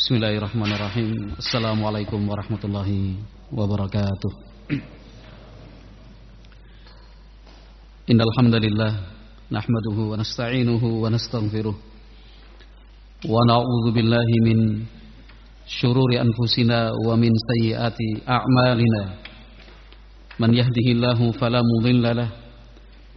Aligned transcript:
Bismillahirrahmanirrahim. 0.00 1.36
Assalamualaikum 1.36 2.24
warahmatullahi 2.24 3.20
wabarakatuh. 3.52 4.32
Innalhamdulillah 8.08 8.96
Nahmaduhu 9.52 10.16
wa 10.16 10.16
nasta'inuhu 10.16 11.04
wa 11.04 11.12
nastaghfiruh. 11.12 11.76
Wa 13.28 13.44
na'udhu 13.44 13.92
billahi 13.92 14.36
min 14.40 14.88
Syururi 15.68 16.16
anfusina 16.16 16.96
wa 16.96 17.12
min 17.20 17.36
sayyiati 17.36 18.24
a'malina. 18.24 19.20
Man 20.40 20.56
yahdihillahu 20.56 21.36
falamudillalah 21.36 22.32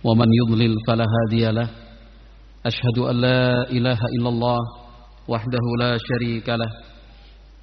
Wa 0.04 0.12
man 0.20 0.28
yudlil 0.28 0.76
falahadiyalah 0.84 1.72
Ashhadu 2.68 3.08
an 3.08 3.16
la 3.24 3.72
ilaha 3.72 4.04
illallah 4.20 4.83
وحده 5.28 5.66
لا 5.80 5.98
شريك 5.98 6.50
له 6.50 6.72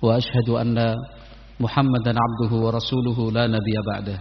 وأشهد 0.03 0.49
أن 0.49 0.97
محمدا 1.61 2.13
عبده 2.25 2.53
ورسوله 2.57 3.33
لا 3.33 3.47
نبي 3.47 3.75
بعده. 3.87 4.19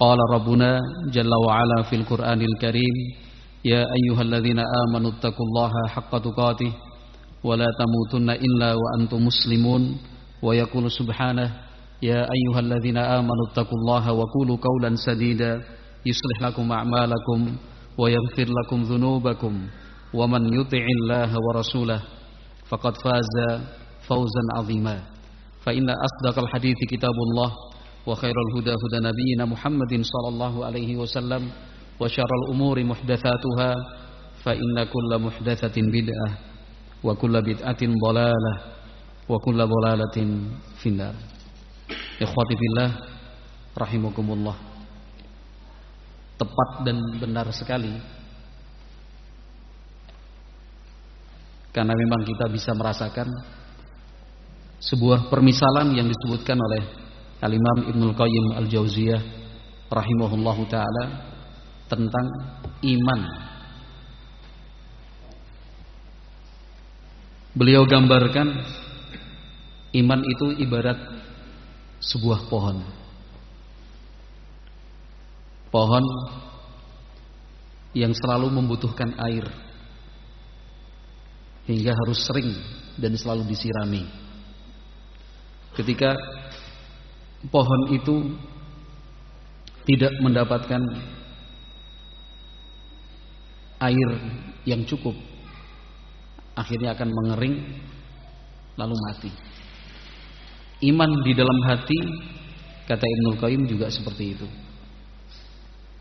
قال 0.00 0.18
ربنا 0.32 0.80
جل 1.10 1.32
وعلا 1.46 1.82
في 1.90 1.96
القرآن 1.96 2.40
الكريم 2.42 2.96
يا 3.64 3.82
أيها 3.98 4.22
الذين 4.22 4.58
آمنوا 4.58 5.10
اتقوا 5.10 5.46
الله 5.46 5.72
حق 5.88 6.18
تقاته 6.18 6.72
ولا 7.44 7.66
تموتن 7.78 8.30
إلا 8.30 8.74
وأنتم 8.74 9.26
مسلمون. 9.26 9.82
ويقول 10.42 10.90
سبحانه 10.90 11.50
يا 12.02 12.22
أيها 12.22 12.60
الذين 12.60 12.98
آمنوا 12.98 13.46
اتقوا 13.50 13.78
الله 13.78 14.12
وقولوا 14.12 14.56
قولا 14.56 14.94
سديدا 14.94 15.62
يصلح 16.06 16.38
لكم 16.42 16.72
أعمالكم 16.72 17.40
ويغفر 17.98 18.46
لكم 18.58 18.82
ذنوبكم 18.82 19.52
ومن 20.14 20.42
يطع 20.60 20.84
الله 20.96 21.30
ورسوله 21.46 22.00
فقد 22.69 22.93
فاز 22.97 23.35
فوزا 24.07 24.43
عظيما 24.57 24.97
فإن 25.63 25.87
أصدق 25.89 26.35
الحديث 26.43 26.77
كتاب 26.89 27.17
الله 27.31 27.51
وخير 28.07 28.35
الهدى 28.35 28.73
هدى 28.75 28.99
نبينا 28.99 29.43
محمد 29.45 29.93
صلى 30.01 30.27
الله 30.29 30.53
عليه 30.65 30.89
وسلم 30.97 31.43
وشر 31.99 32.31
الأمور 32.43 32.83
محدثاتها 32.83 33.69
فإن 34.43 34.75
كل 34.83 35.11
محدثة 35.19 35.77
بدعة 35.77 36.29
وكل 37.03 37.35
بدعة 37.41 37.81
ضلالة 38.07 38.53
وكل 39.29 39.59
ضلالة 39.67 40.17
في 40.83 40.87
النار 40.89 41.15
إخواتي 42.21 42.55
في 42.59 42.65
الله 42.71 42.89
رحمكم 43.77 44.27
الله 44.33 44.55
tepat 46.33 46.69
dan 46.83 46.97
benar 47.21 47.47
sekali 47.53 47.93
karena 51.78 51.94
memang 51.94 52.26
kita 52.26 52.50
bisa 52.50 52.74
merasakan 52.74 53.30
sebuah 54.82 55.30
permisalan 55.30 55.94
yang 55.94 56.10
disebutkan 56.10 56.58
oleh 56.58 56.82
Al-Imam 57.38 57.86
Ibnul 57.94 58.18
Qayyim 58.18 58.58
Al-Jauziyah 58.58 59.22
rahimahullahu 59.86 60.66
taala 60.66 61.04
tentang 61.86 62.26
iman. 62.82 63.20
Beliau 67.54 67.86
gambarkan 67.86 68.58
iman 70.02 70.20
itu 70.26 70.58
ibarat 70.58 70.98
sebuah 72.02 72.50
pohon. 72.50 72.82
Pohon 75.70 76.02
yang 77.94 78.10
selalu 78.18 78.50
membutuhkan 78.50 79.14
air 79.30 79.67
hingga 81.68 81.92
harus 81.92 82.24
sering 82.24 82.56
dan 82.96 83.12
selalu 83.14 83.44
disirami. 83.44 84.02
Ketika 85.76 86.16
pohon 87.52 87.92
itu 87.92 88.34
tidak 89.84 90.16
mendapatkan 90.24 90.82
air 93.84 94.08
yang 94.64 94.82
cukup, 94.88 95.14
akhirnya 96.56 96.96
akan 96.96 97.08
mengering 97.12 97.78
lalu 98.74 98.96
mati. 99.06 99.30
Iman 100.88 101.10
di 101.22 101.32
dalam 101.36 101.58
hati 101.68 101.98
kata 102.88 103.04
Ibnu 103.04 103.38
Qayyim 103.38 103.62
juga 103.68 103.92
seperti 103.92 104.24
itu. 104.34 104.48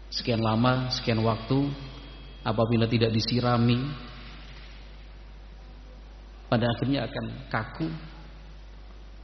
Sekian 0.08 0.40
lama, 0.40 0.88
sekian 0.90 1.20
waktu 1.22 1.68
apabila 2.42 2.88
tidak 2.88 3.12
disirami 3.12 3.84
pada 6.48 6.66
akhirnya 6.72 7.04
akan 7.08 7.26
kaku 7.52 7.88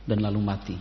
dan 0.03 0.19
lalu 0.19 0.41
mati. 0.43 0.77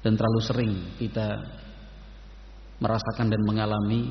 Dan 0.00 0.16
terlalu 0.16 0.40
sering 0.40 0.72
kita 0.96 1.36
merasakan 2.80 3.28
dan 3.28 3.42
mengalami 3.44 4.08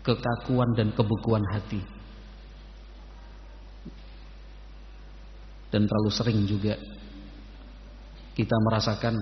kekakuan 0.00 0.72
dan 0.72 0.96
kebekuan 0.96 1.44
hati. 1.52 1.82
Dan 5.68 5.84
terlalu 5.90 6.10
sering 6.14 6.38
juga 6.46 6.78
kita 8.38 8.56
merasakan 8.64 9.14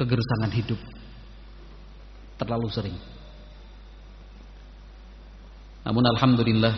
kegersangan 0.00 0.52
hidup 0.56 0.80
terlalu 2.42 2.68
sering. 2.70 2.96
Namun 5.82 6.04
alhamdulillah 6.14 6.74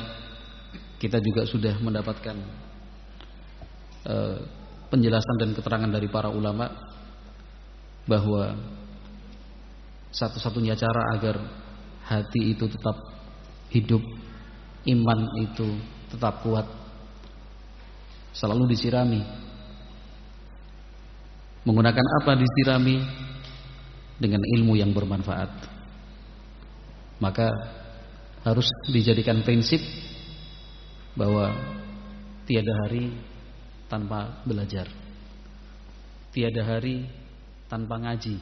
kita 0.97 1.21
juga 1.21 1.45
sudah 1.45 1.77
mendapatkan 1.81 2.37
uh, 4.09 4.39
penjelasan 4.89 5.37
dan 5.37 5.51
keterangan 5.53 5.91
dari 5.91 6.09
para 6.09 6.33
ulama 6.33 6.71
bahwa 8.09 8.57
satu-satunya 10.15 10.79
cara 10.79 11.13
agar 11.19 11.37
hati 12.07 12.55
itu 12.55 12.71
tetap 12.71 12.97
hidup, 13.75 14.01
iman 14.87 15.21
itu 15.43 15.69
tetap 16.13 16.41
kuat 16.47 16.69
selalu 18.31 18.71
disirami. 18.71 19.21
Menggunakan 21.65 22.07
apa 22.23 22.37
disirami? 22.37 23.24
Dengan 24.19 24.43
ilmu 24.59 24.79
yang 24.79 24.95
bermanfaat. 24.95 25.51
Maka 27.19 27.49
harus 28.45 28.69
dijadikan 28.93 29.41
prinsip 29.43 29.81
bahwa 31.17 31.55
tiada 32.45 32.75
hari 32.85 33.15
tanpa 33.87 34.45
belajar. 34.45 34.91
Tiada 36.35 36.63
hari 36.67 37.07
tanpa 37.71 37.97
ngaji. 38.03 38.37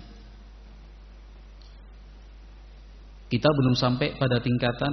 Kita 3.28 3.48
belum 3.48 3.76
sampai 3.76 4.16
pada 4.20 4.40
tingkatan 4.44 4.92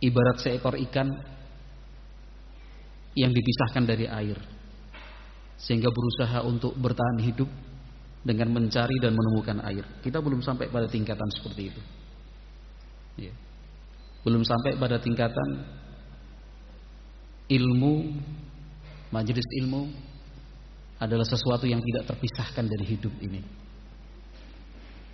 ibarat 0.00 0.40
seekor 0.40 0.80
ikan 0.88 1.12
yang 3.12 3.32
dipisahkan 3.36 3.84
dari 3.84 4.08
air 4.08 4.40
sehingga 5.60 5.92
berusaha 5.92 6.42
untuk 6.48 6.72
bertahan 6.74 7.20
hidup 7.20 7.46
dengan 8.22 8.54
mencari 8.54 8.96
dan 9.02 9.18
menemukan 9.18 9.58
air. 9.66 9.82
Kita 9.98 10.22
belum 10.22 10.40
sampai 10.40 10.70
pada 10.70 10.86
tingkatan 10.86 11.26
seperti 11.34 11.74
itu. 11.74 11.82
Ya. 13.18 13.34
Belum 14.22 14.46
sampai 14.46 14.78
pada 14.78 15.02
tingkatan 15.02 15.66
ilmu, 17.50 17.94
majelis 19.10 19.44
ilmu 19.58 19.90
adalah 21.02 21.26
sesuatu 21.26 21.66
yang 21.66 21.82
tidak 21.82 22.14
terpisahkan 22.14 22.62
dari 22.62 22.86
hidup 22.86 23.10
ini. 23.18 23.42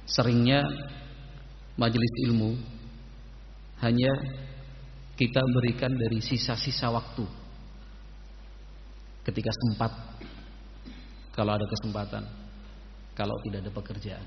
Seringnya 0.05 0.69
majelis 1.81 2.13
ilmu 2.29 2.53
hanya 3.81 4.13
kita 5.17 5.41
berikan 5.57 5.91
dari 5.97 6.21
sisa-sisa 6.21 6.93
waktu 6.93 7.25
ketika 9.25 9.51
sempat 9.53 9.93
kalau 11.33 11.57
ada 11.57 11.67
kesempatan 11.69 12.25
kalau 13.19 13.35
tidak 13.43 13.67
ada 13.67 13.73
pekerjaan. 13.75 14.27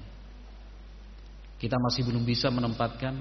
Kita 1.56 1.80
masih 1.80 2.04
belum 2.12 2.28
bisa 2.28 2.52
menempatkan 2.52 3.16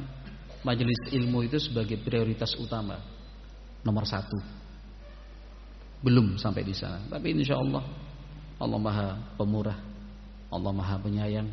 majelis 0.66 0.98
ilmu 1.14 1.46
itu 1.46 1.62
sebagai 1.62 1.94
prioritas 2.02 2.58
utama 2.58 2.98
nomor 3.86 4.02
satu. 4.02 4.34
Belum 6.02 6.34
sampai 6.34 6.66
di 6.66 6.74
sana. 6.74 7.06
Tapi 7.06 7.38
insya 7.38 7.54
Allah 7.54 7.86
Allah 8.58 8.80
Maha 8.82 9.08
Pemurah, 9.38 9.78
Allah 10.50 10.72
Maha 10.74 10.96
Penyayang. 10.98 11.46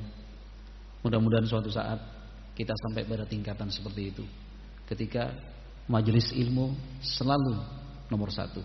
Mudah-mudahan 1.06 1.46
suatu 1.46 1.70
saat 1.70 2.02
kita 2.58 2.74
sampai 2.74 3.06
pada 3.06 3.30
tingkatan 3.30 3.70
seperti 3.70 4.18
itu. 4.18 4.26
Ketika 4.90 5.30
majelis 5.86 6.34
ilmu 6.34 6.74
selalu 7.06 7.62
nomor 8.10 8.34
satu. 8.34 8.64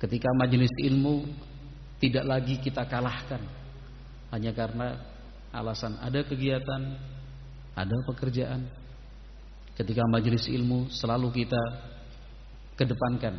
Ketika 0.00 0.30
majelis 0.34 0.70
ilmu 0.82 1.22
tidak 2.02 2.26
lagi 2.26 2.58
kita 2.58 2.82
kalahkan 2.90 3.38
hanya 4.34 4.50
karena 4.50 4.98
alasan 5.54 5.94
ada 6.02 6.24
kegiatan, 6.26 6.98
ada 7.78 7.96
pekerjaan. 8.10 8.66
Ketika 9.78 10.02
majelis 10.10 10.50
ilmu 10.50 10.90
selalu 10.90 11.44
kita 11.44 11.62
kedepankan 12.74 13.38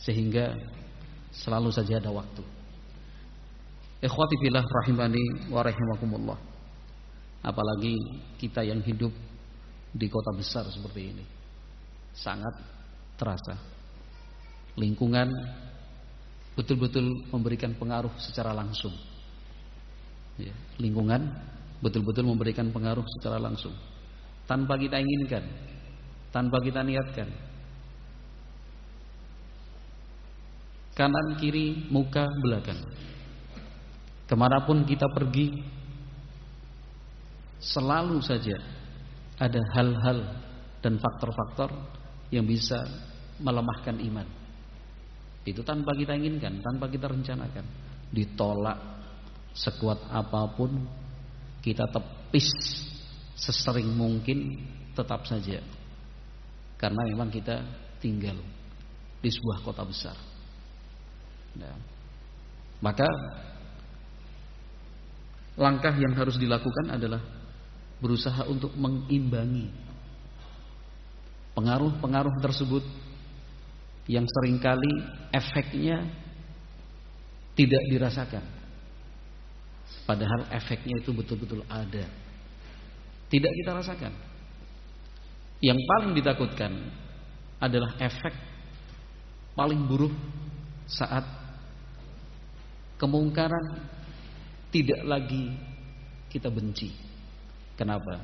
sehingga 0.00 0.56
selalu 1.34 1.68
saja 1.68 2.00
ada 2.00 2.08
waktu. 2.08 2.42
Ikhwati 4.00 4.34
fillah 4.40 4.64
rahimani 4.64 5.52
wa 5.52 5.60
rahimakumullah. 5.60 6.38
Apalagi 7.42 7.94
kita 8.40 8.64
yang 8.64 8.80
hidup 8.82 9.12
di 9.92 10.06
kota 10.08 10.32
besar 10.34 10.64
seperti 10.70 11.00
ini. 11.04 11.24
Sangat 12.16 12.54
terasa. 13.18 13.58
Lingkungan 14.78 15.30
betul-betul 16.58 17.30
memberikan 17.30 17.70
pengaruh 17.78 18.10
secara 18.18 18.50
langsung. 18.50 18.90
Ya, 20.34 20.50
lingkungan 20.82 21.30
betul-betul 21.78 22.26
memberikan 22.26 22.66
pengaruh 22.74 23.06
secara 23.18 23.38
langsung. 23.38 23.70
Tanpa 24.50 24.74
kita 24.74 24.98
inginkan, 24.98 25.46
tanpa 26.34 26.58
kita 26.58 26.82
niatkan. 26.82 27.30
Kanan, 30.98 31.38
kiri, 31.38 31.86
muka, 31.94 32.26
belakang. 32.26 32.82
Ke 34.26 34.34
mana 34.34 34.66
pun 34.66 34.82
kita 34.82 35.06
pergi, 35.14 35.54
selalu 37.62 38.18
saja 38.18 38.58
ada 39.38 39.62
hal-hal 39.78 40.18
dan 40.82 40.98
faktor-faktor 40.98 41.70
yang 42.34 42.42
bisa 42.42 42.82
melemahkan 43.38 43.94
iman. 44.10 44.37
Itu 45.52 45.64
tanpa 45.64 45.96
kita 45.96 46.12
inginkan, 46.14 46.60
tanpa 46.60 46.88
kita 46.92 47.08
rencanakan. 47.08 47.64
Ditolak 48.12 48.78
sekuat 49.56 50.12
apa 50.12 50.48
pun, 50.52 50.86
kita 51.64 51.88
tepis 51.88 52.48
sesering 53.36 53.88
mungkin 53.92 54.60
tetap 54.92 55.24
saja. 55.24 55.62
Karena 56.78 57.02
memang 57.08 57.32
kita 57.32 57.64
tinggal 57.98 58.38
di 59.18 59.30
sebuah 59.32 59.64
kota 59.66 59.82
besar. 59.82 60.16
Nah, 61.58 61.74
maka 62.78 63.08
langkah 65.58 65.90
yang 65.98 66.14
harus 66.14 66.38
dilakukan 66.38 66.94
adalah 66.94 67.18
berusaha 67.98 68.46
untuk 68.46 68.70
mengimbangi 68.78 69.66
pengaruh-pengaruh 71.58 72.38
tersebut 72.38 72.86
yang 74.08 74.24
sering 74.24 74.56
kali 74.56 75.04
efeknya 75.30 76.08
tidak 77.52 77.82
dirasakan. 77.92 78.44
Padahal 80.08 80.48
efeknya 80.48 80.96
itu 81.04 81.12
betul-betul 81.12 81.60
ada. 81.68 82.08
Tidak 83.28 83.52
kita 83.52 83.70
rasakan. 83.76 84.12
Yang 85.60 85.80
paling 85.84 86.16
ditakutkan 86.16 86.72
adalah 87.60 87.92
efek 88.00 88.32
paling 89.52 89.84
buruk 89.84 90.14
saat 90.88 91.26
kemungkaran 92.96 93.84
tidak 94.72 95.04
lagi 95.04 95.52
kita 96.32 96.48
benci. 96.48 96.94
Kenapa? 97.76 98.22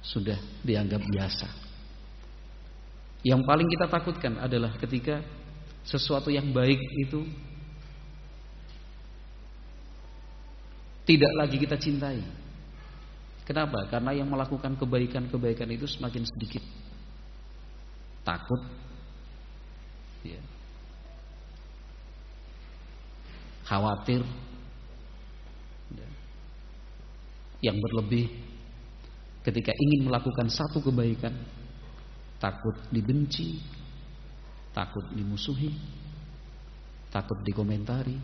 Sudah 0.00 0.38
dianggap 0.64 1.02
biasa. 1.04 1.65
Yang 3.26 3.42
paling 3.42 3.66
kita 3.66 3.90
takutkan 3.90 4.38
adalah 4.38 4.70
ketika 4.78 5.18
sesuatu 5.82 6.30
yang 6.30 6.54
baik 6.54 6.78
itu 6.78 7.26
tidak 11.02 11.32
lagi 11.34 11.58
kita 11.58 11.74
cintai. 11.74 12.22
Kenapa? 13.42 13.82
Karena 13.90 14.14
yang 14.14 14.30
melakukan 14.30 14.78
kebaikan-kebaikan 14.78 15.70
itu 15.74 15.90
semakin 15.90 16.22
sedikit. 16.22 16.62
Takut. 18.22 18.62
Ya. 20.22 20.42
Khawatir. 23.66 24.22
Ya. 25.94 26.08
Yang 27.70 27.76
berlebih 27.82 28.26
ketika 29.42 29.74
ingin 29.74 30.10
melakukan 30.10 30.46
satu 30.46 30.78
kebaikan 30.78 31.34
takut 32.36 32.76
dibenci, 32.92 33.60
takut 34.76 35.04
dimusuhi, 35.12 35.72
takut 37.08 37.40
dikomentari, 37.44 38.16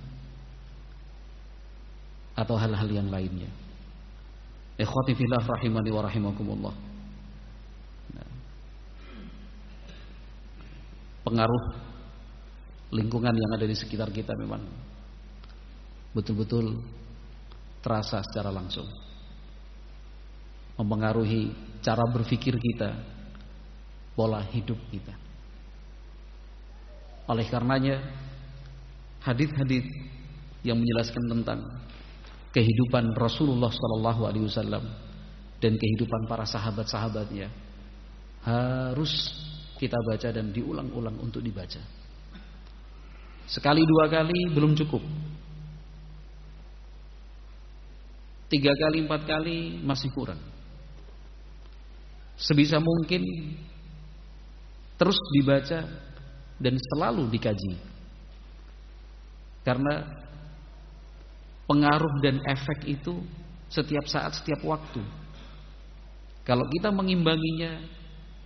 atau 2.37 2.57
hal-hal 2.57 2.89
yang 2.89 3.09
lainnya. 3.13 3.49
Ikhwati 4.81 5.13
fillah 5.13 5.45
rahimani 5.45 5.91
wa 5.93 6.03
rahimakumullah. 6.05 6.75
Nah. 8.17 8.31
Pengaruh 11.29 11.65
lingkungan 12.93 13.37
yang 13.37 13.51
ada 13.53 13.69
di 13.69 13.77
sekitar 13.77 14.09
kita 14.13 14.33
memang 14.37 14.65
betul-betul 16.17 16.81
terasa 17.85 18.25
secara 18.25 18.49
langsung. 18.49 18.89
Mempengaruhi 20.81 21.53
cara 21.85 22.09
berpikir 22.09 22.57
kita, 22.57 22.97
pola 24.13 24.45
hidup 24.53 24.79
kita. 24.93 25.15
Oleh 27.31 27.47
karenanya 27.49 28.03
hadis-hadis 29.23 29.87
yang 30.67 30.79
menjelaskan 30.79 31.25
tentang 31.31 31.59
kehidupan 32.53 33.17
Rasulullah 33.17 33.73
Sallallahu 33.73 34.23
Alaihi 34.29 34.47
Wasallam 34.47 34.85
dan 35.63 35.73
kehidupan 35.79 36.27
para 36.29 36.45
sahabat-sahabatnya 36.45 37.49
harus 38.43 39.13
kita 39.79 39.99
baca 40.03 40.29
dan 40.31 40.51
diulang-ulang 40.51 41.19
untuk 41.23 41.43
dibaca. 41.43 41.81
Sekali 43.47 43.83
dua 43.83 44.07
kali 44.11 44.51
belum 44.55 44.75
cukup. 44.79 45.03
Tiga 48.53 48.73
kali 48.77 49.09
empat 49.09 49.23
kali 49.25 49.81
masih 49.81 50.13
kurang. 50.13 50.39
Sebisa 52.37 52.83
mungkin 52.83 53.23
terus 55.03 55.19
dibaca 55.35 55.83
dan 56.63 56.79
selalu 56.79 57.27
dikaji. 57.27 57.75
Karena 59.67 60.07
pengaruh 61.67 62.23
dan 62.23 62.39
efek 62.47 62.87
itu 62.87 63.19
setiap 63.67 64.07
saat, 64.07 64.39
setiap 64.39 64.63
waktu. 64.63 65.03
Kalau 66.47 66.63
kita 66.71 66.95
mengimbanginya 66.95 67.83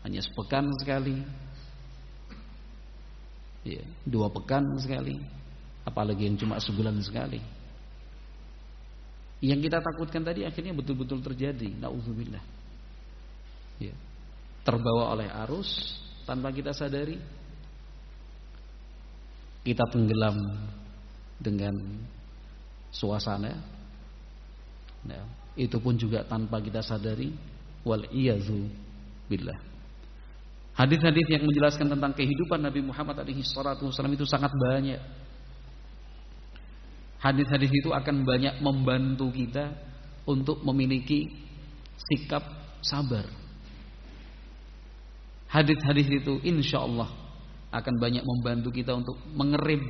hanya 0.09 0.25
sepekan 0.25 0.65
sekali, 0.81 1.21
ya, 3.61 3.85
dua 4.09 4.33
pekan 4.33 4.65
sekali, 4.81 5.21
apalagi 5.85 6.25
yang 6.25 6.41
cuma 6.41 6.57
sebulan 6.57 6.97
sekali. 7.05 7.45
Yang 9.45 9.69
kita 9.69 9.85
takutkan 9.85 10.25
tadi 10.25 10.49
akhirnya 10.49 10.73
betul-betul 10.73 11.21
terjadi. 11.21 11.69
Nauzubillah. 11.77 12.41
Ya. 13.77 13.93
Terbawa 14.65 15.13
oleh 15.13 15.29
arus, 15.45 16.01
tanpa 16.27 16.51
kita 16.51 16.75
sadari. 16.75 17.17
Kita 19.63 19.83
tenggelam 19.91 20.37
dengan 21.39 21.75
suasana. 22.91 23.55
Nah, 25.07 25.23
itu 25.55 25.79
pun 25.79 25.95
juga 25.95 26.27
tanpa 26.27 26.59
kita 26.59 26.83
sadari. 26.83 27.31
Wal 27.87 28.11
iyazu 28.11 28.67
billah. 29.31 29.59
Hadis-hadis 30.77 31.25
yang 31.31 31.47
menjelaskan 31.47 31.89
tentang 31.89 32.13
kehidupan 32.13 32.61
Nabi 32.61 32.85
Muhammad 32.85 33.23
alaihi 33.23 33.41
salatu 33.47 33.89
wasallam 33.89 34.13
itu 34.13 34.27
sangat 34.29 34.53
banyak. 34.53 35.01
Hadis-hadis 37.17 37.73
itu 37.73 37.91
akan 37.97 38.27
banyak 38.29 38.61
membantu 38.61 39.33
kita 39.33 39.73
untuk 40.29 40.61
memiliki 40.67 41.33
sikap 41.97 42.45
sabar 42.85 43.46
Hadis-hadis 45.57 46.21
itu 46.21 46.37
insya 46.45 46.85
Allah 46.85 47.09
akan 47.73 47.95
banyak 47.97 48.21
membantu 48.21 48.69
kita 48.69 48.93
untuk 48.93 49.17
mengerim, 49.33 49.89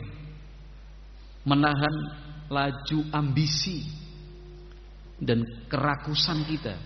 menahan 1.42 1.94
laju 2.46 2.98
ambisi 3.10 3.82
dan 5.18 5.42
kerakusan 5.66 6.46
kita. 6.46 6.78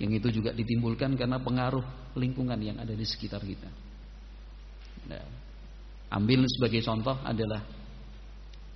Yang 0.00 0.24
itu 0.24 0.40
juga 0.40 0.56
ditimbulkan 0.56 1.12
karena 1.20 1.36
pengaruh 1.36 2.16
lingkungan 2.16 2.56
yang 2.64 2.80
ada 2.80 2.96
di 2.96 3.04
sekitar 3.04 3.44
kita. 3.44 3.68
Nah, 5.12 5.24
ambil 6.16 6.48
sebagai 6.48 6.80
contoh 6.80 7.20
adalah 7.20 7.60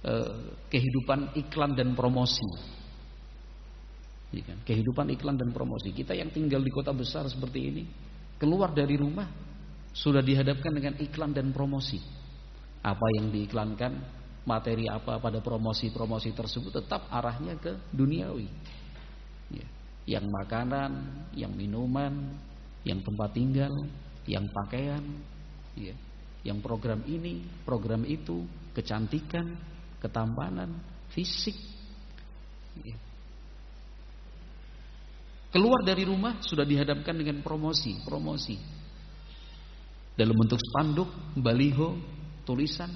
eh, 0.04 0.60
kehidupan 0.68 1.32
iklan 1.40 1.72
dan 1.72 1.96
promosi. 1.96 2.44
Iya 4.36 4.44
kan? 4.44 4.58
Kehidupan 4.60 5.08
iklan 5.16 5.40
dan 5.40 5.56
promosi. 5.56 5.88
Kita 5.96 6.12
yang 6.12 6.28
tinggal 6.28 6.60
di 6.60 6.68
kota 6.68 6.92
besar 6.92 7.24
seperti 7.32 7.60
ini, 7.72 7.84
keluar 8.38 8.74
dari 8.74 8.98
rumah 8.98 9.26
sudah 9.94 10.20
dihadapkan 10.20 10.74
dengan 10.74 10.94
iklan 10.98 11.30
dan 11.30 11.54
promosi. 11.54 12.02
Apa 12.84 13.06
yang 13.16 13.32
diiklankan 13.32 13.92
materi 14.44 14.84
apa 14.90 15.16
pada 15.16 15.40
promosi-promosi 15.40 16.36
tersebut 16.36 16.84
tetap 16.84 17.08
arahnya 17.08 17.56
ke 17.56 17.72
duniawi. 17.94 18.48
Ya. 19.54 19.66
Yang 20.04 20.26
makanan, 20.28 20.90
yang 21.32 21.52
minuman, 21.56 22.36
yang 22.84 23.00
tempat 23.00 23.32
tinggal, 23.32 23.72
yang 24.28 24.44
pakaian, 24.52 25.00
ya. 25.72 25.96
yang 26.44 26.60
program 26.60 27.00
ini, 27.08 27.40
program 27.64 28.04
itu, 28.04 28.44
kecantikan, 28.76 29.56
ketampanan, 30.04 30.76
fisik. 31.08 31.56
Ya. 32.84 32.96
Keluar 35.54 35.86
dari 35.86 36.02
rumah 36.02 36.42
sudah 36.42 36.66
dihadapkan 36.66 37.14
dengan 37.14 37.38
promosi, 37.38 38.02
promosi. 38.02 38.58
Dalam 40.18 40.34
bentuk 40.34 40.58
spanduk, 40.58 41.06
baliho, 41.38 41.94
tulisan, 42.42 42.90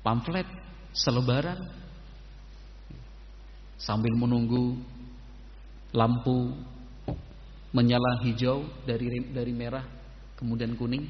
pamflet, 0.00 0.48
selebaran. 0.96 1.60
Sambil 3.76 4.16
menunggu 4.16 4.80
lampu 5.92 6.56
menyala 7.76 8.24
hijau 8.24 8.64
dari 8.88 9.20
dari 9.36 9.52
merah 9.52 9.84
kemudian 10.40 10.72
kuning. 10.80 11.04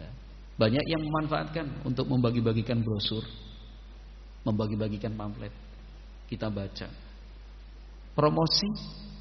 Nah, 0.00 0.08
banyak 0.56 0.84
yang 0.88 1.04
memanfaatkan 1.04 1.84
untuk 1.84 2.08
membagi-bagikan 2.08 2.80
brosur, 2.80 3.20
membagi-bagikan 4.48 5.12
pamflet. 5.12 5.52
Kita 6.24 6.48
baca. 6.48 7.05
Promosi, 8.16 8.72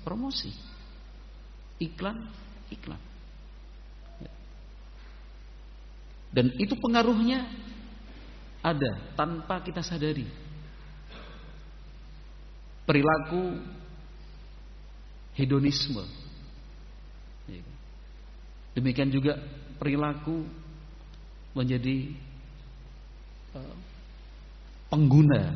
promosi. 0.08 0.56
Iklan, 1.84 2.16
iklan. 2.72 3.02
Dan 6.36 6.52
itu 6.60 6.76
pengaruhnya 6.80 7.48
ada 8.64 9.16
tanpa 9.16 9.64
kita 9.64 9.80
sadari. 9.80 10.28
Perilaku 12.84 13.56
hedonisme. 15.36 16.04
Ya? 17.48 17.64
Demikian 18.76 19.12
juga 19.12 19.40
perilaku 19.80 20.44
menjadi 21.56 22.12
eh, 23.56 23.76
pengguna 24.92 25.56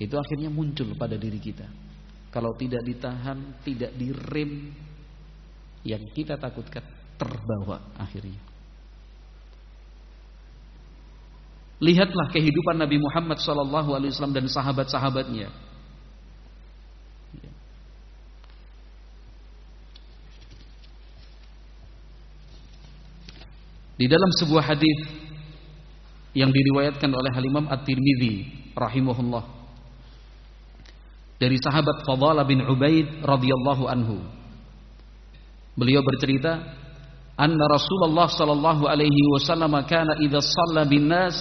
itu 0.00 0.16
akhirnya 0.16 0.48
muncul 0.48 0.96
pada 0.96 1.20
diri 1.20 1.36
kita. 1.36 1.81
Kalau 2.32 2.56
tidak 2.56 2.80
ditahan, 2.88 3.60
tidak 3.60 3.92
direm, 3.92 4.72
yang 5.84 6.00
kita 6.16 6.40
takutkan 6.40 6.82
terbawa 7.20 7.92
akhirnya. 8.00 8.40
Lihatlah 11.82 12.30
kehidupan 12.30 12.78
Nabi 12.78 12.96
Muhammad 12.96 13.42
SAW 13.42 14.30
dan 14.30 14.46
sahabat-sahabatnya 14.46 15.50
Di 24.02 24.10
dalam 24.10 24.34
sebuah 24.34 24.66
hadis 24.66 24.98
yang 26.34 26.50
diriwayatkan 26.50 27.06
oleh 27.06 27.30
Imam 27.38 27.70
At-Tirmidzi 27.70 28.50
rahimahullah 28.74 29.61
dari 31.42 31.58
sahabat 31.58 32.06
Fadhalah 32.06 32.46
bin 32.46 32.62
Ubaid 32.62 33.26
radhiyallahu 33.26 33.90
anhu. 33.90 34.22
Beliau 35.74 36.06
bercerita, 36.06 36.62
"Anna 37.34 37.66
Rasulullah 37.66 38.30
sallallahu 38.30 38.86
alaihi 38.86 39.26
wasallam 39.34 39.74
kana 39.90 40.22
idza 40.22 40.38
shalla 40.38 40.86
bin 40.86 41.10
nas 41.10 41.34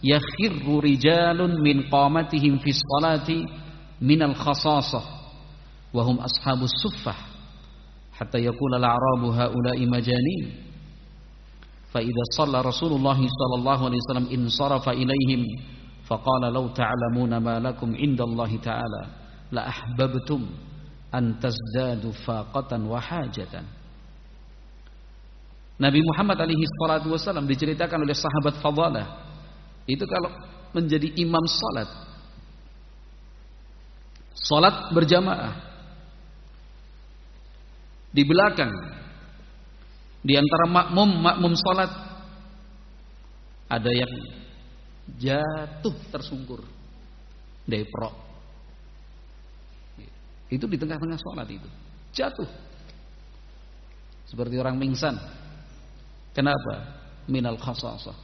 yakhirru 0.00 0.80
rijalun 0.80 1.60
min 1.60 1.84
qamatihim 1.92 2.56
fi 2.64 2.72
sholati 2.72 3.44
min 4.00 4.24
al-khasasah 4.24 5.04
wa 5.92 6.00
hum 6.00 6.16
ashabus 6.24 6.72
suffah 6.80 7.18
hatta 8.16 8.40
yaqula 8.40 8.80
al-a'rabu 8.80 9.36
haula'i 9.36 9.84
majanin." 9.84 10.64
فإذا 11.96 12.24
صلى 12.36 12.60
رسول 12.60 12.92
الله 12.92 13.18
صلى 13.24 13.54
الله 13.56 13.78
عليه 13.88 14.00
وسلم 14.04 14.26
انصرف 14.28 14.84
إليهم 14.88 15.40
فقال 16.04 16.42
لو 16.52 16.68
تعلمون 16.76 17.32
ما 17.40 17.56
لكم 17.56 17.88
عند 17.96 18.20
الله 18.20 18.50
تعالى 18.60 19.02
la 19.50 19.70
ahbabtum 19.70 20.46
an 21.12 21.38
tazdadu 21.38 22.12
faqatan 22.26 22.82
wa 22.86 22.98
hajatan. 22.98 23.64
Nabi 25.76 26.00
Muhammad 26.00 26.40
alaihi 26.40 26.64
salatu 26.80 27.12
wasallam 27.12 27.44
diceritakan 27.44 28.00
oleh 28.00 28.16
sahabat 28.16 28.56
Fadalah 28.64 29.28
itu 29.84 30.02
kalau 30.08 30.32
menjadi 30.72 31.12
imam 31.20 31.44
salat. 31.46 31.90
Salat 34.36 34.92
berjamaah. 34.92 35.54
Di 38.10 38.24
belakang 38.24 38.72
di 40.24 40.34
antara 40.34 40.66
makmum 40.66 41.10
makmum 41.22 41.52
salat 41.54 41.92
ada 43.68 43.90
yang 43.92 44.10
jatuh 45.20 45.94
tersungkur 46.10 46.64
dari 47.62 47.86
perok. 47.86 48.25
Itu 50.46 50.70
di 50.70 50.78
tengah-tengah 50.78 51.18
sholat 51.18 51.48
itu 51.50 51.68
jatuh 52.14 52.48
seperti 54.26 54.56
orang 54.58 54.80
pingsan. 54.80 55.14
Kenapa? 56.32 57.02
Minal 57.26 57.58
khasasah. 57.58 58.14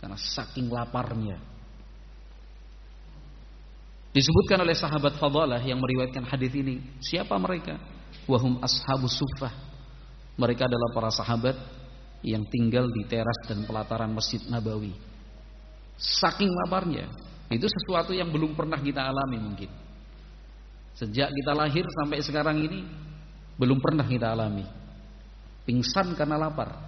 Karena 0.00 0.18
saking 0.18 0.66
laparnya. 0.68 1.38
Disebutkan 4.12 4.60
oleh 4.60 4.76
sahabat 4.76 5.16
Fadalah 5.16 5.62
yang 5.64 5.80
meriwayatkan 5.80 6.28
hadis 6.28 6.52
ini. 6.52 6.84
Siapa 7.00 7.32
mereka? 7.40 7.80
Wahum 8.28 8.60
ashabu 8.60 9.08
sufah 9.08 9.72
mereka 10.36 10.64
adalah 10.64 10.88
para 10.96 11.10
sahabat 11.12 11.56
yang 12.24 12.46
tinggal 12.48 12.88
di 12.88 13.04
teras 13.04 13.36
dan 13.44 13.66
pelataran 13.68 14.08
Masjid 14.08 14.40
Nabawi. 14.48 14.94
Saking 16.00 16.48
laparnya, 16.64 17.10
itu 17.52 17.66
sesuatu 17.68 18.16
yang 18.16 18.32
belum 18.32 18.56
pernah 18.56 18.80
kita 18.80 19.04
alami 19.04 19.38
mungkin. 19.38 19.70
Sejak 21.02 21.34
kita 21.34 21.50
lahir 21.50 21.82
sampai 21.98 22.22
sekarang 22.22 22.62
ini 22.62 22.86
belum 23.58 23.82
pernah 23.82 24.06
kita 24.06 24.30
alami. 24.30 24.62
Pingsan 25.66 26.14
karena 26.14 26.38
lapar. 26.38 26.78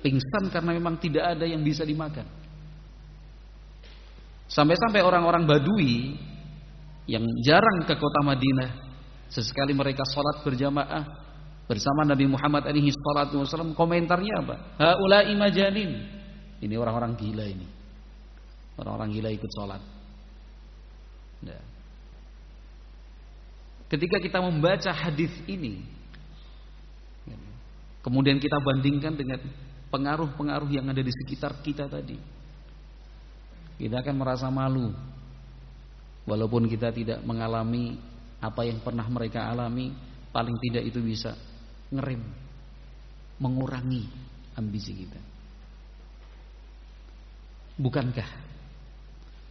Pingsan 0.00 0.48
karena 0.48 0.72
memang 0.72 0.96
tidak 0.96 1.36
ada 1.36 1.44
yang 1.44 1.60
bisa 1.60 1.84
dimakan. 1.84 2.24
Sampai-sampai 4.48 5.04
orang-orang 5.04 5.44
Badui 5.44 6.16
yang 7.04 7.28
jarang 7.44 7.84
ke 7.84 7.92
kota 8.00 8.24
Madinah, 8.24 8.88
sesekali 9.28 9.76
mereka 9.76 10.00
sholat 10.08 10.40
berjamaah 10.40 11.04
bersama 11.68 12.08
Nabi 12.08 12.24
Muhammad 12.24 12.64
alaihi 12.64 12.88
salatu 12.88 13.44
wasallam 13.44 13.76
komentarnya 13.76 14.34
apa? 14.40 14.56
Haula'i 14.80 15.36
majanin. 15.36 16.08
Ini 16.56 16.74
orang-orang 16.80 17.20
gila 17.20 17.44
ini. 17.44 17.68
Orang-orang 18.80 19.12
gila 19.12 19.28
ikut 19.28 19.50
sholat. 19.52 19.82
Ya. 21.44 21.69
Ketika 23.90 24.22
kita 24.22 24.38
membaca 24.38 24.94
hadis 24.94 25.34
ini, 25.50 25.82
kemudian 28.06 28.38
kita 28.38 28.62
bandingkan 28.62 29.18
dengan 29.18 29.42
pengaruh-pengaruh 29.90 30.70
yang 30.70 30.86
ada 30.86 31.02
di 31.02 31.10
sekitar 31.10 31.58
kita 31.58 31.90
tadi, 31.90 32.14
kita 33.82 33.98
akan 33.98 34.14
merasa 34.14 34.46
malu, 34.46 34.94
walaupun 36.22 36.70
kita 36.70 36.94
tidak 36.94 37.18
mengalami 37.26 37.98
apa 38.38 38.62
yang 38.62 38.78
pernah 38.78 39.10
mereka 39.10 39.50
alami, 39.50 39.90
paling 40.30 40.54
tidak 40.62 40.86
itu 40.86 41.02
bisa 41.02 41.34
ngerem, 41.90 42.22
mengurangi 43.42 44.06
ambisi 44.54 44.94
kita. 44.94 45.20
Bukankah 47.74 48.30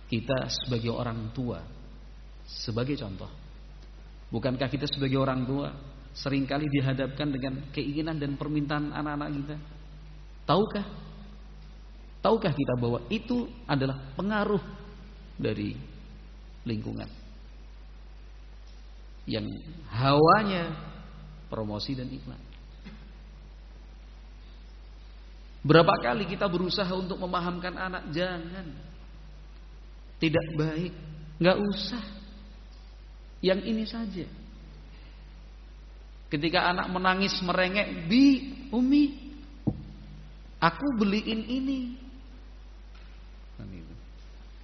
kita 0.08 0.48
sebagai 0.48 0.96
orang 0.96 1.36
tua, 1.36 1.60
sebagai 2.48 2.96
contoh, 2.96 3.49
bukankah 4.30 4.70
kita 4.70 4.86
sebagai 4.90 5.18
orang 5.18 5.46
tua 5.46 5.74
sering 6.14 6.46
kali 6.50 6.66
dihadapkan 6.70 7.30
dengan 7.30 7.70
keinginan 7.70 8.18
dan 8.18 8.38
permintaan 8.38 8.94
anak-anak 8.94 9.30
kita? 9.36 9.56
Tahukah? 10.50 10.86
Tahukah 12.20 12.54
kita 12.54 12.74
bahwa 12.82 13.00
itu 13.08 13.48
adalah 13.70 13.96
pengaruh 14.18 14.62
dari 15.40 15.78
lingkungan 16.68 17.08
yang 19.30 19.46
hawanya 19.94 20.74
promosi 21.48 21.94
dan 21.94 22.10
iklan. 22.10 22.42
Berapa 25.62 25.92
kali 26.02 26.26
kita 26.26 26.50
berusaha 26.50 26.90
untuk 26.98 27.20
memahamkan 27.22 27.76
anak 27.78 28.04
jangan 28.16 28.68
tidak 30.20 30.46
baik, 30.60 30.94
nggak 31.40 31.58
usah. 31.62 32.04
Yang 33.40 33.60
ini 33.72 33.84
saja. 33.88 34.28
Ketika 36.30 36.70
anak 36.70 36.92
menangis 36.94 37.34
merengek, 37.42 38.06
"Bi, 38.06 38.54
Umi, 38.70 39.34
aku 40.62 40.88
beliin 41.00 41.42
ini." 41.48 41.80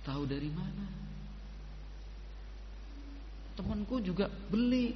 Tahu 0.05 0.21
dari 0.29 0.53
mana? 0.53 0.85
Temanku 3.57 3.97
juga 4.05 4.29
beli. 4.29 4.93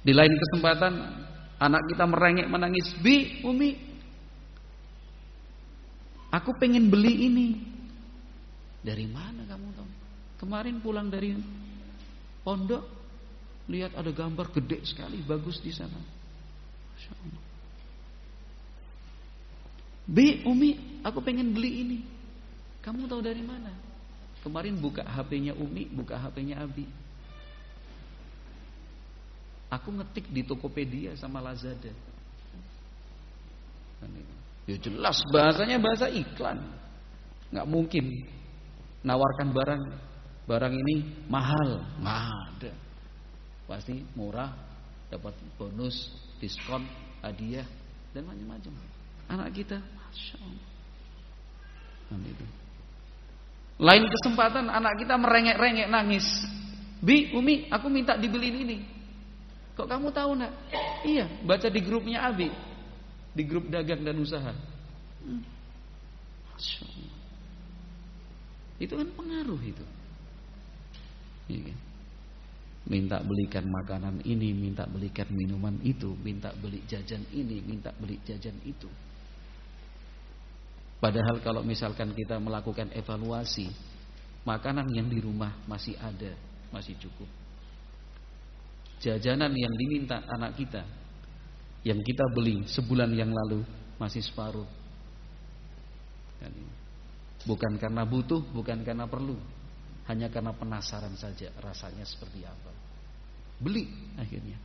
Di 0.00 0.12
lain 0.16 0.32
kesempatan 0.32 0.94
anak 1.60 1.82
kita 1.92 2.08
merengek 2.08 2.48
menangis, 2.48 2.88
"Bi, 3.04 3.44
Umi, 3.44 3.76
aku 6.32 6.56
pengen 6.56 6.88
beli 6.88 7.28
ini." 7.28 7.48
Dari 8.80 9.04
mana 9.12 9.44
kamu 9.44 9.68
tahu? 9.76 10.03
Kemarin 10.38 10.82
pulang 10.82 11.08
dari 11.08 11.38
pondok, 12.42 12.84
lihat 13.70 13.94
ada 13.96 14.10
gambar 14.10 14.50
gede 14.52 14.84
sekali, 14.84 15.22
bagus 15.24 15.62
di 15.62 15.72
sana. 15.72 15.96
Bi, 20.04 20.44
Umi, 20.44 21.00
aku 21.00 21.24
pengen 21.24 21.56
beli 21.56 21.70
ini. 21.80 21.98
Kamu 22.84 23.08
tahu 23.08 23.24
dari 23.24 23.40
mana? 23.40 23.72
Kemarin 24.44 24.76
buka 24.76 25.00
HP-nya 25.00 25.56
Umi, 25.56 25.88
buka 25.88 26.20
HP-nya 26.20 26.60
Abi. 26.60 26.84
Aku 29.72 29.88
ngetik 29.96 30.28
di 30.28 30.44
Tokopedia 30.44 31.16
sama 31.16 31.40
Lazada. 31.40 31.88
Ya 34.68 34.76
jelas 34.76 35.16
bahasanya 35.32 35.80
bahasa 35.80 36.12
iklan. 36.12 36.60
Nggak 37.48 37.68
mungkin 37.68 38.04
nawarkan 39.00 39.48
barang 39.56 39.82
barang 40.44 40.74
ini 40.76 41.26
mahal, 41.28 41.80
nggak 42.00 42.18
ada. 42.20 42.72
Pasti 43.64 44.04
murah, 44.12 44.52
dapat 45.08 45.32
bonus, 45.56 46.12
diskon, 46.36 46.84
hadiah 47.24 47.64
dan 48.12 48.28
macam-macam. 48.28 48.72
Anak 49.32 49.48
kita, 49.56 49.80
masya 49.80 50.36
Allah. 50.40 50.68
itu. 52.28 52.46
Lain 53.80 54.04
kesempatan 54.06 54.70
anak 54.70 55.00
kita 55.00 55.16
merengek-rengek 55.18 55.88
nangis. 55.90 56.26
Bi, 57.00 57.34
Umi, 57.34 57.66
aku 57.72 57.90
minta 57.90 58.14
dibeliin 58.14 58.64
ini. 58.68 58.78
Kok 59.74 59.90
kamu 59.90 60.14
tahu 60.14 60.38
nak? 60.38 60.52
Iya, 61.02 61.26
baca 61.42 61.66
di 61.66 61.80
grupnya 61.82 62.30
Abi. 62.30 62.48
Di 63.34 63.42
grup 63.42 63.66
dagang 63.66 64.06
dan 64.06 64.14
usaha. 64.22 64.54
Hmm. 65.26 65.42
Masya 66.54 66.86
Allah. 66.86 67.18
Itu 68.78 68.94
kan 68.94 69.08
pengaruh 69.18 69.58
itu. 69.66 69.84
Iya? 71.48 71.76
Minta 72.84 73.16
belikan 73.24 73.64
makanan 73.64 74.20
ini, 74.28 74.52
minta 74.52 74.84
belikan 74.84 75.28
minuman 75.32 75.80
itu, 75.80 76.12
minta 76.20 76.52
beli 76.52 76.84
jajan 76.84 77.24
ini, 77.32 77.64
minta 77.64 77.88
beli 77.96 78.20
jajan 78.28 78.60
itu. 78.68 78.88
Padahal 81.00 81.40
kalau 81.40 81.64
misalkan 81.64 82.12
kita 82.12 82.36
melakukan 82.36 82.92
evaluasi, 82.92 83.72
makanan 84.44 84.88
yang 84.92 85.08
di 85.08 85.20
rumah 85.20 85.52
masih 85.64 85.96
ada, 85.96 86.36
masih 86.72 86.96
cukup. 87.00 87.28
Jajanan 89.00 89.52
yang 89.52 89.72
diminta 89.76 90.20
anak 90.28 90.56
kita, 90.56 90.84
yang 91.84 92.00
kita 92.04 92.24
beli 92.32 92.64
sebulan 92.68 93.12
yang 93.16 93.32
lalu 93.32 93.64
masih 93.96 94.20
separuh. 94.24 94.68
Kan 96.40 96.52
bukan 97.48 97.76
karena 97.76 98.04
butuh, 98.08 98.40
bukan 98.52 98.80
karena 98.84 99.04
perlu, 99.04 99.36
hanya 100.04 100.28
karena 100.28 100.52
penasaran 100.52 101.16
saja 101.16 101.48
rasanya 101.64 102.04
seperti 102.04 102.44
apa. 102.44 102.72
Beli 103.56 103.88
akhirnya. 104.20 104.60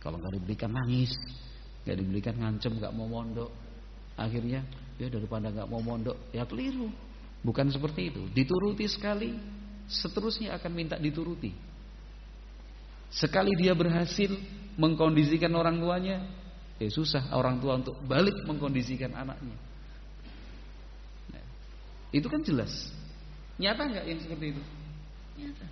Kalau 0.00 0.20
nggak 0.20 0.36
dibelikan 0.40 0.72
nangis, 0.72 1.12
nggak 1.84 1.96
dibelikan 2.00 2.34
ngancem, 2.36 2.76
nggak 2.76 2.92
mau 2.92 3.08
mondok. 3.08 3.52
Akhirnya 4.16 4.64
ya 5.00 5.08
daripada 5.10 5.52
nggak 5.52 5.68
mau 5.68 5.80
mondok, 5.84 6.16
ya 6.32 6.48
keliru. 6.48 6.88
Bukan 7.44 7.68
seperti 7.68 8.08
itu. 8.08 8.24
Dituruti 8.32 8.88
sekali, 8.88 9.36
seterusnya 9.84 10.56
akan 10.56 10.72
minta 10.72 10.96
dituruti. 10.96 11.52
Sekali 13.12 13.52
dia 13.60 13.76
berhasil 13.76 14.32
mengkondisikan 14.80 15.52
orang 15.52 15.76
tuanya, 15.76 16.24
ya 16.80 16.88
susah 16.88 17.36
orang 17.36 17.60
tua 17.60 17.78
untuk 17.78 18.00
balik 18.08 18.34
mengkondisikan 18.48 19.12
anaknya. 19.12 19.56
Nah, 21.30 21.44
itu 22.16 22.26
kan 22.26 22.40
jelas. 22.40 22.72
Nyata 23.58 23.82
nggak 23.86 24.04
yang 24.06 24.20
seperti 24.20 24.46
itu? 24.54 24.62
Nyata. 25.38 25.66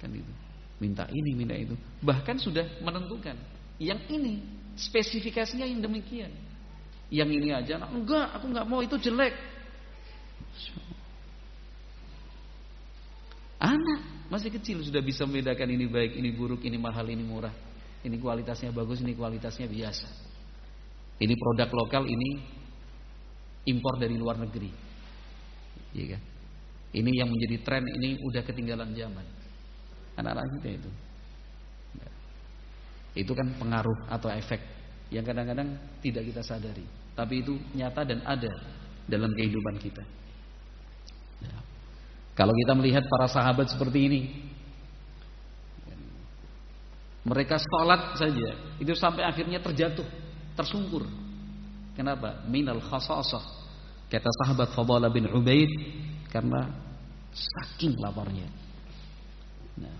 Kan 0.00 0.10
itu. 0.12 0.32
Minta 0.80 1.04
ini, 1.12 1.30
minta 1.36 1.56
itu. 1.56 1.76
Bahkan 2.00 2.40
sudah 2.40 2.64
menentukan. 2.80 3.36
Yang 3.76 4.00
ini 4.12 4.40
spesifikasinya 4.76 5.68
yang 5.68 5.84
demikian. 5.84 6.32
Yang 7.10 7.30
ini 7.42 7.48
aja, 7.50 7.74
nah, 7.76 7.90
enggak, 7.90 8.32
aku 8.38 8.46
nggak 8.48 8.66
mau 8.70 8.80
itu 8.80 8.96
jelek. 8.96 9.34
Anak 13.60 14.00
masih 14.32 14.48
kecil 14.54 14.80
sudah 14.80 15.04
bisa 15.04 15.28
membedakan 15.28 15.68
ini 15.68 15.84
baik, 15.84 16.16
ini 16.16 16.32
buruk, 16.32 16.64
ini 16.64 16.80
mahal, 16.80 17.04
ini 17.10 17.20
murah. 17.20 17.52
Ini 18.00 18.16
kualitasnya 18.16 18.72
bagus, 18.72 19.04
ini 19.04 19.12
kualitasnya 19.12 19.68
biasa. 19.68 20.08
Ini 21.20 21.34
produk 21.36 21.68
lokal, 21.68 22.08
ini 22.08 22.40
impor 23.68 24.00
dari 24.00 24.16
luar 24.16 24.40
negeri. 24.40 24.72
Iya 25.92 26.16
kan? 26.16 26.22
Ini 26.90 27.22
yang 27.22 27.30
menjadi 27.30 27.56
tren 27.62 27.84
ini 27.86 28.18
udah 28.26 28.42
ketinggalan 28.42 28.90
zaman. 28.98 29.26
Anak-anak 30.18 30.58
kita 30.58 30.68
itu. 30.82 30.90
Itu 33.14 33.32
kan 33.34 33.50
pengaruh 33.58 34.06
atau 34.10 34.30
efek 34.30 34.58
yang 35.10 35.26
kadang-kadang 35.26 35.74
tidak 36.02 36.26
kita 36.30 36.42
sadari. 36.42 36.86
Tapi 37.14 37.42
itu 37.42 37.58
nyata 37.74 38.06
dan 38.06 38.22
ada 38.22 38.50
dalam 39.10 39.30
kehidupan 39.34 39.76
kita. 39.82 40.02
Ya. 41.42 41.58
Kalau 42.38 42.54
kita 42.54 42.72
melihat 42.78 43.02
para 43.10 43.26
sahabat 43.26 43.66
seperti 43.70 43.98
ini, 44.06 44.20
mereka 47.26 47.58
sholat 47.58 48.16
saja, 48.16 48.50
itu 48.80 48.94
sampai 48.96 49.26
akhirnya 49.26 49.60
terjatuh, 49.60 50.06
tersungkur. 50.56 51.04
Kenapa? 51.98 52.46
Minal 52.48 52.80
khasasah. 52.80 53.60
Kata 54.10 54.30
sahabat 54.42 54.72
Fadala 54.72 55.12
bin 55.12 55.28
Ubaid, 55.28 55.70
karena 56.30 56.70
saking 57.34 57.98
laparnya. 57.98 58.46
Nah, 59.78 59.96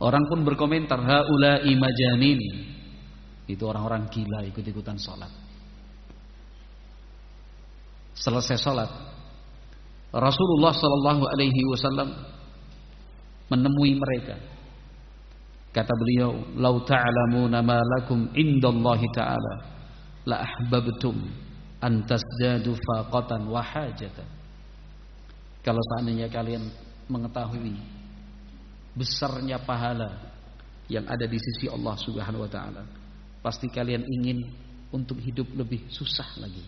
orang 0.00 0.24
pun 0.28 0.44
berkomentar 0.44 1.00
haula 1.00 1.60
imajanin. 1.64 2.40
Itu 3.46 3.68
orang-orang 3.68 4.08
gila 4.08 4.48
ikut-ikutan 4.48 4.96
sholat. 4.96 5.32
Selesai 8.16 8.56
sholat, 8.60 8.90
Rasulullah 10.12 10.72
Shallallahu 10.76 11.24
Alaihi 11.26 11.62
Wasallam 11.72 12.08
menemui 13.48 13.96
mereka. 13.96 14.36
Kata 15.72 15.92
beliau, 15.96 16.52
"Lau 16.60 16.84
ta'lamuna 16.84 17.64
ma 17.64 17.80
lakum 17.80 18.28
indallahi 18.36 19.08
ta'ala 19.16 19.54
la 20.28 20.44
ahbabtum 20.44 21.16
an 21.80 22.04
tasdadu 22.04 22.76
faqatan 22.76 23.48
wa 23.48 23.64
hajatan." 23.64 24.41
Kalau 25.62 25.78
seandainya 25.94 26.26
kalian 26.26 26.66
mengetahui 27.06 27.78
besarnya 28.98 29.62
pahala 29.62 30.10
yang 30.90 31.06
ada 31.06 31.22
di 31.22 31.38
sisi 31.38 31.70
Allah 31.70 31.94
Subhanahu 32.02 32.42
wa 32.42 32.50
taala, 32.50 32.82
pasti 33.38 33.70
kalian 33.70 34.02
ingin 34.02 34.42
untuk 34.90 35.22
hidup 35.22 35.46
lebih 35.54 35.86
susah 35.86 36.26
lagi. 36.42 36.66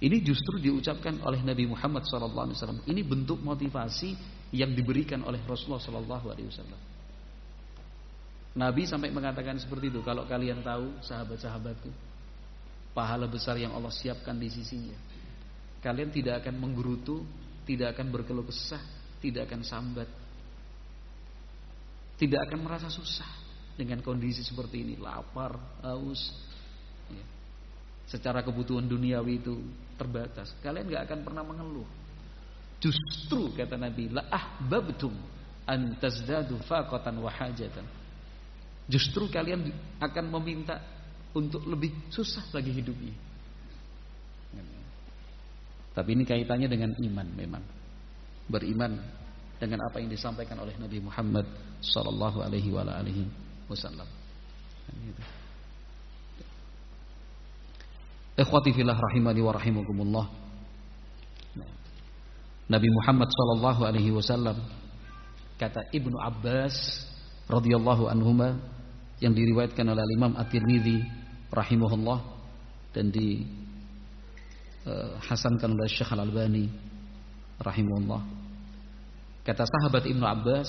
Ini 0.00 0.16
justru 0.24 0.58
diucapkan 0.58 1.22
oleh 1.22 1.38
Nabi 1.44 1.70
Muhammad 1.70 2.02
SAW. 2.08 2.82
Ini 2.88 3.00
bentuk 3.06 3.38
motivasi 3.44 4.16
yang 4.50 4.74
diberikan 4.74 5.22
oleh 5.22 5.38
Rasulullah 5.46 5.78
SAW. 5.78 6.74
Nabi 8.54 8.82
sampai 8.88 9.14
mengatakan 9.14 9.60
seperti 9.60 9.94
itu. 9.94 10.00
Kalau 10.02 10.26
kalian 10.26 10.66
tahu 10.66 10.98
sahabat-sahabatku, 11.04 11.90
pahala 12.90 13.30
besar 13.30 13.54
yang 13.60 13.70
Allah 13.76 13.94
siapkan 13.94 14.34
di 14.34 14.50
sisinya 14.50 15.13
Kalian 15.84 16.08
tidak 16.08 16.40
akan 16.40 16.56
menggerutu, 16.56 17.20
tidak 17.68 17.92
akan 17.92 18.08
berkeluh 18.08 18.48
kesah, 18.48 18.80
tidak 19.20 19.52
akan 19.52 19.60
sambat. 19.60 20.08
Tidak 22.16 22.40
akan 22.40 22.64
merasa 22.64 22.88
susah 22.88 23.28
dengan 23.76 24.00
kondisi 24.00 24.40
seperti 24.40 24.80
ini, 24.80 24.94
lapar, 24.96 25.60
haus. 25.84 26.32
Ya. 27.12 27.26
Secara 28.08 28.40
kebutuhan 28.40 28.88
duniawi 28.88 29.44
itu 29.44 29.60
terbatas. 30.00 30.56
Kalian 30.64 30.88
gak 30.88 31.04
akan 31.04 31.20
pernah 31.20 31.44
mengeluh. 31.44 31.88
Justru 32.80 33.52
kata 33.52 33.76
Nabi, 33.76 34.08
la 34.08 34.24
ahbabtum 34.32 35.12
an 35.68 36.00
tazdadu 36.00 36.64
faqatan 36.64 37.20
wa 37.20 37.28
hajatan. 37.28 37.84
Justru 38.88 39.28
kalian 39.28 39.68
akan 40.00 40.24
meminta 40.40 40.80
untuk 41.36 41.64
lebih 41.68 41.92
susah 42.08 42.44
lagi 42.52 42.72
hidupnya. 42.72 43.16
Tapi 45.94 46.08
ini 46.18 46.26
kaitannya 46.26 46.66
dengan 46.66 46.90
iman 46.98 47.26
memang. 47.38 47.64
Beriman 48.50 48.98
dengan 49.62 49.86
apa 49.86 50.02
yang 50.02 50.10
disampaikan 50.10 50.58
oleh 50.58 50.74
Nabi 50.76 50.98
Muhammad 50.98 51.46
sallallahu 51.80 52.42
alaihi 52.42 52.74
wasallam. 53.70 54.06
Ikhwati 58.34 58.74
fillah 58.74 58.98
rahimani 58.98 59.40
wa 59.40 59.52
rahimakumullah. 59.54 60.26
Nabi 62.64 62.88
Muhammad 62.90 63.28
sallallahu 63.30 63.80
alaihi 63.86 64.10
wasallam 64.10 64.56
kata 65.60 65.86
Ibnu 65.94 66.16
Abbas 66.18 66.74
radhiyallahu 67.46 68.08
anhuma 68.10 68.58
yang 69.20 69.36
diriwayatkan 69.36 69.84
oleh 69.84 70.02
Imam 70.16 70.32
At-Tirmizi 70.34 71.04
rahimahullah 71.52 72.18
dan 72.96 73.12
di 73.12 73.46
uh, 74.86 75.16
hasankan 75.20 75.72
oleh 75.72 75.88
Syekh 75.88 76.12
Al-Albani 76.12 76.68
rahimahullah. 77.60 78.22
Kata 79.44 79.68
sahabat 79.68 80.08
Ibnu 80.08 80.24
Abbas, 80.24 80.68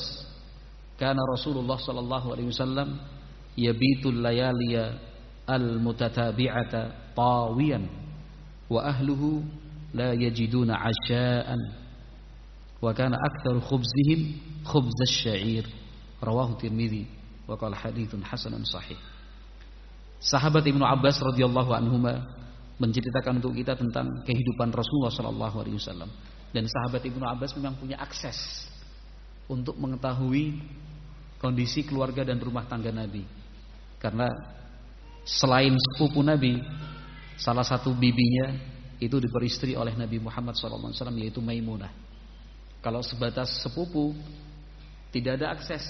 "Kana 0.99 1.19
Rasulullah 1.31 1.79
sallallahu 1.79 2.35
alaihi 2.35 2.51
wasallam 2.51 2.99
yabitul 3.55 4.19
layaliya 4.19 4.99
al-mutatabi'ata 5.47 7.15
tawiyan 7.15 7.87
wa 8.67 8.83
ahluhu 8.83 9.45
la 9.95 10.11
yajiduna 10.11 10.75
asha'an 10.75 11.61
wa 12.81 12.91
kana 12.91 13.15
aktsaru 13.15 13.63
khubzihim 13.63 14.41
khubz 14.67 14.91
asy-sya'ir 15.07 15.65
rawahu 16.19 16.59
Tirmizi 16.59 17.07
wa 17.47 17.55
qala 17.55 17.77
haditsun 17.77 18.25
hasanun 18.25 18.65
sahih 18.67 18.97
Sahabat 20.19 20.65
Ibnu 20.65 20.81
Abbas 20.81 21.21
radhiyallahu 21.21 21.69
anhuma 21.69 22.25
menceritakan 22.75 23.39
untuk 23.39 23.55
kita 23.55 23.79
tentang 23.79 24.23
kehidupan 24.27 24.71
Rasulullah 24.75 25.13
sallallahu 25.13 25.55
alaihi 25.63 25.77
wasallam 25.79 26.11
dan 26.51 26.67
sahabat 26.67 27.03
Ibnu 27.07 27.23
Abbas 27.23 27.55
memang 27.55 27.79
punya 27.79 27.95
akses 27.99 28.67
untuk 29.47 29.79
mengetahui 29.79 30.59
kondisi 31.39 31.87
keluarga 31.87 32.27
dan 32.27 32.41
rumah 32.41 32.67
tangga 32.67 32.91
Nabi 32.91 33.23
karena 34.05 34.29
selain 35.25 35.73
sepupu 35.73 36.21
Nabi, 36.21 36.61
salah 37.41 37.65
satu 37.65 37.89
bibinya 37.97 38.53
itu 39.01 39.17
diperistri 39.17 39.73
oleh 39.73 39.97
Nabi 39.97 40.21
Muhammad 40.21 40.53
SAW 40.55 40.93
yaitu 41.17 41.41
Maimunah. 41.41 41.89
Kalau 42.85 43.01
sebatas 43.01 43.65
sepupu, 43.65 44.13
tidak 45.09 45.41
ada 45.41 45.57
akses 45.57 45.81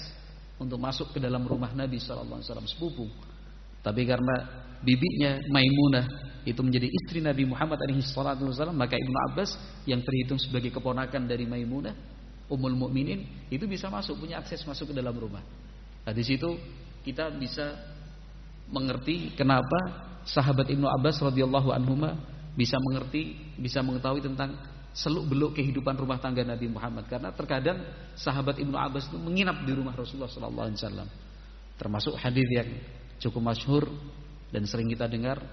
untuk 0.56 0.80
masuk 0.80 1.12
ke 1.12 1.20
dalam 1.20 1.44
rumah 1.44 1.76
Nabi 1.76 2.00
SAW 2.00 2.40
sepupu. 2.72 3.12
Tapi 3.84 4.08
karena 4.08 4.65
bibinya 4.86 5.42
Maimunah 5.50 6.06
itu 6.46 6.62
menjadi 6.62 6.86
istri 6.86 7.26
Nabi 7.26 7.50
Muhammad 7.50 7.82
SAW, 8.06 8.70
maka 8.70 8.94
Ibnu 8.94 9.18
Abbas 9.34 9.58
yang 9.90 10.06
terhitung 10.06 10.38
sebagai 10.38 10.70
keponakan 10.70 11.26
dari 11.26 11.50
Maimunah, 11.50 11.98
Ummul 12.46 12.78
Mukminin 12.78 13.50
itu 13.50 13.66
bisa 13.66 13.90
masuk 13.90 14.22
punya 14.22 14.38
akses 14.38 14.62
masuk 14.70 14.94
ke 14.94 14.96
dalam 14.96 15.18
rumah. 15.18 15.42
Nah, 16.06 16.14
di 16.14 16.22
situ 16.22 16.54
kita 17.02 17.34
bisa 17.34 17.74
mengerti 18.70 19.34
kenapa 19.34 20.06
sahabat 20.30 20.70
Ibnu 20.70 20.86
Abbas 20.86 21.18
radhiyallahu 21.18 21.74
anhuma 21.74 22.14
bisa 22.54 22.78
mengerti, 22.78 23.34
bisa 23.58 23.82
mengetahui 23.82 24.22
tentang 24.22 24.54
seluk 24.96 25.28
beluk 25.28 25.52
kehidupan 25.60 25.98
rumah 26.00 26.22
tangga 26.22 26.46
Nabi 26.46 26.72
Muhammad 26.72 27.10
karena 27.12 27.34
terkadang 27.34 27.84
sahabat 28.16 28.62
Ibnu 28.62 28.78
Abbas 28.78 29.12
itu 29.12 29.18
menginap 29.20 29.66
di 29.66 29.74
rumah 29.76 29.98
Rasulullah 29.98 30.32
sallallahu 30.32 30.66
alaihi 30.70 30.80
wasallam. 30.80 31.10
Termasuk 31.76 32.14
hadis 32.16 32.48
yang 32.54 32.70
cukup 33.20 33.42
masyhur 33.44 33.84
dan 34.56 34.64
sering 34.64 34.88
kita 34.88 35.12
dengar 35.12 35.44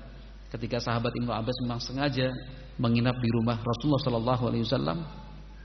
ketika 0.55 0.79
sahabat 0.79 1.11
Ibnu 1.11 1.35
Abbas 1.35 1.59
memang 1.67 1.83
sengaja 1.83 2.31
menginap 2.79 3.19
di 3.19 3.27
rumah 3.35 3.59
Rasulullah 3.59 3.99
sallallahu 3.99 4.43
alaihi 4.47 4.63
wasallam 4.63 5.03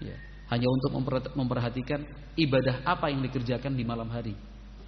ya, 0.02 0.17
hanya 0.50 0.65
untuk 0.65 0.97
memperhatikan 1.38 2.02
ibadah 2.34 2.82
apa 2.82 3.13
yang 3.13 3.21
dikerjakan 3.21 3.78
di 3.78 3.86
malam 3.86 4.10
hari. 4.10 4.34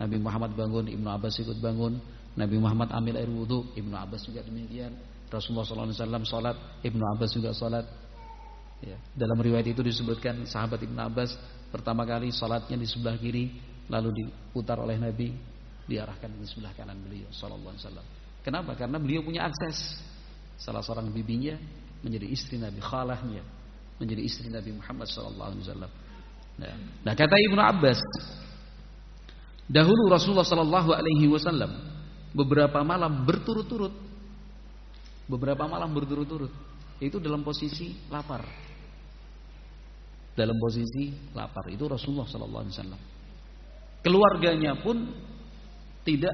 Nabi 0.01 0.17
Muhammad 0.17 0.57
bangun, 0.57 0.89
Ibnu 0.89 1.05
Abbas 1.13 1.37
ikut 1.45 1.61
bangun, 1.61 2.01
Nabi 2.33 2.57
Muhammad 2.57 2.89
ambil 2.89 3.21
air 3.21 3.29
wudhu 3.29 3.69
Ibnu 3.77 3.93
Abbas 3.93 4.25
juga 4.25 4.41
demikian 4.41 4.97
Rasulullah 5.29 5.67
SAW 5.67 6.25
sholat 6.25 6.57
Ibnu 6.81 7.03
Abbas 7.05 7.29
juga 7.37 7.53
sholat 7.53 7.85
ya. 8.81 8.97
Dalam 9.13 9.37
riwayat 9.37 9.69
itu 9.69 9.85
disebutkan 9.85 10.41
Sahabat 10.49 10.81
Ibnu 10.81 10.97
Abbas 10.97 11.37
pertama 11.69 12.01
kali 12.07 12.33
sholatnya 12.33 12.81
di 12.81 12.87
sebelah 12.89 13.13
kiri 13.19 13.69
Lalu 13.89 14.21
diputar 14.21 14.77
oleh 14.77 15.01
Nabi 15.01 15.33
Diarahkan 15.89 16.29
di 16.37 16.45
sebelah 16.45 16.73
kanan 16.77 17.01
beliau 17.01 17.29
Sallallahu 17.33 17.73
Alaihi 17.73 17.85
Wasallam 17.85 18.18
Kenapa? 18.43 18.75
Karena 18.75 18.97
beliau 18.97 19.23
punya 19.23 19.47
akses. 19.47 19.99
Salah 20.59 20.83
seorang 20.83 21.11
bibinya 21.11 21.55
menjadi 22.03 22.27
istri 22.27 22.55
Nabi 22.59 22.79
Khalahnya 22.79 23.43
menjadi 23.99 24.21
istri 24.23 24.47
Nabi 24.47 24.71
Muhammad 24.71 25.11
Wasallam. 25.11 25.91
Nah, 26.55 26.75
nah 27.03 27.13
kata 27.15 27.35
Ibnu 27.35 27.59
Abbas 27.59 27.99
Dahulu 29.69 30.09
Rasulullah 30.09 30.47
Sallallahu 30.47 30.89
Alaihi 30.95 31.29
Wasallam 31.29 31.71
beberapa 32.33 32.81
malam 32.81 33.27
berturut-turut 33.27 33.93
beberapa 35.29 35.69
malam 35.69 35.93
berturut-turut 35.93 36.49
itu 36.99 37.21
dalam 37.21 37.45
posisi 37.45 37.95
lapar. 38.09 38.43
Dalam 40.33 40.55
posisi 40.57 41.11
lapar 41.35 41.67
itu 41.69 41.83
Rasulullah 41.83 42.23
sallallahu 42.27 42.63
alaihi 42.63 42.75
wasallam. 42.75 43.01
Keluarganya 43.99 44.79
pun 44.79 45.03
tidak 46.07 46.33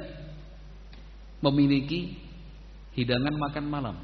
memiliki 1.49 2.17
hidangan 2.95 3.35
makan 3.35 3.65
malam 3.67 3.97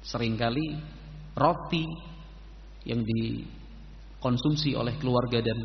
sering 0.00 0.38
kali 0.38 0.78
roti 1.34 1.84
yang 2.86 3.02
dikonsumsi 3.04 4.72
oleh 4.78 4.96
keluarga 4.96 5.42
dan 5.42 5.58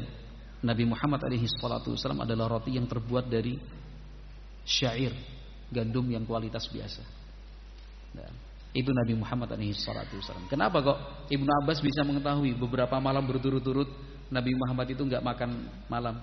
Nabi 0.63 0.83
Muhammad 0.87 1.23
alaihi 1.27 1.47
salatu 1.47 1.93
wasallam 1.93 2.23
adalah 2.23 2.59
roti 2.59 2.75
yang 2.75 2.87
terbuat 2.87 3.27
dari 3.27 3.59
syair, 4.63 5.11
gandum 5.67 6.07
yang 6.07 6.23
kualitas 6.23 6.71
biasa. 6.71 7.03
Nah, 8.15 8.31
itu 8.73 8.89
Nabi 8.89 9.13
Muhammad 9.13 9.53
SAW. 9.53 10.49
Kenapa 10.49 10.81
kok 10.81 10.97
Ibnu 11.29 11.49
Abbas 11.61 11.83
bisa 11.83 12.01
mengetahui 12.01 12.55
beberapa 12.57 12.97
malam 12.97 13.27
berturut-turut 13.27 13.85
Nabi 14.33 14.55
Muhammad 14.57 14.87
itu 14.89 15.03
nggak 15.05 15.21
makan 15.21 15.49
malam, 15.91 16.15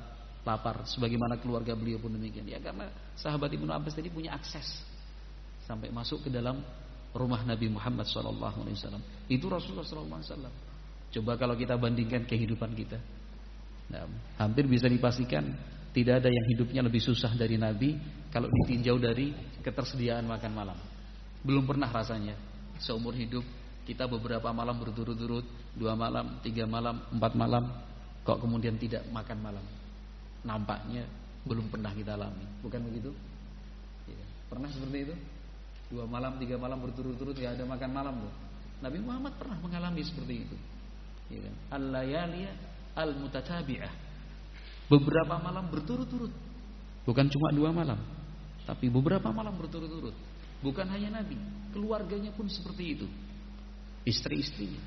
lapar, 0.44 0.88
sebagaimana 0.88 1.36
keluarga 1.40 1.76
beliau 1.76 2.00
pun 2.00 2.12
demikian. 2.12 2.48
Ya 2.48 2.58
karena 2.60 2.88
sahabat 3.16 3.52
Ibnu 3.52 3.68
Abbas 3.68 3.96
tadi 3.96 4.08
punya 4.08 4.32
akses 4.36 4.84
sampai 5.68 5.92
masuk 5.92 6.26
ke 6.26 6.30
dalam 6.32 6.60
rumah 7.14 7.42
Nabi 7.42 7.70
Muhammad 7.70 8.06
SAW. 8.06 8.36
Itu 9.26 9.46
Rasulullah 9.50 9.86
SAW. 9.86 10.52
Coba 11.10 11.34
kalau 11.34 11.58
kita 11.58 11.74
bandingkan 11.74 12.22
kehidupan 12.22 12.70
kita, 12.78 12.98
nah, 13.90 14.06
hampir 14.38 14.70
bisa 14.70 14.86
dipastikan 14.86 15.42
tidak 15.90 16.22
ada 16.22 16.30
yang 16.30 16.46
hidupnya 16.54 16.86
lebih 16.86 17.02
susah 17.02 17.34
dari 17.34 17.58
Nabi 17.58 17.98
kalau 18.30 18.46
ditinjau 18.46 18.94
dari 19.02 19.34
ketersediaan 19.58 20.22
makan 20.22 20.52
malam. 20.54 20.78
Belum 21.42 21.66
pernah 21.66 21.90
rasanya 21.90 22.38
seumur 22.78 23.10
hidup 23.18 23.42
kita 23.90 24.06
beberapa 24.06 24.54
malam 24.54 24.78
berturut-turut, 24.78 25.42
dua 25.74 25.98
malam, 25.98 26.38
tiga 26.46 26.62
malam, 26.62 27.02
empat 27.10 27.32
malam, 27.34 27.74
kok 28.22 28.38
kemudian 28.38 28.78
tidak 28.78 29.02
makan 29.10 29.38
malam. 29.42 29.64
Nampaknya 30.46 31.04
belum 31.44 31.68
pernah 31.72 31.92
kita 31.92 32.16
alami, 32.16 32.44
bukan 32.64 32.80
begitu? 32.84 33.10
Ya. 34.08 34.24
Pernah 34.48 34.68
seperti 34.72 34.98
itu? 35.08 35.14
Dua 35.90 36.06
malam, 36.06 36.38
tiga 36.38 36.54
malam 36.60 36.78
berturut-turut 36.80 37.34
ya 37.34 37.52
ada 37.56 37.64
makan 37.66 37.90
malam 37.90 38.14
loh. 38.22 38.34
Nabi 38.80 38.98
Muhammad 39.02 39.36
pernah 39.36 39.58
mengalami 39.60 40.00
seperti 40.06 40.34
itu. 40.48 40.56
Ya 41.30 41.40
kan? 41.44 41.54
Al-layaliyah 41.76 42.54
al-mutatabi'ah 42.96 44.10
Beberapa 44.90 45.38
malam 45.38 45.70
berturut-turut. 45.70 46.34
Bukan 47.06 47.26
cuma 47.30 47.54
dua 47.54 47.70
malam. 47.70 48.02
Tapi 48.66 48.90
beberapa 48.90 49.30
malam 49.30 49.54
berturut-turut. 49.54 50.12
Bukan 50.66 50.86
hanya 50.90 51.22
Nabi. 51.22 51.38
Keluarganya 51.70 52.34
pun 52.34 52.50
seperti 52.50 52.98
itu. 52.98 53.06
Istri-istrinya. 54.02 54.82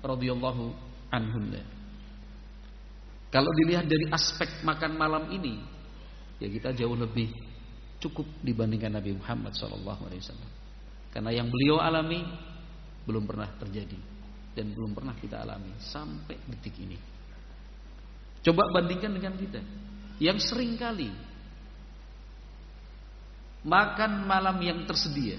radhiyallahu 0.00 0.72
anhunna. 1.12 1.62
Kalau 3.32 3.48
dilihat 3.56 3.88
dari 3.88 4.12
aspek 4.12 4.60
makan 4.60 4.92
malam 5.00 5.24
ini. 5.32 5.56
Ya 6.36 6.52
kita 6.52 6.76
jauh 6.76 6.92
lebih 6.92 7.32
cukup 7.96 8.28
dibandingkan 8.44 8.92
Nabi 8.92 9.16
Muhammad 9.16 9.56
SAW. 9.56 10.20
Karena 11.08 11.30
yang 11.32 11.48
beliau 11.48 11.80
alami 11.80 12.20
belum 13.08 13.24
pernah 13.24 13.48
terjadi 13.56 13.96
dan 14.52 14.76
belum 14.76 14.92
pernah 14.92 15.16
kita 15.16 15.40
alami 15.40 15.72
sampai 15.80 16.36
detik 16.44 16.76
ini. 16.76 16.98
Coba 18.44 18.68
bandingkan 18.68 19.16
dengan 19.16 19.38
kita 19.38 19.62
yang 20.20 20.36
sering 20.36 20.76
kali 20.76 21.08
makan 23.62 24.26
malam 24.26 24.58
yang 24.60 24.82
tersedia 24.84 25.38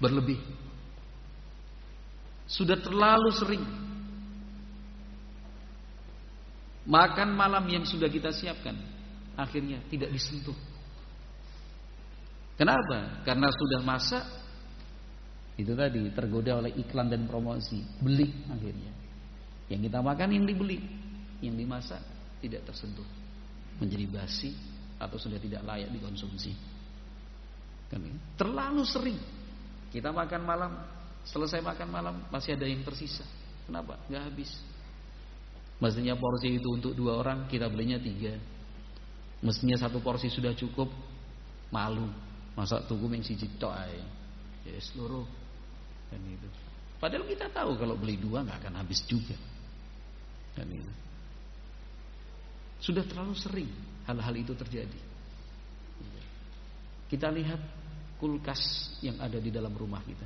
berlebih. 0.00 0.40
Sudah 2.48 2.80
terlalu 2.80 3.30
sering 3.36 3.83
makan 6.84 7.32
malam 7.32 7.64
yang 7.68 7.84
sudah 7.88 8.08
kita 8.08 8.32
siapkan 8.32 8.76
akhirnya 9.34 9.82
tidak 9.90 10.12
disentuh. 10.14 10.56
Kenapa? 12.54 13.24
Karena 13.26 13.50
sudah 13.50 13.80
masak 13.82 14.24
itu 15.54 15.74
tadi 15.74 16.10
tergoda 16.14 16.58
oleh 16.58 16.74
iklan 16.78 17.10
dan 17.10 17.26
promosi, 17.26 17.82
beli 17.98 18.30
akhirnya. 18.50 18.90
Yang 19.70 19.90
kita 19.90 19.98
makan 20.02 20.28
yang 20.34 20.44
dibeli, 20.46 20.78
yang 21.42 21.54
dimasak 21.58 22.02
tidak 22.42 22.66
tersentuh, 22.66 23.06
menjadi 23.78 24.06
basi 24.10 24.54
atau 24.98 25.18
sudah 25.18 25.38
tidak 25.38 25.62
layak 25.66 25.90
dikonsumsi. 25.90 26.52
Kan 27.90 28.06
Terlalu 28.34 28.82
sering. 28.86 29.18
Kita 29.94 30.10
makan 30.10 30.42
malam, 30.42 30.72
selesai 31.22 31.62
makan 31.62 31.88
malam 31.90 32.16
masih 32.34 32.58
ada 32.58 32.66
yang 32.66 32.82
tersisa. 32.82 33.22
Kenapa? 33.66 33.94
Gak 34.10 34.22
habis. 34.26 34.50
Mestinya 35.82 36.14
porsi 36.14 36.58
itu 36.58 36.68
untuk 36.70 36.94
dua 36.94 37.18
orang, 37.18 37.50
kita 37.50 37.66
belinya 37.66 37.98
tiga. 37.98 38.38
Mestinya 39.42 39.76
satu 39.76 39.98
porsi 40.00 40.30
sudah 40.30 40.54
cukup, 40.54 40.88
malu. 41.74 42.08
Masa 42.54 42.78
tunggu 42.86 43.10
yang 43.10 43.26
si 43.26 43.34
tok 43.58 43.74
Ya 44.64 44.78
seluruh. 44.78 45.26
Dan 46.08 46.22
itu. 46.30 46.46
Padahal 47.02 47.26
kita 47.26 47.50
tahu 47.50 47.76
kalau 47.76 47.98
beli 47.98 48.16
dua 48.16 48.46
nggak 48.46 48.64
akan 48.64 48.74
habis 48.80 49.02
juga. 49.04 49.34
Dan 50.54 50.70
itu. 50.70 50.92
Sudah 52.80 53.02
terlalu 53.04 53.34
sering 53.34 53.70
hal-hal 54.06 54.34
itu 54.38 54.54
terjadi. 54.54 55.00
Kita 57.10 57.28
lihat 57.28 57.60
kulkas 58.16 58.94
yang 59.04 59.20
ada 59.20 59.36
di 59.36 59.52
dalam 59.52 59.74
rumah 59.76 60.00
kita. 60.06 60.24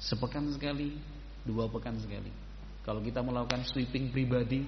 Sepekan 0.00 0.48
sekali, 0.54 0.96
dua 1.44 1.68
pekan 1.68 1.98
sekali. 2.00 2.41
Kalau 2.82 2.98
kita 2.98 3.22
melakukan 3.22 3.62
sweeping 3.66 4.10
pribadi, 4.10 4.66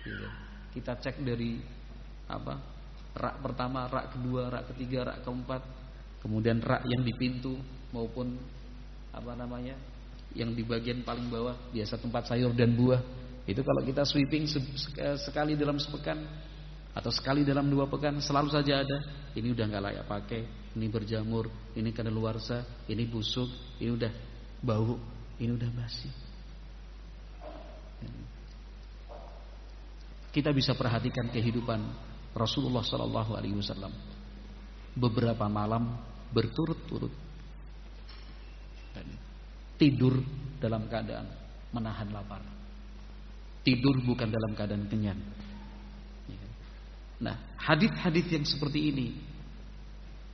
gitu, 0.00 0.26
kita 0.72 0.96
cek 0.96 1.20
dari 1.20 1.60
apa 2.24 2.56
rak 3.14 3.36
pertama, 3.44 3.84
rak 3.86 4.16
kedua, 4.16 4.48
rak 4.48 4.64
ketiga, 4.74 5.12
rak 5.12 5.18
keempat, 5.22 5.62
kemudian 6.24 6.58
rak 6.64 6.88
yang 6.88 7.04
di 7.04 7.12
pintu 7.14 7.54
maupun 7.92 8.34
apa 9.14 9.32
namanya 9.38 9.76
yang 10.34 10.50
di 10.50 10.66
bagian 10.66 11.06
paling 11.06 11.30
bawah 11.30 11.54
biasa 11.70 12.00
tempat 12.00 12.32
sayur 12.32 12.50
dan 12.56 12.74
buah. 12.74 13.00
Itu 13.44 13.60
kalau 13.60 13.84
kita 13.84 14.08
sweeping 14.08 14.48
sekali 15.20 15.52
dalam 15.54 15.76
sepekan 15.76 16.16
atau 16.96 17.12
sekali 17.12 17.44
dalam 17.44 17.68
dua 17.68 17.84
pekan 17.86 18.18
selalu 18.24 18.48
saja 18.50 18.80
ada. 18.80 18.98
Ini 19.36 19.52
udah 19.52 19.64
nggak 19.68 19.82
layak 19.84 20.04
pakai 20.08 20.42
ini 20.74 20.86
berjamur 20.90 21.46
ini 21.78 21.94
karena 21.94 22.10
luarsa 22.10 22.66
ini 22.90 23.06
busuk 23.06 23.78
ini 23.78 23.90
udah 23.94 24.12
bau 24.62 24.98
ini 25.38 25.54
udah 25.54 25.70
basi 25.70 26.10
kita 30.34 30.50
bisa 30.50 30.74
perhatikan 30.74 31.30
kehidupan 31.30 31.78
Rasulullah 32.34 32.82
Sallallahu 32.82 33.38
Alaihi 33.38 33.54
Wasallam. 33.54 33.94
Beberapa 34.98 35.46
malam 35.46 35.94
berturut-turut. 36.34 37.14
Tidur 39.78 40.18
dalam 40.58 40.90
keadaan 40.90 41.26
menahan 41.70 42.10
lapar. 42.10 42.42
Tidur 43.62 44.02
bukan 44.02 44.26
dalam 44.26 44.58
keadaan 44.58 44.90
kenyang. 44.90 45.22
Nah 47.22 47.38
hadis-hadis 47.54 48.26
yang 48.34 48.42
seperti 48.42 48.90
ini 48.90 49.14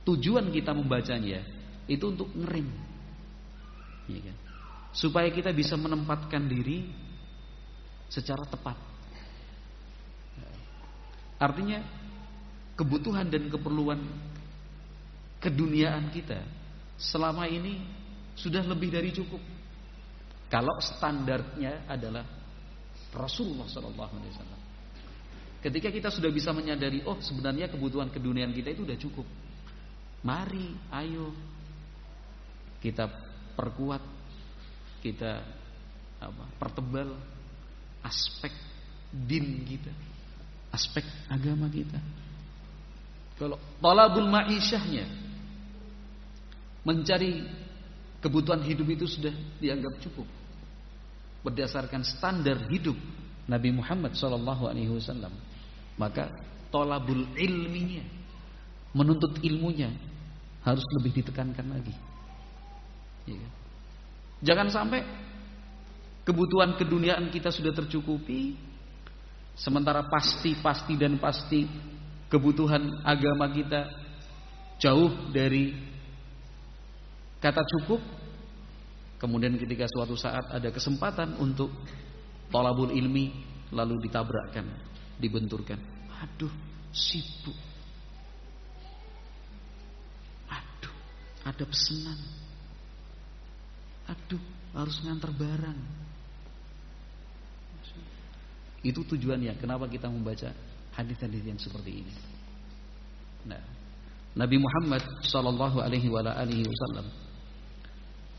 tujuan 0.01 0.49
kita 0.49 0.73
membacanya 0.73 1.45
itu 1.85 2.09
untuk 2.09 2.33
ngerem 2.33 2.67
ya 4.09 4.33
supaya 4.91 5.29
kita 5.31 5.53
bisa 5.55 5.77
menempatkan 5.77 6.49
diri 6.49 6.89
secara 8.11 8.43
tepat 8.49 8.90
Artinya 11.41 11.81
kebutuhan 12.77 13.25
dan 13.25 13.49
keperluan 13.49 13.97
keduniaan 15.41 16.13
kita 16.13 16.37
selama 17.01 17.49
ini 17.49 17.81
sudah 18.37 18.61
lebih 18.61 18.93
dari 18.93 19.09
cukup. 19.09 19.41
Kalau 20.45 20.77
standarnya 20.77 21.89
adalah 21.89 22.21
Rasulullah 23.09 23.65
Sallallahu 23.65 24.13
Alaihi 24.21 24.33
Wasallam. 24.37 24.61
Ketika 25.65 25.89
kita 25.89 26.09
sudah 26.13 26.29
bisa 26.29 26.53
menyadari, 26.53 27.01
oh 27.05 27.17
sebenarnya 27.17 27.69
kebutuhan 27.73 28.13
keduniaan 28.13 28.53
kita 28.53 28.73
itu 28.77 28.85
sudah 28.85 28.99
cukup. 29.01 29.27
Mari, 30.21 30.77
ayo 30.93 31.33
kita 32.81 33.09
perkuat, 33.57 34.01
kita 35.01 35.41
apa, 36.21 36.45
pertebal 36.61 37.17
aspek 38.05 38.53
din 39.09 39.65
kita 39.65 40.10
aspek 40.71 41.03
agama 41.27 41.67
kita. 41.67 41.99
Kalau 43.35 43.59
talabul 43.83 44.27
ma'isyahnya 44.27 45.05
mencari 46.87 47.45
kebutuhan 48.21 48.61
hidup 48.65 48.87
itu 48.89 49.05
sudah 49.05 49.33
dianggap 49.57 49.97
cukup 50.01 50.25
berdasarkan 51.41 52.05
standar 52.05 52.69
hidup 52.69 52.95
Nabi 53.49 53.73
Muhammad 53.73 54.13
sallallahu 54.13 54.69
alaihi 54.69 54.93
wasallam. 54.93 55.33
Maka 55.97 56.29
talabul 56.69 57.27
ilminya 57.35 58.05
menuntut 58.93 59.41
ilmunya 59.41 59.91
harus 60.61 60.85
lebih 61.01 61.21
ditekankan 61.21 61.67
lagi. 61.67 61.95
Ya. 63.25 63.49
Jangan 64.41 64.69
sampai 64.69 65.01
kebutuhan 66.25 66.77
keduniaan 66.77 67.29
kita 67.33 67.49
sudah 67.49 67.73
tercukupi 67.73 68.57
Sementara 69.61 70.09
pasti-pasti 70.09 70.97
dan 70.97 71.21
pasti 71.21 71.69
kebutuhan 72.25 73.05
agama 73.05 73.45
kita 73.53 73.85
jauh 74.81 75.29
dari 75.29 75.77
kata 77.37 77.61
cukup. 77.77 78.01
Kemudian 79.21 79.53
ketika 79.61 79.85
suatu 79.85 80.17
saat 80.17 80.49
ada 80.49 80.73
kesempatan 80.73 81.37
untuk 81.37 81.69
tolabul 82.49 82.89
ilmi 82.89 83.29
lalu 83.69 84.01
ditabrakkan, 84.09 84.65
dibenturkan. 85.21 85.77
Aduh, 86.25 86.49
sibuk. 86.89 87.53
Aduh, 90.49 90.93
ada 91.45 91.63
pesanan. 91.69 92.17
Aduh, 94.09 94.41
harus 94.73 94.97
ngantar 95.05 95.29
barang. 95.37 96.00
Itu 98.81 99.05
tujuannya. 99.05 99.57
Kenapa 99.61 99.85
kita 99.85 100.09
membaca 100.09 100.49
hadis-hadis 100.97 101.43
yang 101.45 101.59
seperti 101.59 102.03
ini. 102.03 102.13
Nah, 103.47 103.61
Nabi 104.35 104.57
Muhammad 104.59 105.03
sallallahu 105.23 105.83
alaihi 105.83 106.07
wasallam 106.09 107.07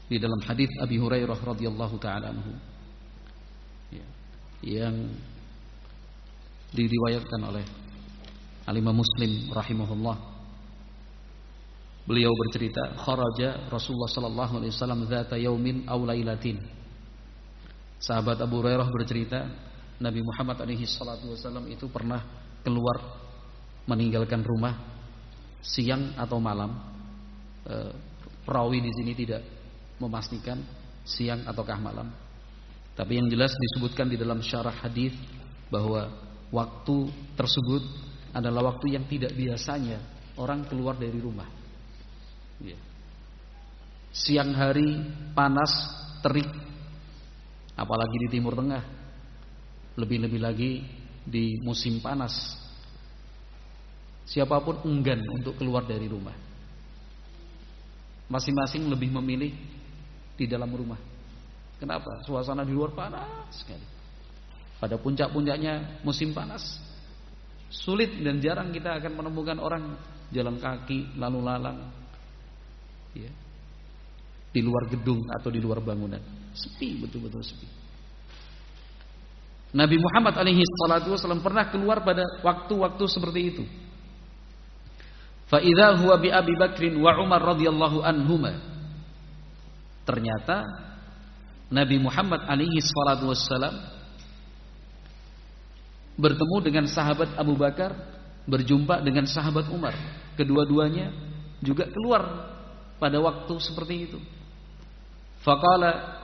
di 0.08 0.16
dalam 0.20 0.40
hadis 0.44 0.68
Abi 0.80 1.00
Hurairah 1.00 1.36
radhiyallahu 1.36 1.96
taala 2.00 2.32
anhu 2.32 2.52
ya, 3.92 4.06
yang 4.60 4.96
diriwayatkan 6.72 7.40
oleh 7.44 7.64
Alimah 8.68 8.94
Muslim 8.94 9.50
rahimahullah. 9.52 10.16
Beliau 12.02 12.34
bercerita 12.34 12.98
kharaja 12.98 13.70
Rasulullah 13.70 14.10
sallallahu 14.10 14.52
alaihi 14.58 14.72
wasallam 14.74 15.06
dzata 15.06 15.38
yaumin 15.38 15.86
aw 15.86 15.98
lailatin. 16.02 16.58
Sahabat 18.02 18.42
Abu 18.42 18.58
Hurairah 18.58 18.90
bercerita 18.90 19.46
Nabi 20.02 20.18
Muhammad 20.18 20.58
alaihi 20.58 20.82
salatu 20.82 21.30
wasallam 21.30 21.70
itu 21.70 21.86
pernah 21.86 22.26
keluar 22.66 22.98
meninggalkan 23.86 24.42
rumah 24.42 24.74
siang 25.62 26.18
atau 26.18 26.42
malam. 26.42 26.74
E, 27.62 27.74
perawi 28.42 28.82
di 28.82 28.90
sini 28.90 29.14
tidak 29.14 29.42
memastikan 30.02 30.58
siang 31.06 31.46
ataukah 31.46 31.78
malam. 31.78 32.10
Tapi 32.98 33.22
yang 33.22 33.30
jelas 33.30 33.54
disebutkan 33.54 34.10
di 34.10 34.18
dalam 34.18 34.42
syarah 34.42 34.74
hadis 34.82 35.14
bahwa 35.70 36.10
waktu 36.50 37.08
tersebut 37.38 37.82
adalah 38.34 38.74
waktu 38.74 38.98
yang 38.98 39.06
tidak 39.06 39.32
biasanya 39.38 40.02
orang 40.34 40.66
keluar 40.66 40.98
dari 40.98 41.16
rumah. 41.22 41.46
Ya. 42.58 42.76
Siang 44.12 44.52
hari 44.52 44.98
panas 45.32 45.72
terik, 46.20 46.50
apalagi 47.78 48.16
di 48.26 48.28
Timur 48.28 48.52
Tengah 48.52 49.01
lebih-lebih 49.96 50.40
lagi 50.40 50.70
di 51.22 51.60
musim 51.60 52.00
panas. 52.00 52.58
Siapa 54.24 54.62
pun 54.64 54.80
enggan 54.88 55.20
untuk 55.28 55.58
keluar 55.58 55.84
dari 55.84 56.08
rumah. 56.08 56.34
Masing-masing 58.32 58.88
lebih 58.88 59.12
memilih 59.12 59.52
di 60.38 60.48
dalam 60.48 60.72
rumah. 60.72 60.96
Kenapa? 61.76 62.22
Suasana 62.24 62.64
di 62.64 62.72
luar 62.72 62.94
panas 62.94 63.52
sekali. 63.52 63.84
Pada 64.78 64.96
puncak-puncaknya 64.96 66.00
musim 66.06 66.32
panas. 66.32 66.80
Sulit 67.68 68.22
dan 68.22 68.38
jarang 68.40 68.70
kita 68.72 68.98
akan 69.02 69.12
menemukan 69.18 69.58
orang 69.60 69.98
jalan 70.32 70.56
kaki 70.56 71.18
lalu 71.18 71.40
lalang. 71.44 71.92
Ya. 73.12 73.30
Di 74.52 74.60
luar 74.64 74.88
gedung 74.88 75.28
atau 75.28 75.48
di 75.52 75.60
luar 75.60 75.80
bangunan. 75.84 76.20
Sepi, 76.52 77.00
betul-betul 77.00 77.44
sepi. 77.44 77.81
Nabi 79.72 79.96
Muhammad 79.96 80.36
alaihi 80.36 80.60
salatu 80.84 81.16
wasallam 81.16 81.40
pernah 81.40 81.72
keluar 81.72 82.04
pada 82.04 82.20
waktu-waktu 82.44 83.04
seperti 83.08 83.40
itu. 83.56 83.64
Fa 85.48 85.64
idza 85.64 85.96
huwa 85.96 86.16
bi 86.20 86.28
Abi 86.28 86.52
Bakrin 86.56 86.92
wa 87.00 87.16
Umar 87.16 87.40
radhiyallahu 87.56 88.04
anhuma. 88.04 88.52
Ternyata 90.04 90.64
Nabi 91.72 91.96
Muhammad 91.96 92.44
alaihi 92.44 92.84
salatu 92.84 93.32
wasallam 93.32 93.72
bertemu 96.20 96.56
dengan 96.60 96.84
sahabat 96.84 97.32
Abu 97.40 97.56
Bakar, 97.56 97.96
berjumpa 98.44 99.00
dengan 99.00 99.24
sahabat 99.24 99.72
Umar. 99.72 99.96
Kedua-duanya 100.36 101.12
juga 101.64 101.88
keluar 101.88 102.52
pada 103.00 103.16
waktu 103.24 103.54
seperti 103.56 103.94
itu. 104.08 104.18
Faqala 105.40 106.21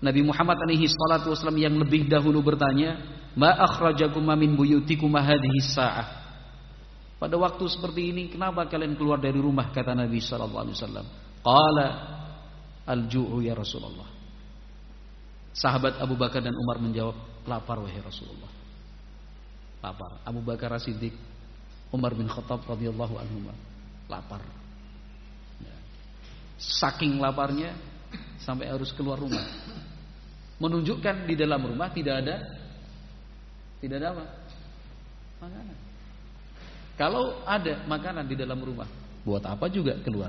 Nabi 0.00 0.24
Muhammad 0.24 0.56
alaihi 0.64 0.88
salatu 0.88 1.36
wasallam 1.36 1.60
yang 1.60 1.76
lebih 1.76 2.08
dahulu 2.08 2.40
bertanya, 2.40 2.96
"Ma 3.36 3.52
akhrajakum 3.52 4.24
min 4.32 4.56
buyutikum 4.56 5.12
hadhihi 5.12 5.60
sa'ah?" 5.60 6.20
Pada 7.20 7.36
waktu 7.36 7.68
seperti 7.68 8.16
ini, 8.16 8.32
kenapa 8.32 8.64
kalian 8.64 8.96
keluar 8.96 9.20
dari 9.20 9.36
rumah 9.36 9.68
kata 9.68 9.92
Nabi 9.92 10.24
sallallahu 10.24 10.62
alaihi 10.64 10.76
wasallam? 10.80 11.06
Qala 11.44 11.88
al-ju'u 12.88 13.44
ya 13.44 13.52
Rasulullah. 13.52 14.08
Sahabat 15.52 16.00
Abu 16.00 16.16
Bakar 16.16 16.40
dan 16.40 16.56
Umar 16.56 16.80
menjawab, 16.80 17.44
lapar 17.44 17.76
wahai 17.76 18.00
Rasulullah. 18.00 18.48
Lapar. 19.84 20.24
Abu 20.24 20.40
Bakar 20.40 20.72
Siddiq, 20.80 21.12
Umar 21.92 22.16
bin 22.16 22.24
Khattab 22.24 22.64
radhiyallahu 22.64 23.20
anhu 23.20 23.52
lapar. 24.08 24.40
Ya. 25.60 25.76
Saking 26.56 27.20
laparnya 27.20 27.76
sampai 28.40 28.72
harus 28.72 28.96
keluar 28.96 29.20
rumah. 29.20 29.44
Menunjukkan 30.60 31.24
di 31.24 31.34
dalam 31.34 31.64
rumah 31.64 31.88
tidak 31.90 32.20
ada 32.20 32.36
tidak 33.80 33.96
ada 33.96 34.08
apa? 34.12 34.24
Makanan. 35.40 35.76
Kalau 37.00 37.40
ada 37.48 37.80
makanan 37.88 38.28
di 38.28 38.36
dalam 38.36 38.60
rumah, 38.60 38.84
buat 39.24 39.40
apa 39.48 39.72
juga 39.72 39.96
keluar? 40.04 40.28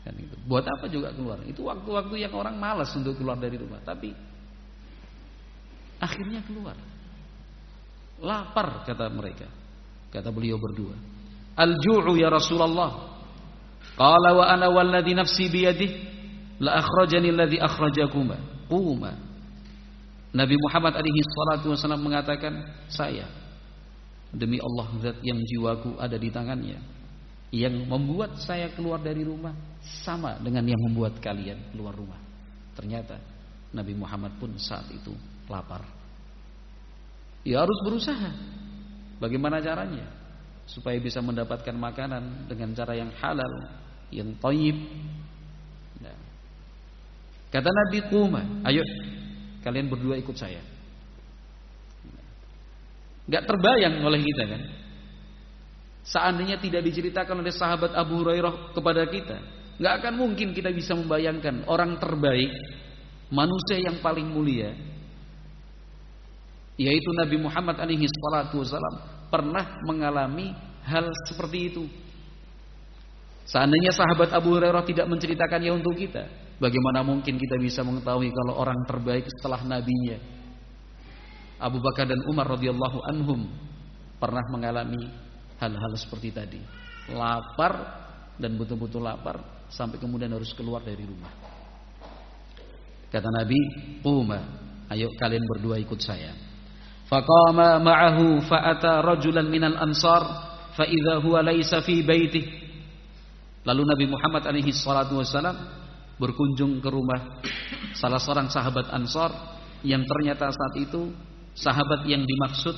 Kan 0.00 0.16
itu. 0.16 0.32
Buat 0.48 0.64
apa 0.64 0.88
juga 0.88 1.12
keluar? 1.12 1.44
Itu 1.44 1.68
waktu-waktu 1.68 2.24
yang 2.24 2.32
orang 2.32 2.56
malas 2.56 2.88
untuk 2.96 3.20
keluar 3.20 3.36
dari 3.36 3.60
rumah, 3.60 3.84
tapi 3.84 4.16
akhirnya 6.00 6.40
keluar. 6.48 6.76
Lapar 8.24 8.88
kata 8.88 9.12
mereka. 9.12 9.44
Kata 10.08 10.32
beliau 10.32 10.56
berdua. 10.56 10.96
Al-ju'u 11.52 12.16
ya 12.16 12.32
Rasulullah. 12.32 13.12
Qala 13.92 14.30
wa 14.32 14.44
ana 14.48 14.72
walladhi 14.72 15.12
nafsi 15.12 15.52
biyadih 15.52 15.90
la 16.64 16.80
akhrajani 16.80 17.28
alladhi 17.28 17.60
akhrajakuma. 17.60 18.53
Quma. 18.66 19.14
Nabi 20.34 20.58
Muhammad 20.58 20.98
alaihi 20.98 21.22
salatu 21.22 21.70
wasallam 21.70 22.02
mengatakan, 22.02 22.58
saya 22.90 23.26
Demi 24.34 24.58
Allah 24.58 24.90
zat 24.98 25.22
yang 25.22 25.38
jiwaku 25.38 25.94
ada 25.94 26.18
di 26.18 26.26
tangannya 26.26 26.82
Yang 27.54 27.86
membuat 27.86 28.42
saya 28.42 28.66
keluar 28.74 28.98
dari 28.98 29.22
rumah 29.22 29.54
Sama 30.02 30.42
dengan 30.42 30.66
yang 30.66 30.80
membuat 30.90 31.22
kalian 31.22 31.70
keluar 31.70 31.94
rumah 31.94 32.18
Ternyata 32.74 33.14
Nabi 33.70 33.94
Muhammad 33.94 34.34
pun 34.42 34.58
saat 34.58 34.90
itu 34.90 35.14
lapar 35.46 35.86
Ya 37.46 37.62
harus 37.62 37.78
berusaha 37.86 38.34
Bagaimana 39.22 39.62
caranya 39.62 40.10
Supaya 40.66 40.98
bisa 40.98 41.22
mendapatkan 41.22 41.78
makanan 41.78 42.50
Dengan 42.50 42.74
cara 42.74 42.98
yang 42.98 43.14
halal 43.22 43.70
Yang 44.10 44.34
toyib. 44.42 44.78
Kata 47.54 47.70
Nabi 47.70 47.98
Kuma 48.10 48.42
Ayo 48.66 48.82
kalian 49.62 49.88
berdua 49.88 50.18
ikut 50.18 50.34
saya. 50.34 50.60
Gak 53.30 53.46
terbayang 53.48 54.02
oleh 54.02 54.20
kita 54.20 54.44
kan? 54.44 54.62
Seandainya 56.04 56.60
tidak 56.60 56.84
diceritakan 56.84 57.40
oleh 57.40 57.54
sahabat 57.54 57.96
Abu 57.96 58.20
Hurairah 58.20 58.74
kepada 58.74 59.06
kita 59.06 59.38
Gak 59.78 59.94
akan 60.02 60.14
mungkin 60.18 60.52
kita 60.52 60.74
bisa 60.74 60.92
membayangkan 60.98 61.64
Orang 61.70 61.96
terbaik 61.96 62.52
Manusia 63.32 63.80
yang 63.80 64.02
paling 64.02 64.28
mulia 64.28 64.74
Yaitu 66.74 67.08
Nabi 67.16 67.38
Muhammad 67.38 67.78
alaihi 67.78 68.04
salatu 68.10 68.60
Pernah 69.30 69.80
mengalami 69.88 70.52
hal 70.84 71.08
seperti 71.26 71.72
itu. 71.72 71.84
Seandainya 73.48 73.90
sahabat 73.90 74.30
Abu 74.36 74.52
Hurairah 74.56 74.84
tidak 74.84 75.08
menceritakannya 75.08 75.72
untuk 75.72 75.96
kita 75.96 76.43
Bagaimana 76.62 77.02
mungkin 77.02 77.34
kita 77.34 77.58
bisa 77.58 77.82
mengetahui 77.82 78.30
Kalau 78.30 78.54
orang 78.62 78.78
terbaik 78.86 79.26
setelah 79.26 79.58
nabinya 79.66 80.18
Abu 81.64 81.78
Bakar 81.80 82.04
dan 82.10 82.20
Umar 82.26 82.50
radhiyallahu 82.50 82.98
anhum 83.08 83.46
pernah 84.18 84.44
mengalami 84.50 85.00
hal-hal 85.62 85.92
seperti 85.96 86.28
tadi. 86.34 86.60
Lapar 87.08 87.72
dan 88.36 88.58
betul-betul 88.58 89.04
lapar 89.04 89.66
sampai 89.70 89.96
kemudian 89.96 90.32
harus 90.34 90.50
keluar 90.52 90.82
dari 90.82 91.04
rumah. 91.06 91.30
Kata 93.08 93.30
Nabi, 93.30 93.60
"Quma, 94.02 94.40
ayo 94.90 95.08
kalian 95.16 95.44
berdua 95.46 95.78
ikut 95.78 96.00
saya." 96.02 96.34
Faqama 97.06 97.78
ma'ahu 97.78 98.42
fa'ata 98.42 99.04
rajulan 99.04 99.46
minal 99.46 99.76
ansar 99.78 100.24
fa 100.74 100.84
idza 100.88 101.20
huwa 101.22 101.44
baitih. 102.04 102.44
Lalu 103.64 103.82
Nabi 103.88 104.04
Muhammad 104.08 104.42
alaihi 104.44 104.72
salatu 104.72 105.20
wasalam 105.20 105.56
berkunjung 106.18 106.78
ke 106.78 106.88
rumah 106.90 107.42
salah 107.98 108.22
seorang 108.22 108.50
sahabat 108.50 108.90
Ansar 108.94 109.30
yang 109.82 110.06
ternyata 110.06 110.50
saat 110.50 110.74
itu 110.78 111.10
sahabat 111.54 112.06
yang 112.06 112.22
dimaksud 112.22 112.74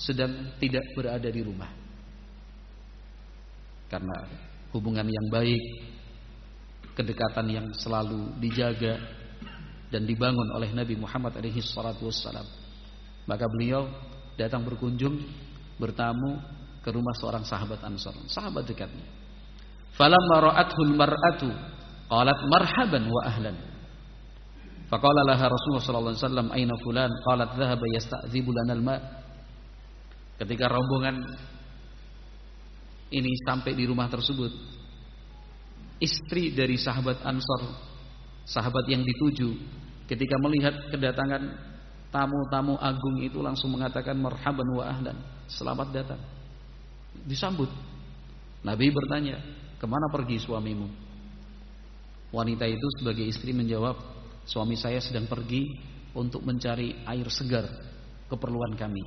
sedang 0.00 0.56
tidak 0.56 0.84
berada 0.96 1.28
di 1.28 1.40
rumah. 1.44 1.68
Karena 3.90 4.16
hubungan 4.72 5.04
yang 5.04 5.26
baik, 5.28 5.60
kedekatan 6.94 7.46
yang 7.50 7.66
selalu 7.74 8.38
dijaga 8.38 8.96
dan 9.90 10.06
dibangun 10.06 10.54
oleh 10.54 10.70
Nabi 10.70 10.94
Muhammad 10.94 11.36
alaihi 11.36 11.60
salatu 11.60 12.08
wassalam. 12.08 12.46
Maka 13.26 13.44
beliau 13.50 13.90
datang 14.38 14.64
berkunjung 14.64 15.20
bertamu 15.76 16.38
ke 16.80 16.88
rumah 16.88 17.12
seorang 17.18 17.44
sahabat 17.44 17.82
Ansar, 17.84 18.16
sahabat 18.30 18.64
dekatnya. 18.64 19.04
Falamma 19.98 20.36
ra'athul 20.48 20.94
mar'atu 20.96 21.50
qalat 22.10 22.38
marhaban 22.50 23.06
wa 23.06 23.22
ahlan. 23.22 23.56
Faqala 24.90 25.22
laha 25.22 25.46
Rasulullah 25.46 25.86
sallallahu 25.86 26.12
alaihi 26.18 26.26
wasallam, 26.26 26.48
"Aina 26.50 26.74
fulan?" 26.82 27.10
Qalat, 27.22 27.54
"Dhahaba 27.54 27.86
yasta'dzibu 27.94 28.50
lana 28.50 28.74
al-ma." 28.74 28.96
Ketika 30.34 30.66
rombongan 30.66 31.22
ini 33.14 33.30
sampai 33.46 33.78
di 33.78 33.86
rumah 33.86 34.10
tersebut, 34.10 34.50
istri 36.02 36.50
dari 36.50 36.74
sahabat 36.74 37.22
Ansor, 37.22 37.70
sahabat 38.42 38.90
yang 38.90 39.06
dituju, 39.06 39.54
ketika 40.10 40.34
melihat 40.42 40.90
kedatangan 40.90 41.54
tamu-tamu 42.10 42.74
agung 42.82 43.22
itu 43.22 43.38
langsung 43.38 43.70
mengatakan 43.70 44.18
marhaban 44.18 44.66
wa 44.74 44.90
ahlan, 44.90 45.14
selamat 45.46 45.88
datang. 45.94 46.20
Disambut. 47.22 47.70
Nabi 48.66 48.90
bertanya, 48.90 49.38
"Ke 49.78 49.86
mana 49.86 50.10
pergi 50.10 50.42
suamimu?" 50.42 51.09
Wanita 52.30 52.62
itu 52.66 52.86
sebagai 52.98 53.26
istri 53.26 53.50
menjawab, 53.50 54.20
Suami 54.50 54.74
saya 54.74 54.98
sedang 54.98 55.30
pergi 55.30 55.78
untuk 56.16 56.42
mencari 56.42 57.06
air 57.06 57.28
segar 57.30 57.70
keperluan 58.26 58.74
kami. 58.74 59.04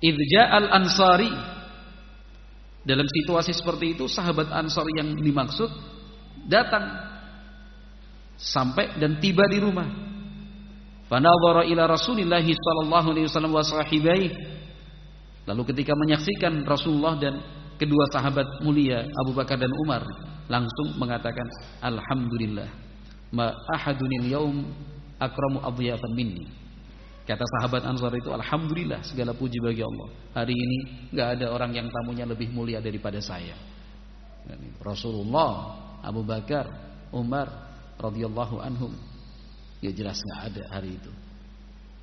Idja 0.00 0.48
al 0.48 0.72
Ansari 0.72 1.28
dalam 2.86 3.04
situasi 3.04 3.52
seperti 3.52 3.98
itu 3.98 4.08
sahabat 4.08 4.48
Ansar 4.48 4.88
yang 4.96 5.12
dimaksud 5.20 5.68
datang 6.48 6.86
sampai 8.40 8.96
dan 8.96 9.20
tiba 9.20 9.44
di 9.50 9.60
rumah. 9.60 9.88
Fanadhara 11.12 11.68
ila 11.68 11.84
Rasulillah 11.84 12.40
sallallahu 12.40 13.08
alaihi 13.12 13.26
wasallam 13.28 13.52
wa 13.52 13.64
sahibai. 13.64 14.32
Lalu 15.44 15.62
ketika 15.76 15.92
menyaksikan 15.92 16.64
Rasulullah 16.64 17.20
dan 17.20 17.40
kedua 17.76 18.08
sahabat 18.12 18.64
mulia 18.64 19.04
Abu 19.24 19.36
Bakar 19.36 19.60
dan 19.60 19.72
Umar 19.76 20.04
langsung 20.48 20.96
mengatakan 20.96 21.44
alhamdulillah 21.84 22.68
ma 23.30 23.52
ahadunil 23.76 24.26
yaum 24.28 24.56
akramu 25.20 25.60
adhiyafan 25.62 26.12
minni. 26.16 26.48
Kata 27.28 27.44
sahabat 27.60 27.84
Ansar 27.84 28.16
itu 28.16 28.32
alhamdulillah 28.32 29.04
segala 29.04 29.36
puji 29.36 29.60
bagi 29.60 29.84
Allah. 29.84 30.08
Hari 30.32 30.54
ini 30.56 30.78
nggak 31.12 31.28
ada 31.36 31.46
orang 31.52 31.76
yang 31.76 31.86
tamunya 31.92 32.24
lebih 32.24 32.48
mulia 32.48 32.80
daripada 32.80 33.20
saya. 33.20 33.52
Rasulullah, 34.80 35.76
Abu 36.00 36.24
Bakar, 36.24 36.72
Umar 37.12 37.52
radhiyallahu 38.00 38.64
anhum. 38.64 38.96
Ya 39.84 39.92
jelas 39.92 40.16
nggak 40.16 40.40
ada 40.48 40.62
hari 40.72 40.96
itu. 40.96 41.12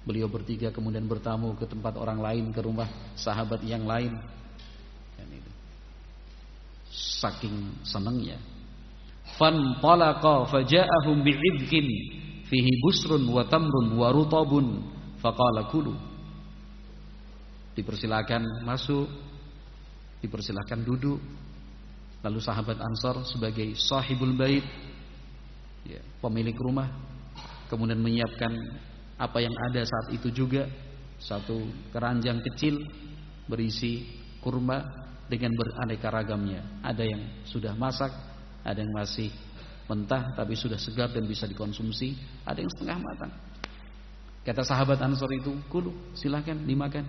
Beliau 0.05 0.29
bertiga 0.29 0.69
kemudian 0.69 1.09
bertamu 1.09 1.57
ke 1.57 1.65
tempat 1.65 1.97
orang 1.97 2.21
lain 2.21 2.53
ke 2.53 2.61
rumah 2.61 2.85
sahabat 3.17 3.65
yang 3.65 3.89
lain. 3.89 4.13
Saking 6.95 7.83
senangnya 7.83 8.39
fanṭalaqa 9.35 10.47
faja'ahum 10.47 11.25
bi'idkin 11.25 11.87
fihi 12.47 12.71
busrun 12.81 13.25
wa 13.27 13.43
tamrun 13.49 13.97
wa 13.97 14.13
rutabun. 14.13 14.67
Faqala 15.19 15.65
kulu. 15.73 15.95
Dipersilakan 17.75 18.63
masuk 18.63 19.09
dipersilakan 20.21 20.85
duduk. 20.85 21.19
Lalu 22.21 22.39
sahabat 22.41 22.81
Ansar 22.81 23.21
sebagai 23.29 23.77
sahibul 23.77 24.33
bait 24.33 24.65
ya, 25.85 26.01
pemilik 26.17 26.57
rumah 26.57 26.89
kemudian 27.69 28.01
menyiapkan 28.01 28.49
apa 29.21 29.37
yang 29.45 29.53
ada 29.69 29.85
saat 29.85 30.13
itu 30.13 30.29
juga. 30.33 30.65
Satu 31.15 31.69
keranjang 31.95 32.43
kecil 32.43 32.81
berisi 33.49 34.03
kurma 34.41 35.04
dengan 35.25 35.53
beraneka 35.57 36.13
ragamnya 36.13 36.61
ada 36.85 37.01
yang 37.01 37.21
sudah 37.49 37.73
masak 37.73 38.13
ada 38.65 38.81
yang 38.81 38.93
masih 38.93 39.29
mentah 39.85 40.33
tapi 40.33 40.57
sudah 40.57 40.81
segar 40.81 41.13
dan 41.13 41.29
bisa 41.29 41.45
dikonsumsi, 41.45 42.17
ada 42.41 42.57
yang 42.57 42.71
setengah 42.73 42.97
matang. 42.97 43.31
Kata 44.45 44.61
sahabat 44.65 45.01
Ansor 45.01 45.29
itu, 45.33 45.53
"Kulu, 45.69 45.93
silahkan 46.17 46.57
dimakan." 46.57 47.05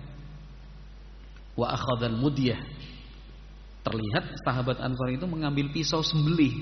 Wa 1.57 1.73
akhadhal 1.73 2.17
mudyah. 2.17 2.61
Terlihat 3.81 4.25
sahabat 4.45 4.77
Ansor 4.81 5.09
itu 5.13 5.25
mengambil 5.25 5.73
pisau 5.73 6.05
sembelih. 6.05 6.53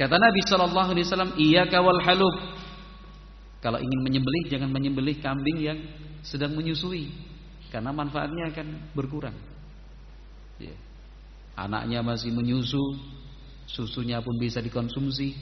Kata 0.00 0.16
Nabi 0.16 0.40
sallallahu 0.44 0.88
alaihi 0.96 1.06
wasallam, 1.08 1.32
"Iyyaka 1.36 1.76
wal 1.80 2.00
halub." 2.04 2.36
Kalau 3.60 3.80
ingin 3.80 4.00
menyembelih 4.04 4.44
jangan 4.52 4.68
menyembelih 4.72 5.16
kambing 5.20 5.58
yang 5.60 5.78
sedang 6.20 6.52
menyusui 6.52 7.12
karena 7.72 7.90
manfaatnya 7.92 8.52
akan 8.52 8.92
berkurang. 8.92 9.34
Ya. 10.60 10.76
Anaknya 11.56 12.04
masih 12.04 12.32
menyusu, 12.32 12.80
susunya 13.68 14.20
pun 14.20 14.36
bisa 14.36 14.60
dikonsumsi. 14.60 15.36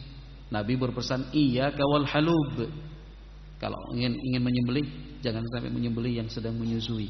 Nabi 0.51 0.79
berpesan, 0.79 1.35
"Iya 1.35 1.75
kawal 1.75 2.07
halub." 2.07 2.71
Kalau 3.59 3.79
ingin 3.95 4.15
ingin 4.19 4.43
menyembelih, 4.43 4.87
jangan 5.25 5.43
sampai 5.51 5.73
menyembelih 5.73 6.21
yang 6.23 6.29
sedang 6.29 6.59
menyusui. 6.59 7.09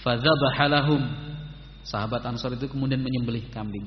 Fadzabahalahum. 0.00 1.02
Sahabat 1.84 2.24
Ansar 2.24 2.56
itu 2.56 2.68
kemudian 2.70 3.00
menyembelih 3.00 3.50
kambing. 3.52 3.84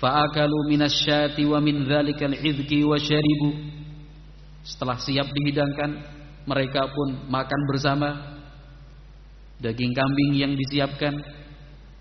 Fa'akalu 0.00 0.72
minasyati 0.72 1.44
wa 1.44 1.60
min 1.60 1.84
dzalikal 1.84 2.32
idki 2.32 2.82
wa 2.82 2.96
syaribu. 2.96 3.50
Setelah 4.64 4.96
siap 4.98 5.28
dihidangkan, 5.28 5.90
mereka 6.48 6.88
pun 6.88 7.28
makan 7.28 7.60
bersama 7.68 8.08
daging 9.60 9.92
kambing 9.92 10.40
yang 10.40 10.52
disiapkan, 10.56 11.12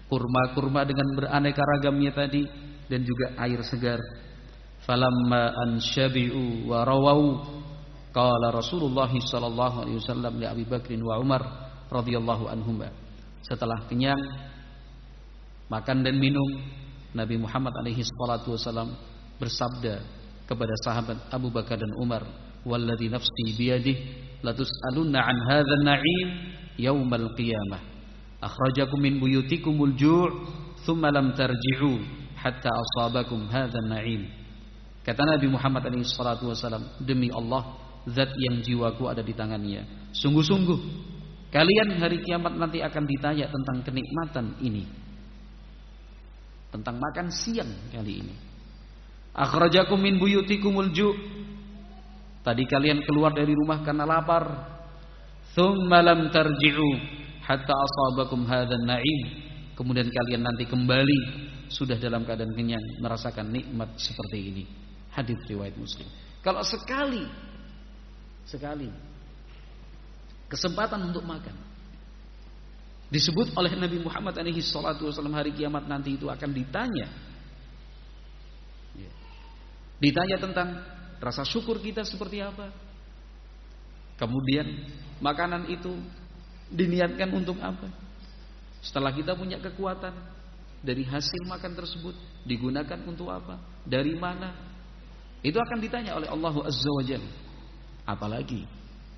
kurma-kurma 0.10 0.84
dengan 0.84 1.06
beraneka 1.14 1.62
ragamnya 1.62 2.12
tadi 2.12 2.44
dan 2.90 3.06
juga 3.06 3.38
air 3.38 3.62
segar. 3.62 4.02
Falamma 4.84 5.54
ansyabi'u 5.70 6.66
wa 6.66 6.82
rawau 6.82 7.46
qala 8.10 8.50
Rasulullah 8.50 9.08
sallallahu 9.08 9.86
alaihi 9.86 9.98
wasallam 10.02 10.34
li 10.42 10.46
Abi 10.50 10.66
Bakr 10.66 10.98
wa 10.98 11.22
Umar 11.22 11.42
radhiyallahu 11.94 12.50
anhuma. 12.50 12.90
Setelah 13.46 13.86
kenyang 13.86 14.20
makan 15.70 16.02
dan 16.02 16.18
minum, 16.18 16.50
Nabi 17.14 17.38
Muhammad 17.38 17.74
alaihi 17.78 18.02
salatu 18.02 18.58
wasallam 18.58 18.98
bersabda 19.38 20.02
kepada 20.50 20.74
sahabat 20.82 21.18
Abu 21.30 21.54
Bakar 21.54 21.78
dan 21.78 21.94
Umar, 22.02 22.26
"Walladzi 22.66 23.14
nafsi 23.14 23.54
biyadihi 23.54 24.42
latus'alunna 24.42 25.22
an 25.22 25.38
hadzal 25.46 25.84
na'im 25.86 26.30
yaumal 26.82 27.30
qiyamah." 27.38 27.89
Akhrajakum 28.40 29.04
min 29.04 29.20
buyutikumul 29.20 30.00
ju' 30.00 30.32
thumma 30.88 31.12
lam 31.12 31.36
tarji'u 31.36 32.00
hatta 32.40 32.72
asabakum 32.72 33.52
hadzal 33.52 33.84
na'im. 33.92 34.32
Kata 35.04 35.28
Nabi 35.28 35.48
Muhammad 35.52 35.92
SAW, 36.08 37.04
demi 37.04 37.28
Allah, 37.32 37.76
zat 38.08 38.32
yang 38.40 38.64
jiwaku 38.64 39.12
ada 39.12 39.20
di 39.20 39.36
tangannya. 39.36 40.12
Sungguh-sungguh, 40.16 40.80
kalian 41.52 42.00
hari 42.00 42.24
kiamat 42.24 42.56
nanti 42.56 42.80
akan 42.80 43.04
ditanya 43.04 43.52
tentang 43.52 43.84
kenikmatan 43.84 44.56
ini. 44.64 44.88
Tentang 46.72 46.96
makan 46.96 47.28
siang 47.34 47.92
kali 47.92 48.24
ini. 48.24 48.36
Akhrajakum 49.36 50.00
min 50.00 50.16
buyutikumul 50.16 50.96
ju' 50.96 51.16
Tadi 52.40 52.64
kalian 52.64 53.04
keluar 53.04 53.36
dari 53.36 53.52
rumah 53.52 53.84
karena 53.84 54.08
lapar. 54.08 54.48
Thumma 55.52 56.00
lam 56.00 56.32
tarji'u 56.32 57.19
hatta 57.50 57.74
asabakum 57.74 58.46
hadzal 58.46 58.86
na'im. 58.86 59.50
Kemudian 59.74 60.06
kalian 60.06 60.46
nanti 60.46 60.70
kembali 60.70 61.20
sudah 61.74 61.98
dalam 61.98 62.22
keadaan 62.22 62.54
kenyang 62.54 62.84
merasakan 63.02 63.50
nikmat 63.50 63.90
seperti 63.98 64.38
ini. 64.54 64.64
Hadis 65.10 65.42
riwayat 65.50 65.74
Muslim. 65.74 66.06
Kalau 66.46 66.62
sekali 66.62 67.26
sekali 68.46 68.90
kesempatan 70.50 71.10
untuk 71.14 71.22
makan 71.22 71.54
disebut 73.14 73.54
oleh 73.54 73.74
Nabi 73.78 74.02
Muhammad 74.02 74.38
alaihi 74.38 74.62
salatu 74.62 75.10
wasallam 75.10 75.38
hari 75.38 75.54
kiamat 75.54 75.86
nanti 75.86 76.18
itu 76.18 76.26
akan 76.26 76.50
ditanya 76.50 77.10
ya. 78.98 79.12
ditanya 80.02 80.38
tentang 80.42 80.82
rasa 81.22 81.46
syukur 81.46 81.78
kita 81.78 82.02
seperti 82.06 82.42
apa 82.42 82.74
kemudian 84.18 84.66
makanan 85.22 85.70
itu 85.70 85.94
diniatkan 86.70 87.30
untuk 87.34 87.58
apa 87.60 87.90
setelah 88.80 89.12
kita 89.12 89.36
punya 89.36 89.60
kekuatan 89.60 90.16
dari 90.80 91.04
hasil 91.04 91.44
makan 91.48 91.76
tersebut 91.76 92.16
digunakan 92.48 93.00
untuk 93.04 93.28
apa? 93.28 93.60
Dari 93.84 94.16
mana? 94.16 94.56
Itu 95.44 95.60
akan 95.60 95.80
ditanya 95.84 96.16
oleh 96.16 96.32
Allah 96.32 96.56
Azza 96.64 96.88
wa 96.88 97.04
Jalla. 97.04 97.32
Apalagi 98.08 98.64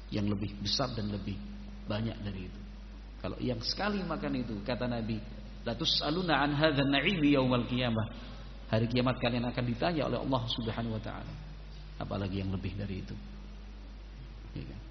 yang 0.09 0.25
lebih 0.27 0.57
besar 0.59 0.89
dan 0.97 1.13
lebih 1.13 1.37
banyak 1.85 2.17
dari 2.25 2.49
itu. 2.49 2.59
Kalau 3.21 3.37
yang 3.37 3.61
sekali 3.61 4.01
makan 4.01 4.41
itu 4.41 4.57
kata 4.65 4.89
Nabi, 4.89 5.21
"La 5.61 5.77
tus'aluna 5.77 6.41
an 6.41 6.57
hadzal 6.57 6.89
na'imi 6.89 7.37
yaumal 7.37 7.69
qiyamah." 7.69 8.33
Hari 8.73 8.89
kiamat 8.89 9.21
kalian 9.21 9.45
akan 9.45 9.63
ditanya 9.67 10.09
oleh 10.09 10.17
Allah 10.17 10.41
Subhanahu 10.49 10.97
wa 10.97 11.03
taala. 11.03 11.33
Apalagi 12.01 12.41
yang 12.41 12.49
lebih 12.49 12.73
dari 12.73 13.05
itu. 13.05 13.13
Ya 14.57 14.65
kan? 14.65 14.90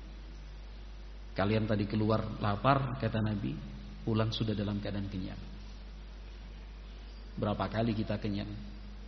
Kalian 1.40 1.64
tadi 1.64 1.88
keluar 1.88 2.20
lapar 2.36 3.00
kata 3.00 3.16
Nabi, 3.24 3.56
pulang 4.04 4.28
sudah 4.28 4.52
dalam 4.52 4.76
keadaan 4.76 5.08
kenyang. 5.08 5.40
Berapa 7.32 7.64
kali 7.64 7.96
kita 7.96 8.20
kenyang 8.20 8.52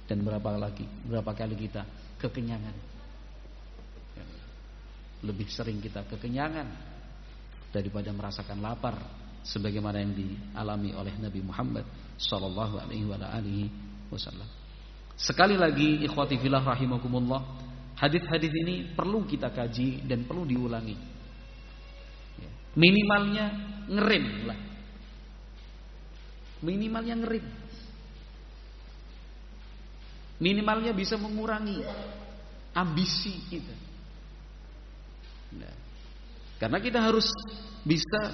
dan 0.09 0.25
berapa 0.25 0.57
lagi 0.57 0.89
berapa 1.05 1.29
kali 1.37 1.61
kita 1.61 1.85
kekenyangan. 2.17 2.73
Lebih 5.29 5.45
sering 5.53 5.77
kita 5.85 6.09
kekenyangan 6.09 6.73
daripada 7.69 8.09
merasakan 8.17 8.65
lapar 8.65 8.97
sebagaimana 9.45 10.01
yang 10.01 10.17
dialami 10.17 10.97
oleh 10.97 11.13
Nabi 11.21 11.45
Muhammad 11.45 11.85
sallallahu 12.17 12.81
alaihi 12.81 13.69
wasallam. 14.09 14.49
Sekali 15.21 15.61
lagi 15.61 16.01
ikhwati 16.09 16.41
fillah 16.41 16.65
rahimakumullah, 16.65 17.45
hadis-hadis 18.01 18.57
ini 18.65 18.97
perlu 18.97 19.29
kita 19.29 19.53
kaji 19.53 20.09
dan 20.09 20.25
perlu 20.25 20.49
diulangi. 20.49 21.12
Ya. 22.73 22.79
Minimalnya 22.81 23.47
ngerem 23.89 24.27
lah. 24.49 24.61
Minimalnya 26.63 27.15
ngerem. 27.21 27.47
Minimalnya 30.43 30.93
bisa 30.97 31.15
mengurangi 31.21 31.85
ambisi 32.75 33.37
kita. 33.47 33.77
Nah, 35.53 35.77
karena 36.59 36.79
kita 36.81 36.99
harus 36.99 37.29
bisa 37.85 38.33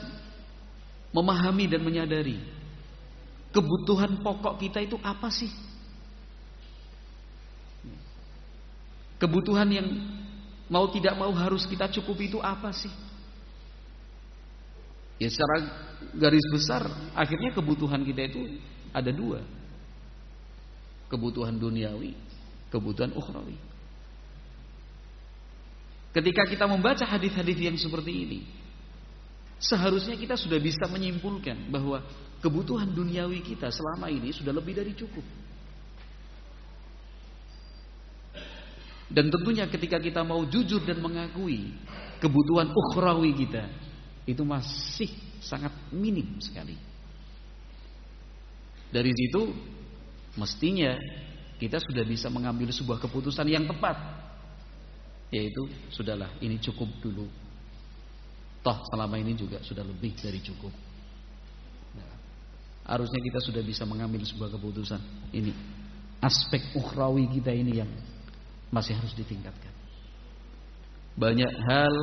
memahami 1.12 1.66
dan 1.66 1.82
menyadari 1.82 2.39
kebutuhan 3.51 4.22
pokok 4.22 4.61
kita 4.61 4.78
itu 4.84 4.97
apa 5.03 5.28
sih? 5.32 5.51
Kebutuhan 9.18 9.68
yang 9.68 9.89
mau 10.70 10.86
tidak 10.95 11.18
mau 11.18 11.32
harus 11.34 11.66
kita 11.66 11.91
cukupi 11.91 12.30
itu 12.30 12.39
apa 12.39 12.70
sih? 12.70 13.07
Ya 15.19 15.29
secara 15.31 15.66
garis 16.14 16.47
besar 16.55 16.87
akhirnya 17.14 17.51
kebutuhan 17.51 18.07
kita 18.07 18.31
itu 18.31 18.62
ada 18.95 19.11
dua 19.11 19.43
kebutuhan 21.09 21.57
duniawi, 21.57 22.12
kebutuhan 22.69 23.16
ukhrawi. 23.16 23.57
Ketika 26.12 26.45
kita 26.49 26.64
membaca 26.69 27.05
hadis-hadis 27.05 27.57
yang 27.57 27.77
seperti 27.77 28.12
ini, 28.12 28.41
seharusnya 29.61 30.16
kita 30.16 30.37
sudah 30.37 30.57
bisa 30.61 30.85
menyimpulkan 30.89 31.69
bahwa 31.69 32.05
kebutuhan 32.45 32.89
duniawi 32.93 33.45
kita 33.45 33.73
selama 33.73 34.09
ini 34.12 34.33
sudah 34.33 34.53
lebih 34.53 34.77
dari 34.77 34.93
cukup. 34.97 35.25
Dan 39.09 39.33
tentunya 39.33 39.64
ketika 39.64 39.97
kita 39.97 40.21
mau 40.21 40.45
jujur 40.45 40.85
dan 40.85 41.01
mengakui 41.01 41.73
kebutuhan 42.21 42.69
ukhrawi 42.69 43.33
kita 43.33 43.64
itu 44.29 44.45
masih 44.45 45.09
sangat 45.41 45.72
minim 45.89 46.37
sekali. 46.37 46.76
Dari 48.93 49.09
situ 49.09 49.49
mestinya 50.37 50.93
kita 51.57 51.81
sudah 51.81 52.05
bisa 52.05 52.29
mengambil 52.29 52.68
sebuah 52.68 53.01
keputusan 53.01 53.49
yang 53.49 53.64
tepat. 53.64 53.97
Yaitu 55.33 55.68
sudahlah 55.93 56.29
ini 56.45 56.61
cukup 56.61 56.89
dulu. 57.01 57.24
Toh 58.61 58.79
selama 58.93 59.16
ini 59.16 59.33
juga 59.33 59.61
sudah 59.64 59.85
lebih 59.85 60.12
dari 60.16 60.41
cukup. 60.45 60.72
Nah, 61.97 62.12
harusnya 62.89 63.20
kita 63.20 63.41
sudah 63.45 63.61
bisa 63.64 63.85
mengambil 63.85 64.24
sebuah 64.24 64.53
keputusan. 64.57 65.01
Ini 65.33 65.53
aspek 66.20 66.76
ukhrawi 66.76 67.29
kita 67.33 67.53
ini 67.53 67.81
yang 67.81 67.91
masih 68.72 68.97
harus 68.97 69.12
ditingkatkan. 69.16 69.72
Banyak 71.16 71.53
hal 71.68 71.95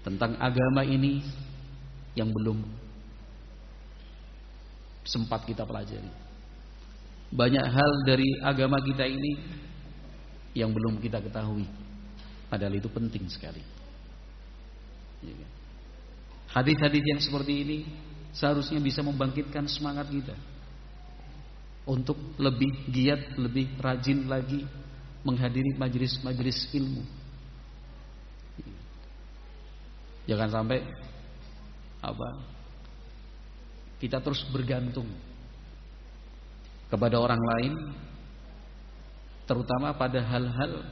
tentang 0.00 0.36
agama 0.40 0.84
ini 0.84 1.20
yang 2.16 2.32
belum 2.32 2.60
sempat 5.04 5.44
kita 5.44 5.64
pelajari 5.64 6.30
banyak 7.30 7.62
hal 7.62 7.90
dari 8.02 8.26
agama 8.42 8.82
kita 8.82 9.06
ini 9.06 9.38
yang 10.50 10.74
belum 10.74 10.98
kita 10.98 11.22
ketahui. 11.22 11.62
Padahal 12.50 12.74
itu 12.74 12.90
penting 12.90 13.30
sekali. 13.30 13.62
Ya 15.22 15.34
kan? 15.38 15.50
Hadis-hadis 16.50 17.02
yang 17.06 17.20
seperti 17.22 17.52
ini 17.62 17.78
seharusnya 18.34 18.82
bisa 18.82 19.06
membangkitkan 19.06 19.70
semangat 19.70 20.10
kita 20.10 20.34
untuk 21.86 22.18
lebih 22.42 22.90
giat, 22.90 23.38
lebih 23.38 23.78
rajin 23.78 24.26
lagi 24.26 24.66
menghadiri 25.22 25.78
majelis-majelis 25.78 26.74
ilmu. 26.74 27.06
Jangan 30.28 30.48
sampai 30.50 30.78
apa? 32.00 32.28
Kita 34.00 34.20
terus 34.24 34.44
bergantung 34.48 35.08
kepada 36.88 37.20
orang 37.20 37.38
lain 37.38 37.72
terutama 39.44 39.92
pada 39.94 40.22
hal-hal 40.24 40.82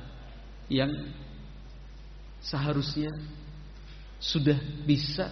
yang 0.69 0.91
seharusnya 2.43 3.11
sudah 4.19 4.59
bisa 4.85 5.31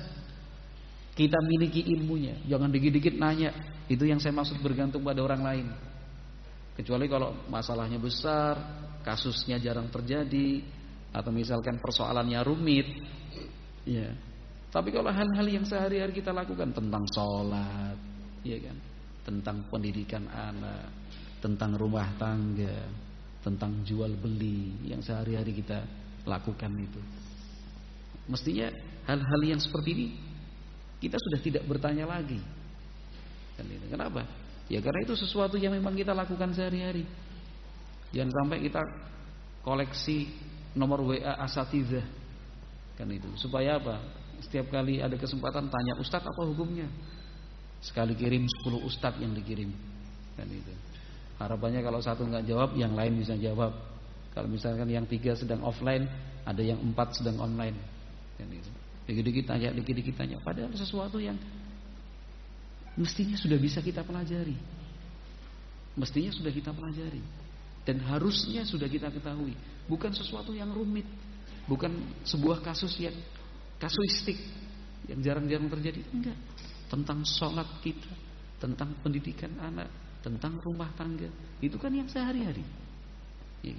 kita 1.16 1.40
miliki 1.42 1.80
ilmunya. 1.96 2.36
Jangan 2.44 2.68
dikit-dikit 2.68 3.16
nanya. 3.16 3.50
Itu 3.88 4.04
yang 4.04 4.20
saya 4.20 4.36
maksud 4.36 4.60
bergantung 4.60 5.00
pada 5.00 5.24
orang 5.24 5.42
lain. 5.42 5.66
Kecuali 6.76 7.08
kalau 7.08 7.32
masalahnya 7.48 7.96
besar, 7.96 8.60
kasusnya 9.00 9.56
jarang 9.56 9.88
terjadi, 9.88 10.60
atau 11.16 11.32
misalkan 11.32 11.80
persoalannya 11.80 12.36
rumit. 12.44 12.84
Ya. 13.86 14.10
Tapi 14.74 14.90
kalau 14.90 15.08
hal-hal 15.08 15.46
yang 15.46 15.64
sehari-hari 15.64 16.12
kita 16.12 16.34
lakukan 16.34 16.74
tentang 16.74 17.06
sholat, 17.14 17.96
ya 18.42 18.58
kan, 18.60 18.76
tentang 19.22 19.56
pendidikan 19.70 20.26
anak, 20.28 20.90
tentang 21.38 21.78
rumah 21.78 22.10
tangga, 22.18 22.84
tentang 23.46 23.86
jual 23.86 24.10
beli 24.18 24.74
yang 24.84 24.98
sehari-hari 25.00 25.54
kita 25.54 25.86
lakukan 26.26 26.74
itu. 26.76 26.98
Mestinya 28.26 28.66
hal-hal 29.06 29.40
yang 29.46 29.62
seperti 29.62 29.90
ini 29.94 30.08
kita 30.98 31.14
sudah 31.14 31.40
tidak 31.40 31.62
bertanya 31.70 32.10
lagi. 32.10 32.42
Kan 33.54 33.70
itu. 33.70 33.86
Kenapa? 33.86 34.26
Ya 34.66 34.82
karena 34.82 35.06
itu 35.06 35.14
sesuatu 35.14 35.54
yang 35.54 35.78
memang 35.78 35.94
kita 35.94 36.10
lakukan 36.10 36.50
sehari-hari. 36.50 37.06
Jangan 38.10 38.34
sampai 38.42 38.58
kita 38.66 38.82
koleksi 39.62 40.26
nomor 40.74 41.06
WA 41.06 41.38
asatidzah. 41.46 42.25
Kan 42.96 43.12
itu. 43.12 43.28
Supaya 43.36 43.76
apa? 43.76 44.00
Setiap 44.40 44.72
kali 44.72 45.00
ada 45.00 45.16
kesempatan 45.16 45.68
tanya 45.68 45.96
ustadz 46.00 46.28
apa 46.28 46.42
hukumnya? 46.44 46.88
Sekali 47.84 48.16
kirim 48.16 48.44
10 48.44 48.88
ustadz 48.88 49.20
yang 49.20 49.36
dikirim. 49.36 49.70
Kan 50.36 50.48
itu. 50.48 50.72
Harapannya 51.36 51.84
kalau 51.84 52.00
satu 52.00 52.24
nggak 52.24 52.48
jawab, 52.48 52.72
yang 52.80 52.96
lain 52.96 53.20
bisa 53.20 53.36
jawab. 53.36 53.76
Kalau 54.32 54.48
misalkan 54.48 54.88
yang 54.88 55.04
tiga 55.04 55.36
sedang 55.36 55.60
offline, 55.64 56.08
ada 56.44 56.60
yang 56.64 56.80
empat 56.80 57.20
sedang 57.20 57.36
online. 57.40 57.76
Dikit-dikit 59.04 59.48
tanya, 59.48 59.72
dikit-dikit 59.72 60.16
tanya. 60.16 60.40
Padahal 60.40 60.72
sesuatu 60.72 61.20
yang 61.20 61.36
mestinya 62.96 63.36
sudah 63.36 63.56
bisa 63.60 63.84
kita 63.84 64.00
pelajari. 64.04 64.56
Mestinya 65.96 66.32
sudah 66.32 66.52
kita 66.52 66.72
pelajari. 66.72 67.20
Dan 67.84 68.02
harusnya 68.04 68.64
sudah 68.66 68.88
kita 68.88 69.08
ketahui. 69.12 69.56
Bukan 69.88 70.12
sesuatu 70.12 70.52
yang 70.52 70.72
rumit. 70.72 71.06
Bukan 71.66 72.22
sebuah 72.22 72.62
kasus 72.62 72.94
yang 73.02 73.14
kasuistik. 73.82 74.38
Yang 75.10 75.20
jarang-jarang 75.26 75.68
terjadi. 75.70 76.00
Enggak. 76.14 76.38
Tentang 76.86 77.26
sholat 77.26 77.66
kita. 77.82 78.10
Tentang 78.62 78.94
pendidikan 79.02 79.52
anak 79.60 79.90
tentang 80.26 80.58
rumah 80.58 80.90
tangga. 80.98 81.30
Itu 81.62 81.78
kan 81.78 81.94
yang 81.94 82.10
sehari-hari. 82.10 82.66
Ya. 83.62 83.78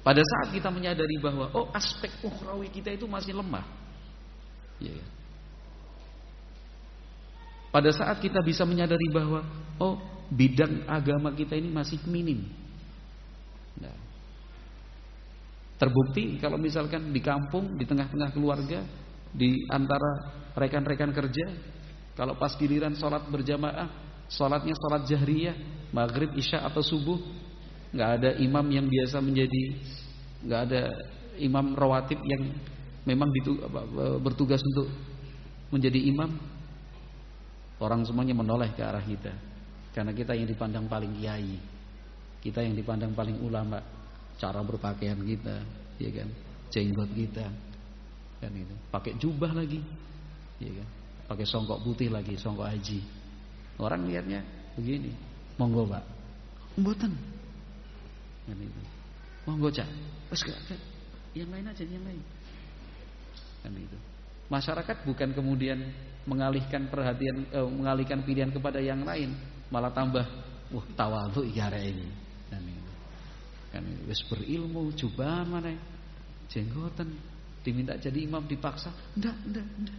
Pada 0.00 0.24
saat 0.24 0.56
kita 0.56 0.72
menyadari 0.72 1.20
bahwa 1.20 1.52
oh 1.52 1.68
aspek 1.76 2.08
ukhrawi 2.24 2.72
kita 2.72 2.96
itu 2.96 3.04
masih 3.04 3.36
lemah. 3.36 3.68
Ya. 4.80 4.96
Pada 7.68 7.92
saat 7.92 8.24
kita 8.24 8.40
bisa 8.40 8.64
menyadari 8.64 9.04
bahwa 9.12 9.44
oh 9.76 10.00
bidang 10.32 10.88
agama 10.88 11.28
kita 11.36 11.60
ini 11.60 11.68
masih 11.68 12.00
minim. 12.08 12.48
Nah, 13.76 13.92
terbukti 15.84 16.40
kalau 16.40 16.56
misalkan 16.56 17.12
di 17.12 17.20
kampung, 17.20 17.76
di 17.76 17.84
tengah-tengah 17.84 18.32
keluarga, 18.32 18.80
di 19.28 19.68
antara 19.68 20.32
rekan-rekan 20.56 21.12
kerja, 21.12 21.46
kalau 22.16 22.40
pas 22.40 22.56
giliran 22.56 22.96
sholat 22.96 23.28
berjamaah 23.28 24.04
Sholatnya 24.24 24.72
sholat 24.72 25.04
jahriyah 25.04 25.56
Maghrib, 25.92 26.32
isya 26.34 26.64
atau 26.64 26.80
subuh 26.80 27.20
nggak 27.94 28.10
ada 28.18 28.30
imam 28.42 28.66
yang 28.66 28.90
biasa 28.90 29.22
menjadi 29.22 29.62
nggak 30.42 30.60
ada 30.66 30.82
imam 31.38 31.76
rawatib 31.78 32.18
yang 32.26 32.50
memang 33.06 33.30
bertugas 34.18 34.58
untuk 34.74 34.90
menjadi 35.70 36.00
imam. 36.10 36.34
Orang 37.78 38.02
semuanya 38.06 38.34
menoleh 38.34 38.74
ke 38.74 38.82
arah 38.82 39.02
kita. 39.02 39.30
Karena 39.94 40.10
kita 40.10 40.34
yang 40.34 40.50
dipandang 40.50 40.90
paling 40.90 41.14
kiai 41.22 41.54
Kita 42.42 42.58
yang 42.58 42.74
dipandang 42.74 43.14
paling 43.14 43.38
ulama 43.38 43.78
Cara 44.38 44.60
berpakaian 44.60 45.18
kita 45.22 45.62
ya 45.98 46.10
kan? 46.10 46.28
Jenggot 46.70 47.10
kita 47.14 47.46
kan 48.42 48.52
itu. 48.52 48.74
Pakai 48.90 49.12
jubah 49.16 49.54
lagi 49.54 49.80
ya 50.58 50.72
kan? 50.74 50.88
Pakai 51.24 51.46
songkok 51.48 51.80
putih 51.80 52.12
lagi 52.12 52.36
Songkok 52.36 52.68
haji. 52.68 53.00
Orang 53.80 54.06
lihatnya 54.06 54.44
begini, 54.78 55.10
monggo 55.58 55.86
pak, 55.86 56.02
mboten, 56.78 57.10
kan 58.46 58.58
itu, 58.58 58.82
monggo 59.46 59.66
cak, 59.70 59.86
Terus 60.30 60.42
yang 61.34 61.50
lain 61.50 61.66
aja, 61.66 61.82
yang 61.82 62.06
lain, 62.06 62.22
kan 63.66 63.74
itu. 63.74 63.98
Masyarakat 64.46 64.96
bukan 65.02 65.34
kemudian 65.34 65.78
mengalihkan 66.22 66.86
perhatian, 66.86 67.50
eh, 67.50 67.66
mengalihkan 67.66 68.22
pilihan 68.22 68.54
kepada 68.54 68.78
yang 68.78 69.02
lain, 69.02 69.34
malah 69.74 69.90
tambah, 69.90 70.22
wah 70.70 70.86
tawadhu 70.94 71.42
iya 71.50 71.66
ini. 71.82 72.06
Kan 73.74 73.82
wis 74.06 74.22
berilmu, 74.30 74.94
coba 74.94 75.42
mana, 75.42 75.74
jenggotan, 76.46 77.10
diminta 77.66 77.98
jadi 77.98 78.22
imam 78.22 78.46
dipaksa, 78.46 78.94
ndak, 79.18 79.34
ndak, 79.50 79.66
ndak. 79.82 79.98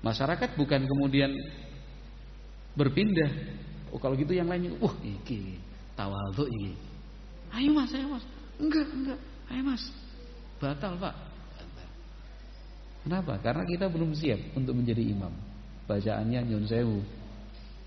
Masyarakat 0.00 0.56
bukan 0.56 0.88
kemudian 0.88 1.28
berpindah. 2.72 3.28
Oh 3.92 4.00
kalau 4.00 4.16
gitu 4.16 4.32
yang 4.32 4.48
lainnya, 4.48 4.72
wah 4.80 4.96
iki 5.04 5.60
tawadhu 5.92 6.48
iki. 6.48 6.72
Ayo 7.52 7.68
mas, 7.76 7.92
ayo 7.92 8.08
mas. 8.16 8.24
Enggak, 8.56 8.88
enggak. 8.88 9.20
Ayo 9.52 9.62
mas. 9.68 9.84
Batal 10.56 10.96
pak. 10.96 11.14
Kenapa? 13.04 13.36
Karena 13.44 13.68
kita 13.68 13.92
belum 13.92 14.16
siap 14.16 14.40
untuk 14.56 14.72
menjadi 14.72 15.04
imam. 15.04 15.30
Bacaannya 15.84 16.40
nyun 16.48 16.64
sewu 16.64 17.04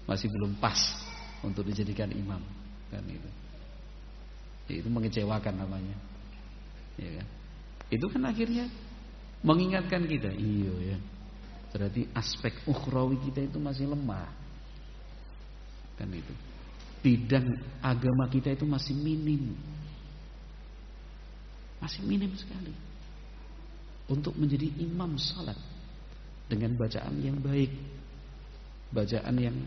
masih 0.06 0.30
belum 0.30 0.62
pas 0.62 0.78
untuk 1.42 1.66
dijadikan 1.66 2.14
imam. 2.14 2.38
Kan 2.94 3.02
itu. 3.10 3.30
Itu 4.68 4.88
mengecewakan 4.92 5.64
namanya. 5.64 5.96
Ya 7.00 7.24
kan? 7.24 7.28
Itu 7.88 8.06
kan 8.12 8.28
akhirnya 8.28 8.68
mengingatkan 9.42 10.04
kita, 10.04 10.36
iyo 10.36 10.76
ya. 10.84 10.98
Berarti 11.72 12.10
aspek 12.12 12.52
ukhrawi 12.68 13.22
kita 13.32 13.48
itu 13.48 13.62
masih 13.62 13.88
lemah. 13.88 14.28
Kan 15.96 16.12
itu. 16.12 16.34
Bidang 17.00 17.48
agama 17.80 18.28
kita 18.28 18.52
itu 18.52 18.66
masih 18.68 18.98
minim. 18.98 19.56
Masih 21.80 22.02
minim 22.04 22.34
sekali. 22.36 22.74
Untuk 24.10 24.34
menjadi 24.36 24.68
imam 24.82 25.16
salat 25.16 25.60
dengan 26.50 26.76
bacaan 26.76 27.16
yang 27.22 27.38
baik. 27.40 27.72
Bacaan 28.88 29.36
yang 29.38 29.58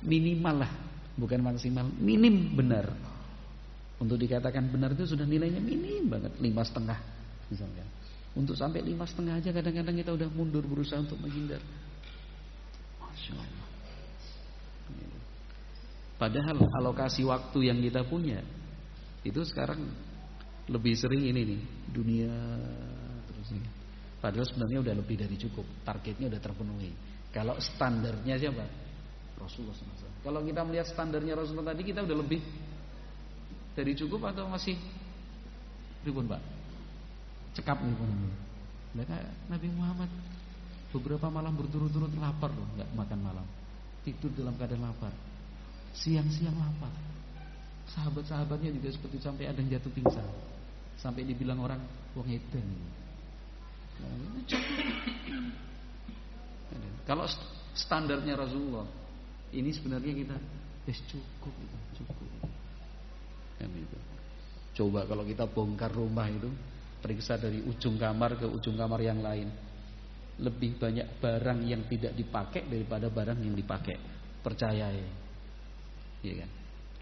minimal 0.00 0.64
lah, 0.64 0.72
bukan 1.18 1.42
maksimal, 1.42 1.86
minim 2.00 2.54
benar. 2.56 2.88
Untuk 4.00 4.16
dikatakan 4.16 4.72
benar 4.72 4.96
itu 4.96 5.12
sudah 5.12 5.28
nilainya 5.28 5.60
minim 5.60 6.08
banget, 6.08 6.32
lima 6.40 6.64
setengah 6.64 6.96
misalnya. 7.52 7.84
Untuk 8.32 8.56
sampai 8.56 8.80
lima 8.80 9.04
setengah 9.04 9.36
aja 9.36 9.52
kadang-kadang 9.52 9.92
kita 9.92 10.10
udah 10.16 10.28
mundur 10.32 10.64
berusaha 10.64 11.04
untuk 11.04 11.20
menghindar. 11.20 11.60
Masya 12.96 13.36
Allah. 13.36 13.68
Padahal 16.20 16.56
alokasi 16.80 17.24
waktu 17.24 17.72
yang 17.72 17.80
kita 17.80 18.04
punya 18.04 18.44
itu 19.24 19.40
sekarang 19.44 19.88
lebih 20.68 20.92
sering 20.96 21.28
ini 21.28 21.56
nih 21.56 21.60
dunia 21.88 22.32
terus 23.28 23.48
ini. 23.56 23.68
Padahal 24.20 24.44
sebenarnya 24.44 24.84
udah 24.84 24.94
lebih 25.00 25.16
dari 25.16 25.36
cukup, 25.40 25.64
targetnya 25.80 26.28
udah 26.28 26.40
terpenuhi. 26.40 26.92
Kalau 27.32 27.56
standarnya 27.56 28.36
siapa? 28.36 28.64
Rasulullah 29.40 29.72
SAW. 29.72 30.20
Kalau 30.20 30.40
kita 30.44 30.60
melihat 30.60 30.92
standarnya 30.92 31.32
Rasulullah 31.40 31.72
tadi 31.72 31.88
kita 31.88 32.04
udah 32.04 32.16
lebih 32.20 32.40
dari 33.80 33.96
cukup 33.96 34.28
atau 34.28 34.44
masih 34.44 34.76
ribun 36.04 36.28
pak? 36.28 36.44
Cekap 37.56 37.80
nih. 37.80 37.96
Mereka 38.92 39.16
Nabi 39.48 39.68
Muhammad 39.72 40.10
beberapa 40.92 41.32
malam 41.32 41.56
berturut-turut 41.56 42.12
lapar 42.20 42.52
loh, 42.52 42.68
nggak 42.76 42.90
makan 42.92 43.20
malam, 43.24 43.46
tidur 44.04 44.28
dalam 44.36 44.52
keadaan 44.60 44.84
lapar. 44.84 45.14
Siang-siang 45.96 46.54
lapar. 46.54 46.92
Sahabat-sahabatnya 47.90 48.70
juga 48.70 48.94
seperti 48.94 49.18
sampai 49.18 49.50
ada 49.50 49.58
yang 49.58 49.80
jatuh 49.80 49.90
pingsan. 49.90 50.28
Sampai 51.00 51.26
dibilang 51.26 51.58
orang 51.58 51.82
wong 52.14 52.28
edan. 52.30 52.66
Kalau 57.02 57.26
standarnya 57.74 58.38
Rasulullah, 58.38 58.86
ini 59.50 59.74
sebenarnya 59.74 60.12
kita 60.14 60.36
wis 60.86 61.02
cukup 61.10 61.54
cukup. 61.98 62.29
Kan 63.60 63.70
itu. 63.76 63.98
Coba 64.80 65.04
kalau 65.04 65.28
kita 65.28 65.44
bongkar 65.44 65.92
rumah 65.92 66.24
itu, 66.32 66.48
periksa 67.04 67.36
dari 67.36 67.60
ujung 67.60 68.00
kamar 68.00 68.40
ke 68.40 68.48
ujung 68.48 68.80
kamar 68.80 69.04
yang 69.04 69.20
lain. 69.20 69.52
Lebih 70.40 70.80
banyak 70.80 71.20
barang 71.20 71.60
yang 71.68 71.84
tidak 71.84 72.16
dipakai 72.16 72.64
daripada 72.64 73.12
barang 73.12 73.44
yang 73.44 73.52
dipakai. 73.52 74.00
Percaya 74.40 74.88
ya. 74.88 75.08
Iya 76.24 76.34
kan? 76.44 76.50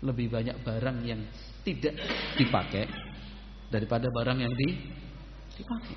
Lebih 0.03 0.27
banyak 0.27 0.57
barang 0.67 0.99
yang 1.07 1.23
tidak 1.63 1.95
dipakai 2.35 2.91
daripada 3.71 4.11
barang 4.11 4.39
yang 4.43 4.51
di, 4.51 4.69
dipakai. 5.55 5.97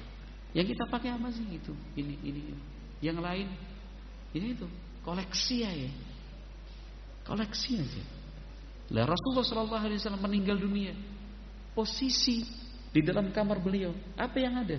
Yang 0.54 0.78
kita 0.78 0.84
pakai 0.86 1.10
apa 1.18 1.34
sih 1.34 1.48
itu? 1.50 1.74
Ini, 1.98 2.14
ini, 2.22 2.42
ini. 2.54 2.62
Yang 3.02 3.18
lain 3.26 3.48
ini 4.32 4.56
itu 4.56 4.68
koleksi 5.04 5.68
ya. 5.68 5.92
Koleksi 7.28 7.80
aja. 7.80 8.04
Lah 8.92 9.08
Rasulullah 9.08 9.48
Shallallahu 9.48 9.84
Alaihi 9.88 10.00
Wasallam 10.04 10.24
meninggal 10.24 10.60
dunia. 10.60 10.92
Posisi 11.72 12.44
di 12.92 13.00
dalam 13.00 13.32
kamar 13.32 13.64
beliau 13.64 13.96
apa 14.20 14.38
yang 14.38 14.60
ada? 14.60 14.76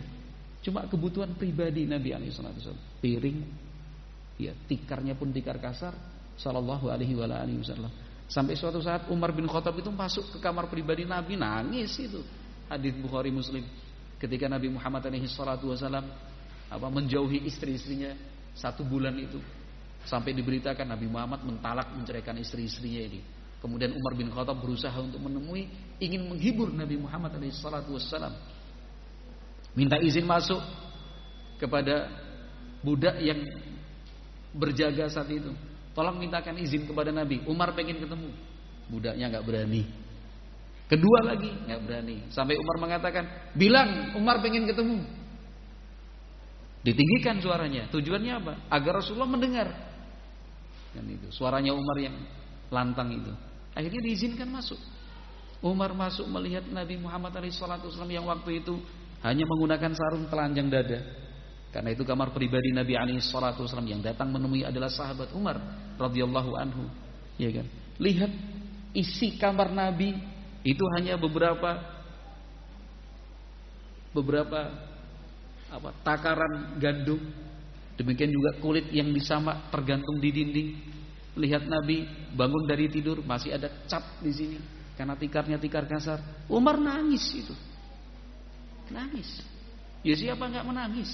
Cuma 0.61 0.85
kebutuhan 0.85 1.33
pribadi 1.33 1.89
Nabi 1.89 2.13
Alaihi 2.13 2.31
Wasallam. 2.31 2.81
Piring, 3.01 3.39
ya 4.37 4.53
tikarnya 4.69 5.17
pun 5.17 5.33
tikar 5.33 5.57
kasar. 5.57 5.97
Shallallahu 6.37 6.93
Alaihi 6.93 7.17
Wasallam. 7.17 7.93
Sampai 8.33 8.57
suatu 8.57 8.81
saat 8.81 9.13
Umar 9.13 9.37
bin 9.37 9.45
Khattab 9.45 9.77
itu 9.77 9.93
masuk 9.93 10.25
ke 10.33 10.39
kamar 10.41 10.69
pribadi 10.69 11.05
Nabi 11.05 11.37
nangis 11.37 11.97
itu. 12.01 12.25
Hadis 12.69 12.97
Bukhari 12.97 13.29
Muslim. 13.29 13.61
Ketika 14.17 14.49
Nabi 14.49 14.73
Muhammad 14.73 15.05
alaihi 15.05 15.27
wasallam 15.27 16.07
apa 16.73 16.87
menjauhi 16.89 17.45
istri-istrinya 17.45 18.17
satu 18.57 18.87
bulan 18.87 19.13
itu 19.19 19.37
sampai 20.09 20.33
diberitakan 20.33 20.89
Nabi 20.89 21.11
Muhammad 21.11 21.45
mentalak 21.45 21.93
menceraikan 21.93 22.39
istri-istrinya 22.41 23.03
ini. 23.03 23.21
Kemudian 23.63 23.95
Umar 23.95 24.19
bin 24.19 24.27
Khattab 24.27 24.59
berusaha 24.59 24.99
untuk 24.99 25.23
menemui 25.23 25.71
ingin 26.03 26.27
menghibur 26.27 26.67
Nabi 26.75 26.99
Muhammad 26.99 27.39
SAW. 27.55 28.35
Minta 29.79 30.03
izin 30.03 30.27
masuk 30.27 30.59
kepada 31.63 32.11
budak 32.83 33.23
yang 33.23 33.39
berjaga 34.51 35.07
saat 35.07 35.31
itu. 35.31 35.55
Tolong 35.95 36.19
mintakan 36.19 36.59
izin 36.59 36.91
kepada 36.91 37.15
Nabi. 37.15 37.39
Umar 37.47 37.71
pengen 37.79 38.03
ketemu. 38.03 38.35
Budaknya 38.91 39.31
nggak 39.31 39.47
berani. 39.47 39.87
Kedua 40.91 41.23
lagi 41.23 41.49
nggak 41.49 41.81
berani. 41.87 42.17
Sampai 42.35 42.59
Umar 42.59 42.83
mengatakan, 42.83 43.55
bilang 43.55 44.11
Umar 44.19 44.43
pengen 44.43 44.67
ketemu. 44.67 45.07
Ditinggikan 46.83 47.39
suaranya. 47.39 47.87
Tujuannya 47.95 48.33
apa? 48.43 48.53
Agar 48.67 48.99
Rasulullah 48.99 49.31
mendengar. 49.31 49.71
Dan 50.93 51.07
itu 51.15 51.31
suaranya 51.31 51.71
Umar 51.71 51.97
yang 52.03 52.19
lantang 52.75 53.15
itu. 53.15 53.52
Akhirnya 53.73 54.03
diizinkan 54.05 54.49
masuk. 54.49 54.79
Umar 55.63 55.95
masuk 55.95 56.27
melihat 56.27 56.67
Nabi 56.67 56.99
Muhammad 56.99 57.33
SAW 57.49 58.11
yang 58.11 58.27
waktu 58.27 58.61
itu 58.61 58.83
hanya 59.23 59.47
menggunakan 59.47 59.95
sarung 59.95 60.27
telanjang 60.27 60.67
dada. 60.67 60.99
Karena 61.73 61.95
itu 61.95 62.05
kamar 62.05 62.35
pribadi 62.35 62.75
Nabi 62.75 62.99
SAW 63.23 63.57
yang 63.89 64.03
datang 64.05 64.29
menemui 64.29 64.67
adalah 64.67 64.93
sahabat 64.93 65.33
Umar 65.33 65.57
radhiyallahu 65.97 66.53
anhu. 66.59 66.85
Ya 67.41 67.49
kan? 67.49 67.67
Lihat 67.97 68.29
isi 68.93 69.41
kamar 69.41 69.73
Nabi 69.73 70.13
itu 70.67 70.85
hanya 70.99 71.17
beberapa 71.17 71.81
beberapa 74.13 74.69
apa 75.73 75.91
takaran 76.05 76.77
gandum. 76.77 77.23
Demikian 77.97 78.29
juga 78.29 78.61
kulit 78.61 78.93
yang 78.93 79.09
disamak 79.15 79.73
tergantung 79.73 80.21
di 80.21 80.29
dinding. 80.29 80.69
Lihat 81.33 81.65
Nabi 81.65 82.05
bangun 82.37 82.69
dari 82.69 82.93
tidur 82.93 83.25
masih 83.25 83.57
ada 83.57 83.73
cap 83.89 84.05
di 84.21 84.33
sini 84.33 84.59
karena 84.97 85.17
tikarnya 85.17 85.57
tikar 85.57 85.89
kasar. 85.89 86.21
Umar 86.53 86.77
nangis 86.77 87.25
itu. 87.33 87.55
Nangis. 88.93 89.41
Ya 90.05 90.13
siapa 90.13 90.45
nggak 90.45 90.67
menangis? 90.69 91.09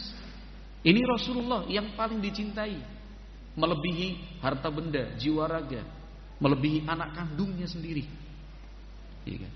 Ini 0.83 1.03
Rasulullah 1.07 1.67
yang 1.71 1.95
paling 1.95 2.19
dicintai, 2.23 2.79
melebihi 3.59 4.41
harta 4.43 4.71
benda, 4.71 5.15
jiwa 5.19 5.45
raga, 5.47 5.83
melebihi 6.39 6.87
anak 6.87 7.15
kandungnya 7.15 7.67
sendiri. 7.67 8.07
Ya 9.27 9.39
kan? 9.43 9.53